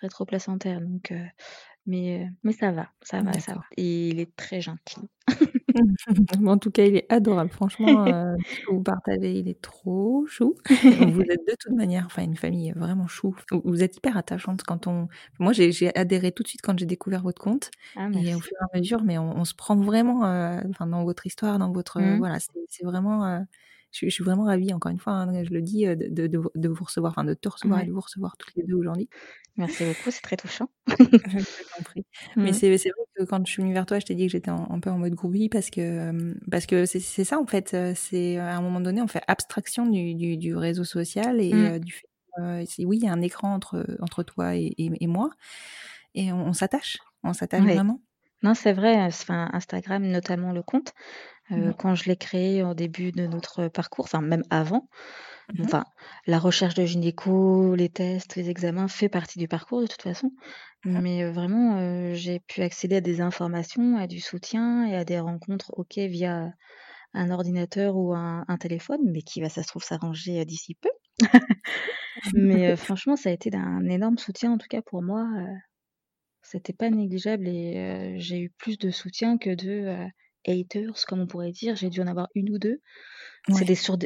rétroplacentaire 0.00 0.80
donc 0.80 1.12
heu, 1.12 1.26
Mais, 1.86 2.28
mais 2.44 2.52
ça 2.54 2.72
va, 2.72 2.90
ça 3.02 3.22
va, 3.22 3.38
ça 3.40 3.54
va. 3.56 3.64
Et 3.78 4.08
il 4.10 4.20
est 4.20 4.36
très 4.36 4.60
gentil. 4.62 5.00
en 6.46 6.58
tout 6.58 6.70
cas, 6.70 6.84
il 6.84 6.96
est 6.96 7.06
adorable. 7.12 7.50
Franchement, 7.50 8.04
euh, 8.06 8.36
vous 8.68 8.82
partagez, 8.82 9.32
il 9.32 9.48
est 9.48 9.60
trop 9.60 10.26
chou. 10.26 10.54
vous 10.68 11.22
êtes 11.22 11.46
de 11.46 11.54
toute 11.58 11.72
manière, 11.72 12.06
enfin, 12.06 12.22
une 12.22 12.36
famille 12.36 12.72
vraiment 12.76 13.06
chou. 13.06 13.34
Vous 13.64 13.82
êtes 13.82 13.96
hyper 13.96 14.16
attachante 14.16 14.62
quand 14.62 14.86
on. 14.86 15.08
Moi, 15.38 15.52
j'ai 15.52 15.96
adhéré 15.96 16.32
tout 16.32 16.42
de 16.42 16.48
suite 16.48 16.62
quand 16.62 16.78
j'ai 16.78 16.86
découvert 16.86 17.22
votre 17.22 17.40
compte. 17.40 17.70
Ah, 17.96 18.08
et 18.14 18.34
au 18.34 18.40
fur 18.40 18.56
et 18.60 18.76
à 18.76 18.78
mesure, 18.78 19.02
mais 19.02 19.18
on, 19.18 19.44
se 19.44 19.54
prend 19.54 19.76
vraiment 19.76 20.24
euh, 20.24 20.60
dans 20.80 21.04
votre 21.04 21.26
histoire, 21.26 21.58
dans 21.58 21.72
votre. 21.72 22.00
Mmh. 22.00 22.18
voilà, 22.18 22.38
c'est 22.40 22.84
vraiment. 22.84 23.26
Euh, 23.26 23.40
je, 23.92 24.08
suis 24.08 24.22
vraiment 24.22 24.44
ravie, 24.44 24.72
encore 24.72 24.92
une 24.92 25.00
fois, 25.00 25.14
hein, 25.14 25.42
je 25.42 25.50
le 25.50 25.62
dis, 25.62 25.84
de, 25.84 26.26
de, 26.26 26.40
de, 26.54 26.68
vous 26.68 26.84
recevoir, 26.84 27.12
enfin 27.12 27.24
de 27.24 27.34
te 27.34 27.48
recevoir 27.48 27.80
et 27.80 27.86
de 27.86 27.90
vous 27.90 28.00
recevoir 28.00 28.36
toutes 28.36 28.54
les 28.54 28.62
deux 28.62 28.76
aujourd'hui. 28.76 29.08
Merci 29.56 29.84
beaucoup, 29.84 30.10
c'est 30.10 30.22
très 30.22 30.36
touchant. 30.36 30.70
Mais 32.36 32.50
mmh. 32.50 32.52
c'est 32.52 32.76
vrai 32.76 32.99
que 33.20 33.28
quand 33.28 33.44
je 33.46 33.52
suis 33.52 33.62
venue 33.62 33.74
vers 33.74 33.86
toi, 33.86 33.98
je 33.98 34.06
t'ai 34.06 34.14
dit 34.14 34.26
que 34.26 34.32
j'étais 34.32 34.50
un 34.50 34.80
peu 34.80 34.90
en 34.90 34.98
mode 34.98 35.14
groupie 35.14 35.48
parce 35.48 35.70
que 35.70 36.34
parce 36.50 36.66
que 36.66 36.86
c'est 36.86 37.24
ça 37.24 37.38
en 37.38 37.46
fait. 37.46 37.76
C'est 37.94 38.38
à 38.38 38.56
un 38.56 38.62
moment 38.62 38.80
donné, 38.80 39.00
on 39.02 39.06
fait 39.08 39.22
abstraction 39.26 39.86
du, 39.86 40.14
du, 40.14 40.36
du 40.36 40.56
réseau 40.56 40.84
social 40.84 41.40
et 41.40 41.52
mmh. 41.52 41.78
du 41.80 41.92
fait 41.92 42.06
oui, 42.78 42.98
il 42.98 43.04
y 43.04 43.08
a 43.08 43.12
un 43.12 43.20
écran 43.20 43.54
entre 43.54 43.84
entre 44.00 44.22
toi 44.22 44.56
et, 44.56 44.74
et, 44.78 45.06
moi 45.06 45.30
et 46.14 46.32
on, 46.32 46.52
s'attache, 46.52 46.98
on 47.22 47.32
s'attache 47.32 47.62
vraiment. 47.62 48.00
Non, 48.42 48.54
c'est 48.54 48.72
vrai. 48.72 48.96
Enfin, 49.02 49.50
Instagram, 49.52 50.02
notamment 50.06 50.52
le 50.52 50.62
compte. 50.62 50.94
Mmh. 51.50 51.72
quand 51.78 51.96
je 51.96 52.04
l'ai 52.04 52.16
créé 52.16 52.62
au 52.62 52.74
début 52.74 53.10
de 53.10 53.26
notre 53.26 53.66
parcours, 53.66 54.04
enfin 54.04 54.20
même 54.20 54.44
avant, 54.50 54.88
Mmh. 55.54 55.64
Enfin, 55.64 55.84
la 56.26 56.38
recherche 56.38 56.74
de 56.74 56.84
gynéco, 56.84 57.74
les 57.74 57.88
tests, 57.88 58.36
les 58.36 58.50
examens 58.50 58.88
fait 58.88 59.08
partie 59.08 59.38
du 59.38 59.48
parcours 59.48 59.80
de 59.80 59.86
toute 59.86 60.02
façon. 60.02 60.32
Mmh. 60.84 61.00
Mais, 61.00 61.24
euh, 61.24 61.32
vraiment, 61.32 61.78
euh, 61.78 62.14
j'ai 62.14 62.40
pu 62.40 62.62
accéder 62.62 62.96
à 62.96 63.00
des 63.00 63.20
informations, 63.20 63.96
à 63.96 64.06
du 64.06 64.20
soutien 64.20 64.86
et 64.86 64.96
à 64.96 65.04
des 65.04 65.20
rencontres, 65.20 65.72
OK, 65.76 65.98
via 65.98 66.52
un 67.12 67.30
ordinateur 67.30 67.96
ou 67.96 68.14
un 68.14 68.56
téléphone, 68.60 69.00
mais 69.04 69.22
qui 69.22 69.40
va, 69.40 69.48
ça 69.48 69.62
se 69.62 69.68
trouve, 69.68 69.82
s'arranger, 69.82 70.40
euh, 70.40 70.44
d'ici 70.44 70.74
peu. 70.74 70.90
Mais, 72.34 72.76
franchement, 72.76 73.16
ça 73.16 73.30
a 73.30 73.32
été 73.32 73.50
d'un 73.50 73.84
énorme 73.88 74.18
soutien, 74.18 74.52
en 74.52 74.58
tout 74.58 74.66
cas 74.68 74.82
pour 74.82 75.00
moi, 75.00 75.26
c'était 76.42 76.72
pas 76.72 76.90
négligeable 76.90 77.46
et 77.46 78.14
j'ai 78.18 78.40
eu 78.40 78.50
plus 78.50 78.78
de 78.78 78.90
soutien 78.90 79.38
que 79.38 79.54
de, 79.54 80.10
haters, 80.46 81.04
comme 81.06 81.20
on 81.20 81.26
pourrait 81.26 81.52
dire. 81.52 81.76
J'ai 81.76 81.90
dû 81.90 82.00
en 82.00 82.06
avoir 82.06 82.28
une 82.34 82.50
ou 82.50 82.58
deux. 82.58 82.80
Ouais. 83.48 83.64
des 83.64 83.74
sur, 83.74 83.96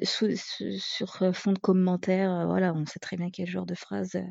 euh, 1.23 1.33
fond 1.33 1.53
de 1.53 1.59
commentaires. 1.59 2.33
Euh, 2.33 2.47
voilà, 2.47 2.73
on 2.73 2.87
sait 2.87 3.01
très 3.01 3.17
bien 3.17 3.31
quel 3.31 3.47
genre 3.47 3.67
de 3.67 3.75
phrase 3.75 4.15
euh, 4.15 4.23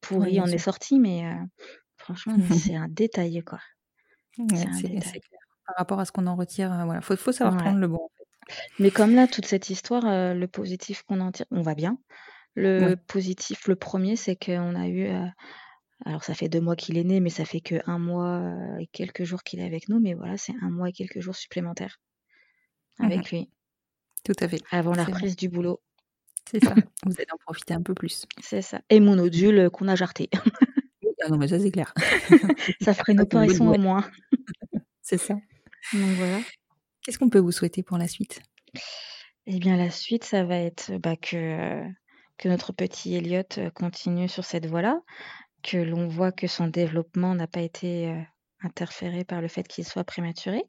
pourrie 0.00 0.40
ouais, 0.40 0.40
en 0.40 0.46
est 0.46 0.58
sortie, 0.58 0.98
mais 0.98 1.24
franchement, 1.96 2.36
c'est 2.72 2.74
un 2.74 2.88
détail, 2.88 3.42
quoi. 3.44 3.60
Un 4.38 4.46
Par 4.46 5.76
rapport 5.76 6.00
à 6.00 6.04
ce 6.04 6.12
qu'on 6.12 6.26
en 6.26 6.36
retire, 6.36 6.72
euh, 6.72 6.84
voilà, 6.84 7.00
faut, 7.00 7.16
faut 7.16 7.32
savoir 7.32 7.56
prendre 7.56 7.78
le 7.78 7.88
bon. 7.88 8.08
Mais 8.78 8.90
comme 8.90 9.14
là, 9.14 9.26
toute 9.26 9.44
cette 9.44 9.68
histoire, 9.68 10.04
le 10.06 10.46
positif 10.46 11.02
qu'on 11.02 11.20
en 11.20 11.32
tire, 11.32 11.46
on 11.50 11.60
va 11.60 11.74
bien. 11.74 11.98
Le 12.54 12.94
positif, 12.94 13.68
le 13.68 13.76
premier, 13.76 14.16
c'est 14.16 14.36
qu'on 14.36 14.74
a 14.74 14.88
eu. 14.88 15.08
alors, 16.06 16.24
ça 16.24 16.32
fait 16.32 16.48
deux 16.48 16.60
mois 16.60 16.74
qu'il 16.74 16.96
est 16.96 17.04
né, 17.04 17.20
mais 17.20 17.28
ça 17.28 17.44
fait 17.44 17.60
que 17.60 17.76
un 17.86 17.98
mois 17.98 18.50
et 18.80 18.86
quelques 18.86 19.24
jours 19.24 19.42
qu'il 19.42 19.60
est 19.60 19.66
avec 19.66 19.90
nous. 19.90 20.00
Mais 20.00 20.14
voilà, 20.14 20.38
c'est 20.38 20.54
un 20.62 20.70
mois 20.70 20.88
et 20.88 20.92
quelques 20.92 21.20
jours 21.20 21.36
supplémentaires 21.36 22.00
mmh 22.98 23.04
avec 23.04 23.30
lui. 23.30 23.50
Tout 24.28 24.44
à 24.44 24.48
fait. 24.48 24.62
Avant 24.70 24.92
la 24.92 25.04
reprise 25.04 25.36
du 25.36 25.48
boulot. 25.48 25.80
C'est 26.50 26.62
ça. 26.62 26.74
Vous 27.06 27.14
allez 27.16 27.32
en 27.32 27.38
profiter 27.38 27.72
un 27.72 27.80
peu 27.80 27.94
plus. 27.94 28.26
C'est 28.42 28.60
ça. 28.60 28.82
Et 28.90 29.00
mon 29.00 29.18
odule 29.18 29.70
qu'on 29.70 29.88
a 29.88 29.94
jarté. 29.94 30.28
ah 31.24 31.30
non, 31.30 31.38
mais 31.38 31.48
ça, 31.48 31.58
c'est 31.58 31.70
clair. 31.70 31.94
ça 32.82 32.92
ferait 32.92 33.12
une 33.12 33.22
opération 33.22 33.70
au 33.70 33.78
moins. 33.78 34.04
c'est 35.00 35.16
ça. 35.16 35.32
Donc 35.94 36.10
voilà. 36.16 36.40
Qu'est-ce 37.02 37.18
qu'on 37.18 37.30
peut 37.30 37.38
vous 37.38 37.52
souhaiter 37.52 37.82
pour 37.82 37.96
la 37.96 38.06
suite? 38.06 38.42
Eh 39.46 39.58
bien, 39.58 39.78
la 39.78 39.90
suite, 39.90 40.24
ça 40.24 40.44
va 40.44 40.58
être 40.58 40.92
bah, 40.98 41.16
que, 41.16 41.82
que 42.36 42.50
notre 42.50 42.74
petit 42.74 43.14
Elliot 43.14 43.70
continue 43.74 44.28
sur 44.28 44.44
cette 44.44 44.66
voie-là, 44.66 45.00
que 45.62 45.78
l'on 45.78 46.06
voit 46.06 46.32
que 46.32 46.46
son 46.46 46.66
développement 46.66 47.34
n'a 47.34 47.46
pas 47.46 47.62
été 47.62 48.08
euh, 48.08 48.20
interféré 48.60 49.24
par 49.24 49.40
le 49.40 49.48
fait 49.48 49.66
qu'il 49.66 49.86
soit 49.86 50.04
prématuré, 50.04 50.64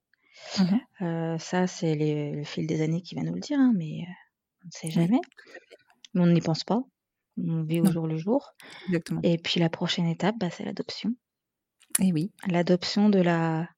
Mmh 0.60 1.38
ça, 1.38 1.68
c'est 1.68 1.96
le 1.96 2.44
fil 2.44 2.68
des 2.68 2.82
années 2.82 3.02
qui 3.02 3.16
va 3.16 3.22
nous 3.22 3.34
le 3.34 3.40
dire, 3.40 3.60
hein, 3.60 3.72
mais 3.76 4.06
on 4.64 4.68
ne 4.68 4.72
sait 4.72 4.92
jamais. 4.92 5.22
Mais 6.14 6.22
on 6.22 6.28
n'y 6.28 6.42
pense 6.42 6.64
pas. 6.64 6.82
On 7.38 7.64
vit 7.64 7.80
au 7.80 7.86
jour 7.86 8.08
le 8.08 8.18
jour. 8.18 8.54
Exactement. 8.88 9.22
Et 9.24 9.38
puis 9.38 9.60
la 9.60 9.70
prochaine 9.70 10.08
étape, 10.08 10.36
bah, 10.38 10.50
c'est 10.50 10.66
l'adoption. 10.66 11.16
Et 12.02 12.12
oui. 12.12 12.32
L'adoption 12.48 13.10
de 13.10 13.20
la 13.20 13.70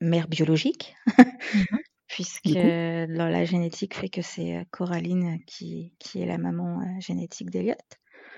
mère 0.00 0.28
biologique, 0.28 0.94
mmh 1.06 1.22
puisque 2.08 2.46
la 2.46 3.44
génétique 3.44 3.94
fait 3.94 4.08
que 4.08 4.22
c'est 4.22 4.66
Coraline 4.70 5.44
qui, 5.46 5.94
qui 5.98 6.22
est 6.22 6.26
la 6.26 6.38
maman 6.38 6.98
génétique 7.00 7.50
d'Eliot. 7.50 7.74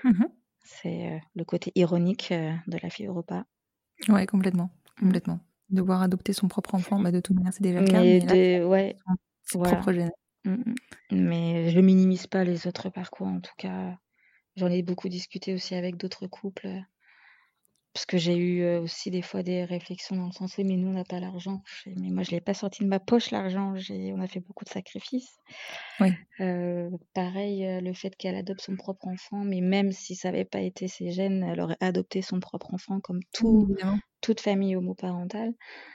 Mmh 0.03 0.25
c'est 0.63 1.21
le 1.35 1.43
côté 1.43 1.71
ironique 1.75 2.31
de 2.31 2.77
la 2.81 2.89
fille 2.89 3.07
au 3.07 3.13
repas. 3.13 3.43
Ouais, 4.07 4.25
complètement, 4.25 4.71
complètement 4.97 5.39
devoir 5.71 6.01
adopter 6.01 6.33
son 6.33 6.47
propre 6.47 6.75
enfant, 6.75 6.99
bah, 6.99 7.11
de 7.11 7.19
toute 7.19 7.35
manière, 7.35 7.53
c'est 7.53 7.63
déjà 7.63 7.81
le 7.81 7.87
cas. 7.87 8.01
Mais, 8.01 8.63
ouais, 8.63 8.95
propre 9.49 9.91
mmh, 9.91 10.51
mmh. 10.51 10.75
Mais 11.11 11.69
je 11.69 11.79
minimise 11.79 12.27
pas 12.27 12.43
les 12.43 12.67
autres 12.67 12.89
parcours, 12.89 13.27
en 13.27 13.39
tout 13.39 13.55
cas. 13.57 13.97
J'en 14.57 14.67
ai 14.67 14.81
beaucoup 14.83 15.09
discuté 15.09 15.53
aussi 15.53 15.75
avec 15.75 15.97
d'autres 15.97 16.27
couples. 16.27 16.69
Parce 17.93 18.05
que 18.05 18.17
j'ai 18.17 18.37
eu 18.37 18.77
aussi 18.77 19.11
des 19.11 19.21
fois 19.21 19.43
des 19.43 19.65
réflexions 19.65 20.15
dans 20.15 20.27
le 20.27 20.31
sens 20.31 20.57
oui, 20.57 20.63
mais 20.63 20.77
nous 20.77 20.87
on 20.87 20.93
n'a 20.93 21.03
pas 21.03 21.19
l'argent. 21.19 21.61
Mais 21.85 22.09
moi 22.09 22.23
je 22.23 22.31
l'ai 22.31 22.39
pas 22.39 22.53
sorti 22.53 22.83
de 22.83 22.87
ma 22.87 23.01
poche 23.01 23.31
l'argent. 23.31 23.73
On 23.89 24.21
a 24.21 24.27
fait 24.27 24.39
beaucoup 24.39 24.63
de 24.63 24.69
sacrifices. 24.69 25.35
Oui. 25.99 26.11
pareil, 27.13 27.81
le 27.81 27.93
fait 27.93 28.15
qu'elle 28.15 28.35
adopte 28.35 28.61
son 28.61 28.77
propre 28.77 29.07
enfant, 29.07 29.43
mais 29.43 29.59
même 29.59 29.91
si 29.91 30.15
ça 30.15 30.31
n'avait 30.31 30.45
pas 30.45 30.61
été 30.61 30.87
ses 30.87 31.11
gènes, 31.11 31.43
elle 31.43 31.59
aurait 31.59 31.77
adopté 31.81 32.21
son 32.21 32.39
propre 32.39 32.73
enfant 32.73 33.01
comme 33.01 33.19
tout, 33.33 33.75
toute 34.21 34.39
famille 34.39 34.75
homoparentale. 34.75 35.53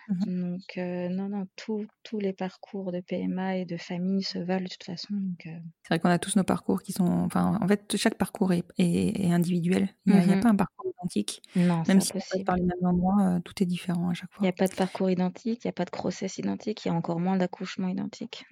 Mmh 0.09 0.51
donc 0.53 0.77
non, 0.77 1.29
non, 1.29 1.47
tous 1.57 2.19
les 2.21 2.33
parcours 2.33 2.93
de 2.93 3.01
PMA 3.01 3.57
et 3.57 3.65
de 3.65 3.77
famille 3.77 4.23
se 4.23 4.39
valent 4.39 4.65
de 4.65 4.69
toute 4.69 4.85
façon. 4.85 5.15
C'est 5.43 5.89
vrai 5.89 5.99
qu'on 5.99 6.09
a 6.09 6.19
tous 6.19 6.37
nos 6.37 6.45
parcours 6.45 6.83
qui 6.83 6.93
sont, 6.93 7.05
enfin, 7.05 7.59
en 7.61 7.67
fait, 7.67 7.97
chaque 7.97 8.17
parcours 8.17 8.53
est, 8.53 8.65
est, 8.79 9.33
individuel. 9.33 9.89
Il 10.07 10.15
n'y 10.15 10.33
a, 10.33 10.37
mmh 10.37 10.41
pas 10.41 10.49
un 10.51 10.57
parcours 10.57 10.93
identique. 10.99 11.43
Non, 11.57 11.83
Même 11.89 12.01
si 12.01 12.13
on 12.15 12.45
par 12.45 12.57
les 12.57 12.63
mêmes 12.63 12.85
endroits, 12.85 13.41
tout 13.45 13.63
est 13.63 13.67
différent 13.67 14.11
à 14.11 14.15
chaque 14.15 14.31
fois. 14.33 14.41
Il 14.41 14.45
n'y 14.45 14.49
a 14.49 14.53
pas 14.53 14.69
de 14.69 14.75
parcours 14.75 15.11
identique, 15.11 15.65
il 15.65 15.67
n'y 15.67 15.71
a 15.71 15.73
pas 15.73 15.85
de 15.85 15.91
grossesse 15.91 16.39
identique, 16.39 16.85
il 16.85 16.89
y 16.89 16.91
a 16.91 16.95
encore 16.95 17.19
moins 17.19 17.37
d'accouchements 17.37 17.89
identiques. 17.89 18.45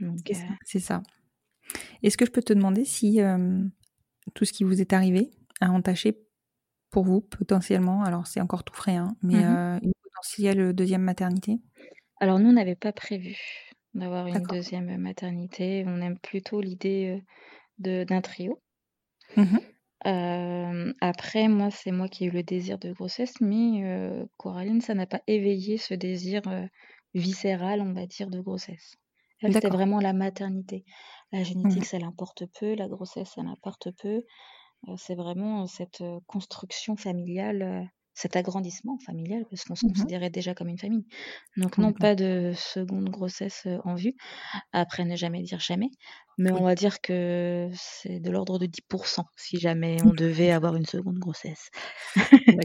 C'est 0.64 0.80
ça. 0.80 1.02
Est-ce 2.02 2.16
que 2.16 2.26
je 2.26 2.30
peux 2.30 2.42
te 2.42 2.52
demander 2.52 2.84
si 2.84 3.20
tout 4.34 4.44
ce 4.44 4.52
qui 4.52 4.64
vous 4.64 4.80
est 4.80 4.92
arrivé 4.92 5.30
a 5.60 5.70
entaché 5.70 6.18
pour 6.94 7.04
vous 7.04 7.20
potentiellement, 7.20 8.04
alors 8.04 8.26
c'est 8.28 8.40
encore 8.40 8.62
tout 8.64 8.74
frais, 8.74 8.94
hein, 8.96 9.16
mais 9.22 9.40
mmh 9.40 9.56
une 9.82 9.92
potentielle 10.02 10.72
deuxième 10.74 11.02
maternité? 11.02 11.60
Alors 12.20 12.38
nous, 12.40 12.50
on 12.50 12.52
n'avait 12.54 12.74
pas 12.76 12.92
prévu 12.92 13.36
d'avoir 13.94 14.26
une 14.26 14.46
deuxième 14.48 14.96
maternité. 14.98 15.84
On 15.86 16.00
aime 16.00 16.18
plutôt 16.18 16.60
l'idée 16.60 17.22
d'un 17.78 18.20
trio. 18.22 18.62
Mmh 19.36 19.74
après, 21.00 21.48
moi, 21.48 21.70
c'est 21.70 21.92
moi 21.92 22.08
qui 22.08 22.24
ai 22.24 22.26
eu 22.28 22.30
le 22.30 22.42
désir 22.42 22.78
de 22.78 22.92
grossesse, 22.92 23.40
mais 23.40 24.26
Coraline, 24.36 24.80
ça 24.80 24.94
n'a 24.94 25.06
pas 25.06 25.22
éveillé 25.26 25.78
ce 25.78 25.94
désir 25.94 26.42
viscéral, 27.14 27.80
on 27.80 27.92
va 27.92 28.06
dire, 28.06 28.30
de 28.30 28.40
grossesse. 28.40 28.96
C'était 29.50 29.70
vraiment 29.70 30.00
la 30.00 30.12
maternité. 30.14 30.84
La 31.32 31.42
mmh 31.62 31.82
génétique, 31.82 31.84
ça 31.84 31.98
l'importe 31.98 32.44
peu, 32.58 32.74
la 32.74 32.88
grossesse, 32.88 33.32
ça 33.34 33.42
l'importe 33.42 33.88
peu. 34.00 34.22
C'est 34.96 35.14
vraiment 35.14 35.66
cette 35.66 36.02
construction 36.26 36.96
familiale, 36.96 37.90
cet 38.14 38.36
agrandissement 38.36 38.98
familial, 39.04 39.44
parce 39.50 39.64
qu'on 39.64 39.74
se 39.74 39.86
mmh 39.86 39.92
considérait 39.92 40.30
déjà 40.30 40.54
comme 40.54 40.68
une 40.68 40.78
famille. 40.78 41.04
Donc 41.56 41.78
non, 41.78 41.92
pas 41.92 42.14
de 42.14 42.52
seconde 42.56 43.10
grossesse 43.10 43.66
en 43.84 43.94
vue. 43.96 44.14
Après, 44.72 45.04
ne 45.04 45.16
jamais 45.16 45.42
dire 45.42 45.60
jamais. 45.60 45.90
Mais 46.38 46.52
on 46.52 46.64
va 46.64 46.74
dire 46.74 47.00
que 47.00 47.70
c'est 47.74 48.20
de 48.20 48.30
l'ordre 48.30 48.58
de 48.58 48.66
10% 48.66 49.20
si 49.36 49.58
jamais 49.58 49.96
on 50.04 50.10
devait 50.10 50.50
avoir 50.50 50.74
une 50.76 50.86
seconde 50.86 51.18
grossesse. 51.18 51.70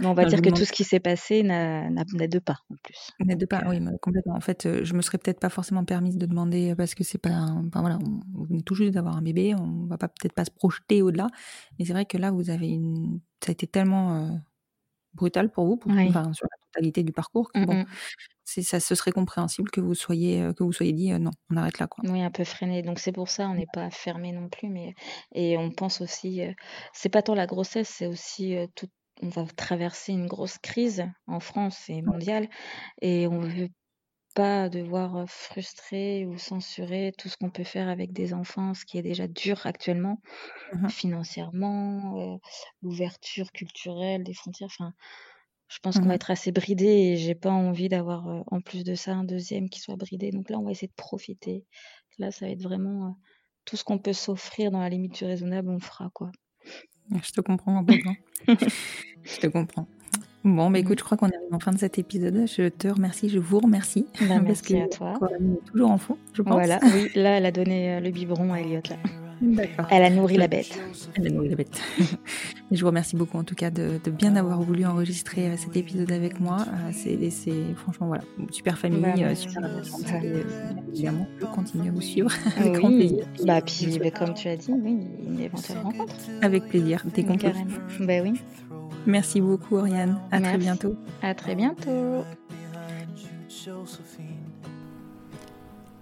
Mais 0.00 0.06
on 0.06 0.14
va 0.14 0.26
dire 0.26 0.40
que 0.40 0.50
tout 0.50 0.64
ce 0.64 0.70
qui 0.70 0.84
s'est 0.84 1.00
passé 1.00 1.42
n'aide 1.42 2.40
pas 2.40 2.58
en 2.70 2.76
plus. 2.84 3.10
N'aide 3.18 3.48
pas, 3.48 3.64
oui, 3.66 3.80
complètement. 4.00 4.34
En 4.36 4.40
fait, 4.40 4.84
je 4.84 4.94
me 4.94 5.02
serais 5.02 5.18
peut-être 5.18 5.40
pas 5.40 5.48
forcément 5.48 5.84
permise 5.84 6.16
de 6.16 6.26
demander 6.26 6.74
parce 6.76 6.94
que 6.94 7.02
c'est 7.02 7.18
pas, 7.18 7.48
enfin 7.66 7.80
voilà, 7.80 7.98
on, 8.36 8.44
venait 8.44 8.62
tout 8.62 8.76
juste 8.76 8.92
d'avoir 8.94 9.16
un 9.16 9.22
bébé, 9.22 9.56
on 9.56 9.86
va 9.86 9.98
pas 9.98 10.06
peut-être 10.06 10.34
pas 10.34 10.44
se 10.44 10.52
projeter 10.52 11.02
au-delà. 11.02 11.26
Mais 11.78 11.84
c'est 11.84 11.92
vrai 11.92 12.06
que 12.06 12.16
là, 12.16 12.30
vous 12.30 12.50
avez 12.50 12.68
une, 12.68 13.18
ça 13.44 13.50
a 13.50 13.52
été 13.52 13.66
tellement 13.66 14.40
brutal 15.14 15.50
pour 15.50 15.66
vous, 15.66 15.76
pour, 15.76 15.90
enfin, 15.92 16.32
sur 16.32 16.46
la 16.50 16.56
totalité 16.72 17.02
du 17.02 17.12
parcours. 17.12 17.50
Que, 17.52 17.64
bon, 17.64 17.84
c'est 18.44 18.62
ça, 18.62 18.80
ce 18.80 18.94
serait 18.94 19.12
compréhensible 19.12 19.70
que 19.70 19.80
vous 19.80 19.94
soyez, 19.94 20.50
que 20.56 20.64
vous 20.64 20.72
soyez 20.72 20.92
dit 20.92 21.10
non, 21.12 21.30
on 21.50 21.56
arrête 21.56 21.78
là, 21.78 21.86
quoi. 21.86 22.04
Oui, 22.08 22.22
un 22.22 22.30
peu 22.30 22.44
freiné. 22.44 22.82
Donc 22.82 22.98
c'est 22.98 23.12
pour 23.12 23.28
ça, 23.28 23.48
on 23.48 23.54
n'est 23.54 23.66
pas 23.72 23.90
fermé 23.90 24.32
non 24.32 24.48
plus, 24.48 24.68
mais 24.68 24.94
et 25.34 25.58
on 25.58 25.70
pense 25.70 26.00
aussi, 26.00 26.42
c'est 26.92 27.08
pas 27.08 27.22
tant 27.22 27.34
la 27.34 27.46
grossesse, 27.46 27.88
c'est 27.88 28.06
aussi 28.06 28.56
tout 28.74 28.88
on 29.22 29.28
va 29.28 29.44
traverser 29.56 30.12
une 30.12 30.26
grosse 30.26 30.58
crise 30.58 31.04
en 31.26 31.40
France 31.40 31.88
et 31.88 32.02
mondiale 32.02 32.48
et 33.02 33.26
on 33.26 33.40
veut 33.40 33.68
pas 34.34 34.68
devoir 34.68 35.28
frustrer 35.28 36.26
ou 36.26 36.38
censurer 36.38 37.12
tout 37.18 37.28
ce 37.28 37.36
qu'on 37.36 37.50
peut 37.50 37.64
faire 37.64 37.88
avec 37.88 38.12
des 38.12 38.34
enfants, 38.34 38.74
ce 38.74 38.84
qui 38.84 38.98
est 38.98 39.02
déjà 39.02 39.26
dur 39.28 39.66
actuellement, 39.66 40.20
Mmh 40.72 40.92
financièrement, 40.92 42.40
l'ouverture 42.82 43.52
culturelle 43.52 44.24
des 44.24 44.34
frontières. 44.34 44.68
Enfin, 44.78 44.94
je 45.68 45.78
pense 45.80 45.98
qu'on 46.00 46.08
Mmh 46.08 46.10
va 46.10 46.14
être 46.16 46.30
assez 46.30 46.52
bridé 46.52 46.86
et 46.86 47.16
j'ai 47.16 47.34
pas 47.34 47.50
envie 47.50 47.88
d'avoir, 47.88 48.44
en 48.48 48.60
plus 48.60 48.84
de 48.84 48.94
ça, 48.94 49.14
un 49.14 49.24
deuxième 49.24 49.70
qui 49.70 49.80
soit 49.80 49.96
bridé. 49.96 50.30
Donc 50.30 50.50
là, 50.50 50.58
on 50.58 50.64
va 50.64 50.72
essayer 50.72 50.88
de 50.88 50.94
profiter. 50.94 51.66
Là, 52.18 52.30
ça 52.32 52.46
va 52.46 52.52
être 52.52 52.62
vraiment, 52.62 53.18
tout 53.66 53.76
ce 53.76 53.84
qu'on 53.84 53.98
peut 53.98 54.12
s'offrir 54.14 54.70
dans 54.72 54.80
la 54.80 54.88
limite 54.90 55.14
du 55.16 55.24
raisonnable, 55.24 55.70
on 55.70 55.74
le 55.74 55.80
fera, 55.80 56.10
quoi. 56.14 56.32
Je 57.22 57.32
te 57.32 57.40
comprends 57.42 57.78
complètement. 57.78 58.16
Je 59.24 59.38
te 59.38 59.46
comprends. 59.46 59.86
Bon, 60.44 60.70
bah 60.70 60.78
Mmh. 60.78 60.82
écoute, 60.82 60.98
je 61.00 61.04
crois 61.04 61.18
qu'on 61.18 61.26
arrive 61.26 61.52
en 61.52 61.58
fin 61.58 61.72
de 61.72 61.78
cet 61.78 61.98
épisode. 61.98 62.44
Je 62.46 62.68
te 62.68 62.88
remercie, 62.88 63.28
je 63.28 63.38
vous 63.38 63.58
remercie. 63.58 64.06
Parce 64.28 64.40
merci 64.42 64.62
que 64.74 64.84
à 64.84 64.88
toi. 64.88 65.14
Est 65.30 65.70
toujours 65.72 65.90
en 65.90 65.98
fond, 65.98 66.16
je 66.32 66.42
pense. 66.42 66.54
Voilà, 66.54 66.78
oui, 66.94 67.10
là, 67.14 67.38
elle 67.38 67.46
a 67.46 67.50
donné, 67.52 68.00
le 68.00 68.10
biberon 68.10 68.52
à 68.52 68.60
Elliot, 68.60 68.80
là. 68.88 68.96
D'accord. 69.40 69.86
Elle 69.92 70.02
a 70.02 70.10
nourri 70.10 70.36
la 70.36 70.48
bête. 70.48 70.80
Elle 71.14 71.28
a 71.28 71.30
nourri 71.30 71.48
la 71.50 71.54
bête. 71.54 71.80
Je 72.72 72.80
vous 72.80 72.88
remercie 72.88 73.14
beaucoup 73.14 73.38
en 73.38 73.44
tout 73.44 73.54
cas 73.54 73.70
de, 73.70 74.00
de 74.02 74.10
bien 74.10 74.34
avoir 74.34 74.60
voulu 74.60 74.84
enregistrer 74.84 75.46
euh, 75.46 75.56
cet 75.56 75.76
épisode 75.76 76.10
avec 76.10 76.40
moi. 76.40 76.58
Euh, 76.66 76.90
C'est 76.92 77.52
franchement 77.76 78.08
voilà, 78.08 78.24
super 78.50 78.76
famille, 78.76 79.00
Bah, 79.00 79.14
euh, 79.16 79.34
super 79.36 80.20
euh, 80.24 80.42
évidemment, 80.92 81.26
je 81.40 81.46
continue 81.46 81.88
à 81.88 81.92
vous 81.92 82.00
suivre 82.00 82.32
avec 82.58 82.72
grand 82.72 82.88
Oui, 82.88 82.96
plaisir. 83.08 83.26
bah 83.46 83.60
puis 83.60 83.98
bah, 84.00 84.10
comme 84.10 84.34
tu 84.34 84.48
as 84.48 84.56
dit, 84.56 84.72
oui, 84.72 84.98
une 85.24 85.38
éventuelle 85.38 85.78
rencontre. 85.84 86.14
Avec 86.42 86.64
plaisir, 86.64 87.04
dès 87.14 87.22
qu'on 87.22 87.36
peut. 87.38 87.46
Bah 88.00 88.14
oui. 88.24 88.40
Merci 89.08 89.40
beaucoup 89.40 89.76
Oriane. 89.76 90.18
À 90.30 90.38
très 90.38 90.58
bientôt. 90.58 90.94
À 91.22 91.34
très 91.34 91.54
bientôt. 91.54 92.24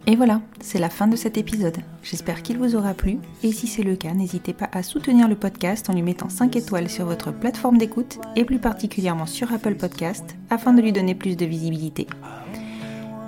Et 0.09 0.17
voilà, 0.17 0.41
c'est 0.61 0.81
la 0.81 0.91
fin 0.91 1.07
de 1.07 1.15
cet 1.15 1.39
épisode. 1.39 1.77
J'espère 2.03 2.43
qu'il 2.43 2.59
vous 2.59 2.75
aura 2.75 2.95
plu. 2.95 3.19
Et 3.45 3.53
si 3.53 3.69
c'est 3.69 3.85
le 3.85 3.95
cas, 3.95 4.13
n'hésitez 4.13 4.53
pas 4.53 4.69
à 4.73 4.83
soutenir 4.83 5.29
le 5.29 5.37
podcast 5.37 5.89
en 5.89 5.93
lui 5.93 6.03
mettant 6.03 6.29
5 6.29 6.57
étoiles 6.57 6.91
sur 6.91 7.07
votre 7.07 7.33
plateforme 7.33 7.79
d'écoute 7.79 8.19
et 8.35 8.45
plus 8.45 8.59
particulièrement 8.59 9.27
sur 9.27 9.53
Apple 9.53 9.77
Podcast 9.77 10.37
afin 10.51 10.73
de 10.73 10.83
lui 10.83 10.93
donner 10.93 11.15
plus 11.15 11.37
de 11.37 11.47
visibilité. 11.47 12.09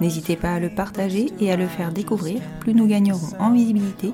N'hésitez 0.01 0.35
pas 0.35 0.55
à 0.55 0.61
le 0.61 0.71
partager 0.71 1.27
et 1.39 1.53
à 1.53 1.57
le 1.57 1.67
faire 1.69 1.93
découvrir. 1.93 2.41
Plus 2.59 2.75
nous 2.75 2.89
gagnerons 2.89 3.37
en 3.39 3.53
visibilité, 3.53 4.13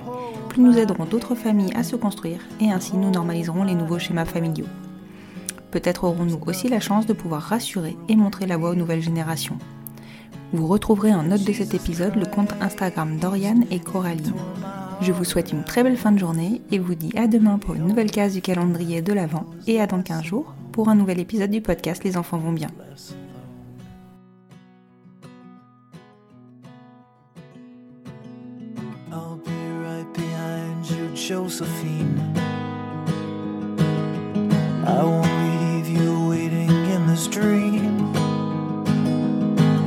plus 0.50 0.60
nous 0.60 0.76
aiderons 0.76 1.06
d'autres 1.06 1.34
familles 1.34 1.74
à 1.74 1.82
se 1.82 1.96
construire 1.96 2.40
et 2.60 2.70
ainsi 2.70 2.98
nous 2.98 3.10
normaliserons 3.10 3.64
les 3.64 3.74
nouveaux 3.74 3.98
schémas 3.98 4.26
familiaux. 4.26 4.66
Peut-être 5.74 6.04
aurons-nous 6.04 6.38
aussi 6.46 6.68
la 6.68 6.78
chance 6.78 7.04
de 7.04 7.12
pouvoir 7.12 7.42
rassurer 7.42 7.96
et 8.08 8.14
montrer 8.14 8.46
la 8.46 8.56
voie 8.56 8.70
aux 8.70 8.74
nouvelles 8.76 9.02
générations. 9.02 9.58
Vous 10.52 10.68
retrouverez 10.68 11.12
en 11.12 11.24
note 11.24 11.42
de 11.42 11.52
cet 11.52 11.74
épisode 11.74 12.14
le 12.14 12.26
compte 12.26 12.54
Instagram 12.60 13.18
d'Oriane 13.18 13.64
et 13.72 13.80
Coraline. 13.80 14.34
Je 15.00 15.10
vous 15.10 15.24
souhaite 15.24 15.50
une 15.50 15.64
très 15.64 15.82
belle 15.82 15.96
fin 15.96 16.12
de 16.12 16.18
journée 16.20 16.62
et 16.70 16.78
vous 16.78 16.94
dis 16.94 17.10
à 17.18 17.26
demain 17.26 17.58
pour 17.58 17.74
une 17.74 17.88
nouvelle 17.88 18.12
case 18.12 18.34
du 18.34 18.40
calendrier 18.40 19.02
de 19.02 19.12
l'Avent 19.12 19.46
et 19.66 19.80
à 19.80 19.88
dans 19.88 20.00
15 20.00 20.22
jours 20.22 20.54
pour 20.70 20.88
un 20.88 20.94
nouvel 20.94 21.18
épisode 21.18 21.50
du 21.50 21.60
podcast 21.60 22.04
Les 22.04 22.16
enfants 22.16 22.38
vont 22.38 22.52
bien. 22.52 22.68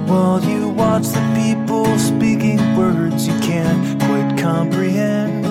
While 0.08 0.44
you 0.44 0.70
watch 0.70 1.08
the 1.08 1.24
people 1.36 1.86
speaking 1.98 2.76
words 2.76 3.28
you 3.28 3.34
can't 3.40 4.00
quite 4.04 4.38
comprehend. 4.38 5.46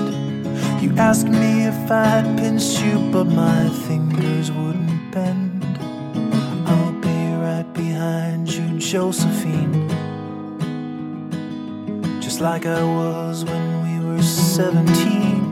You 0.82 0.94
asked 0.96 1.28
me 1.28 1.66
if 1.66 1.90
I'd 1.90 2.36
pinch 2.38 2.80
you, 2.80 3.10
but 3.10 3.24
my 3.24 3.68
fingers 3.86 4.52
wouldn't 4.52 5.10
bend. 5.10 5.64
I'll 6.68 6.92
be 6.92 7.18
right 7.46 7.70
behind 7.72 8.52
you, 8.52 8.78
Josephine 8.78 9.86
just 12.36 12.42
like 12.42 12.66
I 12.66 12.82
was 12.82 13.46
when 13.46 13.82
we 13.82 14.06
were 14.06 14.22
17. 14.22 15.45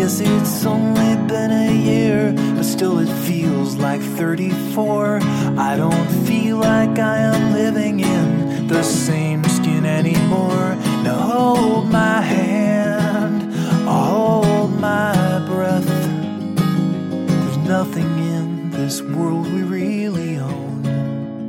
Guess 0.00 0.20
it's 0.20 0.64
only 0.64 1.14
been 1.28 1.50
a 1.50 1.70
year, 1.70 2.32
but 2.54 2.62
still 2.62 3.00
it 3.00 3.12
feels 3.26 3.76
like 3.76 4.00
34. 4.00 5.20
I 5.58 5.76
don't 5.76 6.08
feel 6.26 6.56
like 6.56 6.98
I 6.98 7.18
am 7.18 7.52
living 7.52 8.00
in 8.00 8.66
the 8.66 8.82
same 8.82 9.44
skin 9.44 9.84
anymore. 9.84 10.74
Now 11.04 11.18
hold 11.18 11.90
my 11.90 12.22
hand, 12.22 13.52
hold 13.86 14.72
my 14.80 15.44
breath. 15.46 15.84
There's 15.84 17.58
nothing 17.58 18.10
in 18.34 18.70
this 18.70 19.02
world 19.02 19.52
we 19.52 19.64
really 19.64 20.38
own. 20.38 20.86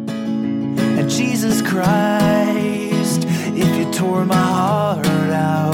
And 0.09 1.09
Jesus 1.09 1.61
Christ, 1.61 3.23
if 3.55 3.77
you 3.77 3.89
tore 3.93 4.25
my 4.25 4.35
heart 4.35 5.07
out, 5.07 5.70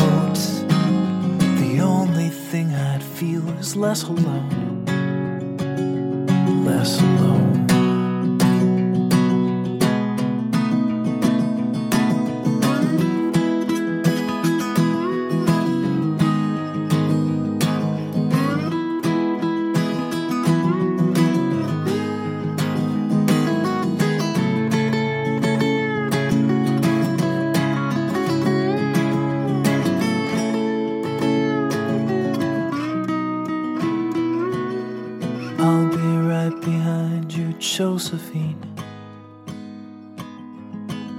feels 3.17 3.75
less 3.75 4.03
alone, 4.03 4.85
less 6.63 7.01
alone. 7.01 7.46